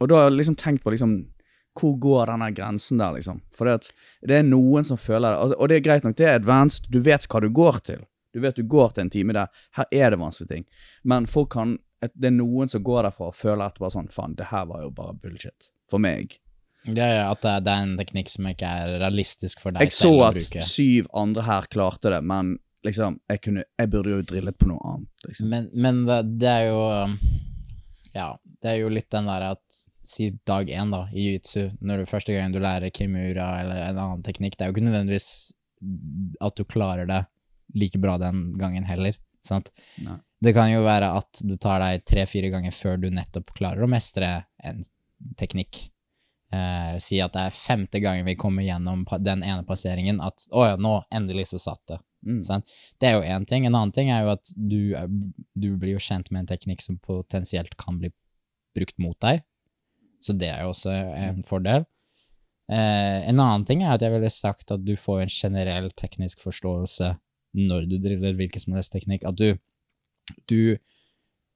og 0.00 0.08
da 0.08 0.20
har 0.20 0.30
jeg 0.30 0.38
liksom 0.38 0.58
tenkt 0.60 0.84
på 0.84 0.92
liksom 0.94 1.18
hvor 1.76 1.96
går 2.00 2.30
denne 2.30 2.48
grensen 2.56 3.00
der, 3.00 3.18
liksom? 3.18 3.42
For 3.52 3.68
det, 3.68 3.74
at 3.76 4.28
det 4.30 4.38
er 4.38 4.46
noen 4.46 4.86
som 4.86 4.96
føler 4.96 5.34
det. 5.34 5.40
Altså, 5.42 5.58
og 5.60 5.68
det 5.68 5.76
er 5.76 5.82
greit 5.84 6.06
nok, 6.06 6.16
det 6.16 6.28
er 6.28 6.38
advanced, 6.38 6.86
du 6.88 7.02
vet 7.04 7.26
hva 7.28 7.42
du 7.44 7.50
går 7.52 7.80
til. 7.84 8.06
Du 8.36 8.42
vet 8.44 8.58
du 8.60 8.62
går 8.68 8.92
til 8.94 9.06
en 9.06 9.10
time 9.12 9.32
der. 9.36 9.48
Her 9.78 9.86
er 9.96 10.12
det 10.12 10.20
vanskelige 10.20 10.52
ting. 10.52 10.66
Men 11.08 11.26
folk 11.30 11.54
kan 11.56 11.78
et- 12.04 12.12
Det 12.14 12.28
er 12.28 12.34
noen 12.36 12.68
som 12.68 12.82
går 12.84 13.06
derfra 13.08 13.30
og 13.30 13.34
føler 13.34 13.64
etterpå 13.70 13.88
sånn 13.90 14.10
Faen, 14.12 14.34
det 14.36 14.50
her 14.52 14.66
var 14.68 14.82
jo 14.84 14.90
bare 14.90 15.14
bullshit. 15.16 15.70
For 15.88 15.98
meg. 15.98 16.36
Ja, 16.84 17.06
ja, 17.08 17.30
at 17.32 17.40
det, 17.40 17.66
er 17.72 17.82
en 17.82 17.96
teknikk 17.98 18.28
som 18.30 18.44
ikke 18.46 18.68
er 18.68 18.98
realistisk 19.00 19.60
for 19.60 19.72
deg 19.74 19.88
Jeg 19.88 19.92
selv 19.96 20.20
så 20.20 20.58
at 20.60 20.62
syv 20.68 21.06
andre 21.14 21.42
her 21.42 21.62
klarte 21.72 22.12
det, 22.12 22.20
men 22.22 22.58
liksom, 22.84 23.16
jeg, 23.28 23.40
kunne, 23.42 23.64
jeg 23.80 23.90
burde 23.90 24.12
jo 24.12 24.22
drillet 24.22 24.58
på 24.60 24.68
noe 24.70 24.78
annet. 24.92 25.08
Liksom. 25.26 25.48
Men, 25.50 25.70
men 25.74 26.04
det, 26.06 26.20
det 26.38 26.52
er 26.52 26.68
jo 26.68 26.82
Ja, 28.14 28.28
det 28.62 28.70
er 28.70 28.76
jo 28.84 28.88
litt 28.92 29.10
den 29.10 29.26
der 29.26 29.50
at 29.50 29.80
Si 30.06 30.28
dag 30.46 30.68
én, 30.70 30.92
da, 30.94 31.08
i 31.10 31.24
jiu-jitsu, 31.24 31.72
når 31.82 31.98
du 32.04 32.06
første 32.06 32.32
gang 32.36 32.52
du 32.54 32.60
lærer 32.62 32.92
kimura 32.94 33.48
eller 33.64 33.88
en 33.88 33.98
annen 33.98 34.22
teknikk, 34.22 34.54
det 34.54 34.62
er 34.62 34.70
jo 34.70 34.76
ikke 34.76 34.86
nødvendigvis 34.86 35.30
at 36.40 36.54
du 36.54 36.62
klarer 36.64 37.08
det 37.10 37.24
like 37.76 38.00
bra 38.02 38.16
den 38.20 38.48
gangen 38.58 38.86
heller, 38.88 39.16
sant? 39.44 39.72
Nei. 40.02 40.18
Det 40.42 40.52
kan 40.52 40.68
jo 40.68 40.82
være 40.84 41.10
at 41.16 41.40
det 41.48 41.58
tar 41.64 41.80
deg 41.80 42.04
tre-fire 42.08 42.50
ganger 42.52 42.74
før 42.74 42.98
du 43.00 43.08
nettopp 43.12 43.54
klarer 43.56 43.86
å 43.86 43.90
mestre 43.90 44.28
en 44.64 44.82
teknikk. 45.40 45.86
Eh, 46.52 46.98
si 47.02 47.18
at 47.24 47.32
det 47.34 47.46
er 47.48 47.56
femte 47.56 48.00
gangen 48.04 48.28
vi 48.28 48.36
kommer 48.38 48.66
gjennom 48.66 49.06
den 49.24 49.42
ene 49.42 49.64
passeringen, 49.66 50.20
at 50.22 50.44
å 50.52 50.66
ja, 50.68 50.76
nå 50.76 50.98
endelig 51.14 51.48
så 51.54 51.62
satt 51.62 51.82
det. 51.92 51.98
Mm. 52.26 52.42
Sant? 52.44 52.76
Det 53.00 53.08
er 53.08 53.16
jo 53.16 53.24
én 53.24 53.48
ting. 53.48 53.66
En 53.66 53.74
annen 53.74 53.94
ting 53.96 54.12
er 54.12 54.26
jo 54.26 54.34
at 54.34 54.52
du, 54.56 54.80
er, 54.98 55.10
du 55.56 55.68
blir 55.80 55.96
jo 55.96 56.04
kjent 56.04 56.30
med 56.30 56.44
en 56.44 56.52
teknikk 56.52 56.84
som 56.84 57.00
potensielt 57.00 57.76
kan 57.80 58.00
bli 58.02 58.12
brukt 58.76 58.98
mot 59.00 59.16
deg. 59.24 59.44
Så 60.20 60.34
det 60.36 60.50
er 60.52 60.64
jo 60.64 60.72
også 60.74 60.92
en 60.92 61.44
fordel. 61.46 61.86
Eh, 62.72 63.28
en 63.30 63.38
annen 63.38 63.64
ting 63.66 63.84
er 63.84 63.94
at 63.94 64.02
jeg 64.02 64.12
ville 64.12 64.30
sagt 64.32 64.72
at 64.74 64.82
du 64.82 64.96
får 64.98 65.22
en 65.22 65.32
generell 65.32 65.92
teknisk 65.96 66.42
forståelse 66.42 67.14
når 67.56 67.88
du 67.90 67.96
driller 68.02 68.36
hvilken 68.36 68.60
som 68.62 68.76
helst 68.76 68.92
teknikk. 68.94 69.24
At 69.28 69.38
du, 69.40 69.56
du 70.50 70.76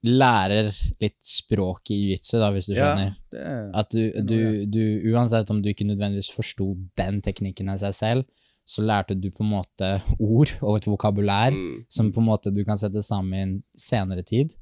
lærer 0.07 0.71
litt 1.01 1.17
språk 1.21 1.91
i 1.93 1.97
jiu-jitsu, 1.99 2.37
da, 2.41 2.47
hvis 2.55 2.69
du 2.71 2.73
skjønner. 2.79 3.11
det 3.31 3.41
er, 3.45 3.67
At 3.77 3.93
du, 3.93 4.01
du, 4.25 4.37
du, 4.65 4.81
uansett 5.13 5.51
om 5.53 5.59
du 5.61 5.69
ikke 5.69 5.85
nødvendigvis 5.85 6.31
forsto 6.33 6.71
den 6.97 7.19
teknikken 7.21 7.69
av 7.69 7.77
seg 7.83 7.93
selv, 7.93 8.25
så 8.65 8.81
lærte 8.85 9.17
du 9.19 9.27
på 9.33 9.43
en 9.43 9.51
måte 9.57 9.87
ord 10.21 10.51
og 10.61 10.77
et 10.79 10.87
vokabulær 10.87 11.51
Mm. 11.53 11.85
som 11.89 12.11
på 12.13 12.21
en 12.21 12.27
måte 12.29 12.53
du 12.53 12.63
kan 12.65 12.77
sette 12.79 13.01
sammen 13.03 13.33
i 13.37 13.41
en 13.43 13.55
senere 13.77 14.23
tid. 14.23 14.55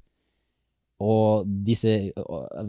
Og 1.00 1.46
disse, 1.64 2.12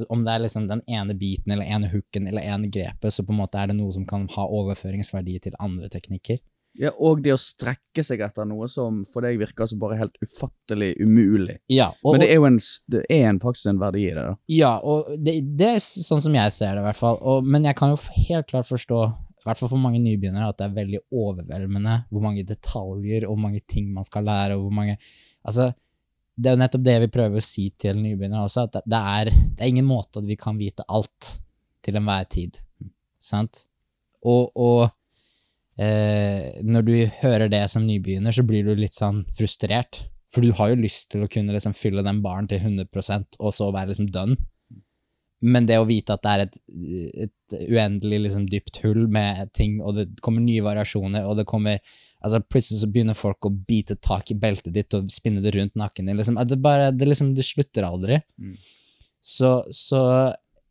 om 0.08 0.20
det 0.22 0.32
er 0.34 0.42
liksom 0.44 0.68
den 0.70 0.82
ene 0.86 1.16
biten 1.18 1.50
eller 1.50 1.66
ene 1.66 1.88
hooken 1.90 2.28
eller 2.30 2.42
ene 2.46 2.68
grepet, 2.70 3.10
så 3.12 3.24
på 3.26 3.32
en 3.34 3.40
måte 3.40 3.58
er 3.58 3.72
det 3.72 3.76
noe 3.78 3.90
som 3.94 4.04
kan 4.06 4.28
ha 4.36 4.44
overføringsverdi 4.46 5.38
til 5.42 5.56
andre 5.58 5.88
teknikker. 5.90 6.38
Ja, 6.80 6.90
og 6.96 7.18
det 7.20 7.34
å 7.34 7.40
strekke 7.40 8.00
seg 8.06 8.22
etter 8.24 8.46
noe 8.48 8.64
som 8.72 9.02
for 9.12 9.26
deg 9.26 9.36
virker 9.42 9.68
som 9.68 9.80
bare 9.82 9.98
helt 10.00 10.14
ufattelig 10.24 10.94
umulig. 11.02 11.58
Ja, 11.68 11.90
og, 12.00 12.14
Men 12.14 12.22
det 12.24 12.28
er 12.32 12.38
jo 12.38 12.46
en, 12.48 12.56
det 12.88 13.02
er 13.04 13.24
en, 13.28 13.40
faktisk 13.42 13.68
en 13.68 13.80
verdi 13.82 14.06
i 14.06 14.12
det, 14.16 14.22
da. 14.30 14.36
Ja, 14.48 14.70
og 14.80 15.10
det, 15.20 15.34
det 15.60 15.74
er 15.74 15.82
sånn 15.84 16.22
som 16.24 16.38
jeg 16.38 16.54
ser 16.56 16.72
det, 16.72 16.80
i 16.80 16.86
hvert 16.86 17.00
fall. 17.00 17.18
Og, 17.20 17.44
men 17.44 17.66
jeg 17.68 17.76
kan 17.76 17.92
jo 17.92 17.98
helt 18.30 18.48
klart 18.48 18.68
forstå, 18.70 19.00
i 19.12 19.44
hvert 19.44 19.60
fall 19.60 19.72
for 19.74 19.82
mange 19.82 20.00
nybegynnere, 20.00 20.48
at 20.48 20.56
det 20.56 20.70
er 20.70 20.78
veldig 20.78 21.02
overveldende 21.20 21.98
hvor 22.08 22.24
mange 22.24 22.46
detaljer 22.48 23.26
og 23.26 23.34
hvor 23.34 23.42
mange 23.44 23.60
ting 23.68 23.90
man 23.92 24.06
skal 24.08 24.24
lære, 24.28 24.56
og 24.56 24.68
hvor 24.68 24.80
mange 24.80 24.96
Altså, 25.40 25.70
det 26.36 26.50
er 26.50 26.52
jo 26.52 26.60
nettopp 26.60 26.82
det 26.84 26.94
vi 27.00 27.06
prøver 27.14 27.40
å 27.40 27.44
si 27.44 27.62
til 27.80 27.96
nybegynnere 27.96 28.44
også, 28.44 28.66
at 28.68 28.82
det, 28.84 28.98
er, 29.00 29.30
det 29.56 29.64
er 29.64 29.70
ingen 29.72 29.88
måte 29.88 30.20
at 30.20 30.28
vi 30.28 30.36
kan 30.36 30.58
vite 30.60 30.84
alt 30.92 31.30
til 31.80 31.96
enhver 31.96 32.26
tid. 32.28 32.58
Sant? 33.20 33.62
Og, 34.20 34.52
og 34.52 34.90
eh, 35.80 36.60
når 36.66 36.86
du 36.86 36.94
hører 37.22 37.50
det 37.52 37.64
som 37.72 37.86
nybegynner, 37.88 38.34
så 38.34 38.44
blir 38.46 38.66
du 38.66 38.74
litt 38.78 38.98
sånn 38.98 39.24
frustrert. 39.38 40.04
For 40.30 40.44
du 40.46 40.54
har 40.54 40.70
jo 40.70 40.82
lyst 40.84 41.10
til 41.10 41.24
å 41.24 41.30
kunne 41.30 41.54
liksom 41.56 41.74
fylle 41.74 42.04
den 42.06 42.20
baren 42.22 42.46
til 42.50 42.60
100 42.62 43.40
og 43.40 43.54
så 43.54 43.70
være 43.74 43.90
liksom 43.90 44.12
done. 44.14 44.38
Men 45.40 45.64
det 45.66 45.78
å 45.80 45.86
vite 45.88 46.14
at 46.14 46.22
det 46.22 46.32
er 46.32 46.42
et, 46.44 46.58
et 47.24 47.56
uendelig 47.72 48.18
liksom 48.26 48.44
dypt 48.52 48.82
hull 48.84 49.06
med 49.08 49.48
ting, 49.56 49.78
og 49.80 49.96
det 49.96 50.06
kommer 50.20 50.44
nye 50.44 50.64
variasjoner, 50.64 51.24
og 51.26 51.40
det 51.40 51.48
kommer 51.48 51.80
Altså 52.20 52.42
Plutselig 52.44 52.82
så 52.82 52.86
begynner 52.92 53.16
folk 53.16 53.46
å 53.48 53.50
bite 53.64 53.94
tak 53.96 54.28
i 54.28 54.34
beltet 54.36 54.74
ditt 54.74 54.92
og 54.92 55.06
spinne 55.08 55.40
det 55.40 55.54
rundt 55.54 55.72
nakken 55.80 56.04
din. 56.04 56.18
Liksom. 56.18 56.36
Det, 56.44 56.58
bare, 56.60 56.90
det, 56.92 57.06
liksom, 57.08 57.30
det 57.32 57.46
slutter 57.48 57.86
aldri. 57.86 58.18
Mm. 58.36 58.58
Så, 59.24 59.52
så 59.72 60.02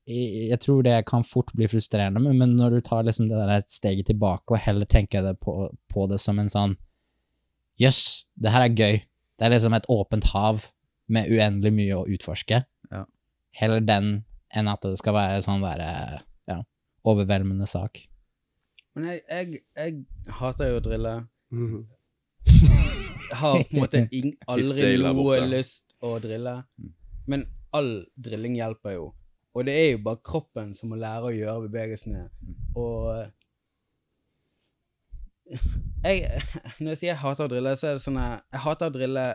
jeg, 0.09 0.59
tror 0.63 0.83
det 0.83 0.95
kan 1.09 1.23
fort 1.23 1.51
bli 1.53 1.67
frustrerende, 1.69 2.21
men, 2.33 2.55
når 2.57 2.77
du 2.77 2.81
tar 2.85 3.05
liksom 3.05 3.29
det 3.29 3.37
der 3.37 3.51
et 3.57 3.69
steget 3.71 4.09
tilbake 4.09 4.55
og 4.55 4.61
heller 4.63 4.89
tenker 4.89 5.23
det 5.25 5.35
på, 5.43 5.69
på 5.91 6.07
det 6.11 6.19
som 6.21 6.39
en 6.41 6.51
sånn 6.51 6.77
Jøss, 7.79 8.27
det 8.35 8.51
her 8.51 8.65
er 8.65 8.73
gøy. 8.75 8.97
Det 9.39 9.45
er 9.47 9.53
liksom 9.53 9.71
et 9.77 9.85
åpent 9.87 10.25
hav 10.33 10.65
med 11.07 11.29
uendelig 11.31 11.71
mye 11.71 11.95
å 11.95 12.07
utforske. 12.11 12.57
Ja. 12.91 13.05
Heller 13.55 13.79
den 13.79 14.09
enn 14.51 14.67
at 14.67 14.83
det 14.83 14.97
skal 14.99 15.15
være 15.15 15.39
sånn 15.45 15.63
der, 15.63 16.19
ja, 16.51 16.57
overveldende 17.07 17.69
sak. 17.71 18.01
Men 18.97 19.13
jeg, 19.13 19.21
jeg, 19.29 19.61
jeg 19.79 20.35
hater 20.41 20.73
jo 20.73 20.81
å 20.81 20.83
drille. 20.89 21.13
Mhm. 21.55 21.87
Har 23.39 23.61
på 23.61 23.77
en 23.77 23.83
måte 23.85 24.03
aldri 24.57 24.91
noe 24.99 25.39
lyst 25.47 25.95
å 26.03 26.17
drille. 26.19 26.57
Mm. 26.81 26.93
Men 27.31 27.47
all 27.71 27.91
drilling 28.19 28.57
hjelper 28.59 28.97
jo. 28.97 29.09
Og 29.57 29.65
det 29.65 29.73
er 29.75 29.91
jo 29.91 30.01
bare 30.05 30.21
kroppen 30.23 30.73
som 30.77 30.91
må 30.91 30.97
lære 31.01 31.29
å 31.29 31.33
gjøre 31.33 31.67
bevegelsene. 31.69 32.27
Og 32.77 33.25
jeg, 36.05 36.41
Når 36.79 36.91
jeg 36.93 36.99
sier 37.01 37.11
jeg 37.13 37.21
hater 37.23 37.47
å 37.47 37.51
drille, 37.51 37.75
så 37.79 37.91
er 37.91 37.97
det 37.97 38.03
sånn 38.05 38.19
at 38.21 38.43
jeg 38.53 38.63
hater 38.65 38.91
å 38.91 38.95
drille 38.95 39.27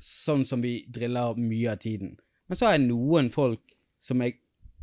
sånn 0.00 0.46
som 0.48 0.62
vi 0.64 0.78
driller 0.88 1.36
mye 1.36 1.74
av 1.74 1.82
tiden. 1.82 2.14
Men 2.48 2.56
så 2.58 2.70
har 2.70 2.78
jeg 2.78 2.86
noen 2.88 3.28
folk 3.34 3.60
som 4.00 4.22
jeg 4.24 4.38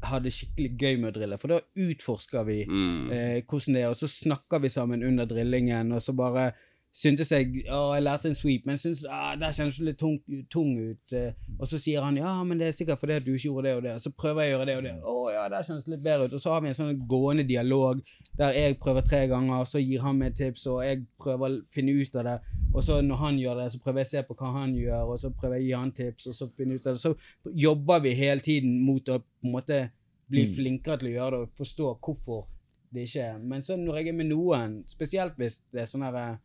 hadde 0.06 0.30
skikkelig 0.30 0.76
gøy 0.78 1.00
med 1.02 1.10
å 1.10 1.16
drille, 1.18 1.40
for 1.42 1.56
da 1.56 1.58
utforsker 1.88 2.44
vi 2.46 2.58
Mm. 2.70 3.10
eh, 3.12 3.40
hvordan 3.50 3.74
det 3.74 3.82
er, 3.82 3.90
og 3.90 3.98
så 3.98 4.08
snakker 4.08 4.62
vi 4.62 4.70
sammen 4.70 5.02
under 5.04 5.26
drillingen, 5.26 5.90
og 5.92 6.02
så 6.06 6.14
bare 6.14 6.52
syntes 6.98 7.32
jeg 7.32 7.64
Å, 7.70 7.94
jeg 7.96 8.04
lærte 8.06 8.30
en 8.32 8.38
sweep, 8.38 8.66
men 8.66 8.80
syntes 8.82 9.04
ah, 9.12 9.36
det 9.38 9.52
kjennes 9.56 9.78
litt 9.86 10.00
tung, 10.02 10.18
tung 10.52 10.72
ut. 10.80 11.14
Eh, 11.16 11.36
og 11.58 11.70
så 11.70 11.80
sier 11.82 12.02
han 12.02 12.18
ja, 12.18 12.32
men 12.48 12.60
det 12.60 12.72
er 12.72 12.78
sikkert 12.78 13.02
fordi 13.02 13.20
du 13.26 13.32
ikke 13.36 13.52
gjorde 13.52 13.68
det 13.68 13.76
og 13.78 13.84
det, 13.86 13.94
og 13.98 14.04
så 14.04 14.14
prøver 14.18 14.44
jeg 14.44 14.50
å 14.50 14.56
gjøre 14.56 14.68
det 14.70 14.78
og 14.78 14.88
det. 14.88 14.94
Å 15.12 15.16
ja, 15.36 15.44
det 15.54 15.62
kjennes 15.68 15.90
litt 15.92 16.06
bedre 16.06 16.28
ut. 16.28 16.38
Og 16.38 16.44
så 16.44 16.56
har 16.56 16.64
vi 16.64 16.72
en 16.72 16.80
sånn 16.80 17.04
gående 17.10 17.46
dialog 17.48 18.02
der 18.40 18.58
jeg 18.58 18.80
prøver 18.82 19.06
tre 19.06 19.22
ganger, 19.30 19.62
og 19.62 19.70
så 19.70 19.82
gir 19.84 20.04
han 20.06 20.18
meg 20.22 20.36
tips, 20.38 20.66
og 20.72 20.82
jeg 20.86 21.06
prøver 21.22 21.46
å 21.46 21.62
finne 21.74 21.96
ut 21.98 22.18
av 22.18 22.28
det. 22.32 22.36
Og 22.74 22.84
så 22.86 23.00
når 23.06 23.22
han 23.22 23.40
gjør 23.42 23.62
det, 23.62 23.70
så 23.74 23.84
prøver 23.84 24.04
jeg 24.04 24.10
å 24.10 24.14
se 24.16 24.26
på 24.28 24.40
hva 24.42 24.52
han 24.58 24.76
gjør, 24.78 25.14
og 25.14 25.22
så 25.22 25.34
prøver 25.38 25.58
jeg 25.58 25.66
å 25.66 25.68
gi 25.68 25.78
han 25.78 25.96
tips, 26.02 26.28
og 26.32 26.38
så 26.38 26.50
finne 26.58 26.78
ut 26.78 26.90
av 26.90 26.98
det. 26.98 27.04
Så 27.06 27.54
jobber 27.68 28.04
vi 28.06 28.18
hele 28.18 28.46
tiden 28.46 28.82
mot 28.86 29.14
å 29.14 29.22
på 29.22 29.48
en 29.50 29.54
måte 29.54 29.82
bli 30.28 30.44
flinkere 30.52 31.00
til 31.00 31.14
å 31.14 31.16
gjøre 31.16 31.38
det, 31.38 31.46
og 31.46 31.62
forstå 31.62 31.94
hvorfor 32.04 32.46
det 32.94 33.06
ikke 33.08 33.24
er. 33.24 33.40
Men 33.40 33.64
så 33.64 33.78
når 33.80 34.02
jeg 34.02 34.12
er 34.12 34.18
med 34.18 34.30
noen, 34.32 34.78
spesielt 34.90 35.38
hvis 35.40 35.62
det 35.74 35.84
er 35.84 35.90
sånn 35.90 36.06
her 36.08 36.38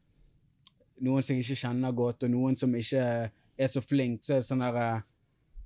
Noen 1.02 1.24
som 1.24 1.34
jeg 1.36 1.44
ikke 1.46 1.60
kjenner 1.66 1.94
godt, 1.98 2.22
og 2.26 2.30
noen 2.30 2.54
som 2.58 2.74
ikke 2.78 3.06
er 3.58 3.70
så 3.70 3.82
flink, 3.82 4.22
så 4.22 4.36
er 4.36 4.42
det 4.42 4.46
sånn 4.48 4.62
her 4.62 4.76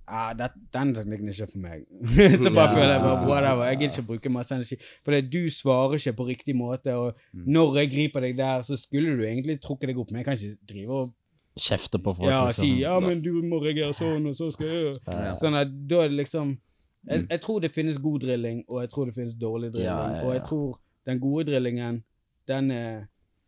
ah, 0.07 0.31
det, 0.39 0.49
Den 0.73 0.95
teknikken 0.97 1.29
er 1.29 1.37
ikke 1.37 1.53
for 1.53 1.63
meg. 1.65 1.85
så 2.43 2.53
bare 2.55 2.71
Ja. 2.71 2.75
føler 2.77 2.93
jeg 2.95 3.03
bare 3.05 3.29
whatever. 3.29 3.65
Jeg 3.69 3.79
gidder 3.83 3.99
ikke 3.99 4.07
bruke 4.13 4.33
masse 4.33 4.55
energi. 4.57 4.79
For 5.05 5.21
du 5.21 5.39
svarer 5.53 5.99
ikke 5.99 6.17
på 6.21 6.27
riktig 6.31 6.57
måte, 6.57 6.95
og 6.97 7.17
når 7.33 7.77
jeg 7.83 7.93
griper 7.93 8.21
deg 8.27 8.37
der, 8.39 8.63
så 8.67 8.79
skulle 8.81 9.17
du 9.19 9.25
egentlig 9.27 9.59
trukket 9.61 9.93
deg 9.93 9.99
opp, 10.01 10.11
men 10.11 10.23
jeg 10.23 10.29
kan 10.31 10.41
ikke 10.41 10.73
drive 10.73 11.01
og 11.05 11.15
Kjefte 11.57 11.97
på 12.05 12.13
folk. 12.13 12.29
ja, 12.29 12.43
liksom. 12.45 12.65
si 12.67 12.83
ja, 12.83 12.99
men 13.01 13.23
du 13.25 13.31
må 13.41 13.57
reagere 13.63 13.95
sånn, 13.97 14.27
og 14.29 14.35
så 14.37 14.51
skal 14.53 14.67
jeg 14.69 15.37
Sånn 15.41 15.55
at 15.57 15.71
da 15.89 16.03
er 16.05 16.11
det 16.13 16.19
liksom 16.19 16.51
jeg, 17.09 17.23
jeg 17.31 17.41
tror 17.41 17.63
det 17.65 17.71
finnes 17.73 17.97
god 18.03 18.21
drilling, 18.27 18.59
og 18.69 18.83
jeg 18.83 18.91
tror 18.93 19.07
det 19.09 19.15
finnes 19.17 19.35
dårlig 19.41 19.71
drilling. 19.73 19.89
Ja, 19.89 20.19
ja, 20.19 20.27
Og 20.27 20.35
jeg 20.35 20.43
tror 20.49 20.75
den 21.07 21.21
gode 21.23 21.47
drillingen, 21.49 22.03
den 22.51 22.71
er, 22.75 23.07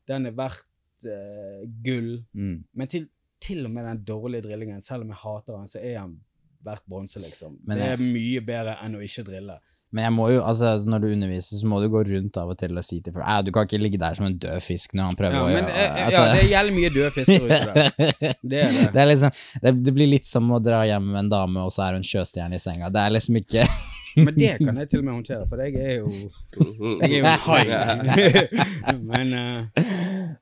den 0.09 0.26
er 0.30 0.36
verdt 0.39 0.64
eh, 1.07 1.62
gull. 1.84 2.24
Mm. 2.34 2.64
Men 2.74 2.86
til, 2.90 3.09
til 3.40 3.64
og 3.66 3.70
med 3.74 3.84
den 3.84 4.05
dårlige 4.09 4.42
drillingen, 4.49 4.80
selv 4.82 5.03
om 5.07 5.09
jeg 5.14 5.22
hater 5.22 5.57
han, 5.59 5.68
så 5.70 5.78
er 5.82 5.99
han 6.03 6.16
verdt 6.64 6.82
bronse, 6.90 7.20
liksom. 7.22 7.59
Men 7.66 7.78
det 7.78 7.86
er 7.94 8.01
mye 8.03 8.40
bedre 8.44 8.78
enn 8.84 8.96
å 8.99 9.03
ikke 9.05 9.22
drille. 9.28 9.59
Men 9.94 10.05
jeg 10.05 10.12
må 10.12 10.24
jo, 10.28 10.40
altså 10.44 10.74
når 10.84 11.01
du 11.01 11.07
underviser, 11.14 11.57
så 11.62 11.66
må 11.70 11.78
du 11.80 11.86
gå 11.88 12.03
rundt 12.05 12.36
av 12.36 12.51
og 12.53 12.59
til 12.61 12.76
og 12.76 12.84
si 12.84 12.99
til 13.01 13.14
folk 13.14 13.24
"Æ, 13.24 13.38
Du 13.46 13.53
kan 13.57 13.64
ikke 13.64 13.78
ligge 13.80 13.96
der 13.99 14.14
som 14.18 14.26
en 14.26 14.36
død 14.36 14.61
fisk 14.61 14.92
når 14.92 15.05
han 15.07 15.16
prøver 15.16 15.32
Ja, 15.38 15.40
å 15.40 15.46
men 15.49 15.64
gjøre 15.64 15.86
eh, 15.86 16.05
altså- 16.05 16.24
ja, 16.26 16.34
det 16.34 16.51
gjelder 16.51 16.74
mye 16.76 16.90
døde 16.92 17.11
fisker 17.14 17.46
ute 17.46 17.61
der. 17.64 17.88
Det 18.51 18.61
er 18.61 18.68
det. 18.74 18.92
det, 18.92 19.01
er 19.01 19.07
liksom, 19.09 19.30
det, 19.62 19.72
det 19.86 19.94
blir 19.96 20.11
litt 20.12 20.26
som 20.28 20.51
å 20.53 20.59
dra 20.61 20.82
hjem 20.84 21.07
med 21.14 21.18
en 21.24 21.30
dame, 21.32 21.64
og 21.64 21.72
så 21.72 21.86
er 21.88 21.96
hun 21.96 22.05
sjøstjerne 22.05 22.55
i 22.55 22.59
senga. 22.61 22.90
Det 22.92 23.01
er 23.01 23.14
liksom 23.16 23.40
ikke 23.40 23.64
Men 24.17 24.35
det 24.37 24.55
kan 24.61 24.77
jeg 24.81 24.89
til 24.91 25.03
og 25.03 25.07
med 25.07 25.15
håndtere, 25.15 25.47
for 25.51 25.63
jeg 25.63 25.75
er 25.79 25.97
jo. 25.99 26.09
Jeg 27.03 27.13
er 27.13 27.19
jo 27.19 27.33
hai. 27.45 27.65
Men 29.11 29.35
uh... 29.35 29.83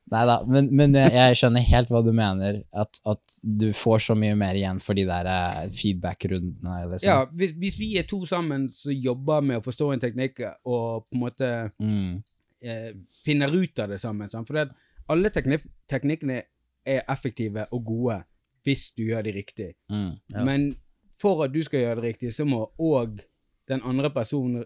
Nei 0.06 0.22
da, 0.28 0.36
men, 0.46 0.68
men 0.78 0.94
jeg, 0.94 1.10
jeg 1.16 1.38
skjønner 1.40 1.64
helt 1.66 1.88
hva 1.90 2.00
du 2.06 2.12
mener. 2.14 2.60
At, 2.70 3.00
at 3.10 3.38
du 3.42 3.66
får 3.74 4.04
så 4.04 4.14
mye 4.18 4.36
mer 4.38 4.54
igjen 4.54 4.78
for 4.82 4.94
de 4.98 5.02
der 5.08 5.26
eh, 5.30 5.64
feedback-rundene. 5.74 6.76
Liksom. 6.92 7.08
ja, 7.10 7.24
hvis, 7.34 7.56
hvis 7.58 7.78
vi 7.80 7.88
er 7.98 8.06
to 8.06 8.20
sammen 8.28 8.68
som 8.72 8.94
jobber 8.94 9.42
med 9.42 9.58
å 9.58 9.64
forstå 9.64 9.90
en 9.92 10.04
teknikk 10.04 10.44
og 10.46 11.08
på 11.08 11.16
en 11.16 11.24
måte 11.24 11.52
Mm, 11.82 12.22
eh, 12.62 12.90
finner 13.24 13.52
ut 13.54 13.78
av 13.82 13.90
det 13.90 13.98
sammen 14.00 14.30
sant? 14.30 14.46
For 14.48 14.58
det 14.58 14.68
alle 15.12 15.30
teknik 15.34 15.66
teknikkene 15.90 16.40
er 16.86 17.04
effektive 17.10 17.66
og 17.74 17.84
gode 17.86 18.20
hvis 18.66 18.88
du 18.96 19.04
gjør 19.06 19.26
de 19.26 19.34
riktig. 19.36 19.72
mm. 19.90 20.10
Ja. 20.34 20.44
Men 20.46 20.74
for 21.20 21.44
at 21.44 21.54
du 21.54 21.62
skal 21.64 21.80
gjøre 21.80 22.00
det 22.00 22.08
riktig, 22.10 22.32
så 22.34 22.44
må 22.44 22.64
òg 22.78 23.20
den 23.68 23.82
andre 23.82 24.10
personen 24.14 24.64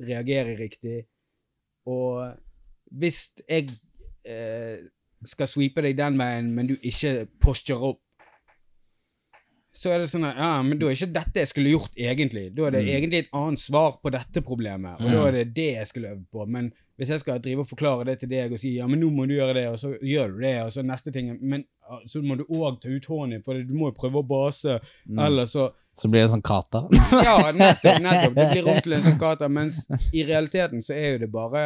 reagerer 0.00 0.56
riktig. 0.58 1.06
Og 1.86 2.34
hvis 2.92 3.32
jeg 3.48 3.68
eh, 4.26 4.78
skal 5.24 5.48
sweepe 5.50 5.82
deg 5.82 5.96
den 5.98 6.18
veien, 6.18 6.52
men 6.54 6.66
du 6.66 6.74
ikke 6.82 7.26
posturer 7.40 7.92
opp, 7.94 8.00
så 9.76 9.90
er 9.92 10.00
det 10.00 10.08
sånn 10.08 10.24
at 10.24 10.38
ja, 10.40 10.50
men 10.64 10.78
da 10.80 10.86
er 10.88 10.94
ikke 10.96 11.12
dette 11.12 11.42
jeg 11.42 11.48
skulle 11.50 11.72
gjort 11.74 11.98
egentlig. 12.00 12.46
Da 12.56 12.64
er 12.66 12.70
det 12.78 12.84
Mm. 12.86 12.92
egentlig 12.96 13.18
et 13.18 13.34
annet 13.36 13.60
svar 13.60 13.98
på 14.02 14.10
dette 14.10 14.40
problemet, 14.40 14.94
og 15.00 15.04
da 15.12 15.20
Mm. 15.20 15.26
er 15.26 15.32
det 15.32 15.54
det 15.54 15.66
jeg 15.76 15.86
skulle 15.86 16.12
øvd 16.14 16.24
på. 16.32 16.46
Men 16.48 16.72
hvis 16.96 17.08
jeg 17.10 17.20
skal 17.20 17.38
drive 17.40 17.60
og 17.60 17.68
forklare 17.68 18.04
det 18.06 18.20
til 18.20 18.28
deg 18.30 18.52
og 18.52 18.58
si 18.58 18.76
ja, 18.76 18.86
men 18.86 19.00
nå 19.00 19.10
må 19.10 19.26
du 19.28 19.34
gjøre 19.34 19.52
det, 19.54 19.66
og 19.68 19.76
så 19.78 19.98
gjør 20.00 20.28
du 20.32 20.40
det, 20.40 20.62
og 20.62 20.70
så 20.72 20.82
neste 20.82 21.12
ting 21.12 21.38
Men 21.42 21.64
ah, 21.90 22.00
så 22.06 22.22
må 22.22 22.36
du 22.38 22.44
òg 22.44 22.80
ta 22.80 22.88
ut 22.88 23.04
hånden 23.04 23.30
din, 23.30 23.42
for 23.42 23.52
du 23.62 23.74
må 23.74 23.92
jo 23.92 24.00
prøve 24.00 24.22
å 24.24 24.26
base, 24.26 24.80
Mm. 25.06 25.18
eller 25.26 25.44
så 25.44 25.72
Så 25.96 26.10
blir 26.12 26.20
det 26.26 26.30
sånn 26.32 26.44
kata. 26.44 26.84
Ja, 27.26 27.52
nettopp, 27.56 28.00
nettopp. 28.04 28.34
Det 28.36 28.46
blir 28.52 28.66
om 28.68 28.80
til 28.84 28.92
en 28.98 29.04
sånn 29.06 29.18
kata, 29.20 29.48
mens 29.48 29.86
i 30.12 30.24
realiteten 30.28 30.82
så 30.84 30.92
er 30.96 31.14
jo 31.14 31.18
det 31.24 31.30
bare 31.32 31.62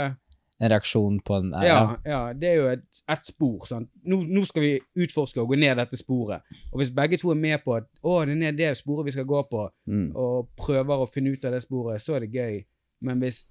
En 0.61 0.69
reaksjon 0.69 1.17
på 1.25 1.39
en 1.39 1.49
eh, 1.57 1.65
Ja, 1.67 1.81
ja 2.05 2.21
det 2.37 2.49
er 2.51 2.57
jo 2.61 2.67
et, 2.69 2.83
et 3.11 3.25
spor. 3.27 3.65
sant? 3.67 3.89
Nå, 4.05 4.19
nå 4.29 4.43
skal 4.47 4.63
vi 4.67 4.73
utforske 5.03 5.41
og 5.41 5.49
gå 5.55 5.57
ned 5.59 5.79
dette 5.81 5.97
sporet. 5.99 6.45
Og 6.71 6.83
hvis 6.83 6.91
begge 6.95 7.17
to 7.19 7.31
er 7.33 7.39
med 7.41 7.63
på 7.65 7.79
at 7.79 7.89
å, 8.05 8.19
det 8.29 8.35
er 8.37 8.43
ned 8.45 8.59
det 8.61 8.75
sporet 8.79 9.09
vi 9.09 9.15
skal 9.17 9.25
gå 9.31 9.41
på, 9.51 9.67
Mm. 9.89 10.11
og 10.15 10.51
prøver 10.61 11.01
å 11.03 11.09
finne 11.11 11.33
ut 11.35 11.45
av 11.49 11.57
det 11.57 11.63
sporet, 11.65 11.99
så 12.05 12.15
er 12.19 12.27
det 12.27 12.31
gøy. 12.37 12.61
Men 13.03 13.19
hvis, 13.25 13.47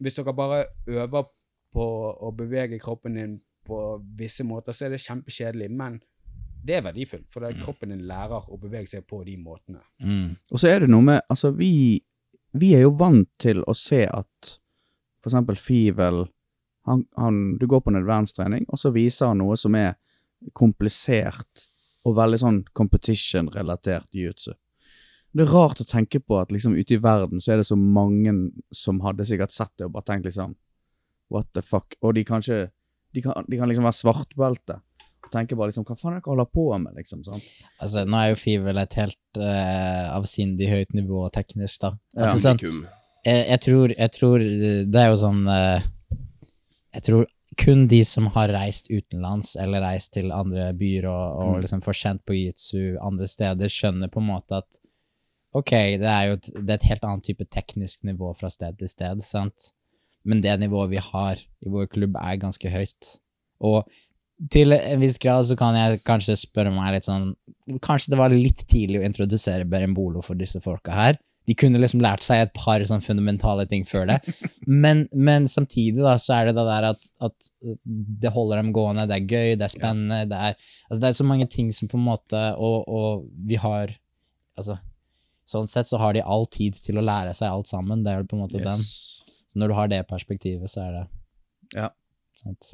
hvis 0.00 0.16
dere 0.20 0.32
bare 0.38 0.62
øver 0.86 1.26
på 1.74 1.84
å 2.14 2.30
bevege 2.36 2.78
kroppen 2.80 3.14
din 3.18 3.34
på 3.66 3.82
visse 4.18 4.44
måter, 4.46 4.72
så 4.74 4.86
er 4.86 4.94
det 4.94 5.02
kjempekjedelig. 5.02 5.68
Men 5.70 5.98
det 6.62 6.76
er 6.78 6.84
verdifullt, 6.86 7.26
for 7.32 7.42
det 7.42 7.50
er 7.52 7.62
kroppen 7.64 7.90
din 7.90 8.04
lærer 8.06 8.46
å 8.48 8.58
bevege 8.60 8.86
seg 8.90 9.06
på 9.08 9.22
de 9.26 9.36
måtene. 9.36 9.80
Mm, 10.02 10.36
Og 10.52 10.60
så 10.60 10.68
er 10.70 10.84
det 10.84 10.90
noe 10.92 11.02
med 11.02 11.20
Altså, 11.30 11.50
vi, 11.56 12.02
vi 12.54 12.74
er 12.76 12.84
jo 12.86 12.92
vant 12.98 13.28
til 13.42 13.64
å 13.66 13.74
se 13.74 14.04
at 14.06 14.52
for 15.22 15.30
eksempel 15.30 15.58
Fivel 15.58 16.24
han, 16.86 17.04
han, 17.16 17.58
Du 17.58 17.66
går 17.70 17.80
på 17.80 17.92
en 17.92 18.00
advanced-trening, 18.00 18.64
og 18.68 18.78
så 18.78 18.90
viser 18.94 19.30
han 19.30 19.38
noe 19.38 19.56
som 19.56 19.74
er 19.78 19.94
komplisert 20.58 21.68
og 22.02 22.16
veldig 22.18 22.38
sånn 22.42 22.56
competition-relatert 22.74 24.08
jiu-jitsu. 24.10 24.56
Det 25.32 25.44
er 25.46 25.52
rart 25.54 25.80
å 25.80 25.86
tenke 25.88 26.18
på 26.20 26.40
at 26.40 26.50
liksom 26.52 26.74
ute 26.76 26.96
i 26.96 27.00
verden 27.00 27.40
så 27.40 27.54
er 27.54 27.62
det 27.62 27.68
så 27.68 27.78
mange 27.78 28.34
som 28.74 28.98
hadde 29.06 29.24
sikkert 29.28 29.54
sett 29.54 29.72
det 29.78 29.86
og 29.86 29.94
bare 29.96 30.10
tenkt 30.10 30.28
liksom 30.28 30.56
What 31.32 31.46
the 31.56 31.62
fuck? 31.64 31.94
Og 32.02 32.12
de 32.18 32.24
kanskje 32.28 32.66
De 33.14 33.22
kan, 33.24 33.44
de 33.48 33.56
kan 33.56 33.68
liksom 33.68 33.84
være 33.84 33.96
svartbelte 33.96 34.80
og 35.32 35.38
tenke 35.38 35.56
bare 35.56 35.72
liksom 35.72 35.86
Hva 35.88 35.96
faen 35.96 36.12
er 36.14 36.20
det 36.20 36.26
dere 36.26 36.34
holder 36.36 36.48
på 36.52 36.66
med, 36.84 36.94
liksom? 37.00 37.24
sant? 37.24 37.46
Altså, 37.80 38.04
nå 38.04 38.18
er 38.20 38.32
jo 38.34 38.40
Fever 38.42 38.80
et 38.82 38.96
helt 39.00 39.40
uh, 39.40 40.08
avsindig 40.18 40.68
høyt 40.68 40.92
nivå 40.98 41.24
teknisk, 41.32 41.80
da. 41.86 41.94
Ja. 42.12 42.26
Altså, 42.26 42.42
sånn, 42.44 42.60
jeg, 43.24 43.44
jeg, 43.48 43.60
tror, 43.64 43.94
jeg 43.96 44.12
tror 44.18 44.42
Det 44.92 45.00
er 45.00 45.08
jo 45.12 45.18
sånn 45.22 45.42
uh, 45.48 45.80
Jeg 46.92 47.06
tror 47.08 47.26
kun 47.60 47.82
de 47.86 47.98
som 48.08 48.30
har 48.32 48.48
reist 48.48 48.86
utenlands, 48.88 49.50
eller 49.60 49.82
reist 49.84 50.14
til 50.16 50.30
andre 50.32 50.70
byer 50.72 51.04
og, 51.10 51.24
og 51.42 51.50
Mm. 51.52 51.58
liksom 51.66 51.82
får 51.84 51.96
kjent 51.98 52.22
på 52.24 52.36
jitsu 52.38 52.94
andre 53.04 53.26
steder, 53.28 53.68
skjønner 53.68 54.08
på 54.08 54.22
en 54.22 54.28
måte 54.30 54.56
at 54.62 54.78
ok, 55.52 55.72
det 56.00 56.08
er 56.08 56.30
jo 56.30 56.38
et, 56.38 56.48
det 56.54 56.70
er 56.72 56.78
et 56.78 56.86
helt 56.88 57.04
annet 57.04 57.26
type 57.28 57.44
teknisk 57.52 58.06
nivå 58.08 58.30
fra 58.38 58.48
sted 58.48 58.78
til 58.80 58.88
sted, 58.88 59.20
sant? 59.20 59.68
Men 60.24 60.40
det 60.40 60.54
nivået 60.62 60.94
vi 60.94 61.02
har 61.04 61.36
i 61.60 61.68
vår 61.74 61.90
klubb 61.92 62.16
er 62.22 62.40
ganske 62.40 62.72
høyt. 62.72 63.10
Og 63.60 63.84
til 64.50 64.72
en 64.74 65.00
viss 65.02 65.18
grad 65.22 65.46
så 65.46 65.54
kan 65.58 65.76
jeg 65.76 66.00
kanskje 66.06 66.34
spørre 66.40 66.72
meg 66.74 66.96
litt 66.96 67.06
sånn 67.06 67.34
Kanskje 67.84 68.10
det 68.10 68.18
var 68.18 68.32
litt 68.34 68.64
tidlig 68.66 68.98
å 68.98 69.04
introdusere 69.06 69.68
Berembolo 69.70 70.22
for 70.24 70.34
disse 70.34 70.58
folka 70.60 70.90
her. 70.96 71.18
De 71.46 71.54
kunne 71.58 71.78
liksom 71.78 72.02
lært 72.02 72.24
seg 72.26 72.40
et 72.42 72.52
par 72.56 72.82
sånn 72.86 73.04
fundamentale 73.04 73.68
ting 73.70 73.84
før 73.86 74.08
det. 74.10 74.16
Men, 74.66 75.04
men 75.14 75.46
samtidig 75.50 76.02
da, 76.02 76.16
så 76.22 76.34
er 76.40 76.48
det 76.48 76.56
det 76.58 76.64
der 76.66 76.88
at, 76.90 77.06
at 77.22 77.48
det 78.22 78.32
holder 78.34 78.58
dem 78.60 78.72
gående, 78.74 79.06
det 79.10 79.16
er 79.20 79.26
gøy, 79.30 79.54
det 79.58 79.66
er 79.66 79.72
spennende, 79.74 80.20
det 80.30 80.38
er 80.38 80.56
Altså 80.88 81.00
det 81.02 81.08
er 81.10 81.16
så 81.18 81.26
mange 81.28 81.46
ting 81.50 81.70
som 81.74 81.90
på 81.90 81.98
en 81.98 82.04
måte 82.06 82.42
Og, 82.58 82.86
og 82.86 83.24
vi 83.46 83.58
har 83.62 83.94
Altså 84.58 84.78
Sånn 85.52 85.66
sett 85.70 85.90
så 85.90 85.98
har 86.02 86.14
de 86.14 86.22
all 86.22 86.46
tid 86.50 86.78
til 86.82 86.98
å 86.98 87.04
lære 87.04 87.34
seg 87.36 87.50
alt 87.50 87.68
sammen. 87.68 88.02
Det 88.04 88.12
er 88.12 88.22
vel 88.22 88.28
på 88.30 88.38
en 88.38 88.44
måte 88.44 88.62
den. 88.62 88.78
Så 88.86 89.58
når 89.58 89.68
du 89.68 89.74
har 89.76 89.90
det 89.90 89.98
perspektivet, 90.08 90.70
så 90.70 90.86
er 90.86 90.92
det 90.96 91.02
Ja. 91.82 91.88
sant. 92.42 92.70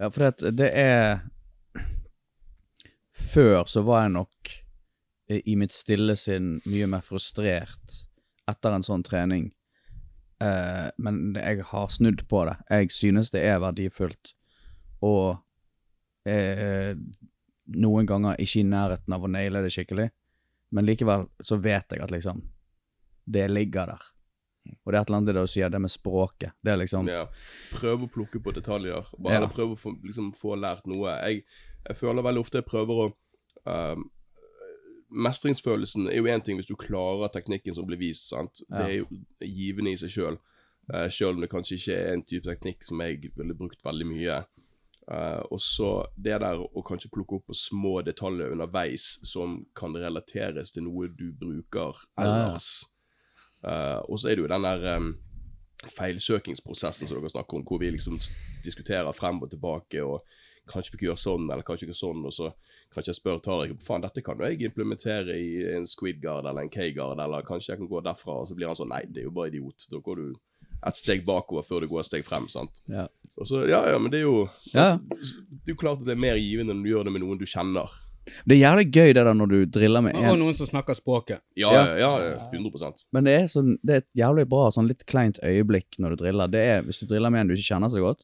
Ja, 0.00 0.08
for 0.10 0.24
det, 0.24 0.50
det 0.56 0.70
er 0.80 1.20
Før 3.12 3.66
så 3.68 3.82
var 3.84 4.06
jeg 4.06 4.16
nok 4.16 4.52
i 5.30 5.42
i 5.52 5.54
mitt 5.60 5.74
stille 5.76 6.16
sinn 6.18 6.56
mye 6.66 6.88
mer 6.90 7.04
frustrert 7.06 8.00
etter 8.50 8.74
en 8.74 8.82
sånn 8.82 9.04
trening. 9.06 9.44
Uh, 10.42 10.88
men 10.98 11.36
jeg 11.36 11.62
har 11.68 11.92
snudd 11.92 12.24
på 12.26 12.40
det. 12.48 12.56
Jeg 12.66 12.90
synes 12.96 13.30
det 13.30 13.44
er 13.46 13.60
verdifullt. 13.62 14.32
Og 15.06 15.38
uh, 16.26 16.92
noen 17.84 18.08
ganger 18.10 18.42
ikke 18.42 18.64
i 18.64 18.66
nærheten 18.66 19.14
av 19.14 19.22
å 19.22 19.30
naile 19.30 19.62
det 19.62 19.70
skikkelig. 19.76 20.08
Men 20.74 20.88
likevel 20.88 21.28
så 21.46 21.60
vet 21.62 21.94
jeg 21.94 22.02
at 22.02 22.10
liksom 22.10 22.42
Det 23.30 23.46
ligger 23.52 23.92
der. 23.92 24.10
Og 24.68 24.92
det 24.92 24.98
er 24.98 25.00
et 25.00 25.08
eller 25.08 25.18
annet 25.18 25.32
det 25.32 25.40
du 25.40 25.50
sier, 25.50 25.72
det 25.72 25.80
med 25.80 25.90
språket. 25.92 26.52
Det 26.62 26.72
er 26.72 26.80
liksom 26.80 27.08
Ja. 27.08 27.26
Prøv 27.72 28.04
å 28.04 28.10
plukke 28.12 28.42
på 28.42 28.52
detaljer. 28.52 29.06
Bare 29.18 29.40
Ja. 29.40 29.48
prøv 29.48 29.72
å 29.72 29.78
få, 29.78 29.96
liksom, 30.04 30.32
få 30.34 30.56
lært 30.56 30.86
noe. 30.86 31.08
Jeg, 31.26 31.44
jeg 31.88 31.96
føler 31.96 32.22
veldig 32.22 32.40
ofte 32.40 32.58
jeg 32.58 32.68
prøver 32.68 32.94
å 33.06 33.12
um, 33.66 34.10
Mestringsfølelsen 35.10 36.06
er 36.06 36.20
jo 36.20 36.28
én 36.30 36.42
ting 36.44 36.56
hvis 36.56 36.68
du 36.68 36.76
klarer 36.76 37.28
teknikken 37.28 37.74
som 37.74 37.86
blir 37.86 37.98
vist. 37.98 38.28
sant? 38.28 38.62
Det 38.68 38.84
er 38.84 38.96
jo 39.00 39.08
givende 39.40 39.90
i 39.90 39.96
seg 39.96 40.08
sjøl. 40.08 40.38
Uh, 40.92 41.08
Sjøl 41.10 41.34
om 41.34 41.40
det 41.40 41.50
kanskje 41.50 41.76
ikke 41.78 41.96
er 41.96 42.12
en 42.12 42.22
type 42.22 42.46
teknikk 42.46 42.84
som 42.84 43.00
jeg 43.00 43.32
ville 43.36 43.54
brukt 43.54 43.82
veldig 43.84 44.06
mye. 44.06 44.44
Uh, 45.10 45.42
og 45.50 45.58
så 45.58 46.06
det 46.14 46.38
der 46.38 46.60
å 46.62 46.82
kanskje 46.86 47.10
plukke 47.10 47.40
opp 47.40 47.48
på 47.50 47.54
små 47.58 48.00
detaljer 48.06 48.52
underveis 48.52 49.18
som 49.26 49.64
kan 49.74 49.96
relateres 49.98 50.70
til 50.70 50.86
noe 50.86 51.08
du 51.08 51.32
bruker 51.34 51.96
ja. 52.14 52.22
ellers. 52.22 52.89
Uh, 53.64 54.00
og 54.08 54.20
så 54.20 54.30
er 54.30 54.38
det 54.38 54.44
jo 54.44 54.52
den 54.52 54.66
der 54.66 54.86
um, 54.96 55.10
feilsøkingsprosessen 55.96 57.08
som 57.08 57.18
dere 57.18 57.32
snakker 57.32 57.58
om, 57.58 57.64
hvor 57.68 57.80
vi 57.82 57.92
liksom 57.94 58.18
diskuterer 58.64 59.12
frem 59.16 59.40
og 59.42 59.50
tilbake, 59.52 60.02
og 60.04 60.24
kanskje 60.70 60.94
vi 60.94 61.00
kan 61.00 61.10
gjøre 61.10 61.24
sånn, 61.24 61.48
eller 61.48 61.66
kanskje 61.66 61.88
ikke 61.88 61.98
sånn, 61.98 62.24
og 62.28 62.34
så 62.36 62.50
kanskje 62.94 63.12
jeg 63.12 63.20
spør 63.20 63.40
Tariq 63.44 63.74
faen, 63.84 64.04
dette 64.04 64.22
kan 64.26 64.40
jo 64.40 64.48
jeg 64.48 64.66
implementere 64.66 65.36
i 65.38 65.50
en 65.76 65.86
squid 65.88 66.20
guard 66.22 66.48
eller 66.48 66.66
en 66.66 66.72
K-guard, 66.72 67.20
eller 67.22 67.46
kanskje 67.46 67.74
jeg 67.74 67.82
kan 67.82 67.90
gå 67.90 68.02
derfra, 68.04 68.40
og 68.42 68.50
så 68.50 68.56
blir 68.58 68.70
han 68.70 68.78
sånn, 68.78 68.92
nei, 68.92 69.04
det 69.08 69.22
er 69.22 69.28
jo 69.28 69.34
bare 69.36 69.52
idiot. 69.52 69.86
Da 69.92 70.02
går 70.04 70.20
du 70.20 70.28
et 70.88 70.96
steg 70.96 71.24
bakover 71.28 71.64
før 71.66 71.84
du 71.84 71.90
går 71.90 72.02
et 72.02 72.08
steg 72.08 72.26
frem, 72.26 72.48
sant? 72.52 72.82
Ja. 72.90 73.06
Og 73.36 73.48
så, 73.48 73.64
ja, 73.68 73.82
ja, 73.92 73.98
men 74.00 74.12
det 74.12 74.22
er 74.22 74.26
jo 74.26 74.48
Ja. 74.74 74.94
Det 74.98 75.68
er 75.68 75.74
jo 75.74 75.80
klart 75.80 76.00
at 76.00 76.08
det 76.08 76.16
er 76.16 76.24
mer 76.24 76.40
givende 76.40 76.74
når 76.74 76.84
du 76.84 76.90
gjør 76.90 77.08
det 77.08 77.14
med 77.14 77.24
noen 77.24 77.40
du 77.40 77.46
kjenner. 77.48 77.92
Det 78.46 78.56
er 78.56 78.60
jævlig 78.62 78.86
gøy 78.94 79.12
det 79.16 79.24
der 79.26 79.36
når 79.36 79.52
du 79.52 79.58
driller 79.78 80.04
med 80.04 80.16
en 80.16 80.30
Og 80.32 80.38
noen 80.40 80.56
som 80.58 80.68
snakker 80.68 80.96
språket. 80.98 81.42
Ja, 81.58 81.72
Ja. 81.72 81.84
ja, 81.98 82.10
ja, 82.24 82.32
ja 82.34 82.48
100 82.52 83.04
Men 83.12 83.28
det 83.28 83.36
er, 83.36 83.46
sånn, 83.50 83.76
det 83.82 83.94
er 83.94 84.02
et 84.04 84.10
jævlig 84.22 84.48
bra, 84.48 84.70
sånn 84.74 84.88
litt 84.90 85.06
kleint 85.06 85.40
øyeblikk 85.42 85.98
når 85.98 86.16
du 86.16 86.24
driller. 86.24 86.50
Det 86.50 86.64
er 86.74 86.82
hvis 86.86 87.00
du 87.02 87.06
driller 87.06 87.30
med 87.30 87.44
en 87.44 87.48
du 87.52 87.54
ikke 87.54 87.74
kjenner 87.74 87.92
så 87.92 88.02
godt, 88.02 88.22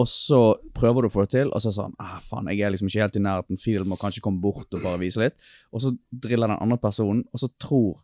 og 0.00 0.08
så 0.08 0.40
prøver 0.76 1.04
du 1.04 1.10
å 1.10 1.12
få 1.12 1.26
det 1.26 1.34
til, 1.34 1.50
og 1.52 1.60
så 1.60 1.68
er 1.68 1.74
det 1.74 1.78
sånn 1.80 1.96
ah, 2.00 2.18
faen, 2.24 2.48
jeg 2.48 2.64
er 2.64 2.72
liksom 2.72 2.88
ikke 2.88 3.02
helt 3.04 3.18
i 3.18 3.24
nærheten, 3.24 3.60
Fidel 3.60 3.88
må 3.88 3.98
kanskje 4.00 4.22
komme 4.24 4.40
bort 4.40 4.70
og 4.72 4.84
bare 4.84 5.00
vise 5.02 5.20
litt. 5.20 5.36
Og 5.74 5.82
så 5.84 5.92
driller 6.08 6.48
den 6.48 6.60
andre 6.62 6.78
personen, 6.80 7.24
og 7.34 7.42
så 7.42 7.50
tror 7.60 7.98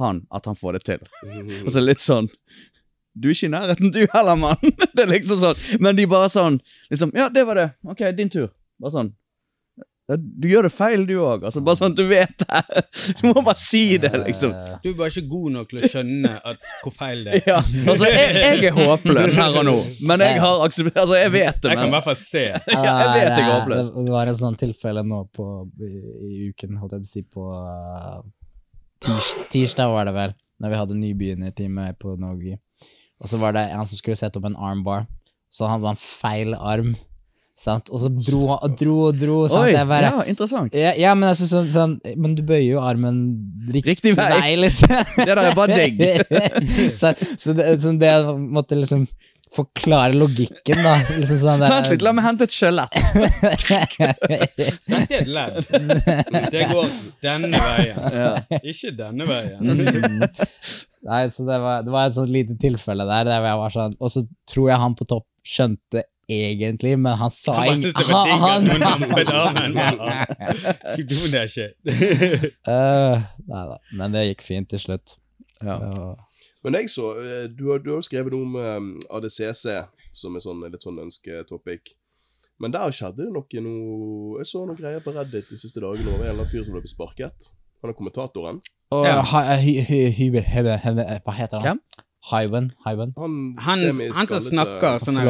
han 0.00 0.22
at 0.32 0.48
han 0.48 0.56
får 0.56 0.78
det 0.78 0.84
til. 0.86 1.02
Og 1.64 1.68
så 1.68 1.76
er 1.76 1.82
det 1.82 1.88
litt 1.90 2.00
sånn 2.04 2.30
Du 3.12 3.28
er 3.28 3.34
ikke 3.34 3.50
i 3.50 3.52
nærheten, 3.52 3.90
du 3.92 4.00
heller, 4.14 4.38
mann. 4.40 4.62
Det 4.96 5.04
er 5.04 5.10
liksom 5.10 5.40
sånn. 5.42 5.58
Men 5.84 5.98
de 5.98 6.06
bare 6.08 6.30
sånn 6.32 6.56
liksom 6.88 7.12
Ja, 7.18 7.28
det 7.28 7.44
var 7.44 7.60
det. 7.60 7.66
Ok, 7.84 8.00
din 8.16 8.32
tur. 8.32 8.48
Bare 8.80 8.94
sånn. 8.94 9.12
«Ja, 10.10 10.16
Du 10.18 10.48
gjør 10.50 10.66
det 10.66 10.72
feil, 10.74 11.04
du 11.06 11.12
òg. 11.22 11.44
Altså, 11.46 11.60
bare 11.64 11.78
sånn 11.78 11.92
at 11.94 11.98
du 12.00 12.04
vet 12.10 12.42
det. 12.42 12.62
Du 13.20 13.28
må 13.28 13.42
bare 13.46 13.60
si 13.60 13.98
det, 14.02 14.10
liksom. 14.24 14.54
Du 14.82 14.88
er 14.90 14.96
bare 14.98 15.12
ikke 15.12 15.28
god 15.30 15.54
nok 15.56 15.70
til 15.70 15.78
å 15.78 15.90
skjønne 15.92 16.32
at, 16.50 16.66
hvor 16.82 16.94
feil 16.96 17.22
det 17.26 17.38
er. 17.38 17.44
Ja, 17.52 17.60
altså, 17.86 18.10
jeg, 18.10 18.34
jeg 18.42 18.70
er 18.72 18.76
håpløs 18.78 19.38
her 19.38 19.58
og 19.60 19.66
nå, 19.68 19.76
men 20.10 20.24
jeg 20.26 20.42
har 20.42 20.64
akseptert 20.66 21.00
Altså, 21.02 21.16
jeg 21.20 21.32
vet 21.34 21.62
det, 21.62 21.70
Jeg 21.72 21.80
kan 21.80 21.88
i 21.92 21.94
hvert 21.96 22.08
fall 22.10 22.20
se. 22.20 22.44
Ja, 22.74 22.82
jeg 22.82 23.12
vet 23.14 23.30
jeg 23.30 23.46
er 23.46 23.52
håpløs. 23.52 23.92
Det, 23.94 24.06
var 24.16 24.32
en 24.32 24.38
sånn 24.42 24.58
tilfelle 24.60 25.06
nå 25.06 25.22
på, 25.38 25.48
i, 25.86 25.92
i 26.28 26.50
uken, 26.50 26.76
holdt 26.82 26.98
jeg 26.98 27.02
på 27.02 27.08
å 27.08 27.12
si, 27.12 27.24
på 27.38 27.46
uh, 27.54 28.20
tirs, 29.06 29.30
tirsdag 29.54 29.94
var 29.94 30.10
det 30.10 30.16
vel, 30.18 30.36
når 30.62 30.74
vi 30.74 30.80
hadde 30.82 30.98
nybegynnertime 30.98 31.88
på 32.02 32.16
Nogi. 32.20 32.58
Og 33.22 33.30
så 33.30 33.38
var 33.38 33.54
det 33.54 33.68
en 33.70 33.86
som 33.86 33.98
skulle 33.98 34.18
sette 34.18 34.40
opp 34.40 34.50
en 34.50 34.58
armbar, 34.58 35.06
så 35.52 35.68
han 35.68 35.78
hadde 35.78 35.94
han 35.94 36.00
feil 36.02 36.56
arm, 36.58 36.94
sant? 37.58 37.90
Og 37.92 38.00
så 38.02 38.10
dro 38.12 38.42
han 38.50 38.62
og 38.64 38.76
dro 38.78 38.96
og 39.08 39.18
dro. 39.20 39.40
Oi, 39.60 39.72
bare, 39.88 40.10
ja, 40.10 40.22
interessant. 40.32 40.74
ja, 40.76 40.94
ja, 40.98 41.14
men 41.18 41.30
altså 41.32 41.48
sånn, 41.50 41.68
sånn 41.72 41.98
Men 42.16 42.36
du 42.38 42.42
bøyer 42.46 42.74
jo 42.74 42.80
armen 42.82 43.20
riktig, 43.68 43.96
Riktig 43.96 44.16
vei. 44.18 44.54
liksom. 44.60 44.96
Det 45.18 45.28
der 45.28 45.44
er 45.46 45.58
bare 45.58 45.82
deg. 45.82 46.00
så 47.00 47.12
så 47.36 47.54
det, 47.56 47.76
så 47.82 47.92
det 47.98 48.10
jeg 48.12 48.40
måtte 48.40 48.78
liksom 48.78 49.06
forklare 49.52 50.16
logikken, 50.16 50.78
da. 50.80 50.94
Liksom 51.12 51.36
sånn 51.42 51.60
der, 51.60 51.72
Vent 51.74 51.90
litt, 51.92 52.04
la 52.06 52.12
meg 52.16 52.24
hente 52.24 52.46
et 52.48 52.54
skjelett. 52.56 52.94
Dette 54.88 55.02
er 55.12 55.18
et 55.18 55.28
ledd. 55.28 55.58
Det 56.54 56.62
går 56.70 56.88
denne 57.24 57.60
veien, 57.60 58.38
ikke 58.62 58.94
denne 58.96 59.28
veien. 59.28 59.60
Mm. 59.60 60.24
Nei, 61.04 61.20
så 61.34 61.44
det 61.44 61.58
var, 61.60 61.84
det 61.84 61.92
var 61.92 62.08
et 62.08 62.16
sånt 62.16 62.32
lite 62.32 62.56
tilfelle 62.62 63.04
der, 63.08 63.26
der 63.28 63.44
jeg 63.50 63.58
var 63.58 63.72
sånn 63.74 63.94
Og 63.98 64.10
så 64.12 64.20
tror 64.46 64.68
jeg 64.70 64.78
han 64.78 64.92
på 64.94 65.06
topp 65.10 65.26
skjønte 65.42 66.04
egentlig, 66.28 66.98
men 66.98 67.12
han 67.18 67.30
sa 67.30 67.52
Han 67.52 67.66
bare 67.66 67.76
syntes 67.76 67.94
det 67.94 68.08
var 68.08 68.24
digg 68.26 68.34
at 68.34 68.40
han- 68.40 68.64
noen. 68.64 68.80
Ja. 69.76 69.90
Keep 70.96 71.08
doing 71.10 71.32
that 71.32 71.50
shit. 71.50 71.72
Øh, 72.68 73.20
Nei 73.52 73.64
da, 73.70 73.76
men 73.92 74.12
det 74.14 74.26
gikk 74.30 74.42
fint 74.46 74.68
til 74.70 74.78
slutt. 74.82 75.08
Ja. 75.62 75.76
Uh. 75.78 76.14
Men 76.64 76.74
jeg 76.78 76.90
så, 76.90 77.06
eh, 77.18 77.48
du 77.58 77.70
har, 77.72 77.78
jo 77.86 78.00
skrevet 78.02 78.32
noe 78.32 78.42
om 78.46 78.56
eh, 78.56 78.80
ADCC, 79.16 79.64
som 80.14 80.36
er 80.36 80.40
sånn, 80.44 80.62
litt 80.70 80.82
sånn 80.84 80.98
ønsketopic. 81.02 81.80
Men 82.62 82.70
der 82.74 82.90
skjedde 82.94 83.22
det 83.26 83.32
noe 83.34 83.60
noe 83.64 84.38
Jeg 84.38 84.46
så 84.46 84.58
noen 84.62 84.78
greier 84.78 85.00
på 85.02 85.10
Reddit 85.16 85.46
de 85.50 85.56
siste 85.58 85.80
dagene 85.82 86.10
over 86.12 86.22
en 86.22 86.26
eller 86.30 86.42
annen 86.44 86.52
fyr 86.52 86.62
som 86.66 86.74
ble 86.76 86.82
sparket. 86.86 87.38
Han 87.82 87.90
er 87.90 87.96
kommentatoren. 87.98 88.56
Og 88.94 89.02
Ja. 89.08 89.14
Hva 89.24 89.40
heter 91.34 91.56
han? 91.58 91.66
Hvem? 91.66 91.80
Hyven? 92.30 92.66
Hyven? 92.86 93.10
Han, 93.18 93.32
Han, 93.58 93.78
han 94.14 94.26
som 94.30 94.38
snakker 94.46 95.02
sånn 95.02 95.18
her. 95.18 95.26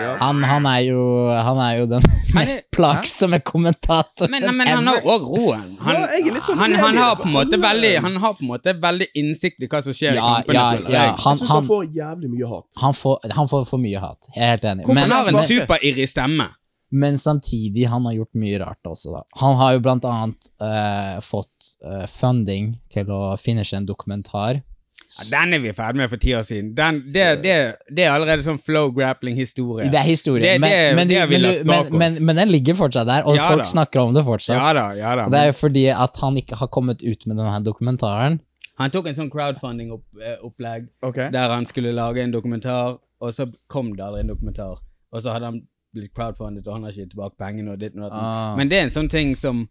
Ja. 0.00 0.16
Han, 0.20 0.42
han, 0.44 0.66
er 0.66 0.80
jo, 0.88 1.02
han 1.30 1.60
er 1.62 1.76
jo 1.78 1.86
den 1.90 2.06
mest 2.34 2.70
plagsomme 2.74 3.38
kommentatoren 3.46 4.32
Men, 4.32 4.48
men 4.56 4.70
han 4.70 4.90
har 4.90 5.06
òg 5.06 5.28
roen. 5.28 5.68
Han, 5.84 6.00
Ja, 6.24 6.40
sånn 6.42 6.58
han, 6.58 6.74
han, 6.80 6.98
har 6.98 7.14
på 7.20 7.28
en 7.28 7.36
måte 7.36 7.60
veldig, 7.60 7.92
han 8.04 8.18
har 8.22 8.34
på 8.38 8.44
en 8.46 8.50
måte 8.54 8.74
veldig 8.82 9.10
innsikt 9.20 9.62
i 9.62 9.70
hva 9.70 9.82
som 9.84 9.96
skjer 9.96 10.16
i 10.16 10.18
Ja, 10.18 10.34
kampene. 10.42 10.58
ja, 10.58 10.66
ja. 10.82 11.06
Han, 11.22 11.38
jeg 11.38 11.44
syns 11.44 11.48
han, 11.50 11.56
han, 11.60 11.70
får 11.70 11.86
jævlig 12.00 12.34
mye 12.34 12.50
hat. 12.50 12.68
han, 12.82 12.98
får, 12.98 13.32
han 13.38 13.54
får 13.54 13.64
for 13.70 13.86
mye 13.86 14.02
hat. 14.02 14.30
Jeg 14.34 14.42
er 14.42 14.54
helt 14.56 14.68
enig. 14.72 14.86
Hvorfor 14.88 15.06
han 15.06 15.18
har 15.18 15.32
en 15.32 15.42
superirrig 15.54 16.10
stemme? 16.10 16.50
men 16.94 17.18
samtidig, 17.18 17.88
han 17.90 18.04
har 18.06 18.12
gjort 18.12 18.36
mye 18.38 18.58
rart 18.62 18.86
også, 18.86 19.10
da. 19.16 19.22
Han 19.40 19.56
har 19.58 19.72
jo 19.74 19.80
blant 19.82 20.04
annet 20.06 20.46
uh, 20.62 21.18
fått 21.26 21.72
uh, 21.82 22.04
funding 22.06 22.76
til 22.92 23.10
å 23.10 23.34
finishe 23.40 23.74
en 23.80 23.88
dokumentar. 23.88 24.60
Ja, 25.04 25.24
den 25.44 25.54
er 25.54 25.60
vi 25.62 25.72
ferdig 25.76 26.00
med 26.00 26.08
for 26.10 26.16
ti 26.22 26.32
år 26.34 26.42
siden. 26.42 26.72
Den, 26.74 27.02
det, 27.14 27.26
det, 27.44 27.54
det 27.96 28.06
er 28.06 28.14
allerede 28.14 28.42
sånn 28.42 28.58
flow 28.58 28.88
grappling-historie. 28.96 29.90
Det 29.92 29.98
er 30.00 30.06
historie, 30.08 30.54
men, 30.58 32.36
den 32.40 32.50
ligger 32.50 32.74
fortsatt 32.78 33.06
der, 33.06 33.26
og 33.28 33.36
Ja 33.36 33.50
folk 33.52 33.62
da. 33.62 33.68
snakker 33.68 34.00
om 34.00 34.16
det 34.16 34.24
fortsatt. 34.26 34.56
Ja 34.56 34.72
da, 34.76 34.86
ja 34.98 35.12
da. 35.20 35.26
Og 35.28 35.34
det 35.34 35.42
er 35.42 35.52
jo 35.52 35.56
fordi 35.60 35.84
at 35.92 36.18
han 36.22 36.40
ikke 36.40 36.58
har 36.58 36.72
kommet 36.72 37.04
ut 37.04 37.26
med 37.28 37.36
denne 37.36 37.60
dokumentaren. 37.66 38.40
Han 38.80 38.90
tok 38.90 39.06
en 39.06 39.14
sånn 39.20 39.30
crowdfunding-opplegg 39.30 40.88
Ok. 41.06 41.20
der 41.36 41.52
han 41.52 41.66
skulle 41.66 41.92
lage 41.94 42.24
en 42.24 42.32
dokumentar, 42.34 42.98
og 43.20 43.34
så 43.36 43.46
kom 43.70 43.92
det 43.94 44.02
aldri 44.02 44.24
en 44.24 44.32
dokumentar. 44.32 44.80
Og 45.14 45.22
så 45.22 45.30
hadde 45.36 45.52
han 45.52 45.60
blitt 45.94 46.10
crowdfundet, 46.16 46.66
og 46.66 46.74
han 46.74 46.82
har 46.88 46.90
ikke 46.96 47.12
tilbake 47.12 47.38
pengene 47.38 47.76
og 47.76 47.78
ditt 47.78 47.94
og 47.94 48.02
datten. 48.08 48.18
Ah. 48.18 48.56
Men 48.58 48.70
det 48.72 48.80
er 48.80 48.88
en 48.88 48.94
sånn 48.96 49.08
ting 49.12 49.36
som 49.38 49.68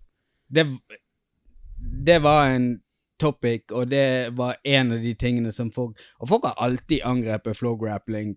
Det, 0.53 0.67
det 2.05 2.19
var 2.21 2.51
en 2.53 2.65
topic, 3.23 3.71
og 3.71 3.89
det 3.93 4.33
var 4.37 4.59
en 4.67 4.95
av 4.97 5.03
de 5.03 5.13
tingene 5.15 5.53
som 5.55 5.71
folk 5.71 5.99
Og 6.19 6.29
folk 6.29 6.47
har 6.49 6.59
alltid 6.65 7.05
angrepet 7.07 7.57
flow 7.57 7.77
grappling 7.79 8.35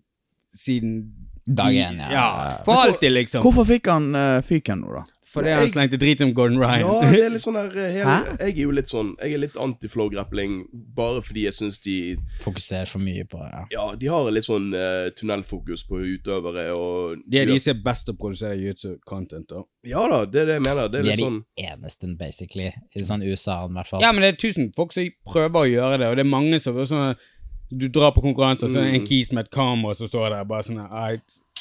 siden 0.55 1.01
Dag 1.47 1.71
én, 1.71 1.99
ja. 2.01 2.07
Ja, 2.11 2.27
for 2.65 2.75
alltid, 2.75 3.11
liksom. 3.11 3.43
Hvorfor 3.45 3.63
fikk 3.67 3.87
han 3.87 4.09
uh, 4.15 4.41
fyken 4.43 4.81
nå, 4.83 4.97
da? 4.97 5.05
Fordi 5.33 5.51
han 5.51 5.69
slengte 5.71 5.97
drit 5.99 6.21
om 6.23 6.31
Gordon 6.33 6.59
Ryan. 6.61 6.85
Ja, 6.85 7.11
det 7.11 7.23
er 7.25 7.33
litt 7.33 7.43
sånn 7.43 7.57
her 7.59 7.73
jeg. 7.75 7.97
Jeg 7.99 8.53
er 8.53 8.61
jo 8.61 8.73
litt 8.75 8.91
sånn 8.91 9.09
Jeg 9.19 9.35
er 9.35 9.41
litt 9.43 9.57
anti-flow 9.59 10.09
grappling 10.13 10.59
bare 10.97 11.21
fordi 11.25 11.43
jeg 11.47 11.57
syns 11.57 11.79
de 11.83 11.95
Fokuserer 12.43 12.89
for 12.89 13.03
mye 13.03 13.25
på 13.27 13.41
ja. 13.43 13.65
Ja, 13.73 13.85
de 13.99 14.09
har 14.11 14.29
litt 14.31 14.47
sånn 14.47 14.69
uh, 14.75 15.09
tunnelfokus 15.17 15.83
på 15.89 15.99
utøvere 16.15 16.69
og 16.75 17.23
De 17.27 17.41
er 17.41 17.51
de 17.51 17.59
som 17.59 17.75
er 17.75 17.83
best 17.85 18.07
til 18.07 18.15
å 18.15 18.21
produsere 18.21 18.55
YouTube-content. 18.61 19.49
da. 19.51 19.63
Ja 19.87 20.07
da, 20.11 20.23
det 20.25 20.43
er 20.43 20.51
det 20.51 20.57
jeg 20.59 20.65
mener. 20.67 20.91
Det 20.91 21.01
er 21.01 21.05
De 21.05 21.11
litt 21.11 21.19
er 21.19 21.25
sånn 21.25 21.39
de 21.43 21.69
eneste, 21.71 22.11
basically. 22.19 22.71
I 22.95 23.05
sånn 23.07 23.25
USA, 23.27 23.61
i 23.67 23.73
hvert 23.75 23.91
fall. 23.91 24.03
Ja, 24.03 24.13
men 24.15 24.23
det 24.23 24.33
er 24.33 24.41
tusen 24.47 24.71
folk 24.75 24.95
som 24.95 25.07
prøver 25.27 25.63
å 25.63 25.69
gjøre 25.69 26.01
det, 26.01 26.11
og 26.11 26.19
det 26.19 26.23
er 26.25 26.31
mange 26.31 26.59
som 26.63 26.79
er 26.79 26.89
sånn, 26.89 27.25
Du 27.67 27.89
drar 27.91 28.13
på 28.15 28.23
konkurranser, 28.23 28.71
så 28.71 28.79
er 28.79 28.85
det 28.87 28.99
en 29.01 29.07
kis 29.07 29.33
med 29.35 29.43
et 29.43 29.51
kamera 29.51 29.95
som 29.99 30.07
står 30.07 30.31
der 30.31 30.45
bare 30.47 30.63
sånn 30.63 30.79
det, 30.87 31.17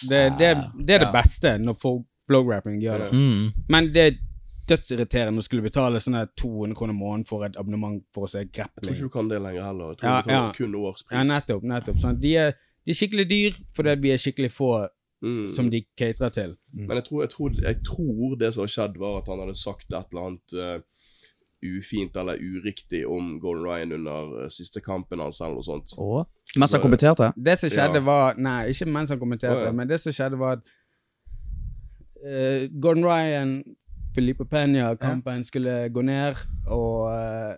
det, 0.06 0.20
det, 0.38 0.50
det 0.86 0.94
er 0.94 1.02
det 1.06 1.14
beste 1.14 1.56
når 1.58 1.74
folk 1.80 2.04
flow-rapping 2.28 2.80
gjør 2.82 3.04
det. 3.06 3.10
Mm. 3.12 3.52
Men 3.68 3.92
det 3.94 4.02
er 4.06 4.16
dødsirriterende 4.68 5.38
å 5.38 5.46
skulle 5.46 5.62
betale 5.62 6.00
sånne 6.02 6.24
200 6.34 6.74
kroner 6.78 6.96
måneden 6.98 7.26
for 7.28 7.44
et 7.46 7.56
abonnement 7.56 8.00
for 8.14 8.26
å 8.26 8.30
se 8.30 8.40
Jeg 8.42 8.50
tror 8.82 8.90
ikke 8.92 9.06
du 9.06 9.12
kan 9.14 9.28
det 9.30 9.38
lenger 9.42 9.62
heller. 9.62 9.92
Jeg 9.94 9.98
tror 10.00 10.10
Ja, 10.10 10.16
du 10.16 10.26
betaler 10.26 10.48
ja. 10.48 10.52
kun 10.58 10.74
årspris. 10.74 11.14
Ja, 11.16 11.22
nettopp. 11.30 11.62
nettopp 11.62 11.98
sånn. 12.02 12.18
de, 12.20 12.32
er, 12.36 12.52
de 12.84 12.90
er 12.90 12.98
skikkelig 12.98 13.26
dyr 13.30 13.58
fordi 13.76 13.96
vi 14.02 14.12
er 14.16 14.22
skikkelig 14.22 14.52
få 14.52 14.74
Mm. 15.24 15.46
som 15.48 15.70
de 15.72 15.78
caterer 15.96 16.28
til. 16.30 16.50
Men 16.76 16.98
jeg 16.98 17.04
tror, 17.06 17.20
jeg, 17.22 17.30
tror, 17.32 17.50
jeg 17.64 17.76
tror 17.86 18.34
det 18.36 18.50
som 18.54 18.60
har 18.66 18.68
skjedd, 18.68 18.98
var 19.00 19.14
at 19.22 19.28
han 19.32 19.38
hadde 19.40 19.54
sagt 19.56 19.86
et 19.88 20.12
eller 20.12 20.26
annet 20.26 20.52
uh, 20.52 20.82
ufint 21.64 22.16
eller 22.20 22.36
uriktig 22.36 23.00
om 23.08 23.38
Golden 23.40 23.64
Ryan 23.64 23.92
under 23.96 24.42
uh, 24.44 24.48
siste 24.52 24.82
kampen 24.84 25.18
hans, 25.24 25.40
eller 25.40 25.56
noe 25.56 25.64
sånt. 25.66 25.94
Og? 25.96 26.26
Mens 26.60 26.76
han 26.76 26.82
kommenterte? 26.84 27.30
Det 27.36 27.56
som 27.58 27.72
skjedde, 27.72 28.02
Ja. 28.02 28.04
var 28.06 28.36
Nei, 28.38 28.68
ikke 28.74 28.86
mens 28.92 29.08
han 29.10 29.18
kommenterte, 29.18 29.56
Å, 29.64 29.70
ja. 29.70 29.72
men 29.72 29.88
det 29.88 29.98
som 30.04 30.12
skjedde, 30.12 30.38
var 30.38 30.58
at 30.60 30.68
eh, 32.24 32.68
Gordon 32.80 33.04
Ryan, 33.04 33.62
Felipe 34.14 34.44
Peña-kampen 34.44 35.44
skulle 35.44 35.88
gå 35.92 36.02
ned, 36.02 36.34
og 36.66 37.10
eh, 37.12 37.56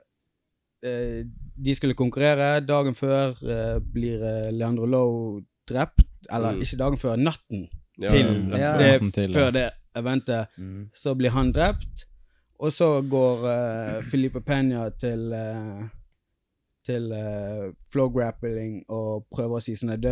eh, 0.84 1.24
de 1.64 1.74
skulle 1.74 1.94
konkurrere. 1.94 2.60
Dagen 2.66 2.94
før 2.94 3.34
uh, 3.42 3.78
blir 3.94 4.20
Leandro 4.52 4.86
Lowe 4.86 5.42
drept. 5.68 6.04
Eller 6.32 6.52
Mm. 6.54 6.60
ikke 6.62 6.76
dagen 6.78 6.98
før, 6.98 7.16
natten 7.16 7.68
Ja, 8.00 8.08
til, 8.08 8.26
Ja. 8.50 8.72
det, 8.78 8.86
Natten 8.92 9.12
til, 9.12 9.30
ja. 9.32 9.38
før 9.38 9.50
det 9.50 9.70
eventet. 9.96 10.46
Så 10.94 11.14
blir 11.14 11.30
han 11.30 11.52
drept, 11.52 12.06
og 12.60 12.72
så 12.72 13.02
går 13.10 13.38
uh, 13.98 14.04
Felipe 14.04 14.40
Peña 14.40 14.88
til 15.00 15.34
til 16.86 17.12
uh, 17.12 17.72
flow 17.92 18.08
grappling 18.08 18.84
og 18.88 19.26
prøver 19.34 19.58
å 19.58 19.60
si 19.62 19.74
sånn 19.76 19.92
at 19.92 20.00
«Du, 20.00 20.08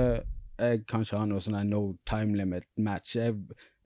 jeg 0.58 0.82
kan 0.88 1.00
ikke 1.04 1.16
ha 1.20 1.24
noe 1.28 1.40
sånn 1.40 1.56
no 1.70 1.96
time 2.08 2.36
limit 2.36 2.64
match. 2.76 3.14
Jeg, 3.16 3.32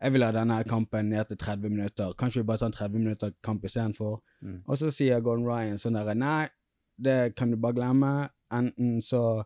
jeg 0.00 0.12
vil 0.12 0.24
ha 0.24 0.30
denne 0.32 0.62
kampen 0.64 1.10
ned 1.12 1.28
til 1.28 1.36
30 1.38 1.68
minutter. 1.68 2.12
Kanskje 2.18 2.40
vi 2.40 2.46
bare 2.46 2.58
tar 2.58 2.66
en 2.66 2.72
30 2.72 2.98
minutter 2.98 3.30
kamp 3.44 3.64
istedenfor? 3.64 4.22
Mm. 4.40 4.62
Og 4.66 4.78
så 4.78 4.90
sier 4.90 5.20
Gordon 5.20 5.44
Ryan 5.44 5.78
sånn 5.78 5.98
der 5.98 6.14
Nei, 6.16 6.48
det 6.96 7.34
kan 7.36 7.50
du 7.50 7.58
bare 7.60 7.76
glemme. 7.76 8.12
Enten 8.52 9.02
så 9.04 9.42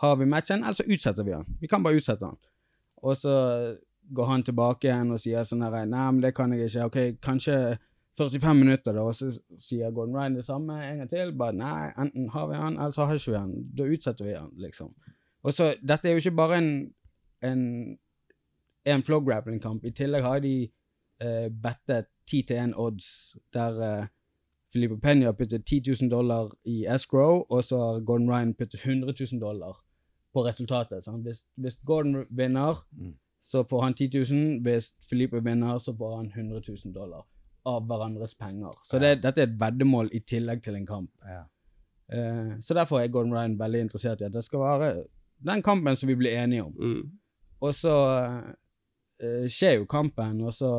har 0.00 0.16
vi 0.16 0.28
matchen, 0.30 0.62
eller 0.62 0.78
så 0.78 0.86
utsetter 0.86 1.26
vi 1.26 1.34
den. 1.34 1.58
Vi 1.60 1.66
kan 1.66 1.82
bare 1.82 1.98
utsette 1.98 2.22
den. 2.22 2.38
Og 3.02 3.16
så 3.16 3.34
går 4.14 4.30
han 4.30 4.46
tilbake 4.46 4.86
igjen 4.86 5.10
og 5.10 5.20
sier 5.20 5.44
sånn 5.44 5.66
her 5.66 5.74
Nei, 5.84 6.06
men 6.12 6.22
det 6.22 6.34
kan 6.36 6.54
jeg 6.54 6.70
ikke. 6.70 6.86
Ok, 6.86 6.98
kanskje 7.26 7.58
45 8.16 8.54
minutter, 8.56 8.94
da. 8.94 9.02
Og 9.02 9.16
så 9.18 9.32
sier 9.58 9.90
Gordon 9.90 10.20
Ryan 10.20 10.38
det 10.38 10.46
samme 10.46 10.78
en 10.84 11.02
gang 11.02 11.10
til. 11.10 11.34
Bare 11.34 11.56
nei, 11.56 11.90
enten 11.98 12.30
har 12.30 12.46
vi 12.52 12.62
han, 12.62 12.78
eller 12.78 12.94
så 12.94 13.08
har 13.10 13.18
ikke 13.18 13.34
vi 13.34 13.40
han. 13.42 13.56
Da 13.74 13.90
utsetter 13.90 14.28
vi 14.28 14.38
han, 14.38 14.52
liksom. 14.62 14.94
Og 15.42 15.54
så, 15.54 15.74
dette 15.82 16.08
er 16.08 16.14
jo 16.14 16.22
ikke 16.22 16.38
bare 16.38 16.62
en 16.62 16.70
en, 17.44 17.98
en 18.86 19.02
flow 19.02 19.20
grappling-kamp. 19.24 19.84
I 19.84 19.90
tillegg 19.90 20.22
har 20.22 20.42
de 20.44 20.54
uh, 21.24 21.48
bettet 21.62 22.06
10 22.26 22.42
til 22.42 22.56
1 22.56 22.74
odds, 22.76 23.36
der 23.54 23.80
eh, 23.86 24.06
Filipe 24.72 24.96
Peña 24.98 25.30
puttet 25.32 25.64
10 25.64 25.82
000 26.02 26.10
dollar 26.10 26.50
i 26.64 26.86
escrow, 26.94 27.44
og 27.50 27.64
så 27.64 27.78
har 27.78 28.00
Gordon 28.00 28.30
Ryan 28.30 28.54
puttet 28.54 28.80
100 28.84 29.14
000 29.32 29.40
dollar 29.40 29.78
på 30.34 30.44
resultatet. 30.44 31.04
Sant? 31.04 31.22
Hvis, 31.22 31.46
hvis 31.56 31.78
Gordon 31.86 32.26
vinner, 32.30 32.86
så 33.42 33.64
får 33.70 33.82
han 33.82 33.94
10 33.94 34.10
000. 34.32 34.62
Hvis 34.62 34.94
Filipe 35.08 35.44
vinner, 35.44 35.78
så 35.78 35.96
får 35.96 36.16
han 36.16 36.26
100 36.26 36.62
000 36.84 36.94
dollar 36.94 37.22
av 37.66 37.86
hverandres 37.86 38.34
penger. 38.34 38.74
Så 38.84 38.98
det, 38.98 39.22
dette 39.22 39.42
er 39.42 39.46
et 39.48 39.60
veddemål 39.60 40.10
i 40.14 40.18
tillegg 40.18 40.62
til 40.62 40.74
en 40.74 40.86
kamp. 40.86 41.10
Eh, 42.12 42.58
så 42.60 42.74
derfor 42.74 43.00
er 43.00 43.08
Gordon 43.08 43.34
Ryan 43.34 43.58
veldig 43.58 43.80
interessert 43.80 44.20
i 44.20 44.24
at 44.28 44.34
det 44.34 44.44
skal 44.44 44.60
være 44.60 44.92
den 45.46 45.62
kampen 45.62 45.96
som 45.96 46.08
vi 46.08 46.14
blir 46.14 46.36
enige 46.42 46.64
om. 46.64 46.74
Mm. 46.78 47.10
Og 47.60 47.74
så 47.74 47.96
skjer 49.18 49.78
jo 49.78 49.86
kampen, 49.88 50.42
og 50.44 50.52
så 50.52 50.70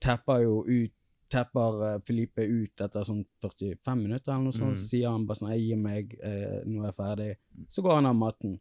tepper 0.00 0.44
jo 0.44 0.60
ut 0.64 0.96
Tapper 1.28 1.94
eh, 1.94 2.00
Felipe 2.06 2.44
ut 2.46 2.80
etter 2.80 3.06
sånn 3.06 3.24
45 3.42 3.98
minutter, 3.98 4.32
eller 4.32 4.46
noe 4.46 4.54
sånt. 4.54 4.78
Så 4.78 4.92
sier 4.92 5.10
han 5.10 5.26
bare 5.26 5.40
sånn 5.40 5.52
'Jeg 5.52 5.64
gir 5.64 5.80
meg, 5.80 6.14
eh, 6.22 6.62
nå 6.64 6.82
er 6.82 6.92
jeg 6.92 6.98
ferdig'. 7.00 7.36
Så 7.68 7.82
går 7.82 7.94
han 7.94 8.06
av 8.06 8.14
matten. 8.14 8.60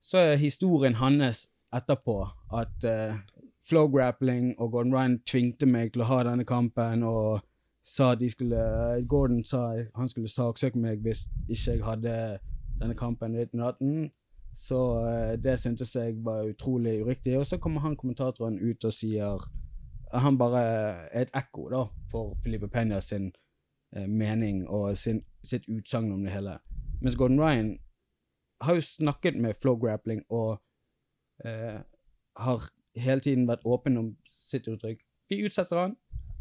Så 0.00 0.18
er 0.18 0.36
historien 0.36 0.94
hans 0.94 1.48
etterpå 1.72 2.30
at 2.52 2.84
eh, 2.84 3.16
flow 3.60 3.88
grappling 3.88 4.54
og 4.58 4.72
Gordon 4.72 4.92
Ryan 4.92 5.18
tvingte 5.26 5.66
meg 5.66 5.92
til 5.92 6.02
å 6.02 6.10
ha 6.10 6.22
denne 6.22 6.44
kampen, 6.44 7.02
og 7.02 7.42
sa 7.82 8.12
at 8.12 8.18
de 8.18 8.28
skulle 8.28 9.06
Gordon 9.08 9.44
sa 9.44 9.82
han 9.94 10.08
skulle 10.08 10.28
saksøke 10.28 10.76
meg 10.76 11.02
hvis 11.02 11.28
ikke 11.48 11.72
jeg 11.72 11.84
hadde 11.84 12.38
denne 12.80 12.94
kampen 12.94 13.34
i 13.34 13.44
1918. 13.46 14.10
Så 14.56 15.06
eh, 15.06 15.38
det 15.38 15.58
syntes 15.60 15.96
jeg 15.96 16.16
var 16.24 16.48
utrolig 16.48 17.02
uriktig. 17.04 17.38
Og 17.38 17.46
så 17.46 17.58
kommer 17.58 17.80
han 17.80 17.96
kommentatoren 17.96 18.58
ut 18.58 18.84
og 18.84 18.92
sier 18.92 19.42
Han 20.12 20.38
bare 20.38 20.60
er 20.62 21.22
et 21.22 21.32
ekko 21.34 21.68
da, 21.68 21.82
for 22.10 22.36
Filipe 22.42 22.68
Penya 22.68 23.00
sin 23.00 23.32
eh, 23.96 24.06
mening 24.06 24.68
og 24.68 24.96
sin, 24.96 25.24
sitt 25.44 25.68
utsagn 25.68 26.12
om 26.12 26.22
det 26.24 26.32
hele. 26.32 26.58
Mens 27.02 27.16
Gordon 27.16 27.40
Ryan 27.40 27.78
har 28.60 28.74
jo 28.74 28.80
snakket 28.80 29.36
med 29.36 29.58
flow 29.60 29.76
grappling 29.76 30.22
og 30.30 30.62
eh, 31.44 31.82
har 32.36 32.70
hele 32.96 33.20
tiden 33.20 33.48
vært 33.48 33.66
åpen 33.66 33.98
om 33.98 34.16
sitt 34.38 34.68
uttrykk. 34.68 35.02
Vi 35.28 35.42
utsetter 35.44 35.76
han, 35.76 35.96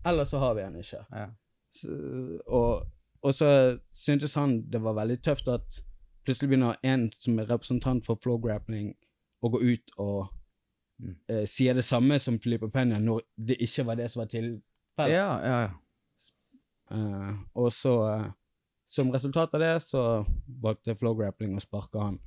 eller 0.05 0.25
så 0.25 0.39
har 0.39 0.53
vi 0.55 0.61
han 0.61 0.77
ikke. 0.79 1.03
Ja. 1.11 1.27
Så, 1.73 1.89
og, 2.47 2.85
og 3.21 3.33
så 3.33 3.79
syntes 3.91 4.37
han 4.39 4.61
det 4.71 4.83
var 4.83 4.95
veldig 4.95 5.19
tøft 5.23 5.47
at 5.51 5.81
plutselig 6.25 6.49
begynner 6.51 6.79
en 6.83 7.09
som 7.21 7.39
er 7.39 7.49
representant 7.49 8.05
for 8.05 8.19
flow 8.21 8.39
grappling 8.41 8.93
å 9.45 9.51
gå 9.53 9.61
ut 9.61 9.95
og 10.01 10.33
Mm. 10.99 11.15
eh, 11.27 11.45
sier 11.45 11.73
det 11.73 11.83
samme 11.83 12.19
som 12.19 12.39
Filippa 12.39 12.69
Penya 12.71 12.99
når 12.99 13.25
det 13.35 13.57
ikke 13.59 13.83
var 13.85 13.97
det 13.99 14.11
som 14.11 14.21
var 14.21 14.29
tilfellet. 14.31 14.63
Ja, 15.11 15.39
ja, 15.43 15.57
ja. 15.61 15.71
Uh, 16.91 17.33
og 17.57 17.71
så, 17.73 17.93
uh, 18.05 18.31
som 18.87 19.09
resultat 19.11 19.53
av 19.57 19.59
det, 19.59 19.73
så 19.83 20.25
valgte 20.61 20.95
flow 20.95 21.17
grappling 21.17 21.55
å 21.57 21.63
sparke 21.63 21.99
han. 21.99 22.19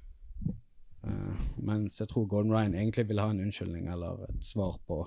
Mens 1.63 2.01
jeg 2.01 2.09
tror 2.11 2.27
Gordon 2.27 2.53
Ryan 2.53 2.75
egentlig 2.75 3.07
ville 3.09 3.23
ha 3.23 3.31
en 3.31 3.41
unnskyldning 3.41 3.87
eller 3.89 4.25
et 4.29 4.45
svar 4.45 4.81
på 4.87 5.07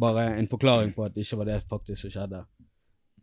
Bare 0.00 0.36
en 0.38 0.48
forklaring 0.48 0.92
på 0.94 1.02
at 1.04 1.14
det 1.14 1.24
ikke 1.24 1.38
var 1.40 1.48
det 1.48 1.56
faktisk 1.68 2.02
som 2.02 2.12
skjedde. 2.14 2.38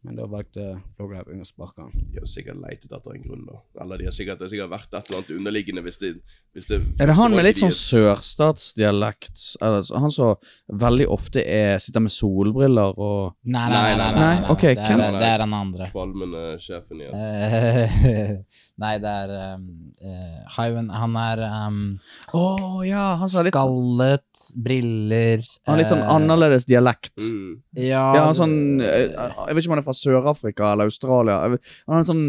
Men 0.06 0.16
da 0.20 0.26
valgte 0.30 0.66
grappling 0.98 1.42
å 1.42 1.48
sparke 1.48 1.82
han. 1.86 1.92
De 2.12 2.20
har 2.22 2.28
sikkert 2.30 2.60
leitet 2.62 2.92
etter 2.94 3.16
en 3.16 3.24
grunn, 3.24 3.46
da. 3.48 3.60
Eller 3.84 3.98
de 4.02 4.08
har 4.10 4.16
sikkert, 4.16 4.40
det 4.40 4.48
har 4.48 4.52
sikkert 4.54 4.72
vært 4.74 4.94
et 4.94 5.10
eller 5.10 5.22
annet 5.22 5.32
underliggende 5.38 5.84
hvis 5.86 6.00
det, 6.02 6.12
hvis 6.56 6.68
det 6.72 6.80
Er 7.02 7.12
det 7.12 7.16
han 7.18 7.36
med 7.36 7.46
litt 7.48 7.62
sånn 7.62 7.74
sørstatsdialekt? 7.74 9.58
altså, 9.62 9.82
så- 9.88 10.00
Han 10.02 10.12
som 10.12 10.36
veldig 10.72 11.08
ofte 11.08 11.44
er, 11.46 11.78
sitter 11.80 12.00
med 12.02 12.12
solbriller 12.12 12.94
og 12.98 13.34
Nei, 13.44 13.70
nei, 13.70 13.70
nei. 13.70 13.98
nei, 13.98 13.98
nei, 13.98 14.14
Nei, 14.18 14.40
nei, 14.42 14.50
ok, 14.52 14.62
det, 14.62 14.78
er, 14.78 14.98
det 14.98 15.20
det, 15.20 15.28
er 15.32 15.38
den 15.44 15.54
andre. 15.54 15.90
Kvalmende 15.92 16.44
sjefen 16.60 17.02
i 17.02 17.08
oss. 17.08 17.18
Eh, 17.18 18.38
nei, 18.84 18.94
det 19.04 19.14
er 19.24 19.34
um, 19.56 19.68
uh, 20.04 20.92
Han 20.98 21.16
er 21.22 21.44
um, 21.68 22.00
oh, 22.34 22.82
ja, 22.86 23.16
han 23.22 23.30
litt, 23.30 23.34
sånn- 23.34 23.52
skallet, 23.52 24.44
briller 24.56 25.42
han 25.66 25.74
har 25.74 25.82
litt 25.82 25.92
sånn 25.92 26.04
eh, 26.04 26.14
annerledes 26.16 26.66
dialekt. 26.70 27.16
Mm. 27.18 27.62
Ja, 27.78 28.04
Ja, 28.16 28.26
han 28.28 28.38
sånn 28.38 28.56
Jeg 28.82 29.12
vet 29.14 29.64
ikke 29.64 29.72
om 29.72 29.78
han 29.78 29.84
er 29.84 29.88
fra 29.88 29.97
Sør-Afrika 29.98 30.72
eller 30.74 30.92
Australia. 30.92 31.42
Han 31.88 32.00
er 32.00 32.08
sånn 32.08 32.24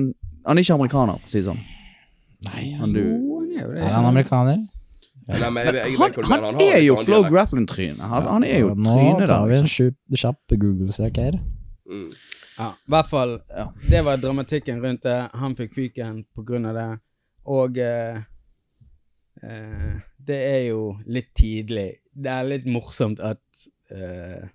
Han 0.46 0.56
er 0.58 0.64
ikke 0.64 0.78
amerikaner, 0.78 1.20
for 1.20 1.28
å 1.28 1.32
si 1.32 1.42
det 1.42 1.48
sånn. 1.50 1.62
Nei, 2.48 2.64
Han, 2.78 2.92
du, 2.94 3.02
er 3.58 3.90
han 3.90 4.06
amerikaner? 4.08 4.60
Nei, 5.28 5.50
men 5.52 5.66
jeg, 5.66 5.74
jeg, 5.76 5.96
jeg, 5.98 6.24
han, 6.30 6.44
han 6.46 6.60
er 6.62 6.80
jo 6.80 6.94
Flow. 7.02 7.26
Grappling-tryne. 7.28 8.00
Han, 8.00 8.28
han 8.32 8.46
er 8.48 8.62
jo 8.62 8.70
Nå 8.78 8.94
trynet 8.94 9.28
tar 9.28 9.44
vi 9.50 9.58
en 9.58 9.68
kjapp, 9.68 9.96
kjapp 10.16 10.54
Google-søk 10.54 11.20
her. 11.20 11.36
Mm. 11.88 12.06
Ja, 12.58 12.70
i 12.72 12.92
hvert 12.94 13.10
fall. 13.10 13.34
Ja. 13.52 13.66
Det 13.90 14.00
var 14.06 14.22
dramatikken 14.22 14.80
rundt 14.82 15.04
det. 15.04 15.18
Han 15.42 15.56
fikk 15.58 15.76
fyken 15.76 16.22
på 16.34 16.46
grunn 16.48 16.70
av 16.70 16.78
det. 16.78 16.88
Og 17.48 17.78
eh, 17.82 18.22
eh, 19.44 19.92
det 20.30 20.38
er 20.46 20.62
jo 20.70 20.82
litt 21.06 21.30
tidlig. 21.36 21.90
Det 22.08 22.32
er 22.32 22.48
litt 22.48 22.66
morsomt 22.68 23.20
at 23.20 23.66
eh, 23.92 24.48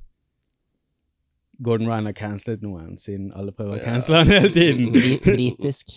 Gordon 1.64 1.88
Ryan 1.88 2.06
har 2.10 2.16
cancelet 2.18 2.62
noen, 2.66 2.98
siden 3.00 3.32
alle 3.36 3.54
prøver 3.56 3.80
å 3.80 3.84
cancele 3.84 4.22
han 4.22 4.32
hele 4.34 4.52
tiden. 4.54 4.92
Britisk. 5.26 5.96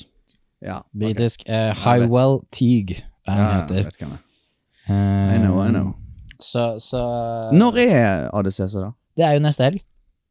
Ja, 0.65 0.81
Britisk. 0.97 1.43
Uh, 1.49 1.73
Highwell 1.83 2.41
Teague 2.55 3.01
er 3.27 3.33
ja, 3.33 3.35
han 3.35 3.43
jeg 3.43 3.61
heter. 3.61 3.91
vet 3.91 4.01
hvem 4.01 4.15
han 4.15 4.21
er. 4.21 5.35
I 5.35 5.39
know, 5.43 5.59
I 5.65 5.71
know. 5.75 5.93
Så, 6.39 6.77
så 6.85 7.01
Når 7.53 7.79
er 7.83 8.29
ADCC, 8.37 8.77
da? 8.79 8.91
Det 9.17 9.25
er 9.27 9.37
jo 9.37 9.43
neste 9.45 9.67
helg. 9.67 9.83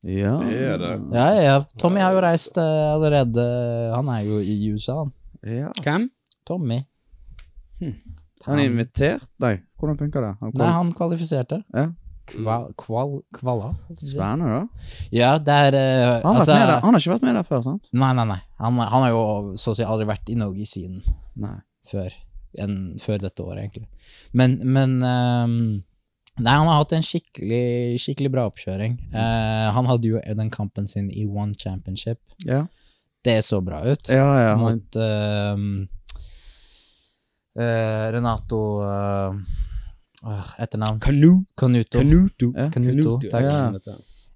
Ja. 0.06 0.36
Det 0.46 0.58
er 0.62 0.78
det. 0.78 0.92
Ja, 1.18 1.28
ja, 1.34 1.42
ja. 1.44 1.56
Tommy 1.82 2.00
har 2.04 2.14
jo 2.14 2.22
reist 2.24 2.58
uh, 2.62 2.94
allerede. 2.94 3.46
Han 3.96 4.10
er 4.14 4.22
jo 4.28 4.40
i 4.40 4.58
USA, 4.72 5.00
han. 5.02 5.14
ja. 5.44 5.72
Hvem? 5.82 6.10
Tommy. 6.46 6.80
Han 8.46 8.60
er 8.62 8.68
invitert? 8.70 9.26
Nei, 9.42 9.56
hvordan 9.82 9.98
funka 9.98 10.22
det? 10.22 10.34
Han 10.42 10.52
Nei, 10.54 10.72
han 10.78 10.92
kvalifiserte. 10.96 11.64
Ja. 11.74 11.88
Kval, 12.26 12.70
kval, 12.80 13.12
kvala? 13.36 13.72
Spennende, 14.00 14.48
da. 14.50 14.92
Ja, 15.14 15.32
det 15.38 15.56
er 15.68 15.78
uh, 15.78 16.24
Han 16.26 16.40
har, 16.40 16.42
altså, 16.42 16.54
med 16.58 16.72
han 16.74 16.96
har 16.96 17.02
ikke 17.04 17.14
vært 17.14 17.26
med 17.28 17.36
der 17.38 17.48
før, 17.48 17.64
sant? 17.66 17.90
Nei, 17.94 18.12
nei, 18.18 18.26
nei. 18.32 18.40
Han, 18.64 18.80
han 18.82 19.06
har 19.06 19.12
jo 19.14 19.24
så 19.62 19.74
å 19.74 19.78
si 19.78 19.86
aldri 19.86 20.08
vært 20.10 20.32
i 20.34 20.38
Norge 20.40 20.66
siden 20.70 21.04
Nei. 21.42 21.58
før, 21.90 22.16
en, 22.66 22.78
før 23.02 23.22
dette 23.28 23.46
året, 23.46 23.68
egentlig. 23.68 23.86
Men, 24.34 24.58
men 24.66 24.98
um, 25.06 25.60
Nei, 26.36 26.52
han 26.52 26.68
har 26.68 26.82
hatt 26.82 26.96
en 26.98 27.06
skikkelig, 27.06 27.96
skikkelig 28.04 28.32
bra 28.34 28.44
oppkjøring. 28.50 28.98
Uh, 29.14 29.70
han 29.72 29.88
hadde 29.88 30.10
jo 30.10 30.24
den 30.42 30.50
kampen 30.52 30.90
sin 30.90 31.08
i 31.08 31.24
One 31.24 31.56
Championship. 31.56 32.20
Ja, 32.44 32.66
Det 33.24 33.40
så 33.46 33.62
bra 33.64 33.84
ut. 33.86 34.10
ja. 34.10 34.26
ja 34.42 34.56
Mot 34.60 34.98
uh, 35.00 35.86
eh, 37.56 38.12
Renato 38.12 38.60
uh, 38.84 39.36
Etternavn 40.60 41.00
Kanu. 41.00 41.32
Kanuto. 41.58 42.00
Kanuto. 42.00 42.52
Ja. 42.56 42.70
Kanuto. 42.74 43.20
takk. 43.30 43.44
Ja. 43.44 43.96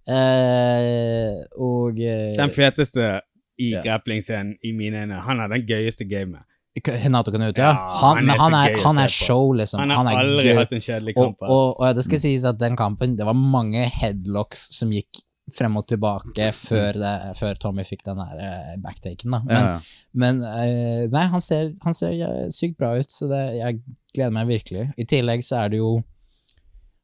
Eh, 0.09 1.33
og 1.59 1.99
eh, 1.99 2.33
Den 2.37 2.49
feteste 2.53 3.19
i 3.59 3.71
Ja. 3.73 3.81
grapplingscenen 3.83 4.55
i 4.63 4.71
mine 4.71 5.03
øyne. 5.03 5.19
Han 5.21 5.39
har 5.39 5.47
den 5.51 5.65
gøyeste 5.67 6.05
gamet. 6.09 6.45
Henato 6.87 7.31
Kanuto, 7.31 7.59
ja. 7.61 7.67
Ja, 7.73 7.73
Han, 7.73 8.17
han 8.17 8.29
er 8.29 8.37
han 8.39 8.53
er, 8.53 8.77
han 8.85 8.97
er 9.03 9.07
show, 9.11 9.51
liksom. 9.51 9.79
Han 9.79 9.89
har 9.91 10.05
er 10.05 10.19
aldri 10.21 10.45
gøy. 10.47 10.55
hatt 10.57 10.71
en 10.77 10.81
kjedelig 10.81 11.15
kamp. 11.15 11.35
Og, 11.41 11.49
og, 11.49 11.79
og 11.79 11.95
det 11.95 12.05
skal 12.05 12.19
sies 12.23 12.45
at 12.45 12.59
den 12.59 12.77
kampen, 12.77 13.17
det 13.17 13.25
var 13.25 13.33
mange 13.35 13.83
headlocks 14.01 14.69
som 14.77 14.89
gikk 14.95 15.19
frem 15.55 15.79
og 15.79 15.87
tilbake 15.89 16.51
før, 16.55 16.99
det, 16.99 17.13
før 17.39 17.59
Tommy 17.61 17.85
fikk 17.87 18.05
den 18.07 18.21
der 18.21 18.43
eh, 18.45 18.75
backtaken, 18.83 19.35
da. 19.35 19.41
Men, 19.45 19.57
ja, 19.57 19.73
ja. 19.73 20.13
men 20.23 20.43
eh, 20.45 21.03
nei, 21.11 21.25
han 21.33 21.43
ser, 21.43 21.73
han 21.85 21.97
ser 21.97 22.15
eh, 22.27 22.45
sykt 22.53 22.79
bra 22.79 22.93
ut, 22.99 23.11
så 23.13 23.29
det, 23.31 23.41
jeg 23.59 23.81
gleder 24.15 24.35
meg 24.35 24.49
virkelig. 24.51 24.87
I 24.99 25.07
tillegg 25.09 25.45
så 25.45 25.65
er 25.65 25.75
det 25.75 25.83
jo 25.83 25.99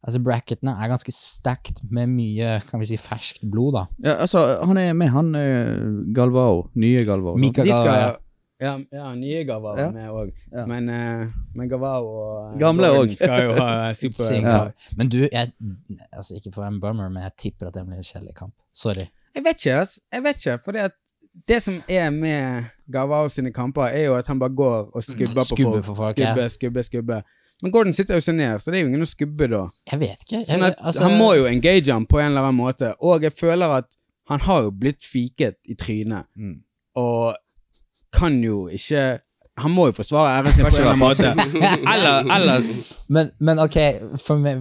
Altså, 0.05 0.19
bracketene 0.21 0.69
er 0.77 0.89
ganske 0.91 1.09
stacked 1.09 1.79
med 1.89 2.11
mye, 2.13 2.59
kan 2.69 2.77
vi 2.77 2.91
si, 2.91 2.97
ferskt 3.01 3.47
blod, 3.49 3.73
da. 3.73 3.81
ja, 4.05 4.19
altså, 4.21 4.43
han 4.61 4.77
er 4.77 4.91
med, 4.93 5.09
han 5.09 5.31
er 5.33 5.79
Galvao. 6.13 6.67
Nye 6.77 7.01
Galvao. 7.07 7.39
Mika 7.41 7.65
Galvao. 7.65 7.79
Skal 7.81 8.19
ja, 8.61 8.77
ja, 8.91 9.15
nye 9.15 9.43
Gavao 9.45 9.77
Ja. 9.77 9.89
med 9.91 10.09
òg. 10.09 10.31
Ja. 10.51 10.65
Men, 10.65 10.89
uh, 10.89 11.27
men 11.55 11.69
Gavao 11.69 12.05
og 12.07 12.53
eh, 12.53 12.59
Gamle 12.59 12.87
òg. 12.87 13.15
skal 13.15 13.43
jo 13.49 13.53
ha 13.59 13.93
super 14.01 14.33
Ja. 14.33 14.71
Men 14.97 15.09
du, 15.09 15.17
jeg, 15.31 15.51
altså 16.13 16.35
ikke 16.35 16.53
for 16.53 16.63
en 16.67 16.79
bummer, 16.81 17.09
men 17.09 17.23
jeg 17.23 17.31
tipper 17.37 17.67
at 17.67 17.73
det 17.73 17.85
blir 17.87 17.97
en 17.97 18.03
kjedelig 18.03 18.35
kamp. 18.35 18.53
Sorry. 18.73 19.07
Jeg 19.35 19.43
vet 19.43 19.65
ikke, 19.65 19.79
ass. 19.81 19.99
Jeg 20.13 20.23
vet 20.23 20.45
ikke, 20.45 20.59
for 20.65 20.71
det, 20.71 20.79
at 20.79 20.91
det 21.47 21.61
som 21.63 21.81
er 21.89 22.09
med 22.15 22.63
Gavao 22.91 23.27
sine 23.29 23.51
kamper, 23.51 23.89
er 23.91 24.05
jo 24.05 24.13
at 24.15 24.27
han 24.27 24.39
bare 24.39 24.55
går 24.55 24.91
og 24.95 25.03
skubber 25.03 25.41
på 25.41 25.43
Skubber 25.55 25.81
folk. 25.81 25.97
folk, 25.97 26.15
skubbe, 26.17 26.41
ja. 26.41 26.47
skubbe, 26.47 26.83
skubbe. 26.83 27.21
Men 27.61 27.71
Gordon 27.71 27.93
sitter 27.93 28.15
jo 28.15 28.21
seg 28.23 28.35
ned, 28.35 28.59
så 28.59 28.71
det 28.71 28.79
er 28.79 28.83
jo 28.83 28.87
ingen 28.87 29.03
å 29.03 29.07
skubbe 29.07 29.47
da. 29.51 29.65
Jeg 29.91 29.99
vet 29.99 30.23
ikke. 30.23 30.37
Jeg, 30.41 30.47
Sånn 30.47 30.63
at 30.67 30.75
altså, 30.79 31.03
Han 31.07 31.17
må 31.19 31.33
jo 31.35 31.45
engage 31.47 31.91
ham 31.91 32.05
på 32.07 32.19
en 32.19 32.31
eller 32.31 32.47
annen 32.47 32.59
måte, 32.59 32.93
og 33.03 33.23
jeg 33.23 33.31
føler 33.35 33.77
at 33.81 33.87
han 34.31 34.39
har 34.47 34.63
jo 34.63 34.71
blitt 34.71 35.03
fiket 35.03 35.55
i 35.67 35.75
trynet, 35.75 36.25
Mm. 36.35 36.61
og 36.95 37.35
kan 38.15 38.35
jo 38.43 38.65
ikke 38.71 39.05
Han 39.61 39.71
må 39.71 39.85
jo 39.87 39.95
forsvare 39.95 40.31
æren 40.39 40.51
sin 40.51 40.65
på 40.65 40.71
en 40.71 40.75
eller 40.75 40.89
annen 40.91 40.99
måte. 40.99 41.29
Eller, 41.93 42.27
ellers 42.35 42.71
Men, 43.07 43.29
men 43.39 43.61
ok, 43.63 43.77
for, 44.19 44.41
meg, 44.41 44.59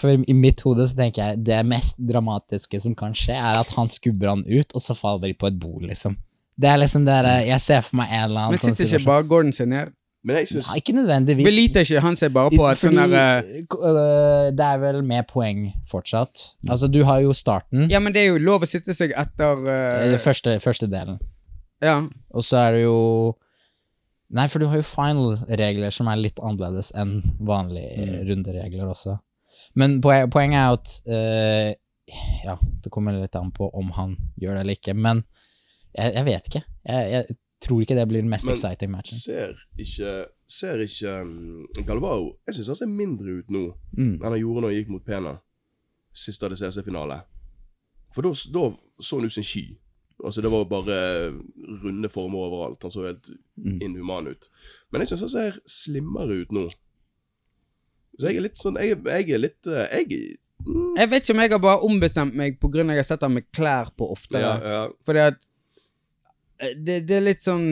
for 0.00 0.14
i 0.16 0.36
mitt 0.36 0.62
hode 0.64 0.86
så 0.88 0.96
tenker 1.02 1.32
jeg 1.34 1.42
det 1.50 1.58
mest 1.68 2.00
dramatiske 2.08 2.80
som 2.80 2.96
kan 2.96 3.12
skje, 3.18 3.36
er 3.36 3.60
at 3.60 3.74
han 3.76 3.90
skubber 3.92 4.32
han 4.32 4.46
ut, 4.48 4.72
og 4.72 4.80
så 4.80 4.96
faller 4.96 5.26
de 5.28 5.36
på 5.36 5.50
et 5.50 5.58
bord, 5.60 5.82
liksom. 5.84 6.16
Det 6.56 6.70
er 6.70 6.80
liksom 6.80 7.04
det 7.04 7.18
der, 7.26 7.42
Jeg 7.48 7.60
ser 7.60 7.84
for 7.84 7.98
meg 8.00 8.12
en 8.12 8.24
eller 8.30 8.46
annen 8.46 8.56
Men 8.56 8.76
sitter 8.76 8.96
ikke 8.96 9.08
bare 9.08 9.28
Gordon 9.28 9.52
seg 9.56 9.68
ned? 9.72 9.92
Men 10.22 10.38
jeg 10.38 10.52
synes... 10.52 10.68
Nei, 10.70 10.76
Ikke 10.78 10.92
nødvendigvis. 10.94 11.46
Beliter 11.48 11.80
ikke 11.82 12.00
han 12.04 12.16
seg 12.18 12.34
bare 12.34 12.52
på 12.54 12.66
at 12.68 12.78
sånn 12.78 12.94
Fordi, 12.94 13.14
der 13.16 13.42
eh, 13.42 13.78
øh, 13.90 14.50
Det 14.54 14.66
er 14.68 14.82
vel 14.84 15.00
med 15.06 15.26
poeng 15.30 15.64
fortsatt. 15.90 16.42
Altså, 16.68 16.86
du 16.86 17.00
har 17.08 17.24
jo 17.24 17.34
starten. 17.34 17.88
Ja, 17.90 17.98
men 17.98 18.14
det 18.14 18.22
er 18.22 18.30
jo 18.30 18.42
lov 18.42 18.62
å 18.62 18.70
sitte 18.70 18.94
seg 18.94 19.14
etter 19.18 19.64
uh, 19.66 19.72
eh, 20.06 20.18
første, 20.22 20.60
første 20.62 20.86
delen. 20.90 21.18
Ja. 21.82 21.96
Og 22.30 22.44
så 22.46 22.56
er 22.68 22.72
det 22.76 22.82
jo 22.84 22.98
Nei, 24.32 24.46
for 24.48 24.62
du 24.62 24.66
har 24.70 24.78
jo 24.80 24.86
final-regler 24.86 25.92
som 25.92 26.08
er 26.08 26.16
litt 26.16 26.38
annerledes 26.40 26.92
enn 26.96 27.18
vanlige 27.44 28.06
Mm. 28.06 28.22
runderegler 28.30 28.88
også. 28.88 29.18
Men 29.76 29.98
poenget 30.00 30.56
er 30.56 30.68
jo 30.70 30.78
at 30.78 30.92
uh, 31.06 31.74
Ja, 32.46 32.54
det 32.82 32.90
kommer 32.90 33.12
litt 33.20 33.36
an 33.36 33.50
på 33.52 33.68
om 33.74 33.90
han 33.98 34.16
gjør 34.40 34.54
det 34.56 34.60
eller 34.64 34.78
ikke, 34.78 34.94
men 34.96 35.20
jeg, 35.96 36.14
jeg 36.14 36.24
vet 36.24 36.48
ikke. 36.48 36.62
Jeg, 36.88 37.10
jeg 37.12 37.36
tror 37.60 37.82
ikke 37.84 37.94
det 37.98 38.08
blir 38.08 38.22
den 38.24 38.30
mest 38.32 38.46
Men- 38.48 38.56
exciting 38.56 38.90
matchen. 38.90 39.18
ser 39.18 39.52
ikke 39.78 40.14
Ser 40.52 40.80
ikke 40.84 41.12
um, 41.22 41.66
Galvao 41.86 42.34
Jeg 42.48 42.54
syns 42.56 42.66
han 42.72 42.76
ser 42.76 42.86
mindre 42.90 43.38
ut 43.38 43.50
nå 43.50 43.74
Mm. 43.96 44.14
enn 44.22 44.30
han 44.32 44.40
gjorde 44.40 44.60
når 44.62 44.68
han 44.72 44.78
gikk 44.80 44.88
mot 44.88 45.04
Pena. 45.04 45.36
Siste 46.12 46.44
ADCC-finale. 46.46 47.20
For 48.14 48.22
da 48.22 48.32
så 48.32 49.16
han 49.16 49.26
ut 49.26 49.32
som 49.32 49.40
en 49.40 49.44
sky. 49.44 49.78
Altså 50.24 50.40
Det 50.44 50.50
var 50.52 50.64
bare 50.70 50.96
runde 51.82 52.08
former 52.08 52.38
overalt. 52.46 52.82
Han 52.82 52.92
så 52.94 53.06
helt 53.08 53.30
Mm. 53.56 53.80
inhuman 53.82 54.26
ut. 54.30 54.48
Men 54.90 55.00
jeg 55.02 55.08
syns 55.08 55.20
han 55.20 55.28
ser 55.28 55.58
slimmere 55.68 56.40
ut 56.42 56.52
nå. 56.52 56.68
Så 58.18 58.26
jeg 58.28 58.36
er 58.36 58.44
litt 58.46 58.56
sånn 58.60 58.76
Jeg, 58.80 58.98
jeg 59.04 59.30
er 59.34 59.38
litt 59.40 59.66
eh, 59.66 59.86
Jeg 60.02 60.36
mm, 60.66 60.96
Jeg 60.98 61.10
vet 61.10 61.22
ikke 61.24 61.34
om 61.36 61.40
jeg 61.42 61.50
har 61.54 61.58
bare 61.64 61.84
ombestemt 61.86 62.34
meg 62.36 62.58
på 62.60 62.68
grunn 62.72 62.90
av 62.90 62.94
at 62.94 62.96
jeg 63.00 63.04
har 63.04 63.08
sett 63.16 63.22
ham 63.26 63.34
med 63.38 63.46
klær 63.56 63.90
på 63.96 64.08
oftere. 64.12 64.40
ja, 64.42 64.74
ja. 64.74 64.82
Fordi 65.06 65.18
at 65.30 65.46
eh, 66.60 66.74
det, 66.76 66.98
det 67.08 67.16
er 67.16 67.24
litt 67.28 67.42
sånn 67.44 67.66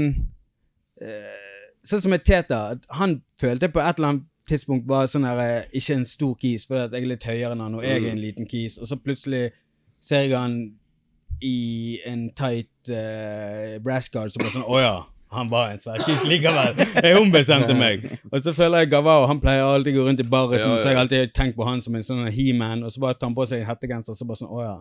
eh, 1.01 1.37
Sånn 1.83 2.03
som 2.05 2.11
med 2.13 2.25
Teta. 2.29 2.77
Han 2.99 3.23
følte 3.41 3.71
på 3.73 3.81
et 3.81 3.97
eller 3.99 4.09
annet 4.15 4.27
tidspunkt 4.51 4.87
bare 4.89 5.09
sånn 5.09 5.25
her 5.25 5.69
Ikke 5.73 5.95
en 5.97 6.05
stor 6.09 6.35
kis, 6.41 6.67
fordi 6.69 6.83
at 6.89 6.93
jeg 6.93 7.07
er 7.07 7.13
litt 7.15 7.25
høyere 7.25 7.53
enn 7.57 7.63
han, 7.65 7.75
og 7.79 7.85
jeg 7.87 8.03
er 8.05 8.11
en 8.13 8.21
liten 8.21 8.49
kis. 8.51 8.77
Og 8.79 8.89
så 8.91 8.99
plutselig 9.01 9.47
ser 10.01 10.27
jeg 10.27 10.37
han 10.37 10.59
i 11.45 12.01
en 12.09 12.29
tight 12.37 12.93
uh, 12.93 13.79
brassguard, 13.85 14.33
så 14.33 14.43
bare 14.43 14.55
sånn 14.55 14.69
Å 14.69 14.83
ja. 14.83 14.95
Han 15.31 15.47
var 15.47 15.71
en 15.71 15.79
svær 15.79 16.03
kis 16.03 16.25
likevel. 16.27 16.75
Jeg 17.05 17.15
ombestemte 17.15 17.75
meg. 17.79 18.03
Og 18.33 18.41
så 18.43 18.51
føler 18.51 18.83
jeg 18.83 18.91
Gavao 18.91 19.29
Han 19.31 19.39
pleier 19.39 19.62
alltid 19.62 19.95
å 19.95 20.01
gå 20.01 20.07
rundt 20.09 20.23
i 20.25 20.27
barrisen, 20.27 20.67
Ja, 20.67 20.75
ja. 20.75 20.81
så 20.83 20.91
jeg 20.91 20.99
har 20.99 21.05
alltid 21.05 21.35
tenkt 21.39 21.55
på 21.59 21.67
han 21.69 21.79
som 21.85 21.95
en 21.95 22.07
sånn 22.07 22.25
he-man, 22.35 22.83
og 22.83 22.91
så 22.91 23.03
bare 23.05 23.15
tar 23.19 23.31
han 23.31 23.37
på 23.39 23.47
seg 23.47 23.62
en 23.62 23.71
hettegenser, 23.71 24.19
så 24.19 24.27
bare 24.27 24.43
sånn 24.43 24.51
Å 24.51 24.65
ja. 24.65 24.79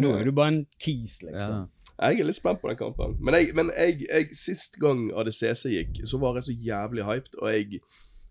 Nå 0.00 0.14
er 0.16 0.24
du 0.26 0.32
bare 0.34 0.54
en 0.54 0.62
kis, 0.82 1.20
liksom. 1.22 1.68
Jeg 1.98 2.20
er 2.22 2.28
litt 2.28 2.38
spent 2.38 2.60
på 2.62 2.70
den 2.70 2.78
kampen. 2.78 3.16
Men, 3.20 3.34
jeg, 3.38 3.54
men 3.58 3.72
jeg, 3.74 4.04
jeg, 4.06 4.28
sist 4.38 4.78
gang 4.80 5.08
ADCC 5.18 5.64
gikk, 5.72 5.96
så 6.06 6.20
var 6.22 6.38
jeg 6.38 6.46
så 6.46 6.54
jævlig 6.54 7.06
hyped, 7.06 7.34
og 7.42 7.50
jeg 7.50 7.82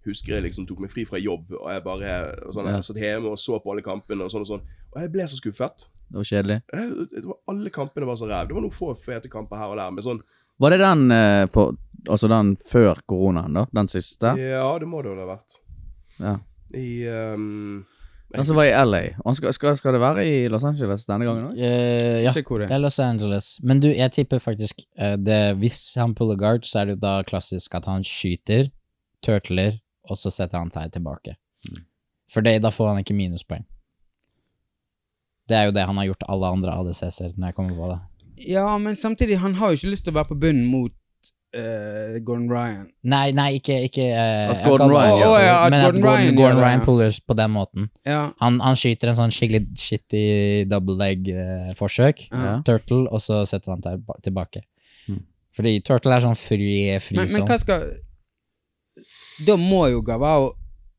husker 0.08 0.38
jeg 0.38 0.46
liksom 0.48 0.68
tok 0.70 0.80
meg 0.86 0.92
fri 0.94 1.04
fra 1.08 1.20
jobb, 1.20 1.52
og 1.60 1.68
jeg 1.74 1.84
bare 1.84 2.14
og 2.48 2.56
sånn, 2.56 2.70
jeg 2.72 2.88
satt 2.88 3.00
hjemme 3.02 3.34
og 3.34 3.42
så 3.44 3.60
på 3.60 3.74
alle 3.74 3.84
kampene, 3.86 4.24
og 4.24 4.32
sånn 4.32 4.46
og 4.46 4.52
sånn. 4.54 4.64
Og 4.94 5.02
jeg 5.04 5.12
ble 5.14 5.28
så 5.28 5.40
skuffet. 5.40 5.90
Det 6.08 6.20
var 6.20 6.28
kjedelig. 6.30 6.62
Det 6.72 7.26
var, 7.26 7.40
alle 7.52 7.72
kampene 7.74 8.08
var 8.08 8.20
så 8.20 8.30
ræv. 8.30 8.48
Det 8.48 8.56
var 8.56 8.64
noen 8.64 8.76
få 8.76 8.94
fete 9.02 9.32
kamper 9.32 9.60
her 9.60 9.74
og 9.74 9.80
der, 9.80 9.92
men 9.96 10.06
sånn 10.06 10.24
Var 10.58 10.74
det 10.74 10.80
den 10.82 11.12
eh, 11.14 11.44
for 11.52 11.76
Altså 12.08 12.30
den 12.32 12.54
før 12.64 13.02
koronaen, 13.10 13.58
da? 13.58 13.66
Den 13.76 13.90
siste? 13.92 14.32
Ja, 14.40 14.70
det 14.80 14.88
må 14.88 15.02
det 15.04 15.12
jo 15.12 15.18
ha 15.20 15.26
vært. 15.28 15.58
Ja. 16.22 16.38
I 16.78 17.08
um, 17.36 17.86
Den 18.32 18.48
som 18.48 18.56
var 18.56 18.70
i 18.70 18.72
LA. 18.72 19.02
Skal, 19.36 19.52
skal, 19.58 19.76
skal 19.80 19.98
det 19.98 20.02
være 20.02 20.24
i 20.24 20.38
Los 20.52 20.64
Angeles 20.68 21.04
denne 21.10 21.28
gangen 21.28 21.50
òg? 21.50 21.58
Uh, 21.60 22.22
ja, 22.24 22.32
det 22.32 22.70
er 22.70 22.80
Los 22.80 23.00
Angeles. 23.04 23.50
Men 23.64 23.82
du, 23.84 23.90
jeg 23.92 24.14
tipper 24.16 24.40
faktisk 24.44 24.86
uh, 25.02 25.18
det, 25.20 25.58
Hvis 25.60 25.82
han 26.00 26.16
puller 26.16 26.40
guard, 26.40 26.64
så 26.70 26.80
er 26.82 26.88
det 26.88 26.98
jo 26.98 27.04
da 27.04 27.18
klassisk 27.28 27.76
at 27.76 27.90
han 27.90 28.06
skyter, 28.08 28.70
turtler, 29.26 29.82
og 30.08 30.22
så 30.22 30.32
setter 30.32 30.62
han 30.62 30.72
seg 30.72 30.94
tilbake. 30.96 31.36
For 32.32 32.46
det, 32.46 32.60
da 32.64 32.72
får 32.72 32.94
han 32.94 33.04
ikke 33.04 33.18
minuspoeng. 33.18 33.68
Det 35.48 35.58
er 35.58 35.68
jo 35.70 35.76
det 35.76 35.88
han 35.88 35.98
har 36.00 36.10
gjort 36.10 36.28
alle 36.28 36.54
andre 36.58 36.78
ADC-er, 36.82 37.34
når 37.38 37.52
jeg 37.52 37.56
kommer 37.58 37.76
på 37.80 37.90
det. 37.94 38.00
Ja, 38.48 38.70
men 38.78 38.96
samtidig, 38.96 39.40
han 39.42 39.56
har 39.58 39.72
jo 39.72 39.80
ikke 39.80 39.94
lyst 39.96 40.06
til 40.06 40.14
å 40.14 40.20
være 40.20 40.30
på 40.32 40.40
bunnen 40.42 40.68
mot 40.70 40.94
uh, 41.58 42.18
Gordon 42.26 42.50
Ryan. 42.52 42.88
Nei, 43.08 43.32
nei, 43.36 43.48
ikke, 43.60 43.80
ikke 43.88 44.06
uh, 44.12 44.52
At 44.54 44.64
Gordon 44.66 44.92
Ryan 44.94 45.22
gjør 45.22 45.38
ja, 45.42 45.56
Men 45.72 45.80
at 45.80 45.86
Gordon 45.86 46.02
Gordon, 46.02 46.12
Ryan 46.12 46.36
Gordon, 46.36 46.42
gjør 46.44 46.66
Ryan 46.66 46.80
ja. 46.80 46.86
pullers 46.86 47.20
på 47.22 47.38
den 47.40 47.54
måten. 47.56 47.90
Ja, 48.08 48.22
Han, 48.44 48.60
han 48.64 48.80
skyter 48.80 49.12
en 49.12 49.20
sånn 49.22 49.34
skikkelig 49.34 49.64
shitty 49.82 50.26
double 50.72 50.98
leg-forsøk, 51.02 52.28
Ja. 52.34 52.58
turtle, 52.68 53.06
og 53.08 53.24
så 53.24 53.42
setter 53.50 53.76
han 53.76 53.86
til, 53.86 54.04
tilbake. 54.28 54.64
Mm. 55.08 55.24
Fordi 55.58 55.76
turtle 55.88 56.18
er 56.18 56.28
sånn 56.28 56.38
fri, 56.40 56.72
fri 57.04 57.20
men, 57.22 57.32
men 57.34 57.50
hva 57.50 57.58
skal 57.62 57.88
Da 59.48 59.58
må 59.62 59.88
jo 59.94 60.04
Gavao 60.06 60.52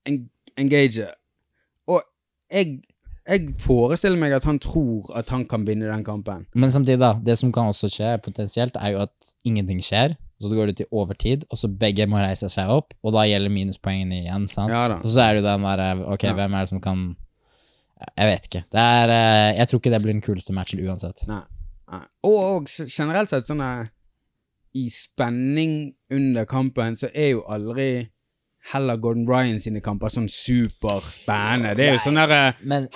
en, 0.09 0.23
engage. 0.59 1.07
Og 1.91 2.03
jeg, 2.51 2.81
jeg 3.29 3.51
forestiller 3.61 4.19
meg 4.21 4.33
at 4.33 4.47
han 4.49 4.59
tror 4.63 5.11
at 5.19 5.29
han 5.35 5.45
kan 5.51 5.67
vinne 5.69 5.89
den 5.91 6.05
kampen. 6.07 6.47
Men 6.55 6.71
samtidig, 6.73 6.99
da, 7.03 7.13
det 7.23 7.37
som 7.41 7.53
kan 7.53 7.69
også 7.69 7.91
skje 7.93 8.15
potensielt, 8.25 8.77
er 8.81 8.95
jo 8.95 9.03
at 9.05 9.33
ingenting 9.45 9.83
skjer, 9.85 10.17
så 10.41 10.49
går 10.55 10.71
det 10.71 10.77
til 10.79 10.87
overtid, 10.95 11.45
og 11.51 11.59
så 11.59 11.69
begge 11.69 12.07
må 12.07 12.21
reise 12.23 12.47
seg 12.53 12.71
opp, 12.71 12.95
og 13.03 13.13
da 13.17 13.25
gjelder 13.27 13.51
minuspoengene 13.51 14.21
igjen, 14.23 14.47
sant? 14.49 14.71
Ja. 14.71 14.85
Og 15.01 15.09
så 15.11 15.25
er 15.25 15.35
det 15.35 15.43
jo 15.43 15.49
den 15.49 15.67
derre 15.67 15.89
Ok, 16.15 16.25
Ja. 16.29 16.35
hvem 16.39 16.55
er 16.55 16.61
det 16.65 16.69
som 16.71 16.81
kan 16.81 17.17
Jeg 18.17 18.27
vet 18.31 18.45
ikke. 18.47 18.65
Det 18.71 18.79
er 18.81 19.11
eh, 19.11 19.57
Jeg 19.59 19.69
tror 19.69 19.81
ikke 19.81 19.91
det 19.91 20.03
blir 20.03 20.13
den 20.15 20.23
kuleste 20.23 20.53
matchen 20.55 20.81
uansett. 20.87 21.25
Nei. 21.27 21.41
Nei. 21.91 22.05
Og, 22.23 22.37
og 22.63 22.69
generelt 22.71 23.29
sett 23.33 23.49
sånn 23.49 23.61
eh, 23.65 23.89
I 24.79 24.85
spenning 24.93 25.95
under 26.15 26.45
kampen 26.47 26.95
så 26.97 27.11
er 27.15 27.33
jo 27.33 27.43
aldri 27.51 28.09
heller 28.73 28.97
Gordon 29.01 29.25
Bryan 29.27 29.59
sine 29.63 29.81
kamper 29.81 30.09
sånn 30.13 30.27
superspennende. 30.29 31.75
Det 31.79 31.87
er 31.87 31.95
jo 31.97 32.01
sånn 32.05 32.19
derre 32.21 32.41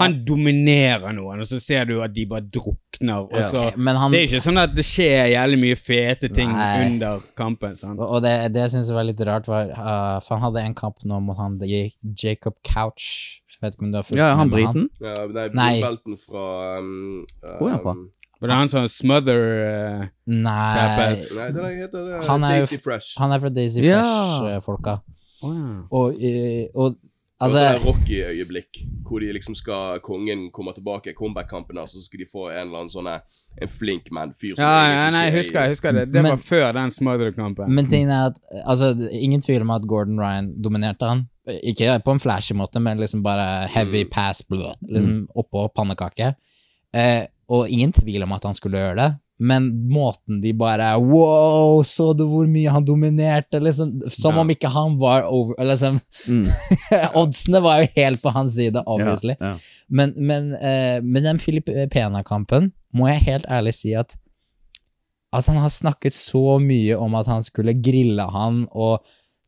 Han 0.00 0.16
dominerer 0.26 1.12
noen, 1.16 1.40
og 1.42 1.48
så 1.48 1.60
ser 1.62 1.86
du 1.88 1.94
at 2.04 2.12
de 2.14 2.26
bare 2.28 2.44
drukner. 2.44 3.22
Og 3.24 3.32
Ja. 3.32 3.48
så 3.50 3.76
men 3.76 3.96
han 3.96 4.10
Det 4.12 4.20
er 4.20 4.26
ikke 4.28 4.42
sånn 4.44 4.58
at 4.62 4.74
det 4.74 4.84
skjer 4.84 5.32
jævlig 5.32 5.58
mye 5.62 5.76
fete 5.80 6.28
ting 6.32 6.52
Nei. 6.52 6.86
under 6.86 7.20
kampen. 7.36 7.76
sant? 7.76 7.98
Og 7.98 8.08
og 8.16 8.22
det, 8.22 8.52
det 8.52 8.60
jeg 8.66 8.70
syns 8.76 8.90
var 8.92 9.04
litt 9.04 9.20
rart, 9.20 9.46
var 9.48 9.70
uh, 9.70 10.20
For 10.20 10.36
han 10.36 10.52
hadde 10.52 10.66
en 10.66 10.74
kamp 10.74 10.96
nå 11.04 11.20
mot 11.20 11.36
han 11.36 11.58
Jacob 11.58 12.54
Couch. 12.64 13.40
Jeg 13.48 13.60
vet 13.62 13.74
ikke 13.76 13.84
om 13.84 13.92
du 13.92 13.96
har 13.98 14.02
fulgt 14.02 14.18
Ja, 14.18 14.34
han 14.36 14.48
med 14.50 14.58
briten? 14.58 14.88
Han. 15.00 15.14
Ja, 15.16 15.26
nei, 15.26 15.48
Nei. 15.54 15.80
blodbelten 15.80 16.18
fra 16.18 16.78
um, 16.78 17.24
Hvor 17.58 17.68
er 17.68 17.70
han 17.70 17.80
fra? 17.80 17.94
Var 18.42 18.48
det 18.48 18.54
er 18.54 18.58
han 18.58 18.68
som 18.68 18.88
smother 18.88 19.38
uh, 20.02 20.06
Nei, 20.26 20.74
Nei, 20.74 21.14
det 21.14 21.54
der 21.54 21.76
heter 21.78 22.08
det 22.08 22.26
Han 22.26 22.42
er 22.44 22.48
Daisy 22.58 22.76
Fresh. 22.82 23.14
han 23.18 23.30
er 23.32 23.38
fra 23.38 23.48
Daisy 23.48 23.80
Ja. 23.86 24.02
Fresh-folka. 25.42 25.72
ja. 25.72 25.86
Og, 25.90 26.14
eh, 26.22 26.68
og 26.74 26.94
Altså, 27.42 27.58
Altså 27.58 27.74
det 27.74 27.80
er 27.80 27.86
Rocky-øyeblikk, 27.88 28.76
hvor 29.08 29.18
de 29.18 29.32
liksom 29.34 29.54
skal 29.58 29.98
kongen 30.00 30.50
kommer 30.54 30.72
tilbake 30.76 31.10
i 31.10 31.14
comeback-kampen, 31.18 31.78
og 31.78 31.88
så 31.88 31.98
skal 32.04 32.20
de 32.20 32.26
få 32.32 32.44
en 32.52 32.58
eller 32.68 32.78
annen 32.84 32.92
sånn 32.92 33.08
eh, 33.10 33.18
en 33.62 33.68
flink 33.68 34.12
man-fyr 34.14 34.52
som 34.54 34.62
ja, 34.62 34.84
ja, 34.92 35.08
nei, 35.10 35.24
jeg 35.24 35.32
er 35.32 35.38
husker, 35.40 35.60
jeg 35.66 35.72
husker 35.74 35.92
det. 35.96 36.04
Det 36.12 36.22
Men- 36.22 36.30
var 36.36 36.44
før 36.44 36.72
den 36.76 36.90
smother-kampen. 36.94 37.66
Men 37.74 37.88
tingen 37.90 38.10
er 38.10 38.26
at 38.30 38.38
Altså, 38.64 38.92
ingen 39.10 39.40
tvil 39.40 39.60
om 39.66 39.70
at 39.70 39.82
Gordon 39.88 40.20
Ryan 40.20 40.52
dominerte 40.62 41.02
han. 41.08 41.28
Ikke 41.64 41.98
på 42.04 42.12
en 42.14 42.20
flashy 42.20 42.54
måte, 42.54 42.78
men 42.80 42.98
liksom 42.98 43.24
bare 43.24 43.66
heavy 43.66 44.04
pass, 44.04 44.42
blø, 44.42 44.70
liksom 44.88 45.26
oppå 45.34 45.66
pannekake. 45.74 46.34
Eh, 46.94 47.26
og 47.48 47.68
ingen 47.68 47.90
tvil 47.92 48.22
om 48.22 48.32
at 48.32 48.44
han 48.44 48.54
skulle 48.54 48.78
gjøre 48.78 48.96
det, 49.02 49.18
men 49.42 49.64
måten 49.90 50.38
de 50.42 50.52
bare 50.54 50.92
Wow, 51.02 51.80
så 51.88 52.12
du 52.16 52.22
hvor 52.30 52.46
mye 52.50 52.70
han 52.70 52.84
dominerte? 52.86 53.58
Liksom, 53.62 53.96
som 54.14 54.36
Ja. 54.36 54.40
om 54.44 54.50
ikke 54.54 54.70
han 54.70 54.98
var 55.00 55.26
over 55.26 55.54
eller 55.58 55.74
Liksom, 55.74 55.98
Mm. 56.28 56.46
Oddsene 57.20 57.60
var 57.64 57.80
jo 57.82 57.88
helt 57.96 58.22
på 58.22 58.30
hans 58.36 58.54
side, 58.54 58.82
obviously. 58.86 59.34
Ja, 59.40 59.54
ja. 59.54 59.56
Men, 59.88 60.12
men, 60.16 60.52
eh, 60.54 61.00
men 61.02 61.22
den 61.26 61.38
Filippena-kampen 61.42 62.70
må 62.94 63.08
jeg 63.10 63.24
helt 63.26 63.46
ærlig 63.50 63.74
si 63.74 63.94
at 63.98 64.14
Altså, 65.32 65.52
han 65.54 65.62
har 65.64 65.70
snakket 65.72 66.12
så 66.12 66.58
mye 66.60 66.96
om 67.00 67.14
at 67.16 67.26
han 67.26 67.42
skulle 67.42 67.72
grille 67.80 68.24
han 68.34 68.66
og 68.70 69.00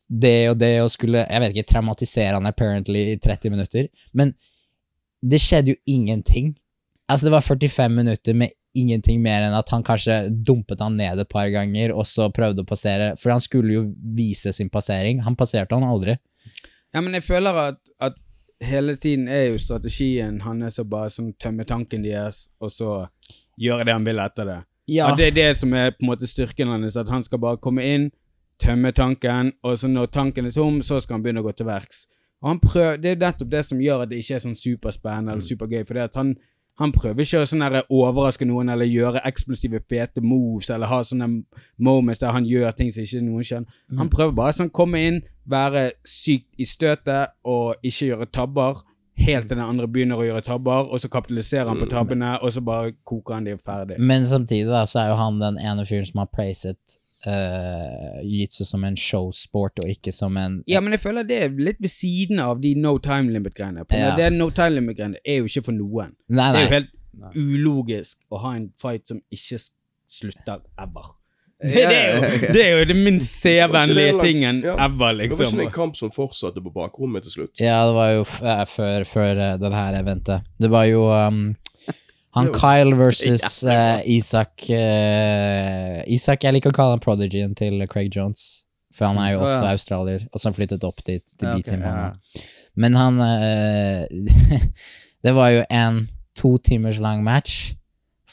det 0.09 0.49
og 0.49 0.57
det 0.57 0.81
og 0.81 0.89
skulle 0.91 1.21
Jeg 1.29 1.41
vet 1.43 1.53
ikke, 1.55 1.67
traumatisere 1.73 2.33
han 2.33 2.45
apparently 2.49 3.03
i 3.13 3.17
30 3.21 3.51
minutter. 3.53 3.87
Men 4.13 4.33
det 5.21 5.39
skjedde 5.41 5.75
jo 5.75 5.75
ingenting. 5.85 6.55
Altså, 7.09 7.27
det 7.27 7.35
var 7.35 7.45
45 7.45 7.89
minutter 7.93 8.33
med 8.33 8.49
ingenting 8.75 9.21
mer 9.23 9.45
enn 9.45 9.55
at 9.57 9.71
han 9.73 9.83
kanskje 9.85 10.17
dumpet 10.45 10.81
han 10.83 10.97
ned 10.99 11.21
et 11.23 11.31
par 11.31 11.47
ganger, 11.53 11.93
og 11.95 12.05
så 12.09 12.27
prøvde 12.33 12.65
å 12.65 12.67
passere, 12.67 13.13
for 13.21 13.33
han 13.33 13.43
skulle 13.43 13.73
jo 13.73 13.83
vise 14.17 14.53
sin 14.55 14.69
passering. 14.69 15.23
Han 15.25 15.37
passerte 15.39 15.75
han 15.75 15.87
aldri. 15.87 16.17
Ja, 16.93 17.01
men 17.01 17.15
jeg 17.17 17.25
føler 17.27 17.57
at, 17.69 17.81
at 17.99 18.19
hele 18.63 18.95
tiden 18.95 19.27
er 19.27 19.49
jo 19.49 19.59
strategien 19.59 20.41
hans 20.45 20.79
å 20.79 20.85
bare 20.87 21.11
sånn 21.11 21.33
tømme 21.41 21.65
tanken 21.67 22.05
deres, 22.05 22.49
og 22.59 22.71
så 22.71 22.91
gjøre 23.59 23.87
det 23.87 23.95
han 23.95 24.07
vil 24.07 24.21
etter 24.23 24.51
det. 24.51 24.59
Ja, 24.91 25.09
Og 25.09 25.17
det 25.17 25.31
er 25.31 25.35
det 25.35 25.49
som 25.57 25.73
er 25.73 25.95
på 25.95 26.03
en 26.05 26.11
måte 26.11 26.29
styrken 26.29 26.69
hans, 26.69 26.97
at 26.97 27.09
han 27.09 27.23
skal 27.25 27.41
bare 27.41 27.57
komme 27.61 27.83
inn, 27.83 28.11
tømme 28.61 28.91
tanken, 28.95 29.51
og 29.65 29.79
så 29.81 29.89
når 29.91 30.11
tanken 30.13 30.45
er 30.47 30.53
tom, 30.55 30.77
så 30.85 31.01
skal 31.01 31.17
han 31.17 31.25
begynne 31.25 31.41
å 31.43 31.47
gå 31.47 31.55
til 31.57 31.67
verks. 31.67 32.05
Og 32.43 32.51
han 32.51 32.59
prøver, 32.61 32.97
Det 33.01 33.11
er 33.11 33.21
nettopp 33.23 33.49
det 33.49 33.63
som 33.65 33.81
gjør 33.81 34.03
at 34.03 34.11
det 34.11 34.19
ikke 34.21 34.35
er 34.35 34.43
sånn 34.43 34.59
superspennende 34.59 35.33
eller 35.33 35.45
supergøy, 35.45 35.81
fordi 35.87 36.03
at 36.03 36.15
han, 36.19 36.35
han 36.79 36.91
prøver 36.91 37.23
ikke 37.23 37.39
å 37.39 37.47
sånn 37.47 37.63
overraske 37.93 38.45
noen 38.47 38.73
eller 38.73 38.89
gjøre 38.89 39.21
eksplosive, 39.27 39.79
fete 39.89 40.23
moves 40.23 40.67
eller 40.73 40.91
ha 40.91 40.99
sånne 41.07 41.29
moments 41.79 42.19
der 42.19 42.35
han 42.35 42.47
gjør 42.49 42.75
ting 42.75 42.91
som 42.91 43.05
ikke 43.05 43.21
noen 43.23 43.47
skjønner. 43.47 43.77
Han 44.01 44.11
prøver 44.11 44.35
bare 44.35 44.57
sånn 44.57 44.73
komme 44.75 45.03
inn, 45.07 45.21
være 45.47 45.87
sykt 46.07 46.51
i 46.59 46.67
støtet 46.67 47.37
og 47.47 47.79
ikke 47.79 48.11
gjøre 48.11 48.27
tabber. 48.27 48.83
Helt 49.15 49.47
til 49.47 49.55
den 49.55 49.63
andre 49.63 49.87
begynner 49.87 50.19
å 50.19 50.25
gjøre 50.27 50.43
tabber, 50.43 50.89
og 50.91 50.99
så 50.99 51.07
kapitaliserer 51.07 51.69
han 51.71 51.79
på 51.79 51.87
tabbene, 51.87 52.33
og 52.43 52.51
så 52.51 52.59
bare 52.59 52.91
koker 53.07 53.37
han 53.37 53.47
de 53.47 53.55
ferdig. 53.55 53.95
Men 54.03 54.27
samtidig 54.27 54.67
da, 54.67 54.83
så 54.83 55.05
er 55.05 55.13
jo 55.13 55.19
han 55.21 55.39
den 55.39 55.61
ene 55.63 55.85
fyren 55.87 56.09
som 56.09 56.19
har 56.19 56.27
praiset 56.33 56.97
uh, 57.27 58.21
jiu-jitsu 58.23 58.65
som 58.67 58.83
en 58.87 58.97
showsport, 58.99 59.81
og 59.83 59.89
ikke 59.91 60.13
som 60.15 60.37
en 60.41 60.61
Ja, 60.69 60.81
men 60.83 60.95
jeg 60.95 61.03
føler 61.03 61.27
det 61.27 61.41
er 61.47 61.57
litt 61.57 61.81
ved 61.83 61.93
siden 61.93 62.41
av 62.43 62.61
de 62.63 62.75
no 62.79 62.97
time 63.03 63.33
limit-greiene. 63.33 63.85
Ja. 63.91 64.13
Det 64.17 64.31
no 64.35 64.49
time 64.55 64.79
limit-greiene 64.79 65.21
er 65.23 65.41
jo 65.41 65.49
ikke 65.51 65.67
for 65.69 65.77
noen. 65.77 66.15
Nei, 66.29 66.51
Det 66.53 66.61
er 66.61 66.65
jo 66.65 66.69
nei. 66.69 66.79
helt 66.79 66.93
ulogisk 67.35 68.17
å 68.29 68.41
ha 68.43 68.55
en 68.57 68.71
fight 68.81 69.07
som 69.07 69.21
ikke 69.33 69.61
slutter 70.11 70.65
ever. 70.81 71.13
Det, 71.55 71.71
det, 71.71 71.95
er 71.95 72.09
jo, 72.11 72.39
det 72.51 72.61
er 72.61 72.73
jo 72.75 72.87
det 72.89 72.95
minst 72.99 73.45
det 73.47 74.09
tingen 74.19 74.57
ja. 74.65 74.73
ever, 74.75 74.89
Det 74.91 74.99
var 74.99 75.21
ikke 75.23 75.37
liksom. 75.39 75.61
en 75.63 75.71
kamp 75.71 75.95
som 75.95 76.11
fortsatte 76.11 76.61
på 76.61 76.73
bakrommet 76.75 77.23
til 77.23 77.31
slutt. 77.31 77.61
Ja, 77.63 77.85
det 77.87 77.95
var 77.95 78.09
jo 78.11 78.25
f 78.27 78.41
eh, 78.43 78.65
før, 78.67 79.05
før 79.07 79.39
eh, 79.39 79.53
den 79.61 79.73
her 79.73 79.95
eventet. 80.01 80.43
Det 80.59 80.69
var 80.69 80.83
jo 80.89 81.07
um, 81.07 81.55
han 82.35 82.51
Kyle 82.55 82.95
versus 82.99 83.63
uh, 83.63 84.01
Isak 84.05 84.67
uh, 84.69 86.03
Isak, 86.11 86.43
jeg 86.43 86.57
liker 86.57 86.73
å 86.73 86.75
kalle 86.75 86.97
han 86.97 87.03
prodigyen 87.03 87.55
til 87.57 87.79
Craig 87.91 88.11
Jones, 88.15 88.65
for 88.95 89.09
han 89.09 89.21
er 89.23 89.35
jo 89.35 89.45
også 89.45 89.55
også 89.55 89.63
ja. 89.63 89.77
australier, 89.77 90.27
og 90.31 90.41
så 90.41 90.49
han 90.49 90.57
flyttet 90.57 90.85
opp 90.87 90.99
dit, 91.07 91.23
til 91.39 91.47
Ja, 91.47 91.55
okay, 91.55 91.79
ja. 91.79 92.43
Men 92.75 92.99
han 92.99 93.23
uh, 93.23 94.03
Det 95.25 95.33
var 95.33 95.49
jo 95.55 95.63
en 95.73 96.05
to 96.37 96.57
timers 96.61 96.99
lang 97.01 97.23
match. 97.25 97.73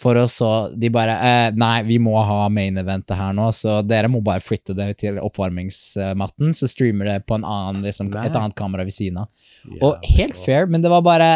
For 0.02 0.18
å 0.18 0.24
så 0.30 0.48
De 0.74 0.90
bare 0.92 1.14
eh, 1.14 1.54
Nei, 1.54 1.76
vi 1.86 1.98
må 2.02 2.16
ha 2.26 2.48
main 2.52 2.78
eventet 2.80 3.14
her 3.16 3.30
nå, 3.36 3.46
så 3.54 3.78
dere 3.86 4.10
må 4.10 4.22
bare 4.24 4.42
flytte 4.42 4.74
dere 4.76 4.96
til 4.98 5.20
oppvarmingsmatten, 5.22 6.50
så 6.56 6.68
streamer 6.70 7.12
det 7.12 7.16
på 7.28 7.38
en 7.38 7.46
annen, 7.46 7.84
liksom, 7.86 8.10
et 8.18 8.34
annet 8.34 8.56
kamera 8.58 8.86
ved 8.88 8.96
siden 8.96 9.22
av. 9.22 9.46
Og 9.78 10.02
helt 10.16 10.38
fair, 10.40 10.66
men 10.66 10.82
det 10.82 10.90
var 10.90 11.04
bare 11.06 11.30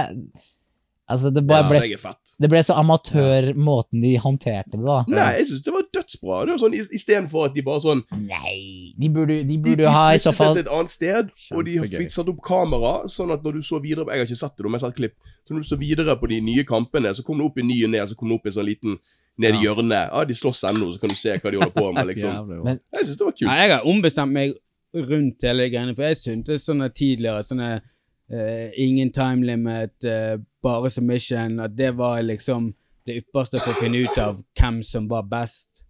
Altså, 1.09 1.31
det 1.31 1.45
bare 1.47 1.63
Ja, 1.63 1.69
ble, 1.71 1.79
er 1.79 2.15
det 2.43 2.49
ble 2.51 2.61
så 2.67 2.75
amatør 2.81 3.53
måten 3.55 4.01
de 4.03 4.17
håndterte 4.19 4.73
det, 4.75 4.83
da. 4.83 4.97
Nei, 5.07 5.27
jeg 5.39 5.47
syns 5.53 5.63
det 5.63 5.75
var 5.77 5.85
dødsbra. 5.95 6.39
Det 6.49 6.55
var 6.57 6.59
sånn, 6.65 6.75
Istedenfor 6.99 7.45
at 7.47 7.55
de 7.55 7.63
bare 7.63 7.83
sånn 7.85 8.03
Nei, 8.25 8.57
de 8.99 9.11
burde, 9.15 9.37
de 9.39 9.45
De, 9.47 9.59
burde 9.63 9.77
de 9.79 9.87
de 9.87 9.93
ha 9.95 10.09
i 10.17 10.19
så 10.19 10.33
fall 10.35 10.59
et 10.59 10.67
annet 10.67 10.91
sted, 10.91 11.31
og 11.55 11.63
de 11.69 11.77
har 11.79 11.87
fikk 11.93 12.11
satt 12.11 12.33
opp 12.33 12.43
kamera, 12.47 12.97
sånn 13.07 13.31
at 13.37 13.47
når 13.47 13.61
du 13.61 13.63
så 13.69 13.79
videre 13.85 14.09
Jeg 14.11 14.25
har 14.25 14.27
ikke 14.27 14.41
sett 14.43 14.59
det, 14.59 14.67
men 14.67 14.75
jeg 14.75 14.83
har 14.83 14.91
sett 14.91 14.99
klipp. 14.99 15.17
Så 15.47 15.55
når 15.55 15.63
du 15.63 15.69
så 15.71 15.79
videre 15.79 16.19
på 16.19 16.27
de 16.35 16.41
nye 16.43 16.65
kampene, 16.67 17.15
så 17.15 17.23
kom 17.23 17.39
det 17.39 17.47
opp 17.47 17.59
i 17.63 17.63
ny 17.63 17.79
og 17.87 17.93
ned, 17.95 18.09
så 18.11 18.19
kom 18.19 18.33
det 18.33 18.41
opp 18.41 18.51
i 18.51 18.55
sånn 18.57 18.67
liten 18.67 18.99
ned 19.39 19.55
i 19.55 19.63
hjørnet. 19.63 20.11
Ja, 20.11 20.25
de 20.27 20.35
slåss 20.35 20.65
ennå, 20.73 20.91
så 20.97 20.99
kan 21.05 21.13
du 21.13 21.15
se 21.15 21.37
hva 21.39 21.53
de 21.55 21.61
holder 21.61 21.75
på 21.77 21.93
med, 21.95 22.07
liksom. 22.11 22.51
Men- 22.67 22.81
Jeg 22.97 23.07
syns 23.07 23.21
det 23.21 23.29
var 23.29 23.37
kult. 23.37 23.47
Nei, 23.53 23.59
jeg 23.63 23.77
har 23.77 23.87
ombestemt 23.95 24.35
meg 24.35 24.57
rundt 24.97 25.47
hele 25.47 25.69
greiene, 25.71 25.95
for 25.95 26.09
jeg 26.09 26.19
syntes 26.19 26.67
sånne 26.67 26.91
tidligere 26.91 27.45
sånne 27.47 27.71
uh, 27.79 28.69
ingen 28.81 29.13
time 29.15 29.47
limit, 29.47 29.95
eh, 30.05 30.35
bare 30.67 30.91
submission, 30.93 31.61
at 31.63 31.75
det 31.79 31.95
var 31.99 32.21
liksom 32.27 32.73
det 33.07 33.21
ypperste 33.23 33.61
for 33.63 33.71
å 33.73 33.81
finne 33.81 34.03
ut 34.03 34.17
av 34.19 34.41
hvem 34.59 34.81
som 34.87 35.07
var 35.11 35.23
best. 35.31 35.85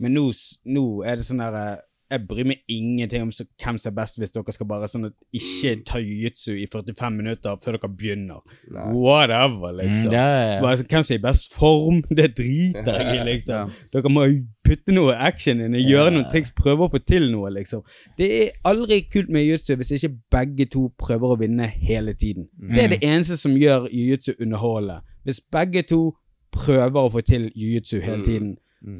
Men 0.00 0.16
nå, 0.16 0.30
nå 0.74 0.84
er 1.06 1.20
det 1.20 1.26
sånn 1.28 1.42
der 1.44 1.54
eh, 1.60 1.82
Jeg 2.14 2.24
bryr 2.28 2.46
meg 2.46 2.60
ingenting 2.70 3.22
om 3.24 3.30
så, 3.32 3.44
hvem 3.62 3.78
som 3.80 3.90
er 3.90 3.94
best, 3.96 4.18
hvis 4.20 4.32
dere 4.34 4.52
skal 4.54 4.68
bare 4.70 4.86
sånn 4.90 5.06
at 5.08 5.14
ikke 5.34 5.70
ta 5.88 5.98
jiu-jitsu 6.02 6.52
i 6.62 6.66
45 6.70 7.16
minutter 7.16 7.56
før 7.64 7.78
dere 7.78 7.88
begynner. 7.90 8.42
Nei. 8.70 8.84
Whatever, 8.94 9.72
Mm, 9.72 9.78
liksom. 9.80 10.12
er, 10.12 10.42
ja. 10.56 10.60
Bare 10.62 10.76
så, 10.78 10.84
Hvem 10.90 11.02
som 11.08 11.14
er 11.14 11.18
i 11.18 11.24
best 11.24 11.54
form, 11.56 12.02
det 12.18 12.28
driter 12.38 12.90
jeg 13.00 13.16
i, 13.16 13.24
liksom. 13.32 13.72
Dere 13.94 14.12
må 14.12 14.26
jo 14.30 14.42
putte 14.64 14.94
noe 14.96 15.14
action 15.20 15.60
inn, 15.60 15.76
gjøre 15.78 16.14
noen 16.14 16.26
triks, 16.32 16.52
prøve 16.56 16.86
å 16.86 16.90
få 16.92 17.00
til 17.04 17.28
noe, 17.32 17.52
liksom. 17.52 17.84
Det 18.18 18.28
er 18.40 18.50
aldri 18.68 19.02
kult 19.12 19.30
med 19.32 19.44
jiu-jitsu 19.44 19.76
hvis 19.80 19.94
ikke 19.98 20.12
begge 20.34 20.66
to 20.72 20.88
prøver 21.00 21.34
å 21.34 21.38
vinne 21.40 21.68
hele 21.68 22.14
tiden. 22.16 22.48
Det 22.72 22.84
er 22.84 22.92
det 22.94 23.02
eneste 23.04 23.36
som 23.40 23.56
gjør 23.58 23.88
jiu-jitsu 23.92 24.34
underholdende. 24.40 25.00
Hvis 25.24 25.40
begge 25.52 25.84
to 25.88 26.02
prøver 26.54 27.00
å 27.00 27.10
få 27.12 27.24
til 27.26 27.50
jiu-jitsu 27.54 28.00
hele 28.00 28.24
tiden. 28.24 28.54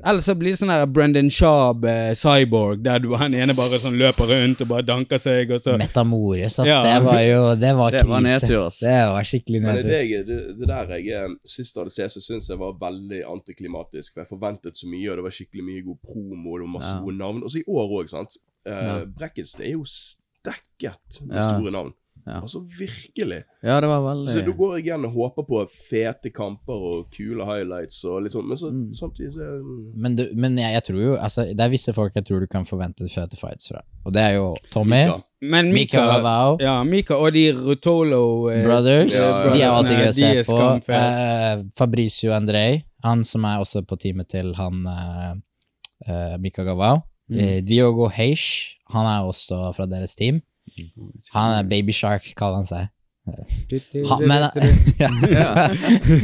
Ellers 0.05 0.25
så 0.25 0.35
blir 0.35 0.55
det 0.55 0.59
sånn 0.59 0.71
her 0.73 0.87
Brendan 0.87 1.29
Schaub, 1.31 1.85
eh, 1.85 2.15
cyborg, 2.17 2.83
der 2.83 2.99
du 3.05 3.11
han 3.21 3.35
ene 3.35 3.53
bare 3.55 3.77
sånn 3.79 3.99
løper 4.01 4.25
rundt 4.31 4.63
og 4.65 4.69
bare 4.71 4.83
danker 4.83 5.19
seg, 5.21 5.51
og 5.53 5.61
så 5.61 5.75
Metamores, 5.77 6.59
ass. 6.59 6.67
Ja. 6.69 6.79
Det 6.83 7.05
var 7.05 7.21
jo 7.21 7.55
Det 7.61 7.73
var 7.77 7.91
Det 7.91 8.01
krise. 8.01 8.09
var 8.09 8.21
nedtur, 8.25 8.67
ass. 8.67 8.79
Det 8.81 8.95
var 9.13 9.23
skikkelig 9.29 9.61
Men 9.63 9.77
det, 9.77 9.85
nedtur. 9.85 9.91
jeg, 10.09 10.27
det, 10.27 10.59
det 10.59 10.67
der 10.69 10.95
jeg 11.05 11.37
sist 11.45 11.77
hadde 11.77 11.91
sett, 11.93 12.11
så 12.17 12.21
syns 12.25 12.49
jeg 12.49 12.59
var 12.59 12.73
veldig 12.81 13.21
antiklimatisk. 13.35 14.15
For 14.15 14.21
jeg 14.25 14.29
forventet 14.33 14.77
så 14.81 14.89
mye, 14.89 15.11
og 15.11 15.17
det 15.21 15.25
var 15.29 15.37
skikkelig 15.37 15.65
mye 15.69 15.85
god 15.85 15.99
promo, 16.03 16.55
og 16.55 16.59
det 16.61 16.67
var 16.69 16.75
masse 16.79 16.95
Ja. 16.95 17.01
gode 17.05 17.19
navn. 17.19 17.43
Også 17.45 17.59
i 17.61 17.65
år 17.69 17.89
òg, 18.01 18.09
sant. 18.09 18.37
Eh, 18.67 18.73
Ja. 18.73 19.05
Bracketsen 19.05 19.61
er 19.67 19.73
jo 19.77 19.85
stekket 19.85 21.21
med 21.27 21.37
Ja. 21.37 21.43
store 21.59 21.71
navn. 21.71 21.93
Ja. 22.27 22.39
Altså 22.41 22.63
virkelig. 22.79 23.43
Ja, 23.63 23.81
det 23.81 23.89
var 23.91 24.01
veldig 24.01 24.31
Så 24.33 24.41
du 24.47 24.53
går 24.57 24.79
igjen 24.81 25.05
og 25.05 25.13
håper 25.13 25.45
på 25.45 25.59
fete 25.69 26.31
kamper 26.33 26.73
og 26.91 27.11
kule 27.13 27.45
highlights 27.45 27.99
og 28.09 28.23
litt 28.25 28.33
sånn, 28.33 28.47
men 28.49 28.57
så 28.57 28.71
Mm. 28.73 28.93
samtidig 28.97 29.33
så 29.35 29.41
er 29.45 29.59
det- 29.59 30.01
Men, 30.01 30.15
du, 30.17 30.29
men 30.35 30.57
jeg, 30.57 30.73
jeg 30.73 30.85
tror 30.85 31.01
jo 31.03 31.17
altså, 31.17 31.45
Det 31.55 31.61
er 31.61 31.69
visse 31.69 31.93
folk 31.93 32.15
jeg 32.15 32.25
tror 32.25 32.41
du 32.41 32.47
kan 32.47 32.65
forvente 32.65 33.09
fete 33.13 33.37
fights 33.37 33.69
fra. 33.69 33.83
Og 34.07 34.13
det 34.13 34.23
er 34.23 34.35
jo 34.37 34.55
Tommy, 34.73 35.05
Mika. 35.05 35.23
Men 35.43 35.73
Mika 35.75 35.97
Mika, 36.01 36.07
Ravao, 36.19 36.57
ja, 36.61 36.83
Mika 36.85 37.15
og 37.15 37.33
de 37.35 37.53
Rutolo 37.53 38.49
eh, 38.51 38.65
Brothers. 38.65 39.13
Ja, 39.15 39.53
de 39.53 39.61
er 39.61 39.71
alltid 39.71 39.99
gøy 39.99 40.09
å 40.09 40.15
se 40.15 40.53
på. 40.53 40.93
Eh, 40.95 41.63
Fabricio 41.77 42.33
Andrej, 42.33 42.85
han 43.03 43.23
som 43.25 43.45
er 43.45 43.59
også 43.61 43.83
på 43.87 43.99
teamet 44.01 44.29
til 44.29 44.55
han 44.55 44.87
eh, 44.87 45.35
eh, 46.09 46.37
Mika 46.39 46.65
Gavao. 46.65 47.03
Mm. 47.31 47.39
Eh, 47.39 47.61
Diogo 47.65 48.09
Heish, 48.09 48.77
han 48.93 49.05
er 49.07 49.29
også 49.29 49.75
fra 49.75 49.87
deres 49.87 50.15
team. 50.17 50.41
Han 51.35 51.59
er 51.59 51.69
Baby 51.71 51.95
Shark, 51.97 52.27
kaller 52.39 52.63
han 52.63 52.69
seg. 52.69 52.91
Ha, 53.25 54.19
men, 54.21 54.43
ja. 55.33 55.69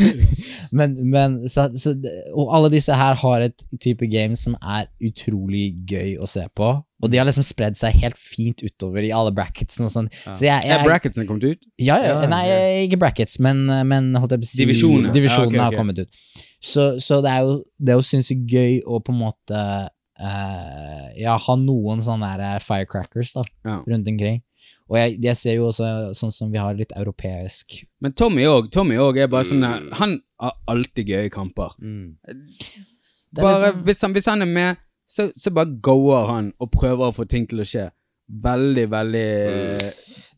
men, 0.78 0.96
men 1.08 1.36
så, 1.48 1.70
så, 1.72 1.94
Og 2.36 2.50
alle 2.52 2.68
disse 2.74 2.92
her 2.92 3.16
har 3.22 3.44
et 3.46 3.64
type 3.80 4.04
game 4.12 4.36
som 4.36 4.56
er 4.60 4.90
utrolig 5.08 5.70
gøy 5.88 6.18
å 6.20 6.28
se 6.28 6.44
på. 6.52 6.68
Og 7.00 7.08
de 7.08 7.16
har 7.16 7.24
liksom 7.24 7.46
spredd 7.46 7.78
seg 7.80 7.96
helt 8.02 8.20
fint 8.20 8.60
utover 8.60 9.06
i 9.08 9.14
alle 9.16 9.32
bracketsene 9.32 9.88
og 9.88 9.94
sånn. 9.94 10.10
Så 10.12 10.44
jeg, 10.44 10.60
Er 10.68 10.84
bracketsene 10.84 11.24
kommet 11.28 11.46
ut? 11.48 11.64
ja, 11.80 11.96
ja, 12.04 12.18
Ja, 12.20 12.28
nei, 12.28 12.44
ikke 12.84 13.00
brackets, 13.00 13.38
men, 13.40 13.64
men 13.88 14.12
si 14.44 14.60
divisjonene, 14.60 15.14
Divisjonene 15.14 15.56
Ja, 15.56 15.70
okay. 15.70 15.70
har 15.70 15.78
kommet 15.80 16.04
ut. 16.04 16.20
Så, 16.60 16.90
så 17.00 17.22
det 17.24 17.32
er 17.32 17.48
jo, 17.48 17.62
det 17.80 17.94
er 17.94 18.02
jo 18.02 18.04
sinnssykt 18.04 18.44
gøy 18.44 18.82
å 18.84 19.00
på 19.00 19.14
en 19.14 19.22
måte 19.22 19.64
eh, 20.20 21.22
ja, 21.22 21.36
ha 21.38 21.56
noen 21.56 22.02
sånne 22.04 22.30
eh, 22.38 22.58
firecrackers 22.64 23.32
da, 23.38 23.44
Ja. 23.64 23.80
rundt 23.88 24.08
omkring. 24.08 24.42
Og 24.90 24.96
jeg, 24.98 25.18
jeg 25.22 25.36
ser 25.38 25.54
jo 25.56 25.68
også 25.70 25.86
sånn 26.18 26.32
som 26.34 26.50
vi 26.52 26.58
har 26.58 26.74
litt 26.74 26.90
europeisk 26.98 27.84
Men 28.02 28.12
Tommy 28.12 28.42
òg. 28.44 28.70
Tommy 28.74 28.96
òg 29.00 29.18
er 29.22 29.28
bare 29.28 29.44
sånn 29.48 29.62
Mm. 29.64 29.92
Han 30.00 30.20
har 30.40 30.52
alltid 30.68 31.06
gøye 31.08 31.30
kamper. 31.30 31.70
Mm. 31.80 32.16
Bare, 33.32 33.54
liksom- 33.54 33.82
hvis, 33.84 34.00
han, 34.02 34.12
hvis 34.12 34.26
han 34.26 34.42
er 34.42 34.46
med, 34.46 34.76
så, 35.08 35.30
så 35.36 35.50
bare 35.54 35.78
goer 35.82 36.26
han 36.26 36.52
og 36.60 36.70
prøver 36.72 37.08
å 37.10 37.14
få 37.14 37.26
ting 37.28 37.46
til 37.46 37.60
å 37.60 37.66
skje. 37.66 37.90
Veldig, 38.30 38.84
veldig 38.92 39.28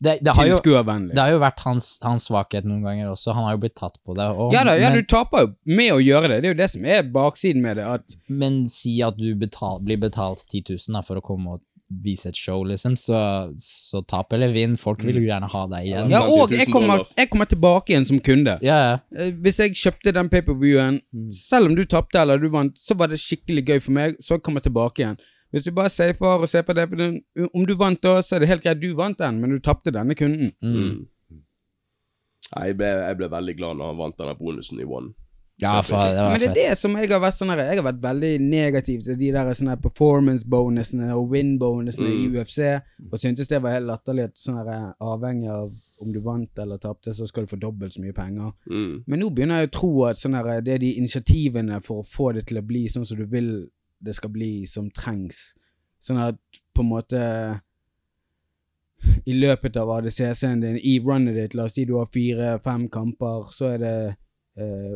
det, 0.03 0.17
det, 0.25 0.33
tilskuervennlig. 0.35 1.13
det 1.15 1.21
har 1.21 1.31
jo 1.31 1.41
vært 1.43 1.61
hans, 1.63 1.89
hans 2.03 2.25
svakhet 2.27 2.65
noen 2.67 2.81
ganger 2.83 3.11
også. 3.11 3.35
Han 3.37 3.45
har 3.47 3.55
jo 3.55 3.61
blitt 3.63 3.75
tatt 3.79 3.99
på 4.03 4.15
det. 4.17 4.25
Og, 4.33 4.55
Ja 4.55 4.63
da, 4.67 4.73
ja, 4.79 4.89
men, 4.89 5.03
du 5.03 5.09
taper 5.09 5.45
jo 5.45 5.51
med 5.69 5.91
å 5.93 5.99
gjøre 6.03 6.31
det. 6.33 6.39
Det 6.41 6.49
er 6.49 6.55
jo 6.55 6.61
det 6.63 6.69
som 6.73 6.87
er 6.89 7.05
baksiden 7.13 7.61
med 7.63 7.77
det. 7.79 7.85
At 7.99 8.17
men 8.27 8.63
si 8.71 8.97
at 9.05 9.19
du 9.19 9.29
betal, 9.39 9.79
blir 9.85 10.01
betalt 10.01 10.43
10 10.49 10.73
000 10.73 10.97
da, 10.97 11.03
for 11.05 11.21
å 11.21 11.23
komme 11.23 11.55
og 11.55 11.63
vise 12.03 12.31
et 12.31 12.37
show, 12.39 12.63
liksom, 12.65 12.95
så, 12.97 13.17
så 13.59 14.01
tap 14.09 14.33
eller 14.33 14.53
vinn. 14.55 14.75
Folk 14.79 15.03
vil 15.05 15.19
jo 15.21 15.27
gjerne 15.27 15.49
ha 15.51 15.63
deg 15.75 15.89
igjen. 15.89 16.09
Ja, 16.13 16.23
og 16.25 16.53
jeg 16.55 16.71
kommer, 16.73 17.03
jeg 17.19 17.29
kommer 17.31 17.49
tilbake 17.49 17.93
igjen 17.93 18.07
som 18.09 18.21
kunde. 18.23 18.57
Ja, 18.65 18.79
ja. 18.87 18.95
Eh, 19.13 19.33
Hvis 19.43 19.61
jeg 19.61 19.77
kjøpte 19.77 20.15
den 20.15 20.31
paperviewen, 20.33 21.01
selv 21.37 21.69
om 21.69 21.77
du 21.77 21.83
tapte 21.89 22.23
eller 22.23 22.41
du 22.41 22.49
vant, 22.53 22.73
så 22.79 22.97
var 22.97 23.13
det 23.13 23.21
skikkelig 23.21 23.65
gøy 23.67 23.83
for 23.83 23.95
meg, 23.99 24.17
så 24.23 24.39
kommer 24.41 24.63
jeg 24.63 24.71
tilbake 24.71 25.05
igjen. 25.05 25.21
Hvis 25.53 25.63
du 25.67 25.71
bare 25.71 25.91
safer 25.93 26.41
og 26.41 26.49
ser 26.49 26.63
på 26.65 26.73
det 26.73 26.87
på 26.89 26.97
den, 26.97 27.19
Om 27.53 27.65
du 27.69 27.75
vant 27.77 28.01
da, 28.01 28.17
så 28.25 28.35
er 28.35 28.43
det 28.43 28.49
helt 28.49 28.63
greit, 28.65 28.81
du 28.81 28.95
vant 28.97 29.19
den, 29.19 29.39
men 29.41 29.53
du 29.53 29.59
tapte 29.61 29.93
denne 29.93 30.15
kunden. 30.17 30.49
Mm. 30.65 31.03
Jeg 32.53 32.77
ble, 32.77 32.89
jeg 32.89 33.17
ble 33.17 33.29
veldig 33.29 33.55
glad 33.57 33.77
når 33.77 33.91
han 33.91 33.99
vant 34.01 34.17
denne 34.17 34.33
bonusen 34.37 34.81
i 34.81 34.85
One. 34.85 35.13
Ja, 35.61 35.81
for 35.85 36.01
det 36.01 36.17
var 36.17 36.31
Men 36.33 36.41
det 36.41 36.47
er 36.49 36.55
det 36.57 36.77
som 36.79 36.95
jeg 36.97 37.11
har 37.11 37.19
vært 37.21 37.35
sånn 37.37 37.51
her 37.53 37.59
Jeg 37.61 37.77
har 37.77 37.85
vært 37.85 37.99
veldig 38.01 38.31
negativ 38.41 39.03
til 39.05 39.17
de 39.21 39.27
der 39.35 39.51
sånne 39.53 39.75
performance-bonusene 39.83 41.11
og 41.13 41.29
win-bonusene 41.29 42.09
i 42.09 42.23
Mm. 42.27 42.37
UFC, 42.39 42.57
og 43.11 43.19
syntes 43.21 43.47
det 43.47 43.61
var 43.61 43.75
helt 43.77 43.85
latterlig 43.87 44.23
at 44.31 44.35
sånn 44.41 44.57
avhengig 44.99 45.49
av 45.53 45.69
om 46.01 46.11
du 46.11 46.19
vant 46.19 46.59
eller 46.59 46.77
tapte, 46.81 47.13
så 47.13 47.27
skal 47.27 47.45
du 47.45 47.53
få 47.53 47.59
dobbelt 47.61 47.93
så 47.93 48.01
mye 48.01 48.13
penger. 48.17 48.51
Mm. 48.67 49.03
Men 49.07 49.19
nå 49.19 49.29
begynner 49.29 49.61
jeg 49.61 49.69
å 49.69 49.77
tro 49.77 49.91
at 50.09 50.17
sånne 50.17 50.41
her, 50.43 50.61
det 50.61 50.73
er 50.73 50.79
de 50.79 50.97
initiativene 50.97 51.81
for 51.85 52.01
å 52.01 52.07
få 52.07 52.33
det 52.33 52.47
til 52.47 52.57
å 52.59 52.65
bli 52.65 52.87
sånn 52.89 53.05
som 53.05 53.17
du 53.17 53.25
vil 53.25 53.69
det 54.03 54.15
skal 54.17 54.33
bli, 54.33 54.65
som 54.69 54.89
trengs. 54.91 55.53
Sånn 56.03 56.19
at 56.19 56.39
på 56.75 56.83
en 56.83 56.91
måte 56.91 57.21
I 59.27 59.35
løpet 59.35 59.77
av 59.79 59.91
ADCC-en 59.97 60.61
din, 60.63 60.77
i 60.79 60.97
runnet 61.03 61.35
ditt, 61.35 61.55
la 61.55 61.67
oss 61.67 61.75
si 61.77 61.83
du 61.87 61.97
har 61.97 62.11
fire-fem 62.11 62.87
kamper, 62.91 63.49
så 63.51 63.73
er 63.73 63.81
det 63.81 63.97
eh, 64.59 64.95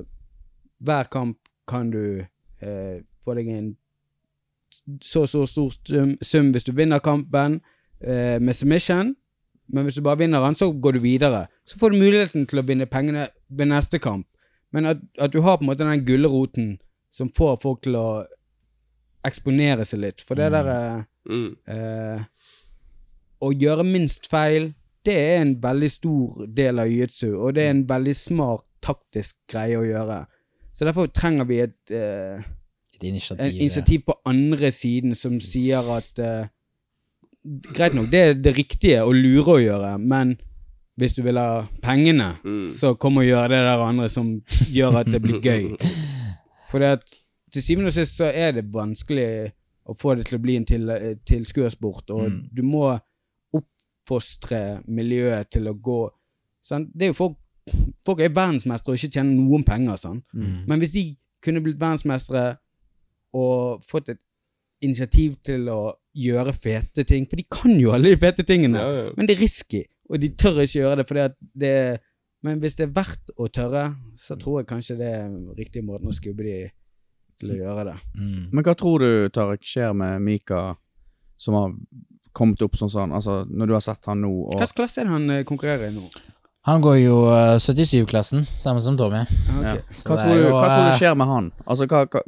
Hver 0.84 1.10
kamp 1.12 1.40
kan 1.68 1.90
du 1.92 2.24
eh, 2.64 3.04
få 3.24 3.36
deg 3.36 3.52
en 3.52 3.76
så 5.02 5.26
så 5.28 5.46
stor 5.48 5.72
sum, 6.22 6.52
hvis 6.52 6.64
du 6.68 6.74
vinner 6.76 7.00
kampen 7.00 7.62
eh, 8.02 8.40
med 8.40 8.54
submission. 8.54 9.16
Men 9.68 9.84
hvis 9.84 9.96
du 9.96 10.02
bare 10.02 10.18
vinner 10.18 10.44
den, 10.44 10.56
så 10.56 10.72
går 10.72 10.92
du 10.92 11.00
videre. 11.00 11.48
Så 11.66 11.80
får 11.80 11.90
du 11.90 12.00
muligheten 12.00 12.48
til 12.48 12.60
å 12.60 12.66
vinne 12.68 12.88
pengene 12.88 13.28
ved 13.50 13.68
neste 13.68 14.00
kamp. 14.00 14.28
Men 14.72 14.86
at, 14.86 14.98
at 15.20 15.34
du 15.34 15.42
har 15.42 15.58
på 15.58 15.66
en 15.66 15.72
måte 15.72 15.88
den 15.88 16.06
gulroten 16.06 16.78
som 17.12 17.32
får 17.34 17.60
folk 17.64 17.82
til 17.84 17.96
å 18.00 18.08
eksponere 19.26 19.86
seg 19.86 20.00
litt. 20.00 20.22
For 20.22 20.36
det 20.36 20.52
Mm. 20.52 20.54
der 20.54 20.68
eh, 20.98 21.04
Mm. 21.30 21.56
eh, 21.68 22.20
Å 23.42 23.52
gjøre 23.54 23.84
minst 23.86 24.26
feil, 24.28 24.74
det 25.06 25.14
er 25.16 25.42
en 25.42 25.56
veldig 25.62 25.92
stor 25.92 26.48
del 26.48 26.80
av 26.80 26.88
jiu-jitsu, 26.88 27.36
og 27.38 27.54
det 27.54 27.64
er 27.66 27.70
en 27.70 27.84
veldig 27.88 28.16
smart 28.16 28.64
taktisk 28.82 29.36
greie 29.48 29.78
å 29.78 29.84
gjøre. 29.86 30.26
Så 30.74 30.86
derfor 30.86 31.08
trenger 31.08 31.46
vi 31.46 31.60
et 31.60 31.92
eh, 31.92 32.42
Et 32.96 33.04
initiativ. 33.04 33.46
en 33.46 33.52
initiativ 33.62 34.00
på 34.08 34.14
andre 34.26 34.72
siden 34.72 35.14
som 35.16 35.40
sier 35.40 35.78
at 35.98 36.18
eh, 36.20 36.48
Greit 37.74 37.94
nok, 37.94 38.10
det 38.12 38.20
er 38.20 38.34
det 38.34 38.58
riktige 38.58 39.04
og 39.06 39.14
lure 39.16 39.54
å 39.54 39.62
gjøre, 39.64 40.00
men 40.02 40.38
hvis 41.00 41.14
du 41.16 41.22
vil 41.24 41.38
ha 41.38 41.62
pengene, 41.82 42.38
Mm. 42.44 42.66
så 42.68 42.96
kom 42.98 43.18
og 43.20 43.24
gjør 43.24 43.48
det 43.50 43.62
der 43.64 43.84
andre 43.86 44.10
som 44.10 44.42
gjør 44.74 44.98
at 45.00 45.06
det 45.06 45.22
blir 45.22 45.40
gøy. 45.40 45.78
For 46.72 46.80
det 46.80 46.88
at 46.98 47.24
til 47.52 47.64
syvende 47.64 47.88
og 47.92 47.94
sist 47.96 48.18
så 48.20 48.26
er 48.34 48.52
det 48.58 48.66
vanskelig 48.74 49.52
å 49.88 49.96
få 49.96 50.16
det 50.20 50.26
til 50.28 50.38
å 50.38 50.42
bli 50.44 50.56
en 50.60 50.66
til, 50.66 50.90
eh, 50.90 51.16
tilskuersport, 51.26 52.10
og 52.12 52.26
Mm. 52.32 52.50
du 52.54 52.62
må 52.64 53.00
oppfostre 53.54 54.82
miljøet 54.88 55.50
til 55.54 55.68
å 55.68 55.74
gå 55.74 56.00
sant? 56.66 56.90
Det 56.94 57.08
er 57.08 57.14
jo 57.14 57.20
folk 57.26 57.38
Folk 58.08 58.22
er 58.24 58.30
verdensmestere 58.32 58.94
og 58.94 58.96
ikke 58.96 59.12
tjener 59.18 59.36
noen 59.36 59.64
penger, 59.68 59.98
sant? 60.00 60.24
Mm. 60.34 60.62
Men 60.72 60.80
hvis 60.80 60.94
de 60.94 61.02
kunne 61.44 61.60
blitt 61.60 61.76
verdensmestere 61.82 62.54
og 63.36 63.82
fått 63.84 64.08
et 64.14 64.22
initiativ 64.82 65.34
til 65.44 65.68
å 65.68 65.92
gjøre 66.16 66.54
fete 66.56 67.04
ting 67.04 67.26
For 67.28 67.36
de 67.36 67.44
kan 67.52 67.74
jo 67.82 67.92
alle 67.92 68.14
de 68.14 68.22
fete 68.22 68.46
tingene, 68.48 68.80
Ja, 68.80 69.04
ja. 69.04 69.12
men 69.18 69.28
det 69.28 69.36
er 69.36 69.42
risky, 69.42 69.84
og 70.10 70.22
de 70.24 70.30
tør 70.30 70.62
ikke 70.64 70.80
gjøre 70.80 70.96
det 71.02 71.08
fordi 71.10 71.20
at 71.26 71.36
det 71.60 72.00
Men 72.42 72.62
hvis 72.62 72.76
det 72.80 72.88
er 72.88 72.94
verdt 72.94 73.32
å 73.38 73.50
tørre, 73.52 73.84
så 74.16 74.38
tror 74.40 74.62
jeg 74.62 74.68
kanskje 74.72 74.98
det 74.98 75.08
er 75.12 75.28
riktig 75.60 75.84
måten 75.84 76.08
å 76.08 76.14
skubbe 76.16 76.44
de 76.48 76.72
til 77.42 77.54
å 77.54 77.60
gjøre 77.60 77.88
det. 77.92 77.98
Mm. 78.18 78.48
Men 78.52 78.66
hva 78.66 78.76
tror 78.78 79.04
du, 79.04 79.10
Tarek, 79.34 79.66
skjer 79.66 79.94
med 79.98 80.24
Mika, 80.26 80.62
som 81.38 81.58
har 81.58 81.76
kommet 82.38 82.62
opp 82.62 82.78
sånn 82.78 82.92
sånn, 82.94 83.14
altså 83.18 83.42
når 83.50 83.70
du 83.70 83.76
har 83.78 83.86
sett 83.86 84.10
han 84.10 84.22
nå, 84.22 84.30
og 84.30 84.58
Hvilken 84.58 84.78
klasse 84.78 85.02
er 85.02 85.08
det 85.08 85.14
han 85.16 85.30
eh, 85.34 85.46
konkurrerer 85.48 85.90
i 85.90 85.96
nå? 85.96 86.10
Han 86.68 86.84
går 86.84 86.98
jo 87.00 87.22
uh, 87.32 87.56
77-klassen, 87.64 88.44
samme 88.58 88.82
som 88.84 88.98
Tommy. 89.00 89.22
Okay. 89.24 89.64
ja. 89.64 89.76
hva, 89.80 90.18
tror 90.20 90.34
du, 90.34 90.42
jo, 90.42 90.50
hva 90.52 90.66
tror 90.68 90.82
eh, 90.82 90.90
du 90.90 91.00
skjer 91.00 91.16
med 91.16 91.30
han? 91.32 91.48
Altså, 91.64 91.88
hva, 91.88 92.02
hva, 92.12 92.24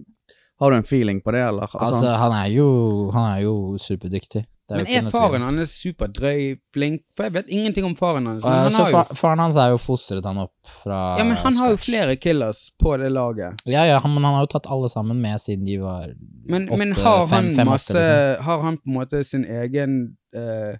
har 0.59 0.71
du 0.71 0.77
en 0.77 0.83
feeling 0.87 1.21
på 1.23 1.31
det, 1.31 1.41
eller? 1.47 1.69
Altså, 1.79 2.13
han 2.19 2.33
er 2.35 2.47
jo 2.51 2.69
Han 3.15 3.29
er 3.37 3.43
jo 3.45 3.53
superdyktig. 3.79 4.45
Det 4.69 4.77
Men 4.77 4.85
jo 4.85 4.97
er 4.99 5.05
faren 5.09 5.41
hans 5.41 5.71
superdrøy, 5.81 6.59
flink? 6.75 7.01
For 7.17 7.25
jeg 7.25 7.33
vet 7.33 7.47
ingenting 7.49 7.85
om 7.87 7.95
faren 7.97 8.27
hans. 8.29 8.43
Eh, 8.45 8.51
han 8.53 8.69
så 8.75 8.83
har 8.83 8.91
jo, 8.91 8.97
fa 8.99 9.15
faren 9.17 9.39
hans 9.41 9.55
er 9.57 9.71
jo 9.73 9.79
fostret 9.81 10.27
han 10.29 10.37
opp 10.43 10.53
fra 10.83 10.99
ja, 11.17 11.23
men 11.25 11.39
han 11.41 11.55
har 11.57 11.71
jo 11.73 11.79
flere 11.81 12.13
killers 12.21 12.59
på 12.77 12.93
det 13.01 13.09
laget. 13.09 13.63
Ja, 13.65 13.87
ja, 13.89 13.97
han, 14.03 14.13
men 14.13 14.27
han 14.27 14.35
har 14.37 14.45
jo 14.45 14.51
tatt 14.53 14.69
alle 14.69 14.89
sammen 14.93 15.17
med 15.23 15.41
siden 15.41 15.65
de 15.65 15.79
var 15.81 16.11
Men, 16.45 16.67
Åtte, 16.69 16.77
men 16.83 16.93
har 16.99 17.25
fem- 17.25 17.33
han 17.33 17.49
fem, 17.49 17.63
åtte, 17.63 17.65
masse 17.71 17.95
liksom. 17.97 18.43
Har 18.45 18.61
han 18.67 18.77
på 18.77 18.91
en 18.91 18.99
måte 18.99 19.23
sin 19.25 19.45
egen 19.45 19.95
eh, 20.37 20.77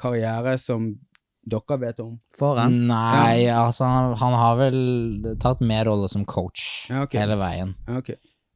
karriere 0.00 0.56
som 0.62 0.94
dere 1.46 1.76
vet 1.82 2.00
om? 2.00 2.16
Faren? 2.40 2.86
Nei, 2.88 3.44
altså 3.52 3.84
han, 3.84 4.14
han 4.16 4.38
har 4.40 4.56
vel 4.64 4.80
tatt 5.44 5.60
mer 5.60 5.84
rolle 5.90 6.08
som 6.08 6.24
coach 6.24 6.86
Ja, 6.88 7.04
okay. 7.04 7.20
hele 7.20 7.36
veien. 7.36 7.76
Ja, 7.86 8.00
ok. 8.00 8.14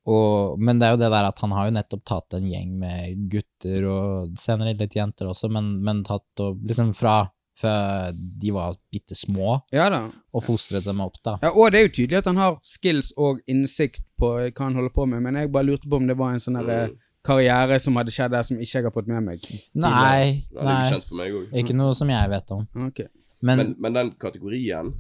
Og, 0.09 0.61
men 0.61 0.79
det 0.81 0.87
er 0.87 0.95
jo 0.95 1.03
det 1.03 1.11
der 1.13 1.29
at 1.29 1.43
han 1.45 1.53
har 1.53 1.69
jo 1.69 1.75
nettopp 1.77 2.05
tatt 2.09 2.39
en 2.39 2.47
gjeng 2.49 2.73
med 2.81 3.27
gutter 3.33 3.85
og 3.91 4.39
senere 4.41 4.73
litt 4.79 4.97
jenter 4.97 5.29
også, 5.29 5.51
men, 5.53 5.75
men 5.85 6.01
tatt 6.07 6.45
og 6.45 6.63
liksom 6.65 6.95
fra 6.97 7.27
før 7.61 8.15
de 8.41 8.53
var 8.57 8.79
bitte 8.93 9.17
små, 9.19 9.59
Ja 9.75 9.91
da. 9.93 10.07
og 10.33 10.45
fostret 10.47 10.87
dem 10.87 11.03
opp, 11.05 11.19
da. 11.21 11.37
Ja, 11.43 11.51
og 11.53 11.73
det 11.73 11.81
er 11.81 11.87
jo 11.89 11.93
tydelig 11.99 12.23
at 12.23 12.31
han 12.31 12.41
har 12.41 12.57
skills 12.65 13.13
og 13.21 13.43
innsikt 13.51 14.01
på 14.21 14.33
hva 14.39 14.65
han 14.65 14.79
holder 14.79 14.95
på 14.95 15.05
med, 15.11 15.21
men 15.27 15.37
jeg 15.37 15.53
bare 15.53 15.69
lurte 15.69 15.91
på 15.91 16.01
om 16.01 16.09
det 16.09 16.17
var 16.17 16.33
en 16.33 16.41
sånn 16.41 16.57
eh, 16.63 16.95
karriere 17.27 17.77
som 17.83 18.01
hadde 18.01 18.15
skjedd 18.15 18.33
der 18.33 18.47
som 18.49 18.57
ikke 18.57 18.79
jeg 18.79 18.89
har 18.89 18.95
fått 18.95 19.11
med 19.13 19.27
meg. 19.27 19.45
Nei, 19.77 20.41
nei, 20.57 20.79
meg 21.21 21.61
ikke 21.61 21.77
noe 21.77 21.93
som 21.99 22.09
jeg 22.09 22.33
vet 22.33 22.57
om. 22.57 22.65
Okay. 22.89 23.11
Men, 23.45 23.61
Men, 23.61 23.77
men 23.81 23.95
den 23.97 24.11
kategorien 24.21 24.91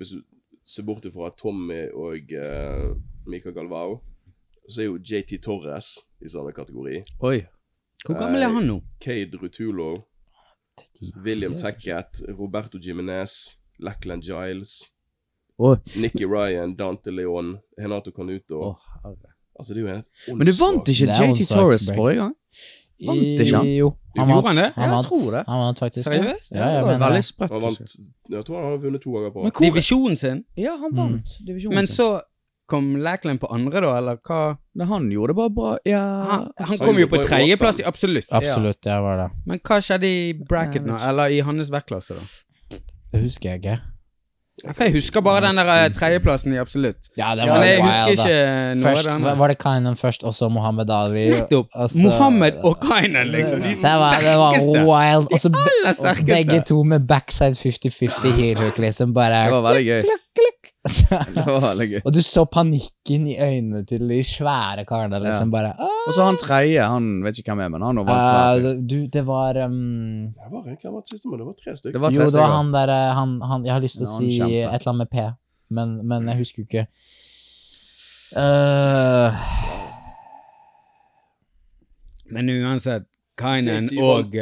Hvis 0.00 0.14
du 0.14 0.22
ser 0.64 0.86
bort 0.86 1.04
fra 1.12 1.28
Tommy 1.36 1.82
og 1.92 2.30
uh, 2.32 2.94
Mika 3.26 3.52
Galvao, 3.54 4.00
så 4.68 4.80
er 4.82 4.88
jo 4.88 4.98
JT 4.98 5.38
Torres 5.44 5.94
i 6.24 6.28
samme 6.28 6.52
kategori. 6.56 7.02
Oi. 7.20 7.38
Hvor 8.04 8.18
gammel 8.18 8.42
er 8.44 8.52
han 8.52 8.66
nå? 8.68 8.80
Cade 9.00 9.38
Rutulo 9.40 10.04
William 11.24 11.54
Tackett, 11.56 12.22
Roberto 12.38 12.78
Jimenez, 12.78 13.56
Lackland 13.78 14.22
Giles, 14.22 14.94
Oh. 15.58 15.76
Nicky 15.96 16.24
Ryan, 16.24 16.74
Dante 16.76 17.10
Leon, 17.10 17.58
Henato 17.78 18.10
Canuto. 18.10 18.60
Oh. 18.60 18.76
Altså, 19.58 19.74
det 19.74 19.84
er 19.84 19.88
jo 19.88 19.94
helt 19.94 20.38
Men 20.38 20.46
du 20.46 20.52
vant 20.58 20.88
ikke 20.88 21.06
JT 21.14 21.44
Torres 21.46 21.84
forrige 21.94 22.24
gang? 22.24 22.32
Vant 23.06 23.20
ikke 23.22 23.56
han? 23.56 23.68
Jo, 23.70 23.92
han 24.18 24.28
vant. 24.28 24.48
han? 24.48 24.72
Han 24.74 24.90
vant. 24.90 25.06
jeg 25.10 25.20
tror 25.20 25.36
det. 25.36 25.42
Han 25.46 25.60
vant 25.60 25.82
faktisk. 25.82 26.08
Seriøst? 26.08 26.52
Ja, 26.54 26.68
jeg, 26.72 26.84
veldig 26.88 27.20
eh, 27.20 27.26
sprøtt. 27.28 27.54
Han 27.54 27.62
vant 27.62 27.94
Jeg 28.34 28.44
tror 28.48 28.58
han 28.58 28.66
har 28.70 28.78
vunnet 28.82 29.02
to 29.02 29.14
ganger 29.14 29.30
på 29.34 29.44
Men 29.44 29.52
rad. 29.52 29.62
Divisjonen 29.66 30.16
sin? 30.18 30.42
Ja, 30.58 30.74
han 30.82 30.96
vant 30.96 31.36
divisjonen. 31.46 31.78
Men 31.78 31.90
så 31.90 32.08
kom 32.66 32.96
Lackland 32.96 33.40
på 33.40 33.48
andre, 33.52 33.80
da, 33.84 33.96
eller 33.98 34.16
hva? 34.24 34.56
Nei, 34.74 34.86
han 34.88 35.10
gjorde 35.12 35.34
det 35.34 35.36
bare 35.36 35.50
bra. 35.54 35.72
Ja 35.84 36.00
Han, 36.00 36.46
han 36.58 36.68
Han 36.72 36.78
kom 36.78 36.98
jo 36.98 37.06
på 37.12 37.20
tredjeplass 37.22 37.80
i 37.80 37.84
Absolutt. 37.86 38.24
Absolutt. 38.30 38.50
Absolutt, 38.56 38.82
det 38.86 39.00
var 39.04 39.16
det. 39.24 39.30
Men 39.46 39.60
hva 39.60 39.80
skjedde 39.84 40.08
i 40.08 40.32
bracket 40.48 40.86
nå? 40.88 40.96
Eller 41.08 41.34
i 41.36 41.40
hans 41.44 41.70
vektklasse, 41.74 42.16
da? 42.16 42.78
Det 43.12 43.20
husker 43.22 43.50
jeg 43.54 43.60
ikke. 43.62 43.76
For 44.64 44.84
jeg 44.86 44.92
husker 44.94 45.20
bare 45.26 45.40
den 45.48 45.56
der 45.58 45.68
eh, 45.74 45.88
tredjeplassen 45.92 46.52
i 46.54 46.58
Absolutt. 46.62 47.08
Ja, 47.18 47.32
det 47.34 47.44
Men 47.50 47.64
jeg 47.66 47.80
wild, 47.82 47.88
husker 47.90 48.12
ikke 48.14 48.74
noe 48.78 48.84
Først 48.84 49.08
av 49.08 49.12
var 49.20 49.28
den. 49.30 49.38
var 49.42 49.48
det 49.52 49.56
Kainan 49.58 49.96
først, 49.98 50.24
og 50.24 50.34
så 50.36 50.48
Mohammed 50.48 50.90
Ali. 50.94 51.24
Nettopp! 51.34 51.68
og 51.74 51.90
så- 51.90 52.04
Mohammed 52.06 52.60
og 52.64 52.76
Kainan, 52.80 53.32
liksom. 53.34 53.60
De 53.66 53.74
det 53.74 53.94
var, 54.04 54.14
det 54.22 54.36
var 54.38 54.54
wild. 54.88 55.26
Og 55.34 55.38
så 55.42 55.50
be- 55.50 55.58
aller 55.58 55.90
og 55.90 55.96
sterkeste. 55.98 56.30
begge 56.32 56.60
to 56.70 56.82
med 56.84 57.06
backside 57.06 57.58
50-50 57.58 58.30
heel 58.38 58.56
hook, 58.62 58.78
liksom. 58.78 59.12
Bare 59.12 59.44
Det 59.44 59.52
var 59.58 59.66
veldig 59.74 59.84
gøy. 59.90 60.02
Var 60.02 60.22
veldig 60.38 60.54
gøy. 60.62 60.70
Og 62.04 62.10
du 62.12 62.18
så 62.20 62.42
panikken 62.44 63.22
i 63.32 63.38
øynene 63.40 63.84
til 63.88 64.02
de 64.08 64.18
svære 64.28 64.84
karene, 64.84 65.16
liksom. 65.24 65.48
Bare 65.54 65.70
«Åh!» 65.80 66.02
Og 66.08 66.12
så 66.12 66.26
han 66.26 66.36
tredje, 66.36 66.82
han 66.84 67.06
vet 67.24 67.38
ikke 67.40 67.54
hvem 67.54 67.62
er, 67.64 67.70
men 67.72 67.82
han 67.86 68.00
var 68.04 68.20
svært. 68.60 68.82
Du, 68.90 68.98
det 69.08 69.22
var 69.26 69.56
um, 69.64 69.78
Det 70.36 70.50
var 70.52 70.68
ikke 70.74 70.90
han 70.90 70.96
var 70.98 71.06
siste, 71.08 71.28
men 71.30 71.40
det 71.40 71.46
var 71.48 71.56
tre 71.62 71.76
stykker. 71.76 71.96
Det 71.96 72.02
var 72.04 72.12
Jo, 72.12 72.26
det 72.28 72.40
var 72.42 72.52
han 72.58 72.72
der 72.74 72.92
eh, 72.92 73.14
han, 73.16 73.32
han, 73.48 73.64
Jeg 73.64 73.72
har 73.78 73.80
lyst 73.86 73.96
til 74.02 74.06
å 74.10 74.12
si 74.18 74.28
kjempe. 74.36 74.60
et 74.68 74.80
eller 74.82 74.92
annet 74.92 75.02
med 75.06 75.10
P, 75.16 75.24
men, 75.78 75.94
men 76.12 76.28
jeg 76.32 76.42
husker 76.44 76.62
jo 76.64 76.68
ikke 76.68 76.86
Uh... 78.34 79.30
Men 82.34 82.48
uansett, 82.50 83.04
Kainan 83.38 83.86
og 84.02 84.32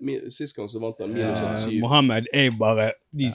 mi- 0.00 0.30
Sist 0.32 0.56
gang 0.56 0.68
så 0.70 0.80
vant 0.80 0.96
han 1.02 1.12
minus 1.12 1.40
77. 1.66 1.80
Mohammed 1.82 2.28
er 2.32 2.48
jo 2.48 2.54
bare 2.60 2.90
de 3.12 3.28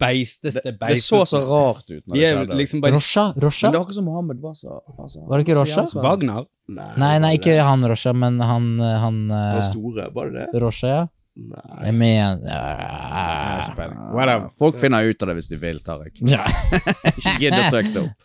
beisteste, 0.00 0.62
Det 0.64 0.74
beisteste. 0.78 1.16
så 1.16 1.26
så 1.26 1.40
rart 1.46 1.90
ut 1.90 2.02
når 2.06 2.14
det 2.14 2.30
skjedde. 2.30 2.56
liksom 2.60 2.80
bare 2.84 2.92
Rosha? 2.96 3.26
Rosha? 3.36 3.66
Men 3.66 3.72
det 3.72 3.78
var 3.80 3.86
ikke 3.86 3.98
som 3.98 4.04
Mohammed 4.04 4.40
var 4.40 4.54
så 4.54 4.80
altså, 4.98 5.24
Var 5.28 5.38
det 5.38 5.46
ikke 5.46 5.54
så 5.54 5.60
Rocha? 5.60 6.02
Wagner. 6.02 6.46
Nei, 6.68 7.14
nei, 7.24 7.32
ikke 7.38 7.58
han 7.62 7.84
Rosha, 7.88 8.12
men 8.12 8.40
han, 8.40 8.66
han 8.80 9.22
Han 9.30 9.58
eh, 9.58 9.62
store, 9.70 10.08
var 10.14 10.30
det 10.30 10.46
det? 10.52 10.62
Rosha, 10.62 10.88
ja. 10.88 11.06
Nei. 11.38 11.84
Jeg 11.86 11.94
mener 11.94 12.40
ja. 12.50 13.58
uh, 13.62 13.74
peiling. 13.76 13.98
Whatever. 14.14 14.48
Folk 14.58 14.78
finner 14.80 15.06
ut 15.06 15.22
av 15.22 15.30
det 15.30 15.36
hvis 15.38 15.50
de 15.52 15.58
vil, 15.62 15.78
Tariq. 15.86 16.18
ja. 16.26 16.42
Ikke 17.14 17.36
gidd 17.44 17.54
å 17.54 17.62
søke 17.70 17.92
det 17.94 18.02
opp. 18.08 18.24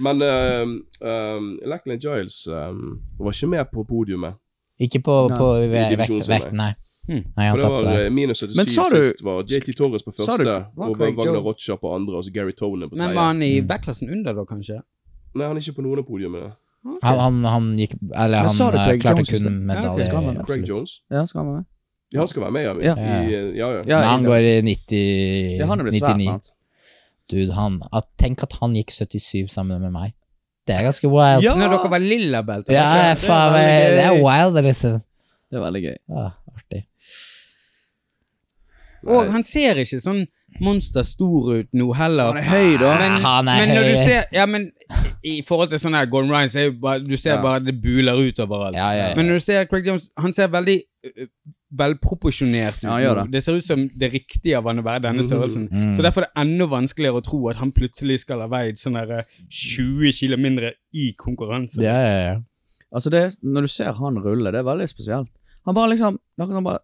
Men 0.00 0.22
um, 0.22 0.72
um, 1.04 1.50
Lachlan 1.68 2.00
Giles 2.00 2.46
um, 2.48 3.02
var 3.20 3.36
ikke 3.36 3.50
med 3.52 3.70
på 3.72 3.84
podiumet. 3.84 4.38
Ikke 4.80 5.02
på, 5.04 5.16
Nei. 5.30 5.38
på 5.38 5.48
I 5.60 5.68
vekt, 5.70 6.14
vekt, 6.28 6.54
nei. 6.56 6.72
Hmm. 7.06 7.20
Nei, 7.36 7.50
For 7.50 7.60
det 7.60 7.68
var 7.68 7.98
eh, 8.00 8.10
minus 8.10 8.40
77 8.40 8.56
Men 8.56 8.64
du- 8.66 9.02
sist. 9.02 9.22
var 9.24 9.42
JT 9.44 9.74
Torres 9.76 10.02
på 10.02 10.12
første, 10.16 10.44
du- 10.44 10.82
og 10.82 10.96
Wagner 10.98 11.40
Rocha 11.44 11.76
på 11.76 11.94
andre, 11.94 12.16
og 12.16 12.24
så 12.24 12.32
Gary 12.32 12.52
Tone 12.52 12.88
på 12.88 12.96
Men 12.96 13.14
var 13.14 13.26
han 13.32 13.42
i 13.42 13.60
Mm. 13.60 13.66
backklassen 13.68 14.10
under, 14.10 14.32
da, 14.32 14.44
kanskje? 14.44 14.80
Nei, 15.34 15.46
han 15.46 15.56
er 15.56 15.60
ikke 15.60 15.76
på 15.76 15.82
noen 15.84 15.98
av 15.98 16.06
podiumene. 16.06 16.52
Han, 17.02 17.18
han, 17.18 17.44
han 17.44 17.74
gikk 17.76 17.94
Eller 18.14 18.42
Men 18.44 18.50
han 18.50 18.90
eh, 18.90 18.98
klarte 19.00 19.24
Jones 19.24 19.30
kun 19.42 19.66
medalje. 19.66 20.06
Ja, 20.06 20.18
okay? 20.20 20.44
Craig. 20.44 20.66
Jones. 20.68 21.00
Ja, 21.10 21.24
skal 21.24 21.38
han 21.40 21.46
være 21.48 21.56
med? 21.56 21.64
Ja, 22.12 22.18
han 22.20 22.28
skal 22.28 22.42
være 22.42 22.52
med, 22.52 22.62
ja. 22.62 22.94
Ja. 22.94 22.94
I, 22.94 23.56
ja, 23.56 23.68
ja. 23.72 23.82
Ja, 23.86 24.02
han 24.10 24.22
går 24.24 24.40
i 24.44 24.60
90 24.62 25.58
Ja, 25.58 25.66
han 25.66 25.80
er 25.80 25.84
blitt 25.84 26.00
svært, 26.02 26.50
Dude, 27.30 27.52
han 27.56 27.80
at, 27.92 28.04
Tenk 28.20 28.42
at 28.42 28.52
han 28.60 28.74
gikk 28.74 28.90
77 28.92 29.48
sammen 29.50 29.80
med 29.80 29.92
meg. 29.92 30.12
Det 30.66 30.76
er 30.76 30.84
ganske 30.84 31.08
wild. 31.08 31.42
Ja! 31.44 31.54
Når 31.56 31.72
dere 31.74 31.90
var 31.90 32.00
lilla 32.00 32.42
belter. 32.42 32.72
Ja, 32.72 33.14
faen, 33.20 33.52
veldig 33.52 33.96
det 33.96 34.04
er 34.04 34.20
wild, 34.22 34.60
liksom. 34.64 35.02
Det 35.50 35.58
er 35.58 35.64
veldig 35.64 35.82
gøy. 35.84 35.96
Ja, 36.08 36.30
artig. 36.54 36.84
Og 39.06 39.30
han 39.32 39.42
ser 39.46 39.80
ikke 39.82 40.00
sånn 40.02 40.24
monster 40.62 41.02
stor 41.02 41.48
ut 41.58 41.68
nå 41.74 41.88
heller. 41.98 42.32
Han 42.32 42.38
er 42.38 42.48
høy, 42.48 42.76
da. 42.78 42.92
Men, 43.00 43.16
Han 43.24 43.48
er 43.50 43.58
men 43.66 43.74
når 43.74 43.88
høy. 43.88 43.90
du 43.90 44.04
ser 44.04 44.24
Ja, 44.32 44.46
men 44.46 44.68
i 45.24 45.40
forhold 45.42 45.70
til 45.72 45.78
sånn 45.82 45.96
her 45.98 46.06
Gordon 46.06 46.30
Ryan, 46.30 46.48
så 46.52 46.60
er 46.60 46.68
jo 46.68 46.76
bare 46.84 47.00
Du 47.00 47.16
ser 47.16 47.34
Ja. 47.36 47.42
bare 47.42 47.60
det 47.64 47.74
buler 47.82 48.14
ut 48.28 48.38
overalt. 48.38 48.76
Ja, 48.76 48.92
ja, 48.92 49.08
ja. 49.08 49.14
Men 49.16 49.26
når 49.26 49.40
du 49.40 49.44
ser 49.48 49.64
Craig 49.66 49.86
Jones, 49.86 50.10
han 50.16 50.32
ser 50.32 50.48
veldig 50.48 50.78
velproporsjonert 51.74 52.76
ut. 52.84 53.02
Ja, 53.02 53.14
det. 53.18 53.24
det 53.32 53.42
ser 53.42 53.56
ut 53.58 53.66
som 53.66 53.88
det 53.98 54.12
riktige 54.12 54.56
av 54.58 54.68
han 54.70 54.78
å 54.78 54.84
være 54.86 55.02
denne 55.08 55.24
størrelsen. 55.26 55.66
Mm. 55.72 55.92
Så 55.96 56.04
derfor 56.06 56.22
er 56.24 56.30
det 56.30 56.44
enda 56.44 56.68
vanskeligere 56.70 57.18
å 57.20 57.24
tro 57.26 57.40
at 57.50 57.58
han 57.60 57.72
plutselig 57.74 58.20
skal 58.22 58.44
ha 58.44 58.48
veid 58.52 58.78
sånn 58.78 58.98
der, 59.00 59.24
20 59.50 60.12
kilo 60.14 60.38
mindre 60.40 60.74
i 60.94 61.12
konkurranse. 61.18 61.82
Ja, 61.82 61.96
ja, 61.98 62.18
ja. 62.28 62.36
Altså, 62.94 63.10
det, 63.10 63.24
når 63.42 63.66
du 63.66 63.72
ser 63.74 63.92
han 63.98 64.20
rulle, 64.22 64.52
det 64.54 64.60
er 64.62 64.68
veldig 64.68 64.86
spesielt. 64.88 65.30
Han 65.66 65.74
bare 65.74 65.94
liksom 65.94 66.18
Han 66.38 66.64
bare 66.64 66.78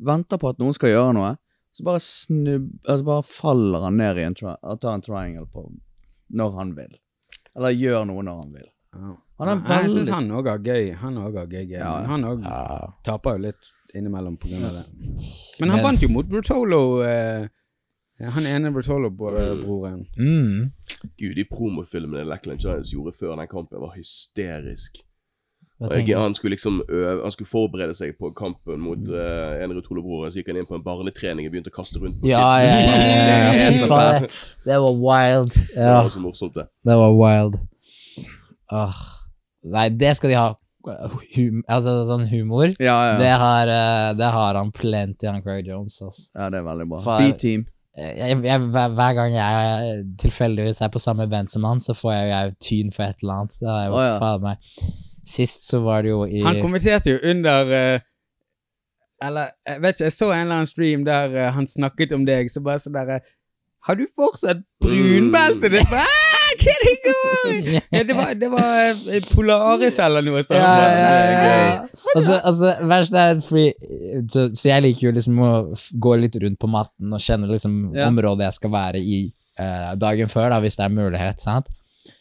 venter 0.00 0.36
på 0.40 0.48
at 0.50 0.58
noen 0.58 0.74
skal 0.74 0.90
gjøre 0.90 1.14
noe, 1.16 1.36
så 1.76 1.84
bare 1.84 2.00
snubb... 2.00 2.70
Altså, 2.88 3.04
bare 3.04 3.24
faller 3.28 3.84
han 3.84 3.98
ned 4.00 4.18
i 4.18 4.24
en 4.24 4.36
tri 4.38 4.54
og 4.54 4.80
tar 4.80 4.96
en 4.96 5.04
triangle 5.04 5.44
på 5.52 5.66
når 6.36 6.54
han 6.56 6.72
vil. 6.78 6.94
Eller 7.56 7.76
gjør 7.76 8.06
noe 8.08 8.24
når 8.24 8.38
han 8.40 8.54
vil. 8.56 8.68
Oh. 8.96 9.16
Han 9.36 9.50
er 9.52 9.58
veldig... 9.60 9.82
jeg 9.84 9.92
syns 9.92 10.12
han 10.14 10.30
òg 10.32 10.48
har 10.48 10.62
gøy. 10.64 10.86
Han 11.02 11.18
òg 11.20 11.36
har 11.36 11.50
gøy 11.50 11.66
game. 11.68 11.82
Ja, 11.82 11.90
ja. 12.00 12.06
Han 12.08 12.24
òg 12.24 12.46
ja. 12.46 12.78
taper 13.04 13.36
jo 13.36 13.44
litt 13.50 13.70
innimellom 13.96 14.38
på 14.40 14.48
grunn 14.48 14.64
av 14.64 14.78
det. 14.78 14.86
Men 15.60 15.74
han 15.74 15.84
vant 15.84 16.04
jo 16.04 16.08
mot 16.12 16.28
Brutolo. 16.30 16.80
Eh, 17.04 17.44
han 18.32 18.48
ene 18.48 18.72
Brutolo-broren. 18.72 20.06
Mm. 20.16 20.72
Gud, 21.20 21.36
de 21.36 21.44
promofilmene 21.50 22.24
Lackland 22.24 22.64
Giants 22.64 22.94
gjorde 22.96 23.12
før 23.20 23.36
den 23.36 23.52
kampen, 23.52 23.82
var 23.84 23.92
hysterisk. 23.98 25.02
Han 25.78 26.34
skulle 26.34 26.50
liksom 26.50 26.82
øve, 26.88 27.22
Han 27.22 27.32
skulle 27.32 27.48
forberede 27.48 27.94
seg 27.94 28.14
på 28.20 28.30
kampen 28.36 28.80
mot 28.80 29.08
uh, 29.12 29.62
en 29.62 29.74
Rutolo-broren. 29.76 30.32
Så 30.32 30.40
gikk 30.40 30.52
han 30.52 30.60
inn 30.62 30.68
på 30.68 30.78
en 30.78 30.84
barnetrening 30.84 31.48
og 31.48 31.52
begynte 31.52 31.72
å 31.72 31.76
kaste 31.76 32.00
rundt 32.00 32.20
på 32.20 32.30
Ja, 32.30 32.44
kidsen. 32.56 32.72
ja, 32.72 32.96
ja, 32.96 33.40
ja, 33.52 33.70
Det 33.76 34.28
det, 34.28 34.44
det 34.64 34.78
var 34.86 35.00
wild. 35.02 35.52
Det 35.74 35.90
var 35.90 36.08
så 36.08 36.22
morsomt, 36.24 36.54
det. 36.56 36.68
det 36.86 36.96
var 36.96 37.18
wild. 37.20 37.58
Åh. 38.72 39.02
Nei, 39.76 39.88
det 39.90 40.16
skal 40.16 40.32
de 40.32 40.38
ha. 40.38 40.48
Hum 40.86 41.64
altså 41.66 41.96
sånn 42.06 42.28
humor. 42.30 42.70
Ja, 42.78 42.96
ja. 43.10 43.14
Det, 43.18 43.30
har, 43.40 43.70
eh, 43.74 44.10
det 44.14 44.28
har 44.36 44.54
han 44.54 44.68
plenty, 44.72 45.26
han 45.26 45.42
Craig 45.42 45.66
Jones. 45.66 45.98
Altså. 46.00 46.28
ja, 46.30 46.46
det 46.54 46.60
er 46.60 46.68
veldig 46.68 46.86
bra. 46.92 47.00
B-team. 47.18 47.66
Jeg, 47.96 48.36
jeg, 48.44 48.60
hver, 48.70 48.92
hver 48.92 49.16
gang 49.16 49.34
jeg 49.34 50.00
tilfeldigvis 50.20 50.82
er 50.84 50.92
på 50.92 51.00
samme 51.02 51.24
event 51.26 51.50
som 51.50 51.64
han, 51.64 51.80
så 51.80 51.96
får 51.96 52.12
jeg, 52.12 52.30
jo 52.30 52.56
tyn 52.68 52.94
for 52.94 53.08
et 53.08 53.24
eller 53.24 53.40
annet. 53.40 53.58
Det 53.58 53.70
er 53.72 53.84
jo 53.88 53.96
oh, 53.96 54.04
ja. 54.04 54.16
faen 54.22 54.44
meg 54.44 55.04
Sist 55.26 55.64
så 55.66 55.80
var 55.84 56.04
det 56.06 56.12
jo 56.12 56.20
i 56.26 56.42
Han 56.46 56.60
kommenterte 56.62 57.10
jo 57.16 57.18
under 57.30 57.66
uh, 57.72 58.00
Eller, 59.26 59.48
jeg 59.66 59.82
vet 59.82 59.96
ikke, 59.96 60.04
jeg 60.10 60.12
så 60.14 60.28
en 60.32 60.44
eller 60.44 60.60
annen 60.60 60.70
stream 60.70 61.04
der 61.06 61.32
uh, 61.34 61.48
han 61.56 61.66
snakket 61.66 62.12
om 62.16 62.26
deg, 62.28 62.50
så 62.52 62.62
bare 62.64 62.82
sånn 62.82 62.94
derre 62.96 63.20
Har 63.88 63.98
du 63.98 64.04
fortsatt 64.14 64.60
brunbelte? 64.82 65.70
Det 65.72 65.82
«Ah, 65.86 66.52
Hva 66.56 66.72
er 66.72 66.82
det 66.86 66.94
gang? 67.04 67.66
Ja, 67.92 68.02
det 68.08 68.14
var, 68.16 68.30
det 68.38 68.48
var 68.50 68.78
eh, 69.12 69.22
Polaris 69.30 69.98
eller 70.02 70.24
noe 70.24 70.40
sånt. 70.46 70.56
Ja, 70.58 70.70
ja, 70.80 70.92
sånn, 70.96 71.34
ja. 71.36 72.04
Altså, 72.16 72.36
altså 72.50 72.70
verst 72.90 73.18
er 73.20 73.40
fordi 73.44 73.66
så, 74.32 74.46
så 74.56 74.70
jeg 74.70 74.84
liker 74.86 75.06
jo 75.08 75.12
liksom 75.18 75.38
å 75.42 75.50
gå 76.06 76.14
litt 76.22 76.38
rundt 76.42 76.58
på 76.62 76.70
matten 76.72 77.12
og 77.14 77.22
kjenne 77.22 77.50
liksom 77.50 77.76
Ja. 77.94 78.08
området 78.10 78.48
jeg 78.48 78.56
skal 78.58 78.72
være 78.74 79.02
i 79.02 79.20
uh, 79.60 79.92
dagen 80.00 80.32
før, 80.32 80.48
da, 80.54 80.60
hvis 80.64 80.78
det 80.80 80.86
er 80.88 80.96
mulighet, 80.96 81.42
sant. 81.44 81.68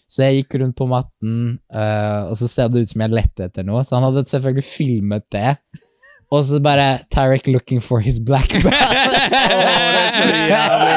Så 0.07 0.21
jeg 0.25 0.43
gikk 0.43 0.59
rundt 0.61 0.77
på 0.77 0.85
matten, 0.89 1.35
uh, 1.73 2.29
og 2.29 2.35
så 2.37 2.47
ser 2.49 2.69
det 2.69 2.85
ut 2.85 2.91
som 2.91 3.01
jeg 3.01 3.15
lette 3.15 3.47
etter 3.47 3.65
noe, 3.65 3.81
så 3.83 3.97
han 3.97 4.05
hadde 4.05 4.25
selvfølgelig 4.29 4.65
filmet 4.67 5.25
det. 5.33 5.55
Og 6.33 6.43
så 6.45 6.59
bare 6.63 6.99
Tarek 7.13 7.47
looking 7.47 7.81
for 7.81 7.99
his 8.01 8.19
black 8.19 8.49
belt. 8.53 8.65
det 9.33 9.55
er 10.01 10.09
så 10.13 10.25
jævlig 10.49 10.93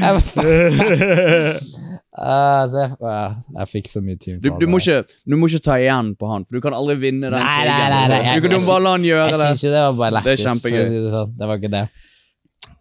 Jeg 0.00 1.80
Ah, 2.20 2.66
så 2.66 2.80
jeg, 2.82 2.96
ah, 3.06 3.36
jeg 3.54 3.68
fikk 3.70 3.86
så 3.88 4.00
mye 4.02 4.18
tyn 4.18 4.40
Du, 4.42 4.48
du, 4.58 4.64
må 4.68 4.80
ikke, 4.82 5.04
du 5.30 5.36
må 5.38 5.46
ikke 5.46 5.62
ta 5.62 5.76
igjen 5.78 6.10
på 6.18 6.26
han, 6.26 6.42
for 6.42 6.58
du 6.58 6.64
kan 6.64 6.74
aldri 6.74 6.96
vinne 7.04 7.30
den 7.30 7.38
Nei, 7.38 7.60
nei, 7.68 7.76
nei, 7.92 8.00
nei, 8.10 8.18
jeg- 8.26 8.42
Du 8.42 8.48
kan 8.48 8.56
jo 8.56 8.66
bare 8.66 8.82
la 8.82 8.94
han 8.96 9.06
gjøre 9.06 9.28
Jeg 9.28 9.38
det. 9.38 9.46
syns 9.46 9.62
jo 9.62 9.70
det 9.70 9.82
var 9.86 9.94
bare 10.00 10.10
Det 10.10 10.32
er 10.34 10.42
lættis, 10.42 10.88
si 10.90 10.98
det 11.04 11.12
sånn. 11.14 11.30
Det 11.38 11.48
var 11.48 11.62
ikke 11.62 11.70
det. 11.70 11.84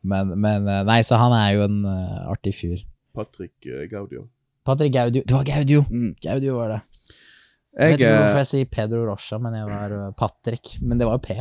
Men, 0.02 0.34
men 0.34 0.68
eh, 0.68 0.82
Nei, 0.90 1.00
så 1.06 1.22
han 1.22 1.36
er 1.38 1.54
jo 1.54 1.64
en 1.68 1.78
uh, 1.86 2.32
artig 2.34 2.56
fyr. 2.58 2.82
Patrick 3.16 3.70
Gaudio. 3.92 4.26
Patrick 4.70 4.94
Gaudio 4.94 5.24
Det 5.26 5.36
var 5.36 5.48
Gaudio! 5.50 5.84
Mm. 5.90 6.12
Gaudio 6.24 6.58
var 6.60 6.76
det. 6.76 6.80
Jeg, 7.80 7.94
vet 7.94 8.02
ikke 8.02 8.12
eh, 8.12 8.20
hvorfor 8.20 8.42
jeg 8.44 8.50
sier 8.50 8.70
Pedro 8.76 9.02
Rocha, 9.08 9.38
men 9.42 9.56
jeg 9.58 9.68
var 9.70 9.98
eh, 9.98 10.06
Patrick. 10.20 10.72
Men 10.84 11.00
det 11.02 11.08
var 11.10 11.18
jo 11.20 11.26
P. 11.26 11.36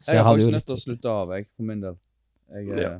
Så 0.00 0.12
jeg 0.12 0.16
jeg 0.16 0.24
har 0.24 0.34
faktisk 0.34 0.54
nødt 0.56 0.66
til 0.70 0.76
å 0.76 0.82
slutte 0.86 1.14
av, 1.14 1.32
jeg, 1.36 1.48
for 1.56 1.66
min 1.70 1.80
del. 1.86 1.96
Jeg, 2.56 2.68
eh, 2.74 2.82
Ja. 2.84 2.96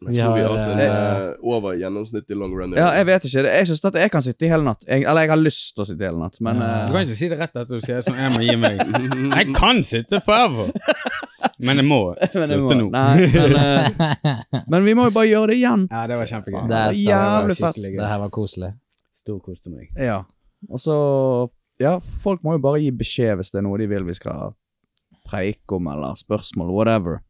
Jeg 0.00 0.14
Vi 0.14 0.20
tror 0.22 0.32
vi 0.32 0.40
har, 0.40 0.48
har 0.48 0.56
hatt 0.56 0.70
en 0.72 0.78
eh, 0.80 1.24
eh, 1.28 1.42
over 1.44 1.74
gjennomsnittlig 1.76 2.36
long 2.40 2.54
run. 2.56 2.70
ja, 2.72 2.86
jeg 2.96 3.04
vet 3.06 3.24
ikke. 3.28 3.42
Jeg 3.52 3.66
synes 3.68 3.82
at 3.84 3.98
jeg 4.00 4.10
kan 4.14 4.22
sitte 4.24 4.46
i 4.46 4.48
hele 4.48 4.64
natt. 4.64 4.86
Jeg, 4.88 5.04
eller 5.04 5.26
jeg 5.26 5.30
har 5.34 5.40
lyst 5.42 5.74
til 5.76 5.84
å 5.84 5.86
sitte 5.90 6.00
i 6.00 6.08
hele 6.08 6.22
natt, 6.22 6.38
men 6.40 6.56
Ja. 6.56 6.68
uh... 6.70 6.86
Du 6.88 6.94
kan 6.94 7.04
ikke 7.04 7.18
si 7.20 7.28
det 7.28 7.36
rett 7.42 7.52
etter 7.60 7.74
du 7.74 7.84
sier 7.84 8.00
sånn 8.06 8.16
jeg 8.16 8.32
må 8.32 8.40
gi 8.46 8.54
meg. 8.56 8.80
Jeg 9.36 9.52
kan 9.58 9.82
sitte 9.84 10.22
forever! 10.24 10.72
Men 11.60 11.76
jeg 11.82 11.84
må 11.84 12.00
Men, 12.40 12.48
det 12.48 12.56
må, 12.62 12.70
slutte 12.70 12.78
nå. 12.80 12.86
nei, 12.96 13.28
men, 13.28 13.52
uh... 13.60 14.62
men 14.72 14.88
vi 14.88 14.94
må 14.96 15.10
jo 15.10 15.14
bare 15.18 15.28
gjøre 15.28 15.52
det 15.52 15.58
igjen. 15.60 15.84
Ja, 15.92 16.06
det 16.08 16.16
var 16.22 16.32
kjempegøy. 16.32 16.62
Det 16.72 16.80
er 16.80 16.96
Jævlig 17.04 17.58
fett. 17.60 17.82
Det 17.84 18.08
her 18.14 18.22
var 18.24 18.32
koselig. 18.40 18.72
Storkoste 19.20 19.72
meg. 19.72 19.90
Ja. 20.00 20.22
Og 20.70 20.80
så 20.82 20.96
Ja, 21.80 21.94
folk 22.00 22.42
må 22.44 22.58
jo 22.58 22.60
bare 22.64 22.80
gi 22.82 22.90
beskjed 22.92 23.38
hvis 23.40 23.52
det 23.54 23.62
er 23.62 23.64
noe 23.64 23.78
de 23.80 23.86
vil 23.88 24.04
vi 24.04 24.12
skal 24.18 24.52
preike 25.30 25.76
om, 25.78 25.86
eller 25.88 26.16
spørsmål, 26.18 26.72
whatever. 26.76 27.20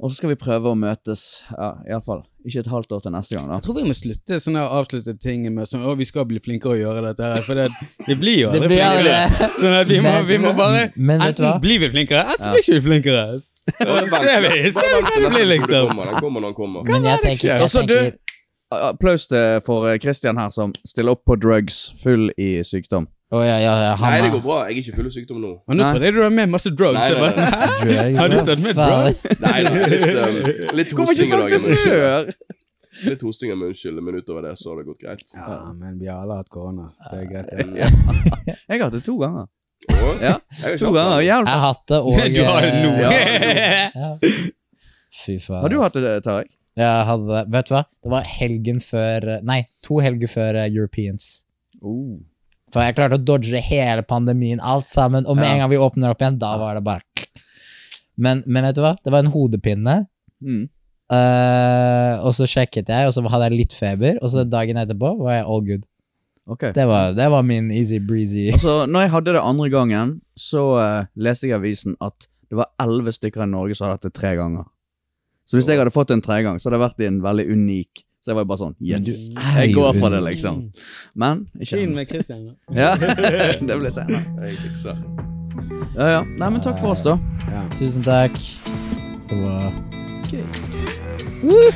Og 0.00 0.08
så 0.10 0.16
skal 0.16 0.30
vi 0.32 0.36
prøve 0.40 0.70
å 0.72 0.76
møtes, 0.76 1.22
ja, 1.52 1.74
iallfall 1.88 2.22
ikke 2.48 2.62
et 2.62 2.70
halvt 2.72 2.92
år 2.96 3.02
til 3.04 3.12
neste 3.12 3.36
gang, 3.36 3.48
da. 3.50 3.58
Jeg 3.58 3.64
tror 3.66 3.76
vi 3.76 3.82
må 3.84 3.96
slutte 3.96 4.38
sånn 4.40 4.56
å 4.56 4.62
avslutte 4.78 5.12
ting 5.20 5.42
med 5.52 5.68
sånn 5.68 5.82
Å, 5.84 5.92
vi 5.98 6.06
skal 6.08 6.24
bli 6.28 6.40
flinkere 6.40 6.72
å 6.72 6.78
gjøre 6.80 7.02
dette 7.10 7.26
her. 7.34 7.42
For 7.44 7.58
det, 7.58 7.66
det 8.06 8.16
blir 8.20 8.38
jo 8.38 8.48
aldri 8.52 8.70
flinkere. 8.70 9.50
Sånn 9.58 9.76
at 9.76 9.90
vi 9.92 9.98
må, 10.04 10.14
vi 10.28 10.38
må 10.40 10.54
bare 10.56 10.86
Men? 10.96 11.20
Enten 11.28 11.60
blir 11.64 11.82
vi 11.84 11.90
flinkere, 11.92 12.24
eller 12.24 12.40
så 12.40 12.54
blir 12.54 12.64
ikke 12.64 12.78
vi 12.78 12.86
flinkere. 12.88 13.26
Så 13.44 14.00
Ser 14.24 14.40
vi, 14.46 14.54
ser 14.72 14.96
vi 14.96 15.04
hva 15.04 15.20
det 15.26 15.32
blir, 15.36 15.46
liksom. 15.52 16.00
Den 16.00 16.16
kommer 16.16 16.44
når 16.46 16.48
den 16.54 16.58
kommer. 16.62 16.88
Men 16.88 17.08
jeg 17.12 17.24
tenker, 17.26 17.48
jeg 17.52 17.68
Altså, 17.68 17.84
tenker 17.84 18.16
Applaus 18.70 19.26
til 19.26 19.60
for 19.66 19.88
eh, 19.90 19.98
Christian 19.98 20.38
her, 20.38 20.50
som 20.54 20.72
stiller 20.86 21.16
opp 21.16 21.24
på 21.26 21.36
drugs, 21.40 21.80
full 22.02 22.30
i 22.38 22.60
sykdom. 22.66 23.08
Oh, 23.30 23.44
ja, 23.46 23.60
ja, 23.62 23.72
ja, 23.78 23.90
Nei, 24.02 24.16
det 24.24 24.30
går 24.34 24.40
bra. 24.42 24.54
Jeg 24.66 24.74
er 24.74 24.78
ikke 24.82 24.96
full 24.96 25.06
av 25.06 25.12
sykdom 25.14 25.38
nå. 25.42 25.50
Men 25.70 25.78
nå 25.78 25.84
Nei. 25.84 25.90
trodde 25.94 26.06
jeg 26.08 26.14
du 26.16 26.20
var 26.22 26.32
med 26.34 26.50
masse 26.50 26.70
drugs. 26.74 26.96
Nei, 26.98 27.10
nei, 27.14 27.28
sånn, 27.30 27.44
nei. 27.46 27.68
Drugs, 27.84 28.18
Har 28.18 28.32
du 28.32 28.36
tatt 28.48 28.62
med 28.64 28.80
drugs? 28.80 29.42
Nei 29.44 29.60
da, 29.66 29.70
litt, 29.76 30.16
um, 30.18 30.40
litt 30.80 30.94
hosting 30.98 31.30
i 31.30 31.38
dag. 31.38 31.68
før? 31.84 32.32
Litt 33.06 33.22
hosting 33.24 33.52
med 33.54 33.68
unnskyld, 33.70 34.02
men 34.02 34.18
utover 34.18 34.48
det 34.48 34.56
så 34.58 34.72
har 34.72 34.80
det 34.82 34.86
gått 34.90 34.98
greit. 35.04 35.30
Ja, 35.36 35.60
men 35.78 35.94
vi 36.02 36.10
har 36.10 36.24
alle 36.24 36.40
hatt 36.40 36.50
korona. 36.52 36.88
Det 37.06 37.22
er 37.22 37.30
greit. 37.30 37.54
Ja. 37.78 37.90
Jeg 38.50 38.80
har 38.80 38.82
hatt 38.88 38.96
det 38.98 39.04
to 39.06 39.14
ganger. 39.22 39.46
Og, 39.94 40.18
Ja, 40.20 40.34
jeg 40.64 40.80
To 40.82 40.90
ganger. 40.92 41.22
Jeg 41.24 41.46
har 41.46 41.62
hatt 41.68 41.84
det, 41.88 42.00
og 42.02 42.18
Du 42.34 42.42
har 42.50 42.66
det 42.66 42.72
nå. 42.82 42.90
eh, 43.14 43.94
ja. 44.02 44.10
Fy 45.22 45.38
faen. 45.42 45.62
Har 45.62 45.70
du 45.72 45.78
hatt 45.86 45.96
det, 46.02 46.16
Tarek? 46.26 46.50
Jeg 46.78 47.04
hadde, 47.08 47.44
vet 47.50 47.66
du 47.68 47.74
hva? 47.74 47.84
Det 48.02 48.10
var 48.12 48.22
helgen 48.30 48.78
før 48.80 49.40
Nei, 49.42 49.62
to 49.84 49.98
helger 50.00 50.30
før 50.30 50.54
eh, 50.62 50.68
Europeans. 50.70 51.44
Oh. 51.82 52.20
For 52.70 52.84
jeg 52.86 52.94
klarte 52.94 53.18
å 53.18 53.24
dodge 53.26 53.58
hele 53.66 54.04
pandemien, 54.06 54.60
alt 54.62 54.86
sammen, 54.88 55.26
og 55.26 55.36
med 55.36 55.48
Ja. 55.48 55.52
en 55.56 55.58
gang 55.64 55.70
vi 55.72 55.80
åpner 55.82 56.10
opp 56.12 56.20
igjen, 56.22 56.38
da 56.38 56.52
var 56.60 56.74
det 56.78 56.84
bare 56.86 57.02
men, 58.20 58.42
men 58.46 58.64
vet 58.68 58.76
du 58.76 58.82
hva? 58.84 58.94
Det 59.02 59.10
var 59.12 59.24
en 59.24 59.32
hodepine, 59.32 60.06
Mm. 60.44 60.68
eh, 61.10 62.14
og 62.24 62.32
så 62.36 62.46
sjekket 62.48 62.88
jeg, 62.92 63.06
og 63.08 63.12
så 63.16 63.24
hadde 63.32 63.48
jeg 63.50 63.58
litt 63.58 63.72
feber, 63.76 64.18
og 64.22 64.30
så 64.32 64.44
dagen 64.48 64.76
etterpå 64.80 65.14
var 65.22 65.38
jeg 65.38 65.46
all 65.46 65.62
good. 65.66 65.86
Ok. 66.50 66.66
Det 66.74 66.86
var, 66.88 67.12
det 67.14 67.28
var 67.30 67.42
min 67.46 67.70
easy 67.70 67.98
breezy. 67.98 68.50
Altså, 68.52 68.86
når 68.90 69.00
jeg 69.06 69.10
hadde 69.14 69.32
det 69.36 69.42
andre 69.44 69.68
gangen, 69.72 70.14
så 70.36 70.64
eh, 70.82 71.04
leste 71.16 71.46
jeg 71.48 71.54
i 71.54 71.58
avisen 71.60 71.96
at 72.00 72.26
det 72.50 72.58
var 72.58 72.70
elleve 72.82 73.12
stykker 73.14 73.44
i 73.44 73.50
Norge 73.50 73.76
som 73.78 73.86
hadde 73.86 73.98
hatt 74.00 74.08
det 74.08 74.14
tre 74.18 74.32
ganger. 74.38 74.64
Så 75.50 75.58
hvis 75.58 75.66
jeg 75.66 75.80
hadde 75.80 75.90
fått 75.90 76.12
en 76.14 76.20
tredje 76.22 76.44
gang, 76.46 76.60
så 76.62 76.68
hadde 76.68 76.78
det 76.78 76.84
vært 76.84 77.00
en 77.08 77.16
veldig 77.24 77.44
unik 77.50 78.04
Så 78.22 78.30
jeg 78.30 78.36
var 78.38 78.44
bare 78.46 78.60
sånn 78.60 78.76
Yes, 78.78 79.24
jeg 79.34 79.72
går 79.74 79.98
for 79.98 80.08
det, 80.14 80.20
liksom. 80.28 80.60
Men 81.18 81.42
ikke 81.58 81.76
Fin 81.80 81.94
med 81.96 82.06
Christian. 82.12 82.44
da. 82.46 82.52
Ja, 82.82 82.90
det 83.58 83.74
blir 83.80 83.90
senere. 83.90 84.22
Jeg 84.46 84.54
fikser. 84.62 84.94
Ja, 85.96 86.06
ja. 86.06 86.22
Nei, 86.38 86.50
men 86.50 86.60
takk 86.62 86.78
for 86.78 86.90
oss, 86.94 87.02
da. 87.02 87.18
Ja. 87.50 87.66
Tusen 87.74 88.02
takk. 88.06 88.38
Det 89.30 89.36
okay. 90.22 90.44
gøy. 91.42 91.70